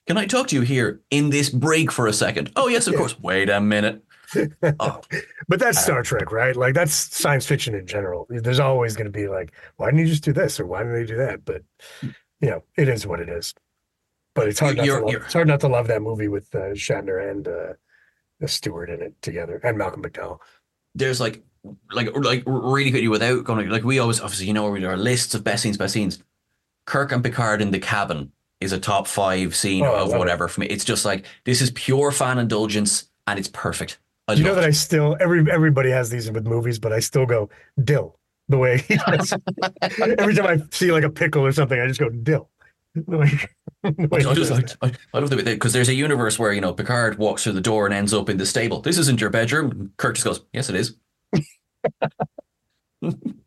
Can 0.06 0.16
I 0.16 0.26
talk 0.26 0.48
to 0.48 0.56
you 0.56 0.62
here 0.62 1.00
in 1.10 1.30
this 1.30 1.50
break 1.50 1.90
for 1.90 2.06
a 2.06 2.12
second? 2.12 2.50
Oh, 2.56 2.68
yes, 2.68 2.86
of 2.86 2.94
course. 2.96 3.18
Wait 3.20 3.48
a 3.50 3.60
minute. 3.60 4.02
Oh, 4.78 5.00
But 5.48 5.58
that's 5.58 5.82
Star 5.82 6.04
Trek, 6.04 6.30
right? 6.30 6.54
Like 6.54 6.72
that's 6.74 6.92
science 6.94 7.44
fiction 7.46 7.74
in 7.74 7.84
general. 7.84 8.28
There's 8.30 8.60
always 8.60 8.94
going 8.94 9.06
to 9.06 9.10
be 9.10 9.26
like, 9.26 9.52
why 9.76 9.86
didn't 9.86 10.00
you 10.00 10.06
just 10.06 10.22
do 10.22 10.32
this 10.32 10.60
or 10.60 10.66
why 10.66 10.84
didn't 10.84 10.94
they 10.94 11.04
do 11.04 11.16
that? 11.16 11.44
But 11.44 11.62
you 12.02 12.48
know, 12.50 12.62
it 12.76 12.88
is 12.88 13.08
what 13.08 13.18
it 13.18 13.28
is. 13.28 13.54
But 14.36 14.46
it's 14.46 14.60
hard 14.60 14.76
not 14.76 14.86
You're- 14.86 15.00
to 15.00 15.06
love, 15.06 15.22
it's 15.24 15.32
hard 15.32 15.48
not 15.48 15.58
to 15.60 15.68
love 15.68 15.88
that 15.88 16.00
movie 16.02 16.28
with 16.28 16.54
uh, 16.54 16.74
Shatner 16.74 17.28
and 17.28 17.48
uh, 17.48 18.46
Stewart 18.46 18.88
in 18.88 19.02
it 19.02 19.20
together 19.20 19.60
and 19.64 19.76
Malcolm 19.76 20.02
McDowell. 20.04 20.38
there's 20.94 21.18
like, 21.20 21.42
like, 21.90 22.08
like 22.16 22.44
really 22.46 22.92
quickly 22.92 23.08
without 23.08 23.42
going, 23.42 23.68
like 23.68 23.82
we 23.82 23.98
always, 23.98 24.20
obviously, 24.20 24.46
you 24.46 24.52
know, 24.52 24.70
we 24.70 24.84
our 24.84 24.96
lists 24.96 25.34
of 25.34 25.42
best 25.42 25.64
scenes, 25.64 25.76
best 25.76 25.92
scenes. 25.94 26.22
Kirk 26.86 27.10
and 27.10 27.24
Picard 27.24 27.60
in 27.60 27.72
the 27.72 27.80
cabin 27.80 28.30
is 28.60 28.72
a 28.72 28.78
top 28.78 29.06
five 29.06 29.54
scene 29.56 29.84
Oh, 29.84 29.94
of 29.94 30.08
love 30.08 30.16
it. 30.16 30.18
whatever 30.18 30.48
for 30.48 30.60
me. 30.60 30.66
It's 30.66 30.84
just 30.84 31.04
like, 31.04 31.24
this 31.44 31.60
is 31.60 31.70
pure 31.70 32.12
fan 32.12 32.38
indulgence 32.38 33.08
and 33.26 33.38
it's 33.38 33.48
perfect. 33.48 33.98
I 34.28 34.34
you 34.34 34.44
know 34.44 34.54
that 34.54 34.64
it. 34.64 34.68
I 34.68 34.70
still 34.70 35.16
every 35.20 35.50
everybody 35.50 35.90
has 35.90 36.10
these 36.10 36.30
with 36.30 36.46
movies, 36.46 36.78
but 36.78 36.92
I 36.92 37.00
still 37.00 37.26
go 37.26 37.48
dill 37.82 38.16
the 38.48 38.58
way 38.58 38.78
he 38.78 38.96
does. 38.96 39.32
every 40.18 40.34
time 40.34 40.46
I 40.46 40.58
see 40.70 40.92
like 40.92 41.04
a 41.04 41.10
pickle 41.10 41.44
or 41.44 41.52
something, 41.52 41.80
I 41.80 41.86
just 41.86 42.00
go 42.00 42.08
dill. 42.08 42.48
Like, 43.06 43.54
the 43.82 44.08
way 44.08 44.20
he 44.20 44.26
I, 44.26 44.34
just, 44.34 44.76
I. 44.82 44.88
I, 44.88 44.92
I 45.14 45.18
love 45.20 45.30
the 45.30 45.36
because 45.36 45.72
there's 45.72 45.88
a 45.88 45.94
universe 45.94 46.38
where 46.40 46.52
you 46.52 46.60
know 46.60 46.72
Picard 46.74 47.18
walks 47.18 47.44
through 47.44 47.52
the 47.52 47.60
door 47.60 47.86
and 47.86 47.94
ends 47.94 48.12
up 48.12 48.28
in 48.28 48.36
the 48.36 48.44
stable. 48.44 48.80
This 48.80 48.98
isn't 48.98 49.20
your 49.20 49.30
bedroom. 49.30 49.92
Kirk 49.96 50.16
just 50.16 50.24
goes, 50.24 50.40
"Yes, 50.52 50.68
it 50.68 50.74
is." 50.76 50.96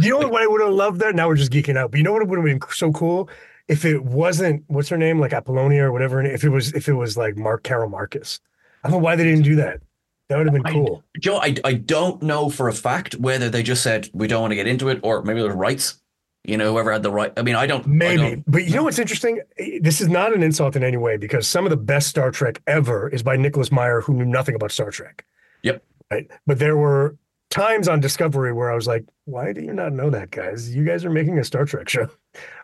You 0.00 0.10
know 0.20 0.28
what 0.28 0.42
I 0.42 0.46
would 0.46 0.60
have 0.60 0.72
loved 0.72 1.00
there? 1.00 1.12
Now 1.12 1.28
we're 1.28 1.36
just 1.36 1.52
geeking 1.52 1.76
out. 1.76 1.92
But 1.92 1.98
you 1.98 2.02
know 2.04 2.12
what 2.12 2.26
would 2.26 2.36
have 2.38 2.44
been 2.44 2.60
so 2.70 2.90
cool 2.90 3.30
if 3.68 3.84
it 3.84 4.02
wasn't 4.04 4.64
what's 4.68 4.88
her 4.88 4.96
name, 4.98 5.20
like 5.20 5.32
Apollonia 5.32 5.84
or 5.84 5.92
whatever. 5.92 6.22
If 6.22 6.42
it 6.44 6.48
was 6.48 6.72
if 6.74 6.88
it 6.88 6.94
was 6.94 7.16
like 7.16 7.36
Mark 7.36 7.62
Carol 7.62 7.88
Marcus. 7.88 8.40
I 8.84 8.88
don't 8.88 8.98
know 8.98 9.04
why 9.04 9.16
they 9.16 9.24
didn't 9.24 9.42
do 9.44 9.56
that. 9.56 9.80
That 10.28 10.38
would 10.38 10.46
have 10.46 10.54
been 10.54 10.66
I- 10.66 10.72
cool. 10.72 11.02
Joe, 11.20 11.38
I, 11.38 11.56
I 11.64 11.72
don't 11.74 12.22
know 12.22 12.48
for 12.50 12.68
a 12.68 12.72
fact 12.72 13.14
whether 13.14 13.48
they 13.50 13.62
just 13.62 13.82
said 13.82 14.08
we 14.12 14.26
don't 14.28 14.40
want 14.42 14.52
to 14.52 14.56
get 14.56 14.66
into 14.66 14.88
it, 14.88 15.00
or 15.02 15.22
maybe 15.22 15.40
there's 15.40 15.54
rights. 15.54 16.00
You 16.44 16.56
know, 16.56 16.72
whoever 16.72 16.92
had 16.92 17.02
the 17.02 17.10
right. 17.10 17.32
I 17.36 17.42
mean, 17.42 17.56
I 17.56 17.66
don't. 17.66 17.84
I 17.84 17.88
Maybe. 17.88 18.16
don't- 18.22 18.44
But 18.50 18.64
you 18.64 18.74
know 18.74 18.84
what's 18.84 18.98
interesting? 18.98 19.40
This 19.80 20.00
is 20.00 20.08
not 20.08 20.32
an 20.32 20.42
insult 20.42 20.76
in 20.76 20.82
any 20.84 20.96
way 20.96 21.16
because 21.18 21.46
some 21.46 21.66
of 21.66 21.70
the 21.70 21.76
best 21.76 22.08
Star 22.08 22.30
Trek 22.30 22.62
ever 22.66 23.08
is 23.10 23.22
by 23.22 23.36
Nicholas 23.36 23.70
Meyer, 23.72 24.00
who 24.00 24.14
knew 24.14 24.24
nothing 24.24 24.54
about 24.54 24.70
Star 24.70 24.90
Trek. 24.90 25.24
Yep. 25.62 25.82
Right. 26.10 26.30
But 26.46 26.58
there 26.58 26.76
were 26.76 27.16
times 27.50 27.88
on 27.88 28.00
Discovery 28.00 28.52
where 28.52 28.70
I 28.70 28.74
was 28.74 28.86
like, 28.86 29.04
why 29.24 29.52
do 29.52 29.60
you 29.62 29.72
not 29.72 29.92
know 29.92 30.10
that, 30.10 30.30
guys? 30.30 30.74
You 30.74 30.84
guys 30.84 31.04
are 31.04 31.10
making 31.10 31.38
a 31.38 31.44
Star 31.44 31.64
Trek 31.64 31.88
show. 31.88 32.08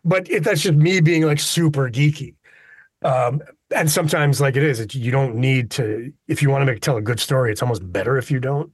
But 0.05 0.31
if 0.31 0.45
that's 0.45 0.61
just 0.61 0.75
me 0.77 1.01
being 1.01 1.25
like 1.25 1.41
super 1.41 1.89
geeky. 1.91 2.35
Um, 3.03 3.41
and 3.75 3.91
sometimes 3.91 4.41
like 4.41 4.55
it 4.55 4.63
is, 4.63 4.79
it, 4.79 4.95
you 4.95 5.11
don't 5.11 5.35
need 5.37 5.71
to, 5.73 6.13
if 6.29 6.43
you 6.43 6.51
want 6.51 6.63
to 6.63 6.67
make 6.67 6.81
tell 6.81 6.97
a 6.97 7.03
good 7.03 7.19
story, 7.19 7.51
it's 7.51 7.63
almost 7.63 7.91
better 7.91 8.17
if 8.19 8.31
you 8.31 8.39
don't. 8.39 8.71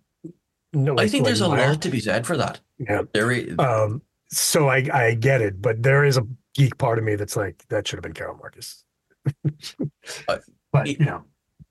No, 0.72 0.98
I 0.98 1.08
think 1.08 1.22
like 1.22 1.30
there's 1.30 1.40
a 1.40 1.48
lot 1.48 1.80
to 1.82 1.88
be 1.88 2.00
said 2.00 2.26
for 2.26 2.36
that. 2.36 2.60
Yeah. 2.78 3.02
There 3.14 3.30
is. 3.30 3.58
Um, 3.58 4.02
so 4.30 4.68
I, 4.68 4.88
I 4.92 5.14
get 5.14 5.40
it, 5.40 5.62
but 5.62 5.82
there 5.82 6.04
is 6.04 6.16
a 6.18 6.26
geek 6.54 6.76
part 6.76 6.98
of 6.98 7.04
me 7.04 7.14
that's 7.14 7.36
like, 7.36 7.64
that 7.68 7.86
should 7.88 7.96
have 7.96 8.02
been 8.02 8.12
Carol 8.12 8.36
Marcus. 8.36 8.84
Uh, 10.28 10.38
but 10.72 10.88
it- 10.88 10.98
you 11.00 11.06
know, 11.06 11.24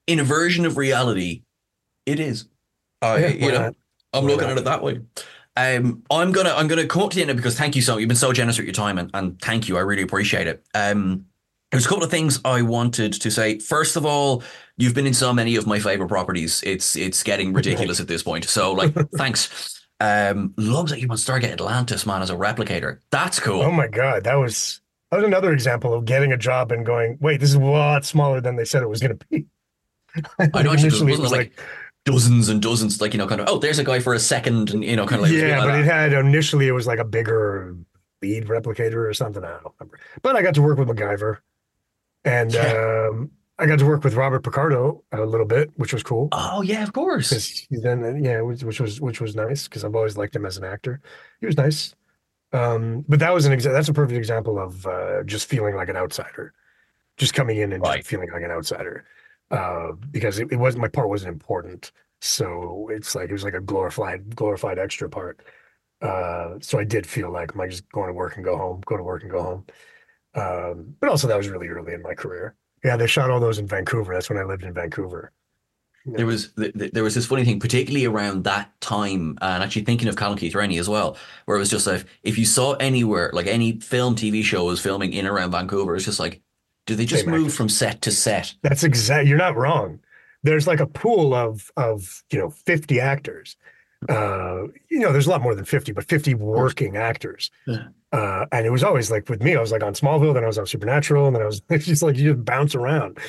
in 0.07 0.19
a 0.19 0.23
version 0.23 0.65
of 0.65 0.77
reality, 0.77 1.43
it 2.05 2.19
is. 2.19 2.47
I, 3.01 3.17
yeah, 3.17 3.27
you 3.27 3.51
know, 3.51 3.61
not? 3.61 3.75
I'm 4.13 4.25
looking 4.25 4.49
at 4.49 4.57
it 4.57 4.63
that 4.65 4.83
way. 4.83 5.01
Um, 5.55 6.03
I'm 6.09 6.31
gonna 6.31 6.53
I'm 6.53 6.67
gonna 6.67 6.87
come 6.87 7.01
up 7.01 7.11
to 7.11 7.15
the 7.15 7.23
end 7.23 7.35
because 7.35 7.57
thank 7.57 7.75
you 7.75 7.81
so 7.81 7.97
you've 7.97 8.07
been 8.07 8.15
so 8.17 8.31
generous 8.31 8.57
with 8.57 8.65
your 8.65 8.73
time 8.73 8.97
and, 8.97 9.09
and 9.13 9.41
thank 9.41 9.67
you 9.67 9.77
I 9.77 9.81
really 9.81 10.03
appreciate 10.03 10.47
it. 10.47 10.63
Um, 10.73 11.25
there's 11.71 11.85
a 11.85 11.89
couple 11.89 12.03
of 12.03 12.09
things 12.09 12.39
I 12.45 12.61
wanted 12.61 13.13
to 13.13 13.29
say. 13.29 13.59
First 13.59 13.95
of 13.95 14.05
all, 14.05 14.41
you've 14.77 14.95
been 14.95 15.05
in 15.05 15.13
so 15.13 15.33
many 15.33 15.55
of 15.55 15.67
my 15.67 15.79
favorite 15.79 16.07
properties. 16.07 16.63
It's 16.65 16.95
it's 16.95 17.23
getting 17.23 17.53
ridiculous 17.53 17.99
at 17.99 18.07
this 18.07 18.23
point. 18.23 18.45
So 18.45 18.73
like, 18.73 18.93
thanks. 19.15 19.75
Um, 20.01 20.53
loves 20.55 20.91
that 20.91 21.01
you 21.01 21.09
want 21.09 21.19
Stargate 21.19 21.51
Atlantis, 21.51 22.05
man, 22.05 22.21
as 22.21 22.29
a 22.29 22.35
replicator. 22.35 22.99
That's 23.11 23.37
cool. 23.37 23.61
Oh 23.61 23.71
my 23.71 23.87
God, 23.87 24.23
that 24.23 24.35
was 24.35 24.79
that 25.11 25.17
was 25.17 25.25
another 25.25 25.51
example 25.51 25.93
of 25.93 26.05
getting 26.05 26.31
a 26.31 26.37
job 26.37 26.71
and 26.71 26.85
going, 26.85 27.17
wait, 27.19 27.39
this 27.39 27.49
is 27.49 27.55
a 27.55 27.59
lot 27.59 28.05
smaller 28.05 28.39
than 28.39 28.55
they 28.55 28.65
said 28.65 28.81
it 28.83 28.89
was 28.89 29.01
going 29.01 29.17
to 29.17 29.25
be. 29.29 29.45
I 30.53 30.61
know 30.61 30.71
Initially, 30.73 31.13
it 31.13 31.19
was 31.19 31.31
like, 31.31 31.59
dozens 32.05 32.49
and 32.49 32.61
dozens, 32.61 33.01
like 33.01 33.13
you 33.13 33.17
know, 33.17 33.27
kind 33.27 33.41
of 33.41 33.47
oh, 33.49 33.57
there's 33.59 33.79
a 33.79 33.83
guy 33.83 33.99
for 33.99 34.13
a 34.13 34.19
second, 34.19 34.71
and 34.71 34.83
you 34.83 34.95
know, 34.95 35.05
kind 35.05 35.21
of 35.23 35.29
like 35.29 35.37
yeah, 35.37 35.59
like 35.59 35.67
but 35.67 35.71
that. 35.73 35.79
it 35.79 35.85
had 35.85 36.13
initially 36.13 36.67
it 36.67 36.71
was 36.71 36.87
like 36.87 36.99
a 36.99 37.05
bigger 37.05 37.75
lead 38.21 38.45
replicator 38.47 39.07
or 39.09 39.13
something. 39.13 39.43
I 39.43 39.49
don't 39.61 39.73
remember. 39.79 39.99
But 40.21 40.35
I 40.35 40.41
got 40.41 40.53
to 40.55 40.61
work 40.61 40.77
with 40.77 40.87
MacGyver, 40.87 41.37
and 42.25 42.53
Yeah. 42.53 43.07
um, 43.11 43.31
I 43.57 43.65
got 43.65 43.79
to 43.79 43.85
work 43.85 44.03
with 44.05 44.13
Robert 44.15 44.41
Picardo 44.43 45.03
a 45.11 45.21
little 45.25 45.45
bit, 45.45 45.69
which 45.75 45.91
was 45.93 46.01
cool. 46.03 46.29
Oh 46.31 46.61
yeah, 46.61 46.81
of 46.83 46.93
course. 46.93 47.67
then 47.69 48.23
yeah, 48.23 48.41
which, 48.41 48.63
which 48.63 48.79
was 48.79 49.01
which 49.01 49.19
was 49.21 49.35
nice 49.35 49.67
because 49.67 49.83
I've 49.83 49.95
always 49.95 50.17
liked 50.17 50.35
him 50.35 50.45
as 50.45 50.57
an 50.57 50.63
actor. 50.63 51.01
He 51.41 51.45
was 51.45 51.57
nice. 51.57 51.93
Um, 52.51 53.05
but 53.07 53.19
that 53.19 53.31
was 53.33 53.45
an 53.45 53.53
exa- 53.57 53.71
that's 53.71 53.89
a 53.89 53.93
perfect 53.93 54.17
example 54.17 54.57
of 54.57 54.85
uh, 54.87 55.21
just 55.23 55.47
feeling 55.47 55.75
like 55.75 55.87
an 55.89 55.95
outsider, 55.97 56.53
just 57.17 57.33
coming 57.35 57.57
in 57.57 57.73
and 57.73 57.83
Right. 57.83 57.97
just 57.97 58.09
feeling 58.09 58.31
like 58.31 58.41
an 58.41 58.49
outsider. 58.49 59.05
Uh, 59.51 59.93
because 60.11 60.39
it, 60.39 60.51
it 60.51 60.57
wasn't 60.57 60.81
my 60.81 60.87
part 60.87 61.09
wasn't 61.09 61.31
important, 61.31 61.91
so 62.21 62.87
it's 62.91 63.15
like 63.15 63.29
it 63.29 63.33
was 63.33 63.43
like 63.43 63.55
a 63.55 63.61
glorified 63.61 64.35
glorified 64.35 64.77
extra 64.77 65.09
part. 65.09 65.41
Uh, 66.01 66.55
so 66.61 66.79
I 66.79 66.83
did 66.83 67.05
feel 67.05 67.31
like 67.31 67.51
am 67.53 67.61
I 67.61 67.67
just 67.67 67.89
going 67.91 68.07
to 68.07 68.13
work 68.13 68.35
and 68.35 68.45
go 68.45 68.57
home, 68.57 68.81
go 68.85 68.95
to 68.95 69.03
work 69.03 69.23
and 69.23 69.31
go 69.31 69.43
home. 69.43 69.65
Um, 70.35 70.95
but 70.99 71.09
also 71.09 71.27
that 71.27 71.37
was 71.37 71.49
really 71.49 71.67
early 71.67 71.93
in 71.93 72.01
my 72.01 72.13
career. 72.13 72.55
Yeah, 72.83 72.95
they 72.95 73.07
shot 73.07 73.29
all 73.29 73.39
those 73.39 73.59
in 73.59 73.67
Vancouver. 73.67 74.13
That's 74.13 74.29
when 74.29 74.37
I 74.37 74.43
lived 74.43 74.63
in 74.63 74.73
Vancouver. 74.73 75.31
There 76.05 76.25
was 76.25 76.53
th- 76.53 76.73
th- 76.73 76.91
there 76.91 77.03
was 77.03 77.13
this 77.13 77.25
funny 77.25 77.43
thing, 77.43 77.59
particularly 77.59 78.05
around 78.05 78.45
that 78.45 78.79
time, 78.79 79.37
and 79.41 79.63
actually 79.63 79.83
thinking 79.83 80.07
of 80.07 80.15
Callum 80.15 80.37
Keith 80.37 80.55
Rennie 80.55 80.77
as 80.77 80.87
well, 80.87 81.17
where 81.45 81.57
it 81.57 81.59
was 81.59 81.69
just 81.69 81.85
like 81.85 82.05
if 82.23 82.37
you 82.37 82.45
saw 82.45 82.73
anywhere, 82.73 83.31
like 83.33 83.47
any 83.47 83.79
film, 83.79 84.15
TV 84.15 84.43
show 84.43 84.63
was 84.65 84.79
filming 84.79 85.13
in 85.13 85.27
around 85.27 85.51
Vancouver, 85.51 85.95
it's 85.95 86.05
just 86.05 86.19
like, 86.19 86.41
do 86.89 86.95
they 86.95 87.05
just 87.05 87.27
move 87.27 87.41
actors. 87.41 87.55
from 87.55 87.69
set 87.69 88.01
to 88.01 88.11
set? 88.11 88.55
That's 88.63 88.83
exact. 88.83 89.27
You're 89.27 89.37
not 89.37 89.55
wrong. 89.55 89.99
There's 90.41 90.65
like 90.65 90.79
a 90.79 90.87
pool 90.87 91.35
of 91.35 91.71
of 91.77 92.23
you 92.31 92.39
know 92.39 92.49
50 92.49 92.99
actors. 92.99 93.55
Uh, 94.09 94.63
you 94.89 94.99
know, 94.99 95.11
there's 95.11 95.27
a 95.27 95.29
lot 95.29 95.41
more 95.41 95.53
than 95.53 95.65
50, 95.65 95.91
but 95.91 96.05
50 96.05 96.33
working 96.33 96.95
actors. 96.97 97.51
Yeah. 97.67 97.89
Uh, 98.11 98.45
and 98.51 98.65
it 98.65 98.71
was 98.71 98.83
always 98.83 99.11
like 99.11 99.29
with 99.29 99.43
me, 99.43 99.55
I 99.55 99.61
was 99.61 99.71
like 99.71 99.83
on 99.83 99.93
Smallville, 99.93 100.33
then 100.33 100.43
I 100.43 100.47
was 100.47 100.57
on 100.57 100.65
Supernatural, 100.65 101.27
and 101.27 101.35
then 101.35 101.43
I 101.43 101.45
was 101.45 101.59
just 101.69 102.01
like 102.01 102.17
you 102.17 102.33
just 102.33 102.43
bounce 102.43 102.73
around. 102.73 103.19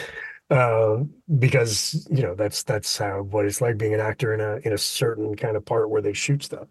Uh, 0.51 1.05
because 1.39 2.09
you 2.11 2.23
know 2.23 2.35
that's 2.35 2.65
that's 2.65 2.99
how 2.99 3.23
what 3.23 3.45
it's 3.45 3.61
like 3.61 3.79
being 3.79 3.95
an 3.95 4.01
actor 4.01 4.35
in 4.35 4.41
a 4.41 4.57
in 4.67 4.73
a 4.73 4.79
certain 4.79 5.37
kind 5.37 5.57
of 5.57 5.65
part 5.65 5.91
where 5.91 6.03
they 6.03 6.13
shoot 6.13 6.43
stuff, 6.43 6.67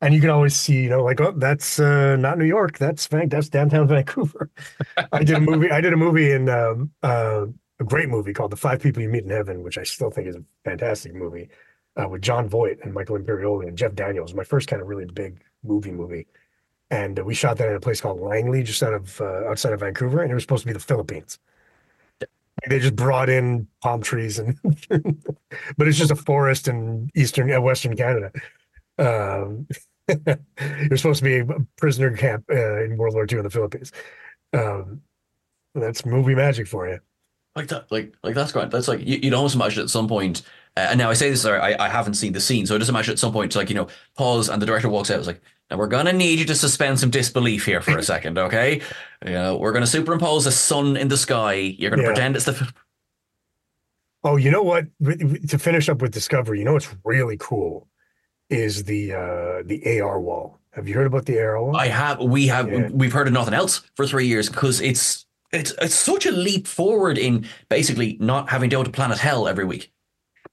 and 0.00 0.14
you 0.14 0.20
can 0.20 0.30
always 0.30 0.56
see 0.56 0.82
you 0.82 0.88
know 0.88 1.02
like 1.02 1.20
oh 1.20 1.32
that's 1.36 1.78
uh, 1.78 2.16
not 2.16 2.38
New 2.38 2.44
York 2.44 2.78
that's 2.78 3.06
Van 3.06 3.28
that's 3.28 3.48
downtown 3.48 3.88
Vancouver. 3.94 4.50
I 5.12 5.24
did 5.24 5.36
a 5.36 5.40
movie 5.40 5.70
I 5.70 5.80
did 5.80 5.92
a 5.92 5.96
movie 5.96 6.32
in 6.32 6.48
um, 6.48 6.90
uh, 7.02 7.46
a 7.80 7.84
great 7.84 8.08
movie 8.08 8.32
called 8.32 8.52
The 8.52 8.56
Five 8.56 8.80
People 8.80 9.02
You 9.02 9.08
Meet 9.08 9.24
in 9.24 9.30
Heaven, 9.30 9.62
which 9.62 9.78
I 9.78 9.82
still 9.82 10.10
think 10.10 10.28
is 10.28 10.36
a 10.36 10.44
fantastic 10.64 11.14
movie 11.14 11.48
uh, 12.00 12.08
with 12.08 12.22
Jon 12.22 12.48
Voight 12.48 12.78
and 12.82 12.94
Michael 12.94 13.18
Imperioli 13.18 13.68
and 13.68 13.76
Jeff 13.76 13.94
Daniels. 13.94 14.34
My 14.34 14.44
first 14.44 14.68
kind 14.68 14.80
of 14.80 14.88
really 14.88 15.04
big 15.04 15.42
movie 15.62 15.90
movie, 15.90 16.26
and 16.90 17.18
uh, 17.18 17.24
we 17.24 17.34
shot 17.34 17.58
that 17.58 17.68
in 17.68 17.74
a 17.74 17.80
place 17.80 18.00
called 18.00 18.20
Langley, 18.20 18.62
just 18.62 18.82
out 18.82 18.94
of 18.94 19.20
uh, 19.20 19.48
outside 19.48 19.72
of 19.72 19.80
Vancouver, 19.80 20.22
and 20.22 20.30
it 20.30 20.34
was 20.34 20.42
supposed 20.42 20.62
to 20.62 20.66
be 20.66 20.72
the 20.72 20.80
Philippines. 20.80 21.38
They 22.68 22.78
just 22.78 22.94
brought 22.94 23.28
in 23.28 23.66
palm 23.80 24.02
trees, 24.02 24.38
and 24.38 24.56
but 25.76 25.88
it's 25.88 25.98
just 25.98 26.12
a 26.12 26.16
forest 26.16 26.68
in 26.68 27.10
eastern, 27.14 27.50
uh, 27.50 27.60
western 27.60 27.96
Canada. 27.96 28.30
Um, 28.98 29.66
it 30.08 30.90
was 30.90 31.00
supposed 31.00 31.18
to 31.18 31.24
be 31.24 31.38
a 31.38 31.46
prisoner 31.76 32.16
camp 32.16 32.44
uh, 32.50 32.82
in 32.84 32.96
World 32.96 33.14
War 33.14 33.26
II 33.30 33.38
in 33.38 33.44
the 33.44 33.50
Philippines. 33.50 33.92
Um, 34.52 35.00
that's 35.74 36.04
movie 36.04 36.34
magic 36.34 36.66
for 36.68 36.88
you. 36.88 36.98
Like 37.54 37.68
that, 37.68 37.90
like 37.92 38.14
like 38.22 38.34
that's 38.34 38.52
great. 38.52 38.70
That's 38.70 38.88
like 38.88 39.00
you, 39.00 39.18
you'd 39.22 39.34
almost 39.34 39.54
imagine 39.54 39.82
at 39.82 39.90
some 39.90 40.08
point. 40.08 40.42
Uh, 40.76 40.86
and 40.90 40.98
now 40.98 41.10
I 41.10 41.12
say 41.14 41.28
this, 41.28 41.42
sorry, 41.42 41.60
I, 41.60 41.84
I 41.86 41.88
haven't 41.88 42.14
seen 42.14 42.32
the 42.32 42.40
scene, 42.40 42.64
so 42.66 42.74
I 42.74 42.78
just 42.78 42.88
imagine 42.88 43.12
at 43.12 43.18
some 43.18 43.32
point, 43.32 43.46
it's 43.50 43.56
like 43.56 43.68
you 43.68 43.74
know, 43.74 43.88
pause, 44.16 44.48
and 44.48 44.60
the 44.60 44.66
director 44.66 44.88
walks 44.88 45.10
out. 45.10 45.18
It's 45.18 45.26
like, 45.26 45.42
now 45.70 45.76
we're 45.76 45.86
gonna 45.86 46.14
need 46.14 46.38
you 46.38 46.46
to 46.46 46.54
suspend 46.54 46.98
some 46.98 47.10
disbelief 47.10 47.66
here 47.66 47.82
for 47.82 47.98
a 47.98 48.02
second, 48.02 48.38
okay? 48.38 48.80
You 49.24 49.32
know, 49.32 49.56
we're 49.58 49.72
gonna 49.72 49.86
superimpose 49.86 50.46
a 50.46 50.52
sun 50.52 50.96
in 50.96 51.08
the 51.08 51.16
sky. 51.18 51.54
You're 51.54 51.90
gonna 51.90 52.02
Yeah. 52.02 52.08
pretend 52.08 52.36
it's 52.36 52.46
the. 52.46 52.72
Oh, 54.24 54.36
you 54.36 54.50
know 54.50 54.62
what? 54.62 54.86
To 55.48 55.58
finish 55.58 55.88
up 55.88 56.00
with 56.00 56.12
Discovery, 56.12 56.58
you 56.60 56.64
know 56.64 56.72
what's 56.74 56.94
really 57.04 57.36
cool 57.38 57.88
is 58.52 58.84
the 58.84 59.12
uh 59.12 59.62
the 59.64 60.00
AR 60.00 60.20
wall. 60.20 60.58
Have 60.72 60.88
you 60.88 60.94
heard 60.94 61.06
about 61.06 61.26
the 61.26 61.38
AR 61.38 61.62
wall? 61.62 61.76
I 61.76 61.88
have. 61.88 62.20
We 62.20 62.46
have. 62.46 62.70
Yeah. 62.70 62.88
We've 62.92 63.12
heard 63.12 63.26
of 63.26 63.32
nothing 63.32 63.54
else 63.54 63.82
for 63.96 64.06
three 64.06 64.26
years 64.26 64.48
because 64.48 64.80
it's 64.80 65.26
it's 65.52 65.72
it's 65.80 65.94
such 65.94 66.26
a 66.26 66.30
leap 66.30 66.66
forward 66.66 67.18
in 67.18 67.46
basically 67.68 68.16
not 68.20 68.48
having 68.48 68.70
to 68.70 68.76
go 68.76 68.82
to 68.82 68.90
Planet 68.90 69.18
Hell 69.18 69.48
every 69.48 69.64
week. 69.64 69.92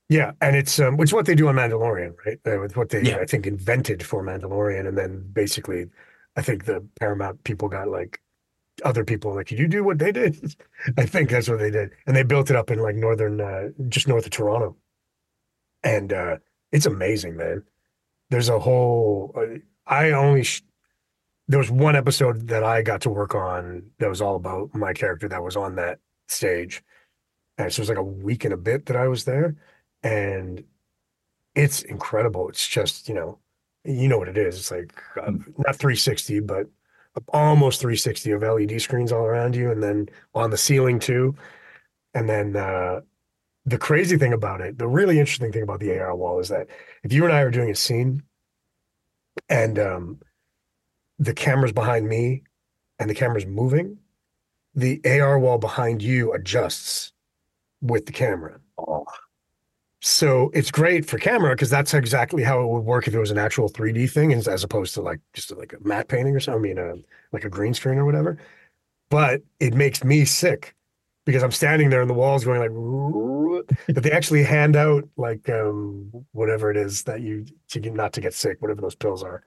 Yeah, 0.10 0.32
and 0.42 0.56
it's 0.56 0.80
um, 0.80 0.98
which 0.98 1.10
is 1.10 1.14
what 1.14 1.26
they 1.26 1.36
do 1.36 1.48
on 1.48 1.56
Mandalorian, 1.56 2.16
right? 2.26 2.40
Uh, 2.46 2.60
with 2.60 2.76
what 2.76 2.90
they 2.90 3.04
Yeah. 3.04 3.18
I 3.18 3.26
think 3.26 3.46
invented 3.46 4.04
for 4.04 4.24
Mandalorian, 4.24 4.88
and 4.88 4.98
then 4.98 5.24
basically, 5.32 5.86
I 6.36 6.42
think 6.42 6.66
the 6.66 6.86
Paramount 7.00 7.44
people 7.44 7.70
got 7.70 7.88
like 7.88 8.20
other 8.84 9.06
people 9.06 9.36
like, 9.36 9.48
could 9.48 9.60
you 9.60 9.68
do 9.68 9.84
what 9.84 10.00
they 10.00 10.12
did? 10.12 10.56
I 10.98 11.06
think 11.06 11.30
that's 11.30 11.48
what 11.48 11.60
they 11.60 11.70
did, 11.70 11.92
and 12.08 12.16
they 12.16 12.24
built 12.24 12.50
it 12.50 12.56
up 12.56 12.72
in 12.72 12.80
like 12.80 12.96
northern, 12.96 13.40
uh, 13.40 13.70
just 13.88 14.08
north 14.08 14.26
of 14.26 14.32
Toronto, 14.32 14.76
and 15.84 16.12
uh, 16.12 16.38
it's 16.72 16.88
amazing, 16.88 17.38
man. 17.38 17.64
There's 18.30 18.50
a 18.50 18.60
whole. 18.60 19.34
Uh, 19.36 19.60
I 19.88 20.12
only. 20.12 20.44
Sh- 20.44 20.64
there 21.48 21.60
was 21.60 21.72
one 21.72 21.96
episode 21.96 22.48
that 22.50 22.64
I 22.64 22.84
got 22.84 23.02
to 23.02 23.10
work 23.10 23.34
on 23.34 23.90
that 23.98 24.10
was 24.10 24.22
all 24.22 24.36
about 24.36 24.74
my 24.76 24.94
character 24.94 25.28
that 25.30 25.44
was 25.44 25.56
on 25.56 25.76
that 25.76 26.00
stage, 26.28 26.84
and 27.58 27.74
so 27.74 27.80
it 27.80 27.84
was 27.84 27.90
like 27.90 27.98
a 27.98 28.04
week 28.04 28.46
and 28.46 28.54
a 28.54 28.58
bit 28.58 28.86
that 28.88 28.96
I 28.96 29.08
was 29.08 29.26
there 29.26 29.56
and 30.04 30.64
it's 31.56 31.82
incredible. 31.84 32.50
It's 32.50 32.68
just 32.68 33.08
you 33.10 33.16
know, 33.16 33.40
you 33.84 34.08
know 34.08 34.18
what 34.18 34.30
it 34.30 34.38
is. 34.38 34.58
It's 34.58 34.72
like 34.72 35.02
uh, 35.22 35.32
not 35.58 35.76
360, 35.76 36.40
but 36.42 36.68
almost 37.34 37.82
360 37.82 38.32
of 38.32 38.44
LED 38.44 38.82
screens 38.82 39.12
all 39.12 39.26
around 39.26 39.56
you, 39.56 39.72
and 39.72 39.82
then 39.84 40.10
on 40.34 40.52
the 40.52 40.58
ceiling 40.58 41.00
too. 41.00 41.36
And 42.14 42.30
then 42.30 42.56
uh, 42.56 43.02
the 43.70 43.78
crazy 43.78 44.18
thing 44.18 44.34
about 44.34 44.62
it, 44.62 44.80
the 44.80 44.88
really 44.88 45.20
interesting 45.20 45.52
thing 45.52 45.62
about 45.62 45.80
the 45.80 45.98
AR 46.00 46.16
wall 46.16 46.40
is 46.40 46.50
that 46.50 46.68
if 47.04 47.14
you 47.14 47.24
and 47.24 47.34
I 47.34 47.42
are 47.42 47.52
doing 47.52 47.70
a 47.70 47.76
scene, 47.76 48.24
and 49.48 49.78
um, 49.78 50.20
the 51.20 51.34
camera's 51.34 51.72
behind 51.72 52.08
me, 52.08 52.44
and 52.98 53.10
the 53.10 53.14
camera's 53.14 53.46
moving, 53.46 53.98
the 54.74 55.00
AR 55.06 55.38
wall 55.38 55.60
behind 55.60 56.02
you 56.02 56.34
adjusts 56.34 57.14
with 57.82 58.08
the 58.08 58.12
camera. 58.12 58.60
Oh. 58.78 59.06
So 60.02 60.50
it's 60.54 60.72
great 60.72 61.06
for 61.06 61.20
camera 61.20 61.54
because 61.54 61.70
that's 61.70 61.94
exactly 61.94 62.42
how 62.42 62.62
it 62.62 62.68
would 62.68 62.86
work 62.86 63.08
if 63.08 63.14
it 63.14 63.20
was 63.20 63.32
an 63.32 63.38
actual 63.38 63.70
3D 63.70 64.10
thing, 64.10 64.34
as, 64.34 64.64
opposed 64.64 64.94
to 64.96 65.02
like 65.02 65.20
just 65.34 65.56
like 65.56 65.74
a 65.74 65.88
matte 65.88 66.08
painting 66.08 66.36
or 66.36 66.40
something. 66.40 66.72
I 66.72 66.74
mean, 66.74 66.80
uh, 66.80 66.96
like 67.34 67.44
a 67.44 67.50
green 67.50 67.74
screen 67.74 68.00
or 68.00 68.06
whatever. 68.06 68.38
But 69.10 69.42
it 69.60 69.74
makes 69.74 70.04
me 70.04 70.26
sick 70.26 70.76
because 71.30 71.44
I'm 71.44 71.52
standing 71.52 71.90
there 71.90 72.02
and 72.02 72.10
the 72.10 72.16
walls 72.16 72.44
going 72.44 72.60
like. 72.60 72.72
But 73.94 74.04
they 74.04 74.12
actually 74.12 74.44
hand 74.44 74.76
out 74.76 75.04
like 75.18 75.50
um, 75.50 76.12
whatever 76.32 76.72
it 76.72 76.78
is 76.78 77.04
that 77.04 77.22
you 77.22 77.46
to 77.70 77.80
get 77.80 77.94
not 77.94 78.14
to 78.14 78.22
get 78.22 78.34
sick, 78.34 78.62
whatever 78.62 78.82
those 78.82 78.96
pills 78.96 79.22
are 79.22 79.44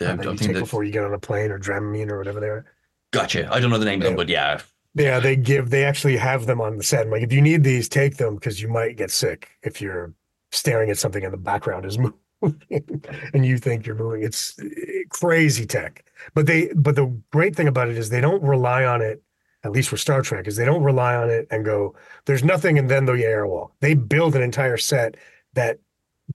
Yeah, 0.00 0.10
uh, 0.10 0.12
I 0.12 0.16
that 0.16 0.32
you 0.32 0.36
take 0.36 0.56
before 0.56 0.84
you 0.84 0.92
get 0.92 1.02
on 1.02 1.14
a 1.14 1.18
plane 1.18 1.50
or 1.50 1.58
Dramamine 1.58 2.10
or 2.10 2.18
whatever 2.18 2.40
they 2.40 2.48
are. 2.48 2.66
Gotcha. 3.10 3.48
I 3.52 3.60
don't 3.60 3.70
know 3.70 3.78
the 3.78 3.84
name 3.84 4.00
of 4.00 4.04
them, 4.04 4.16
but 4.16 4.28
yeah. 4.28 4.60
Yeah, 4.94 5.18
they 5.18 5.34
give 5.34 5.70
they 5.70 5.84
actually 5.84 6.16
have 6.18 6.46
them 6.46 6.60
on 6.60 6.76
the 6.76 6.84
set. 6.84 7.06
I'm 7.06 7.10
like, 7.10 7.22
if 7.22 7.32
you 7.32 7.40
need 7.40 7.64
these, 7.64 7.88
take 7.88 8.16
them 8.16 8.34
because 8.34 8.60
you 8.60 8.68
might 8.68 8.96
get 8.96 9.10
sick 9.10 9.48
if 9.62 9.80
you're 9.80 10.12
staring 10.52 10.90
at 10.90 10.98
something 10.98 11.24
and 11.24 11.32
the 11.32 11.38
background 11.38 11.86
is 11.86 11.98
moving 12.42 13.02
and 13.32 13.46
you 13.46 13.58
think 13.58 13.86
you're 13.86 13.96
moving. 13.96 14.22
It's 14.22 14.58
eh, 14.60 15.04
crazy 15.08 15.66
tech. 15.66 16.04
But 16.34 16.46
they 16.46 16.70
but 16.74 16.96
the 16.96 17.06
great 17.32 17.56
thing 17.56 17.68
about 17.68 17.88
it 17.88 17.98
is 17.98 18.10
they 18.10 18.20
don't 18.20 18.42
rely 18.42 18.84
on 18.84 19.02
it, 19.02 19.22
at 19.64 19.72
least 19.72 19.88
for 19.88 19.96
Star 19.96 20.22
Trek, 20.22 20.46
is 20.46 20.56
they 20.56 20.64
don't 20.64 20.82
rely 20.82 21.14
on 21.16 21.30
it 21.30 21.46
and 21.50 21.64
go, 21.64 21.94
there's 22.26 22.44
nothing 22.44 22.78
and 22.78 22.88
then 22.88 23.06
the 23.06 23.26
AR 23.26 23.46
wall. 23.46 23.72
They 23.80 23.94
build 23.94 24.36
an 24.36 24.42
entire 24.42 24.76
set 24.76 25.16
that 25.54 25.78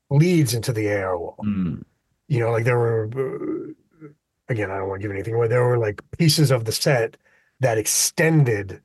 leads 0.09 0.53
into 0.53 0.73
the 0.73 0.91
AR 0.91 1.17
wall 1.17 1.37
Mm. 1.43 1.83
you 2.27 2.39
know, 2.39 2.51
like 2.51 2.63
there 2.65 2.77
were, 2.77 3.09
uh, 3.15 4.07
again, 4.49 4.71
I 4.71 4.77
don't 4.77 4.89
want 4.89 5.01
to 5.01 5.07
give 5.07 5.15
anything 5.15 5.35
away. 5.35 5.47
There 5.47 5.63
were 5.63 5.77
like 5.77 6.01
pieces 6.17 6.51
of 6.51 6.65
the 6.65 6.71
set 6.71 7.17
that 7.59 7.77
extended 7.77 8.81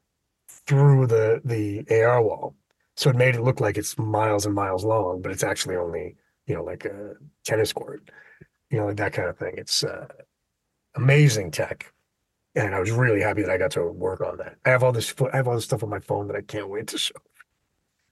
through 0.66 1.06
the 1.08 1.40
the 1.44 1.84
AR 2.02 2.22
wall, 2.22 2.54
so 2.96 3.10
it 3.10 3.16
made 3.16 3.34
it 3.34 3.42
look 3.42 3.60
like 3.60 3.76
it's 3.78 3.98
miles 3.98 4.46
and 4.46 4.54
miles 4.54 4.84
long, 4.84 5.20
but 5.22 5.30
it's 5.32 5.42
actually 5.44 5.76
only 5.76 6.16
you 6.46 6.54
know 6.54 6.64
like 6.64 6.84
a 6.84 7.14
tennis 7.44 7.72
court, 7.72 8.10
you 8.70 8.78
know, 8.78 8.86
like 8.86 8.96
that 8.96 9.12
kind 9.12 9.28
of 9.28 9.36
thing. 9.38 9.54
It's 9.58 9.84
uh, 9.84 10.06
amazing 10.96 11.50
tech, 11.50 11.92
and 12.54 12.74
I 12.74 12.80
was 12.80 12.90
really 12.90 13.20
happy 13.20 13.42
that 13.42 13.50
I 13.50 13.58
got 13.58 13.72
to 13.72 13.84
work 13.84 14.20
on 14.20 14.36
that. 14.38 14.56
I 14.64 14.70
have 14.70 14.82
all 14.82 14.92
this, 14.92 15.14
I 15.32 15.36
have 15.36 15.48
all 15.48 15.54
this 15.54 15.64
stuff 15.64 15.82
on 15.82 15.88
my 15.90 16.00
phone 16.00 16.26
that 16.28 16.36
I 16.36 16.42
can't 16.42 16.68
wait 16.68 16.88
to 16.88 16.98
show. 17.06 17.14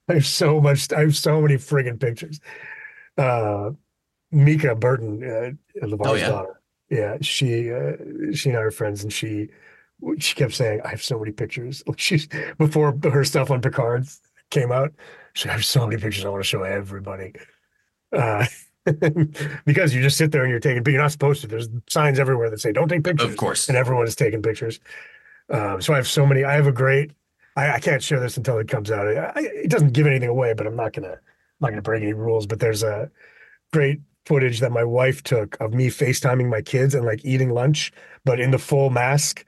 I 0.09 0.15
have 0.15 0.27
so 0.27 0.61
much, 0.61 0.93
I 0.93 1.01
have 1.01 1.17
so 1.17 1.41
many 1.41 1.55
friggin' 1.55 2.01
pictures. 2.01 2.41
Uh, 3.17 3.71
Mica 4.31 4.75
Burton, 4.75 5.23
uh, 5.23 5.87
LeVar's 5.87 6.09
Oh, 6.11 6.15
yeah. 6.15 6.29
daughter. 6.29 6.61
Yeah, 6.91 7.17
she 7.23 7.73
uh, 7.73 7.93
she 8.35 8.51
and 8.51 8.59
I 8.59 8.63
are 8.63 8.71
friends, 8.71 9.03
and 9.03 9.11
she 9.13 9.49
she 10.19 10.35
kept 10.35 10.53
saying, 10.53 10.83
"I 10.85 10.89
have 10.89 11.03
so 11.03 11.19
many 11.19 11.33
pictures." 11.33 11.83
She's 11.97 12.29
before 12.59 12.99
her 13.05 13.25
stuff 13.25 13.51
on 13.51 13.63
Picard 13.63 14.07
came 14.51 14.71
out. 14.73 14.93
She 15.33 15.49
I 15.49 15.53
have 15.53 15.65
so 15.65 15.87
many 15.87 15.99
pictures 16.01 16.25
I 16.25 16.29
want 16.29 16.43
to 16.43 16.49
show 16.49 16.63
everybody. 16.65 17.33
Uh, 18.13 18.45
because 19.65 19.95
you 19.95 20.03
just 20.03 20.17
sit 20.17 20.33
there 20.33 20.43
and 20.43 20.51
you're 20.51 20.61
taking, 20.61 20.83
but 20.83 20.93
you're 20.93 21.03
not 21.03 21.13
supposed 21.13 21.41
to. 21.43 21.47
There's 21.47 21.69
signs 21.89 22.19
everywhere 22.19 22.51
that 22.51 22.61
say, 22.61 22.73
"Don't 22.73 22.89
take 22.89 23.05
pictures." 23.05 23.31
Of 23.31 23.37
course. 23.37 23.69
and 23.69 23.79
everyone 23.79 24.07
is 24.07 24.17
taking 24.17 24.43
pictures. 24.43 24.81
Um, 25.51 25.81
so 25.81 25.93
I 25.93 25.97
have 25.97 26.09
so 26.09 26.27
many. 26.27 26.45
I 26.45 26.55
have 26.55 26.67
a 26.67 26.73
great. 26.73 27.13
I, 27.57 27.73
I 27.73 27.81
can't 27.81 28.03
share 28.03 28.19
this 28.19 28.37
until 28.37 28.59
it 28.59 28.69
comes 28.69 28.91
out. 28.91 29.07
I, 29.07 29.13
I, 29.15 29.33
it 29.37 29.71
doesn't 29.71 29.93
give 29.93 30.07
anything 30.07 30.29
away, 30.29 30.55
but 30.55 30.67
I'm 30.67 30.77
not 30.77 30.93
gonna. 30.93 31.13
I'm 31.13 31.61
not 31.61 31.71
gonna 31.71 31.83
break 31.83 32.03
any 32.03 32.13
rules. 32.13 32.47
But 32.47 32.59
there's 32.59 32.83
a 32.83 33.11
great 33.73 34.01
footage 34.27 34.61
that 34.61 34.73
my 34.73 34.85
wife 34.85 35.23
took 35.23 35.61
of 35.61 35.75
me 35.75 35.89
FaceTiming 35.89 36.49
my 36.49 36.63
kids 36.63 36.95
and 36.95 37.05
like 37.05 37.25
eating 37.25 37.51
lunch, 37.51 37.93
but 38.25 38.41
in 38.41 38.51
the 38.51 38.59
full 38.59 38.91
mask. 38.91 39.45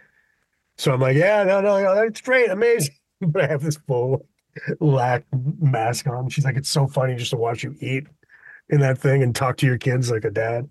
So 0.77 0.93
I'm 0.93 1.01
like, 1.01 1.17
yeah, 1.17 1.45
no, 1.45 1.61
no, 1.61 1.81
no, 1.81 1.95
that's 1.95 2.21
great, 2.21 2.51
amazing. 2.51 2.95
But 3.21 3.45
I 3.45 3.47
have 3.47 3.63
this 3.63 3.79
full 3.87 4.27
La'ak 4.83 5.23
mask 5.61 6.07
on. 6.09 6.29
She's 6.29 6.45
like, 6.45 6.57
it's 6.57 6.69
so 6.69 6.87
funny 6.87 7.15
just 7.15 7.31
to 7.31 7.37
watch 7.37 7.63
you 7.63 7.75
eat 7.81 8.07
in 8.75 8.81
that 8.81 8.99
thing 8.99 9.23
and 9.23 9.35
talk 9.35 9.57
to 9.59 9.67
your 9.67 9.79
kids 9.79 10.11
like 10.11 10.25
a 10.25 10.31
dad. 10.31 10.69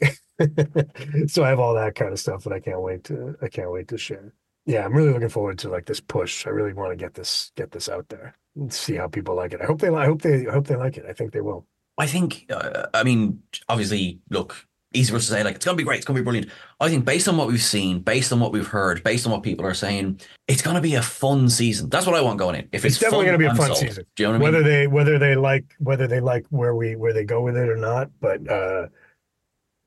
so 1.28 1.44
I 1.44 1.48
have 1.48 1.60
all 1.60 1.74
that 1.74 1.94
kind 1.94 2.12
of 2.12 2.18
stuff 2.18 2.44
that 2.44 2.52
I 2.52 2.60
can't 2.60 2.82
wait 2.82 3.04
to 3.04 3.36
I 3.40 3.48
can't 3.48 3.72
wait 3.72 3.88
to 3.88 3.98
share. 3.98 4.34
Yeah, 4.66 4.84
I'm 4.84 4.92
really 4.92 5.12
looking 5.12 5.28
forward 5.28 5.58
to 5.60 5.68
like 5.68 5.86
this 5.86 6.00
push. 6.00 6.46
I 6.46 6.50
really 6.50 6.72
want 6.72 6.90
to 6.90 6.96
get 6.96 7.14
this 7.14 7.52
get 7.56 7.70
this 7.70 7.88
out 7.88 8.08
there 8.08 8.36
and 8.56 8.72
see 8.72 8.96
how 8.96 9.08
people 9.08 9.34
like 9.34 9.52
it. 9.52 9.60
I 9.60 9.66
hope 9.66 9.80
they 9.80 9.88
I 9.88 10.06
hope 10.06 10.22
they 10.22 10.46
I 10.46 10.52
hope 10.52 10.66
they 10.66 10.76
like 10.76 10.96
it. 10.96 11.06
I 11.08 11.12
think 11.12 11.32
they 11.32 11.40
will. 11.40 11.66
I 11.98 12.06
think, 12.06 12.46
uh, 12.50 12.86
I 12.94 13.04
mean, 13.04 13.42
obviously, 13.68 14.20
look, 14.30 14.66
easy 14.94 15.10
for 15.10 15.16
us 15.16 15.26
to 15.26 15.32
say, 15.32 15.42
like, 15.42 15.56
it's 15.56 15.64
going 15.64 15.76
to 15.76 15.80
be 15.80 15.84
great, 15.84 15.96
it's 15.98 16.06
going 16.06 16.16
to 16.16 16.20
be 16.20 16.24
brilliant. 16.24 16.50
I 16.80 16.88
think 16.88 17.04
based 17.04 17.28
on 17.28 17.36
what 17.36 17.48
we've 17.48 17.62
seen, 17.62 18.00
based 18.00 18.32
on 18.32 18.40
what 18.40 18.52
we've 18.52 18.66
heard, 18.66 19.02
based 19.02 19.26
on 19.26 19.32
what 19.32 19.42
people 19.42 19.64
are 19.66 19.74
saying, 19.74 20.20
it's 20.48 20.62
going 20.62 20.76
to 20.76 20.82
be 20.82 20.94
a 20.94 21.02
fun 21.02 21.48
season. 21.48 21.88
That's 21.88 22.06
what 22.06 22.16
I 22.16 22.20
want 22.20 22.38
going 22.38 22.56
in. 22.56 22.68
If 22.72 22.84
it's, 22.84 22.94
It's 22.94 22.98
definitely 23.00 23.26
fun, 23.26 23.32
to 23.32 23.38
be 23.38 23.44
a 23.46 23.54
fun 23.54 23.66
sold. 23.66 23.78
season. 23.78 24.06
Do 24.16 24.22
you 24.22 24.28
know 24.28 24.38
what 24.38 24.46
I 24.46 24.50
mean? 24.50 24.52
whether 24.52 24.62
they 24.62 24.86
whether 24.86 25.18
they 25.18 25.34
like 25.36 25.64
whether 25.78 26.06
they 26.06 26.20
like 26.20 26.46
where 26.50 26.74
we 26.74 26.96
where 26.96 27.12
they 27.12 27.24
go 27.24 27.40
with 27.42 27.56
it 27.56 27.68
or 27.68 27.76
not, 27.76 28.10
but 28.20 28.48
uh 28.50 28.88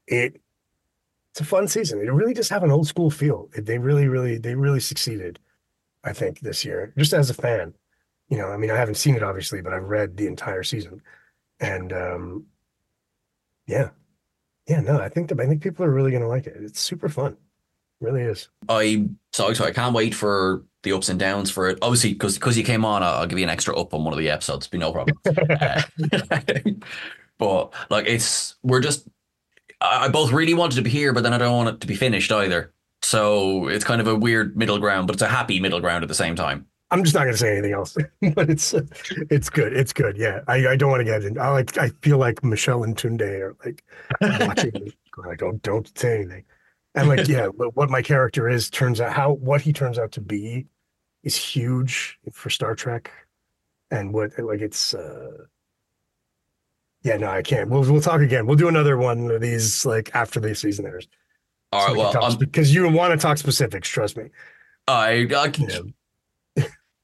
it 0.07 0.39
it's 1.31 1.41
a 1.41 1.45
fun 1.45 1.67
season. 1.67 1.99
They 1.99 2.09
really 2.09 2.33
just 2.33 2.49
have 2.49 2.63
an 2.63 2.71
old 2.71 2.87
school 2.87 3.09
feel. 3.11 3.49
They 3.57 3.77
really, 3.77 4.07
really, 4.07 4.37
they 4.37 4.55
really 4.55 4.79
succeeded, 4.79 5.37
I 6.05 6.13
think, 6.13 6.39
this 6.39 6.63
year. 6.63 6.93
Just 6.97 7.11
as 7.11 7.29
a 7.29 7.33
fan. 7.33 7.73
You 8.29 8.37
know, 8.37 8.47
I 8.47 8.57
mean, 8.57 8.71
I 8.71 8.77
haven't 8.77 8.95
seen 8.95 9.15
it 9.15 9.21
obviously, 9.23 9.61
but 9.61 9.73
I've 9.73 9.83
read 9.83 10.15
the 10.15 10.27
entire 10.27 10.63
season. 10.63 11.01
And 11.59 11.91
um 11.93 12.45
yeah. 13.67 13.89
Yeah, 14.67 14.81
no, 14.81 14.99
I 14.99 15.09
think 15.09 15.29
the, 15.29 15.41
I 15.41 15.45
think 15.45 15.61
people 15.61 15.85
are 15.85 15.91
really 15.91 16.11
gonna 16.11 16.27
like 16.27 16.47
it. 16.47 16.57
It's 16.59 16.79
super 16.79 17.09
fun. 17.09 17.33
It 17.33 18.05
really 18.05 18.21
is. 18.23 18.49
I'm 18.67 19.19
so. 19.33 19.47
I 19.47 19.71
can't 19.71 19.93
wait 19.93 20.15
for 20.15 20.63
the 20.83 20.93
ups 20.93 21.09
and 21.09 21.19
downs 21.19 21.51
for 21.51 21.69
it. 21.69 21.77
Obviously, 21.81 22.13
because 22.13 22.35
because 22.35 22.57
you 22.57 22.63
came 22.63 22.83
on, 22.83 23.03
I'll, 23.03 23.15
I'll 23.15 23.27
give 23.27 23.37
you 23.37 23.45
an 23.45 23.49
extra 23.49 23.77
up 23.77 23.93
on 23.93 24.03
one 24.03 24.13
of 24.13 24.19
the 24.19 24.29
episodes. 24.29 24.67
Be 24.67 24.77
no 24.77 24.91
problem. 24.91 25.17
Uh, 25.27 25.81
but 27.37 27.73
like, 27.89 28.07
it's 28.07 28.55
we're 28.63 28.79
just. 28.79 29.07
I, 29.81 30.05
I 30.05 30.07
both 30.07 30.31
really 30.31 30.53
wanted 30.53 30.77
to 30.77 30.81
be 30.81 30.89
here, 30.89 31.13
but 31.13 31.23
then 31.23 31.33
I 31.33 31.37
don't 31.37 31.55
want 31.55 31.69
it 31.69 31.81
to 31.81 31.87
be 31.87 31.95
finished 31.95 32.31
either. 32.31 32.73
So 33.01 33.67
it's 33.67 33.83
kind 33.83 34.01
of 34.01 34.07
a 34.07 34.15
weird 34.15 34.57
middle 34.57 34.79
ground, 34.79 35.07
but 35.07 35.15
it's 35.15 35.21
a 35.21 35.27
happy 35.27 35.59
middle 35.59 35.79
ground 35.79 36.03
at 36.03 36.07
the 36.07 36.15
same 36.15 36.35
time. 36.35 36.65
I'm 36.91 37.03
just 37.03 37.15
not 37.15 37.21
going 37.21 37.33
to 37.33 37.37
say 37.37 37.51
anything 37.51 37.73
else, 37.73 37.97
but 38.35 38.49
it's 38.49 38.73
it's 39.31 39.49
good. 39.49 39.73
It's 39.73 39.91
good. 39.91 40.17
Yeah, 40.17 40.41
I, 40.47 40.67
I 40.67 40.75
don't 40.75 40.89
want 40.89 41.01
to 41.01 41.05
get 41.05 41.23
in. 41.23 41.39
I 41.39 41.49
like 41.49 41.77
I 41.77 41.89
feel 42.01 42.17
like 42.17 42.43
Michelle 42.43 42.83
and 42.83 42.95
Tunde 42.95 43.21
are 43.21 43.55
like 43.65 43.83
watching 44.21 44.93
like, 45.17 45.39
don't 45.39 45.61
don't 45.63 45.97
say 45.97 46.19
anything. 46.19 46.43
And 46.93 47.09
like, 47.09 47.27
yeah, 47.27 47.47
what 47.47 47.89
my 47.89 48.01
character 48.01 48.47
is 48.47 48.69
turns 48.69 49.01
out 49.01 49.11
how 49.11 49.33
what 49.33 49.61
he 49.61 49.73
turns 49.73 49.99
out 49.99 50.11
to 50.13 50.21
be 50.21 50.67
is 51.23 51.35
huge 51.35 52.17
for 52.31 52.49
Star 52.49 52.75
Trek, 52.75 53.11
and 53.91 54.13
what 54.13 54.31
like 54.37 54.61
it's. 54.61 54.93
uh 54.93 55.45
Yeah, 57.01 57.17
no, 57.17 57.27
I 57.27 57.41
can't. 57.41 57.69
We'll 57.69 57.81
we'll 57.81 58.01
talk 58.01 58.21
again. 58.21 58.45
We'll 58.45 58.55
do 58.55 58.67
another 58.67 58.97
one 58.97 59.31
of 59.31 59.41
these 59.41 59.85
like 59.85 60.11
after 60.13 60.39
the 60.39 60.53
season 60.55 60.85
airs. 60.85 61.07
All 61.73 61.87
right. 61.87 61.91
we 61.93 61.97
Well, 61.97 62.37
because 62.37 62.73
you 62.73 62.87
want 62.89 63.11
to 63.11 63.17
talk 63.17 63.37
specifics. 63.39 63.89
Trust 63.89 64.15
me. 64.15 64.29
I, 64.87 65.27
I 65.35 65.51
Yeah. 65.57 65.79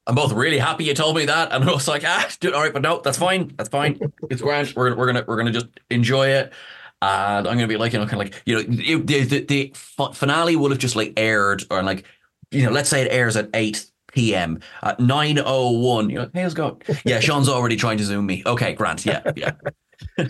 I'm 0.06 0.14
both 0.14 0.32
really 0.32 0.58
happy 0.58 0.84
you 0.84 0.94
told 0.94 1.16
me 1.16 1.26
that, 1.26 1.52
and 1.52 1.64
I 1.68 1.72
was 1.72 1.88
like, 1.88 2.04
ah, 2.04 2.28
dude, 2.40 2.54
all 2.54 2.62
right, 2.62 2.72
but 2.72 2.82
no, 2.82 3.00
that's 3.00 3.18
fine, 3.18 3.52
that's 3.56 3.68
fine. 3.68 3.98
It's 4.30 4.42
grand. 4.42 4.72
We're 4.74 4.96
we're 4.96 5.06
gonna 5.06 5.24
we're 5.26 5.36
gonna 5.36 5.52
just 5.52 5.68
enjoy 5.90 6.28
it, 6.28 6.52
and 7.00 7.46
I'm 7.46 7.54
gonna 7.54 7.68
be 7.68 7.76
like, 7.76 7.92
you 7.92 7.98
know, 7.98 8.06
kind 8.06 8.20
of 8.20 8.30
like, 8.30 8.42
you 8.46 8.56
know, 8.56 8.62
the 8.62 9.24
the, 9.24 9.44
the 9.44 9.72
finale 10.14 10.56
would 10.56 10.70
have 10.70 10.80
just 10.80 10.96
like 10.96 11.12
aired, 11.16 11.64
or 11.70 11.82
like, 11.82 12.04
you 12.50 12.64
know, 12.64 12.72
let's 12.72 12.88
say 12.88 13.02
it 13.02 13.12
airs 13.12 13.36
at 13.36 13.48
eight 13.54 13.86
p.m. 14.12 14.60
at 14.82 15.00
nine 15.00 15.38
oh 15.44 15.70
one. 15.70 16.10
You 16.10 16.20
know, 16.20 16.30
hey, 16.34 16.44
it 16.44 16.54
going? 16.54 16.80
Yeah, 17.04 17.20
Sean's 17.20 17.48
already 17.48 17.76
trying 17.76 17.98
to 17.98 18.04
zoom 18.04 18.26
me. 18.26 18.42
Okay, 18.44 18.74
Grant. 18.74 19.06
Yeah, 19.06 19.22
yeah. 19.36 19.52
you 20.18 20.26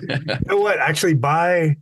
know 0.47 0.59
what? 0.59 0.79
Actually, 0.79 1.15
by 1.15 1.77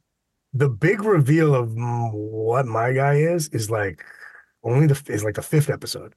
the 0.52 0.68
big 0.68 1.02
reveal 1.02 1.54
of 1.54 1.72
what 1.74 2.66
my 2.66 2.92
guy 2.92 3.14
is 3.14 3.48
is 3.48 3.70
like 3.70 4.04
only 4.62 4.86
the 4.86 5.00
is 5.06 5.24
like 5.24 5.34
the 5.34 5.42
fifth 5.42 5.70
episode. 5.70 6.14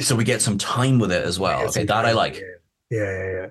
So 0.00 0.16
we 0.16 0.24
get 0.24 0.42
some 0.42 0.58
time 0.58 0.98
with 0.98 1.12
it 1.12 1.24
as 1.24 1.38
well. 1.38 1.68
Okay, 1.68 1.84
that 1.84 2.06
I 2.06 2.12
like. 2.12 2.36
Yeah, 2.90 2.98
yeah, 3.00 3.32
yeah. 3.32 3.46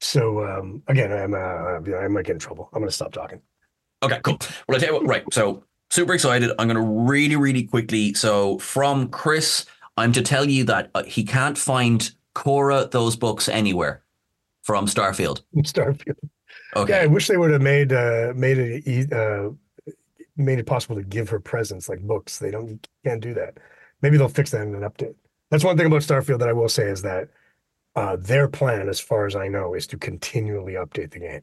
So 0.00 0.44
um, 0.44 0.82
again, 0.88 1.12
I'm 1.12 1.34
uh, 1.34 1.96
I 1.96 2.08
might 2.08 2.24
get 2.24 2.32
in 2.32 2.38
trouble. 2.38 2.70
I'm 2.72 2.80
gonna 2.80 2.90
stop 2.90 3.12
talking. 3.12 3.40
Okay, 4.02 4.20
cool. 4.22 4.38
Well, 4.66 4.76
I 4.76 4.80
tell 4.80 4.88
you 4.88 4.94
what. 4.94 5.06
Right. 5.06 5.24
So 5.32 5.64
super 5.90 6.14
excited. 6.14 6.50
I'm 6.58 6.68
gonna 6.68 6.82
really, 6.82 7.36
really 7.36 7.64
quickly. 7.64 8.14
So 8.14 8.58
from 8.58 9.08
Chris, 9.08 9.66
I'm 9.96 10.12
to 10.12 10.22
tell 10.22 10.48
you 10.48 10.64
that 10.64 10.90
uh, 10.94 11.02
he 11.04 11.24
can't 11.24 11.58
find 11.58 12.10
Cora 12.34 12.88
those 12.90 13.16
books 13.16 13.48
anywhere 13.48 14.02
from 14.62 14.86
Starfield. 14.86 15.42
Starfield. 15.58 16.16
Okay. 16.76 16.92
Yeah, 16.92 17.02
I 17.02 17.06
wish 17.06 17.26
they 17.26 17.36
would 17.36 17.50
have 17.50 17.62
made 17.62 17.92
uh, 17.92 18.32
made 18.34 18.58
it 18.58 19.12
uh, 19.12 19.50
made 20.36 20.58
it 20.58 20.66
possible 20.66 20.96
to 20.96 21.02
give 21.02 21.28
her 21.28 21.40
presents 21.40 21.88
like 21.88 22.00
books. 22.00 22.38
They 22.38 22.50
don't 22.50 22.86
can't 23.04 23.20
do 23.20 23.34
that. 23.34 23.58
Maybe 24.02 24.16
they'll 24.16 24.28
fix 24.28 24.50
that 24.52 24.62
in 24.62 24.74
an 24.74 24.82
update. 24.82 25.14
That's 25.50 25.64
one 25.64 25.76
thing 25.76 25.86
about 25.86 26.02
Starfield 26.02 26.38
that 26.38 26.48
I 26.48 26.52
will 26.52 26.68
say 26.68 26.84
is 26.84 27.02
that 27.02 27.28
uh, 27.96 28.16
their 28.16 28.48
plan, 28.48 28.88
as 28.88 29.00
far 29.00 29.26
as 29.26 29.34
I 29.34 29.48
know, 29.48 29.74
is 29.74 29.86
to 29.88 29.98
continually 29.98 30.74
update 30.74 31.10
the 31.10 31.20
game. 31.20 31.42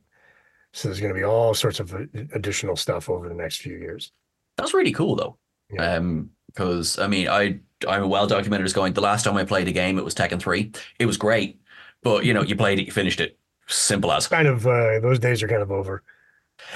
So 0.73 0.87
there's 0.87 0.99
going 0.99 1.13
to 1.13 1.19
be 1.19 1.25
all 1.25 1.53
sorts 1.53 1.79
of 1.79 1.93
additional 2.33 2.75
stuff 2.75 3.09
over 3.09 3.27
the 3.27 3.35
next 3.35 3.57
few 3.57 3.77
years. 3.77 4.11
That's 4.57 4.73
really 4.73 4.91
cool, 4.91 5.15
though. 5.15 5.37
Yeah. 5.71 5.95
Um, 5.95 6.31
because 6.47 6.97
I 6.97 7.07
mean, 7.07 7.27
I 7.27 7.59
I'm 7.87 8.03
a 8.03 8.07
well 8.07 8.27
documented 8.27 8.65
as 8.65 8.73
going. 8.73 8.93
The 8.93 9.01
last 9.01 9.23
time 9.23 9.37
I 9.37 9.43
played 9.43 9.67
a 9.67 9.71
game, 9.71 9.97
it 9.97 10.05
was 10.05 10.15
Tekken 10.15 10.39
three. 10.39 10.71
It 10.99 11.05
was 11.05 11.17
great, 11.17 11.61
but 12.01 12.25
you 12.25 12.33
know, 12.33 12.41
you 12.41 12.55
played 12.55 12.79
it, 12.79 12.85
you 12.85 12.91
finished 12.91 13.19
it. 13.19 13.37
Simple 13.67 14.11
as. 14.11 14.27
Kind 14.27 14.47
of. 14.47 14.65
Uh, 14.65 14.99
those 14.99 15.19
days 15.19 15.43
are 15.43 15.47
kind 15.47 15.61
of 15.61 15.71
over. 15.71 16.03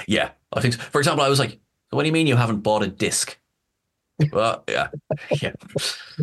Yeah, 0.06 0.30
I 0.52 0.60
think. 0.60 0.74
So. 0.74 0.80
For 0.80 0.98
example, 1.00 1.24
I 1.24 1.28
was 1.28 1.38
like, 1.38 1.58
"What 1.90 2.02
do 2.02 2.06
you 2.06 2.12
mean 2.12 2.26
you 2.26 2.36
haven't 2.36 2.60
bought 2.60 2.82
a 2.82 2.86
disc?" 2.86 3.38
well, 4.32 4.62
yeah, 4.68 4.88
yeah, 5.42 5.52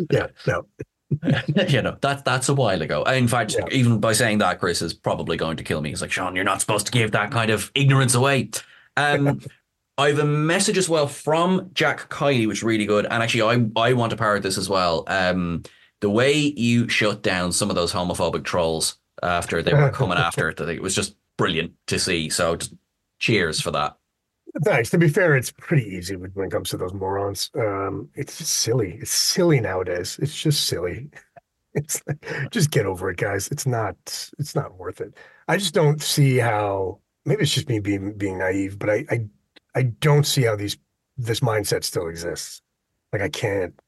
yeah. 0.10 0.28
No. 0.48 0.66
you 1.68 1.82
know 1.82 1.98
that 2.02 2.24
that's 2.24 2.50
a 2.50 2.54
while 2.54 2.82
ago. 2.82 3.04
In 3.04 3.28
fact, 3.28 3.56
yeah. 3.58 3.66
even 3.72 4.00
by 4.00 4.14
saying 4.14 4.38
that, 4.40 4.60
Chris 4.60 4.82
is 4.82 4.94
probably 4.94 5.38
going 5.38 5.58
to 5.58 5.64
kill 5.64 5.82
me. 5.82 5.90
He's 5.90 6.02
like, 6.02 6.12
Sean, 6.12 6.36
you're 6.36 6.46
not 6.46 6.62
supposed 6.62 6.86
to 6.86 6.92
give 6.92 7.12
that 7.12 7.32
kind 7.32 7.50
of 7.50 7.72
ignorance 7.74 8.14
away. 8.14 8.52
Um, 8.96 9.42
I 9.98 10.10
have 10.10 10.20
a 10.20 10.26
message 10.26 10.78
as 10.78 10.88
well 10.88 11.08
from 11.08 11.72
Jack 11.74 12.10
Kiley, 12.10 12.48
which 12.48 12.60
is 12.60 12.64
really 12.64 12.86
good. 12.86 13.06
And 13.06 13.24
actually, 13.24 13.42
I 13.42 13.90
I 13.90 13.94
want 13.94 14.12
to 14.12 14.18
parrot 14.18 14.44
this 14.44 14.58
as 14.58 14.70
well. 14.70 15.04
Um, 15.08 15.64
the 16.00 16.10
way 16.10 16.34
you 16.34 16.88
shut 16.88 17.24
down 17.24 17.52
some 17.52 17.70
of 17.70 17.76
those 17.76 17.92
homophobic 17.92 18.46
trolls 18.46 18.98
after 19.22 19.62
they 19.62 19.74
were 19.74 19.90
coming 19.90 20.18
after 20.18 20.48
it, 20.50 20.60
it 20.62 20.82
was 20.82 20.96
just 20.96 21.16
brilliant 21.38 21.74
to 21.88 22.00
see. 22.00 22.30
So, 22.30 22.56
just 22.56 22.74
cheers 23.20 23.60
for 23.60 23.72
that. 23.72 23.98
Thanks. 24.64 24.90
To 24.90 24.98
be 24.98 25.10
fair, 25.10 25.36
it's 25.36 25.52
pretty 25.52 25.86
easy 25.86 26.16
when 26.16 26.48
it 26.48 26.52
comes 26.52 26.70
to 26.72 26.78
those 26.78 26.94
morons. 26.94 27.50
Um, 27.56 28.10
it's 28.16 28.38
just 28.38 28.58
silly. 28.58 28.98
It's 29.02 29.12
silly 29.12 29.60
nowadays. 29.60 30.20
It's 30.22 30.36
just 30.36 30.68
silly. 30.68 31.10
It's 31.76 32.02
like, 32.08 32.50
just 32.50 32.72
get 32.72 32.88
over 32.88 33.12
it, 33.12 33.18
guys. 33.18 33.48
It's 33.50 33.68
not. 33.68 33.96
It's 34.40 34.56
not 34.56 34.80
worth 34.80 35.02
it. 35.02 35.16
I 35.48 35.58
just 35.58 35.76
don't 35.76 36.02
see 36.02 36.38
how. 36.38 37.00
Maybe 37.26 37.44
it's 37.44 37.54
just 37.54 37.70
me 37.70 37.80
being 37.80 38.18
being 38.18 38.40
naive, 38.40 38.80
but 38.80 38.90
I 38.90 39.06
I, 39.12 39.26
I 39.76 39.84
don't 39.84 40.26
see 40.26 40.42
how 40.42 40.56
these 40.56 40.78
this 41.16 41.42
mindset 41.42 41.84
still 41.84 42.08
exists. 42.08 42.64
Like 43.14 43.22
I 43.22 43.30
can't. 43.30 43.80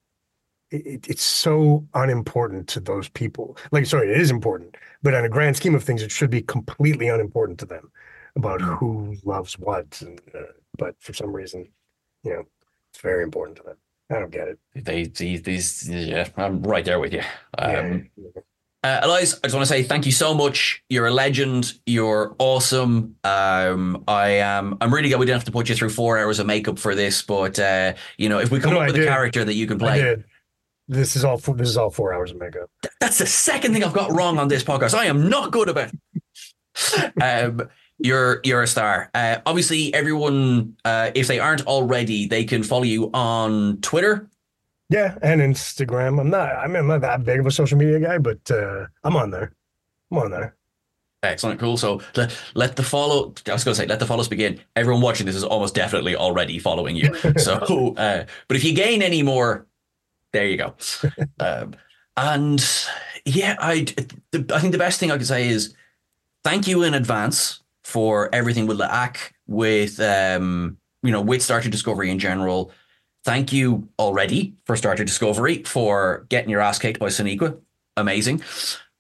It, 0.70 1.10
it's 1.10 1.24
so 1.24 1.88
unimportant 1.96 2.68
to 2.70 2.80
those 2.80 3.10
people. 3.10 3.58
Like, 3.72 3.88
sorry, 3.88 4.12
it 4.12 4.22
is 4.22 4.30
important, 4.30 4.78
but 5.02 5.16
on 5.16 5.26
a 5.26 5.30
grand 5.30 5.58
scheme 5.58 5.74
of 5.74 5.84
things, 5.84 6.04
it 6.04 6.12
should 6.12 6.30
be 6.30 6.44
completely 6.44 7.08
unimportant 7.08 7.58
to 7.62 7.66
them 7.66 7.92
about 8.36 8.62
hmm. 8.62 8.74
who 8.74 9.16
loves 9.26 9.58
what. 9.58 10.00
And, 10.02 10.22
uh, 10.36 10.52
but 10.78 10.96
for 11.00 11.14
some 11.14 11.34
reason, 11.34 11.70
you 12.24 12.34
know, 12.34 12.44
it's 12.92 13.02
very 13.02 13.24
important 13.24 13.58
to 13.58 13.64
them. 13.64 13.78
I 14.10 14.20
don't 14.20 14.32
get 14.32 14.48
it. 14.50 14.60
They, 14.76 15.06
these, 15.06 15.42
these, 15.44 15.90
yeah, 15.90 16.28
I'm 16.38 16.62
right 16.64 16.84
there 16.84 17.00
with 17.00 17.14
you. 17.14 17.22
Um, 17.58 18.10
yeah. 18.18 18.42
Uh, 18.84 19.00
Elias, 19.04 19.36
I 19.36 19.48
just 19.48 19.56
want 19.56 19.68
to 19.68 19.72
say 19.72 19.84
thank 19.84 20.08
you 20.08 20.12
so 20.12 20.34
much. 20.34 20.84
You're 20.90 21.06
a 21.06 21.12
legend. 21.12 21.74
You're 21.86 22.36
awesome. 22.40 23.16
Um, 23.24 24.04
I 24.08 24.30
am. 24.30 24.76
I'm 24.82 24.92
really 24.92 25.10
glad 25.10 25.20
we 25.20 25.28
didn't 25.28 25.38
have 25.38 25.46
to 25.46 25.52
put 25.52 25.70
you 25.70 25.76
through 25.76 25.92
four 25.92 26.18
hours 26.18 26.40
of 26.40 26.48
makeup 26.48 26.80
for 26.80 26.96
this, 26.96 27.22
but 27.22 27.60
uh, 27.60 27.94
you 28.18 28.28
know, 28.28 28.40
if 28.40 28.50
we 28.50 28.60
come 28.60 28.72
no, 28.74 28.78
up 28.78 28.84
I 28.84 28.86
with 28.88 28.96
did. 28.96 29.04
a 29.04 29.08
character 29.08 29.46
that 29.46 29.54
you 29.54 29.68
can 29.68 29.78
play, 29.78 30.18
this 30.88 31.16
is 31.16 31.24
all. 31.24 31.38
This 31.38 31.70
is 31.70 31.78
all 31.78 31.92
four 31.92 32.12
hours 32.12 32.32
of 32.32 32.40
makeup. 32.40 32.72
That's 33.00 33.20
the 33.20 33.28
second 33.28 33.74
thing 33.74 33.84
I've 33.84 33.94
got 33.94 34.12
wrong 34.14 34.40
on 34.40 34.48
this 34.48 34.64
podcast. 34.64 34.96
I 34.96 35.06
am 35.06 35.30
not 35.30 35.52
good 35.52 35.70
about. 35.70 35.92
um, 37.22 37.70
you're 38.04 38.42
you're 38.44 38.64
a 38.64 38.68
star. 38.68 39.10
Uh, 39.14 39.38
obviously, 39.46 39.94
everyone, 39.94 40.76
uh, 40.86 41.12
if 41.16 41.28
they 41.28 41.40
aren't 41.40 41.66
already, 41.68 42.28
they 42.28 42.44
can 42.44 42.64
follow 42.64 42.84
you 42.84 43.10
on 43.14 43.78
Twitter. 43.82 44.30
Yeah, 44.90 45.18
and 45.22 45.40
Instagram. 45.40 46.20
I'm 46.20 46.30
not. 46.30 46.56
I 46.56 46.68
mean, 46.68 46.78
I'm 46.78 46.88
not 46.88 47.02
that 47.02 47.24
big 47.24 47.40
of 47.40 47.46
a 47.46 47.52
social 47.52 47.78
media 47.78 48.00
guy, 48.00 48.18
but 48.18 48.40
uh, 48.52 48.88
I'm 49.04 49.16
on 49.16 49.32
there. 49.32 49.54
I'm 50.12 50.18
on 50.18 50.32
there. 50.32 50.56
Excellent, 51.24 51.60
cool. 51.60 51.78
So 51.78 52.02
let, 52.16 52.36
let 52.56 52.76
the 52.76 52.84
follow. 52.84 53.34
I 53.48 53.54
was 53.54 53.64
going 53.64 53.76
to 53.76 53.76
say, 53.76 53.86
let 53.86 54.00
the 54.00 54.08
follows 54.08 54.28
begin. 54.28 54.60
Everyone 54.76 55.02
watching 55.02 55.28
this 55.28 55.36
is 55.36 55.44
almost 55.44 55.76
definitely 55.76 56.16
already 56.16 56.58
following 56.58 56.96
you. 56.96 57.14
So, 57.38 57.94
uh, 57.96 58.26
but 58.48 58.58
if 58.58 58.64
you 58.64 58.74
gain 58.74 59.02
any 59.02 59.22
more, 59.22 59.68
there 60.34 60.48
you 60.48 60.58
go. 60.58 60.76
um, 61.40 61.76
and 62.18 62.64
yeah, 63.26 63.56
I 63.60 63.86
I 64.34 64.60
think 64.60 64.72
the 64.72 64.78
best 64.78 65.00
thing 65.00 65.12
I 65.12 65.18
could 65.18 65.28
say 65.28 65.48
is 65.48 65.76
thank 66.44 66.68
you 66.68 66.84
in 66.84 66.94
advance 66.94 67.62
for 67.92 68.34
everything 68.34 68.68
with 68.68 68.80
La'ak, 68.80 69.18
with 69.48 70.00
um, 70.00 70.78
you 71.04 71.12
know, 71.12 71.22
with 71.22 71.42
Star 71.42 71.60
Trek 71.60 71.72
Discovery 71.72 72.10
in 72.10 72.20
general. 72.20 72.72
Thank 73.24 73.52
you 73.52 73.90
already 74.00 74.56
for 74.66 74.76
Star 74.76 74.96
Trek 74.96 75.08
Discovery 75.08 75.64
for 75.64 76.26
getting 76.30 76.50
your 76.50 76.62
ass 76.62 76.80
kicked 76.80 77.00
by 77.00 77.08
Sonequa. 77.08 77.60
Amazing. 77.98 78.42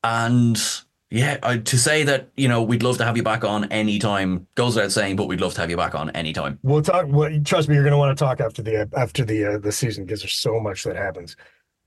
And 0.03 0.61
yeah, 1.09 1.37
I, 1.41 1.57
to 1.57 1.77
say 1.77 2.03
that 2.03 2.29
you 2.35 2.47
know 2.47 2.61
we'd 2.61 2.83
love 2.83 2.97
to 2.97 3.05
have 3.05 3.15
you 3.15 3.23
back 3.23 3.43
on 3.43 3.71
anytime 3.71 4.47
goes 4.55 4.75
without 4.75 4.91
saying, 4.91 5.15
but 5.15 5.27
we'd 5.27 5.41
love 5.41 5.53
to 5.55 5.61
have 5.61 5.69
you 5.69 5.77
back 5.77 5.95
on 5.95 6.09
anytime. 6.11 6.59
We'll 6.61 6.81
talk. 6.81 7.05
Well, 7.07 7.31
trust 7.45 7.69
me, 7.69 7.75
you're 7.75 7.83
going 7.83 7.91
to 7.91 7.97
want 7.97 8.17
to 8.17 8.21
talk 8.23 8.41
after 8.41 8.61
the 8.61 8.89
after 8.95 9.23
the 9.23 9.45
uh, 9.45 9.57
the 9.57 9.71
season 9.71 10.05
because 10.05 10.21
there's 10.21 10.35
so 10.35 10.59
much 10.59 10.83
that 10.83 10.97
happens. 10.97 11.37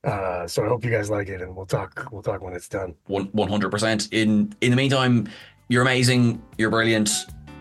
Uh, 0.05 0.47
so 0.47 0.63
I 0.63 0.69
hope 0.69 0.85
you 0.85 0.91
guys 0.91 1.09
like 1.09 1.29
it, 1.29 1.41
and 1.41 1.57
we'll 1.57 1.65
talk. 1.67 2.09
We'll 2.13 2.23
talk 2.23 2.43
when 2.43 2.53
it's 2.53 2.69
done. 2.69 2.95
One 3.07 3.25
one 3.33 3.49
hundred 3.49 3.71
percent. 3.71 4.09
In 4.13 4.55
in 4.61 4.71
the 4.71 4.77
meantime, 4.77 5.29
you're 5.69 5.83
amazing. 5.83 6.43
You're 6.59 6.71
brilliant. 6.71 7.11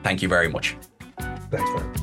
Thank 0.03 0.21
you 0.21 0.27
very 0.27 0.49
much. 0.49 0.75
Thanks, 1.17 1.69
man. 1.75 2.02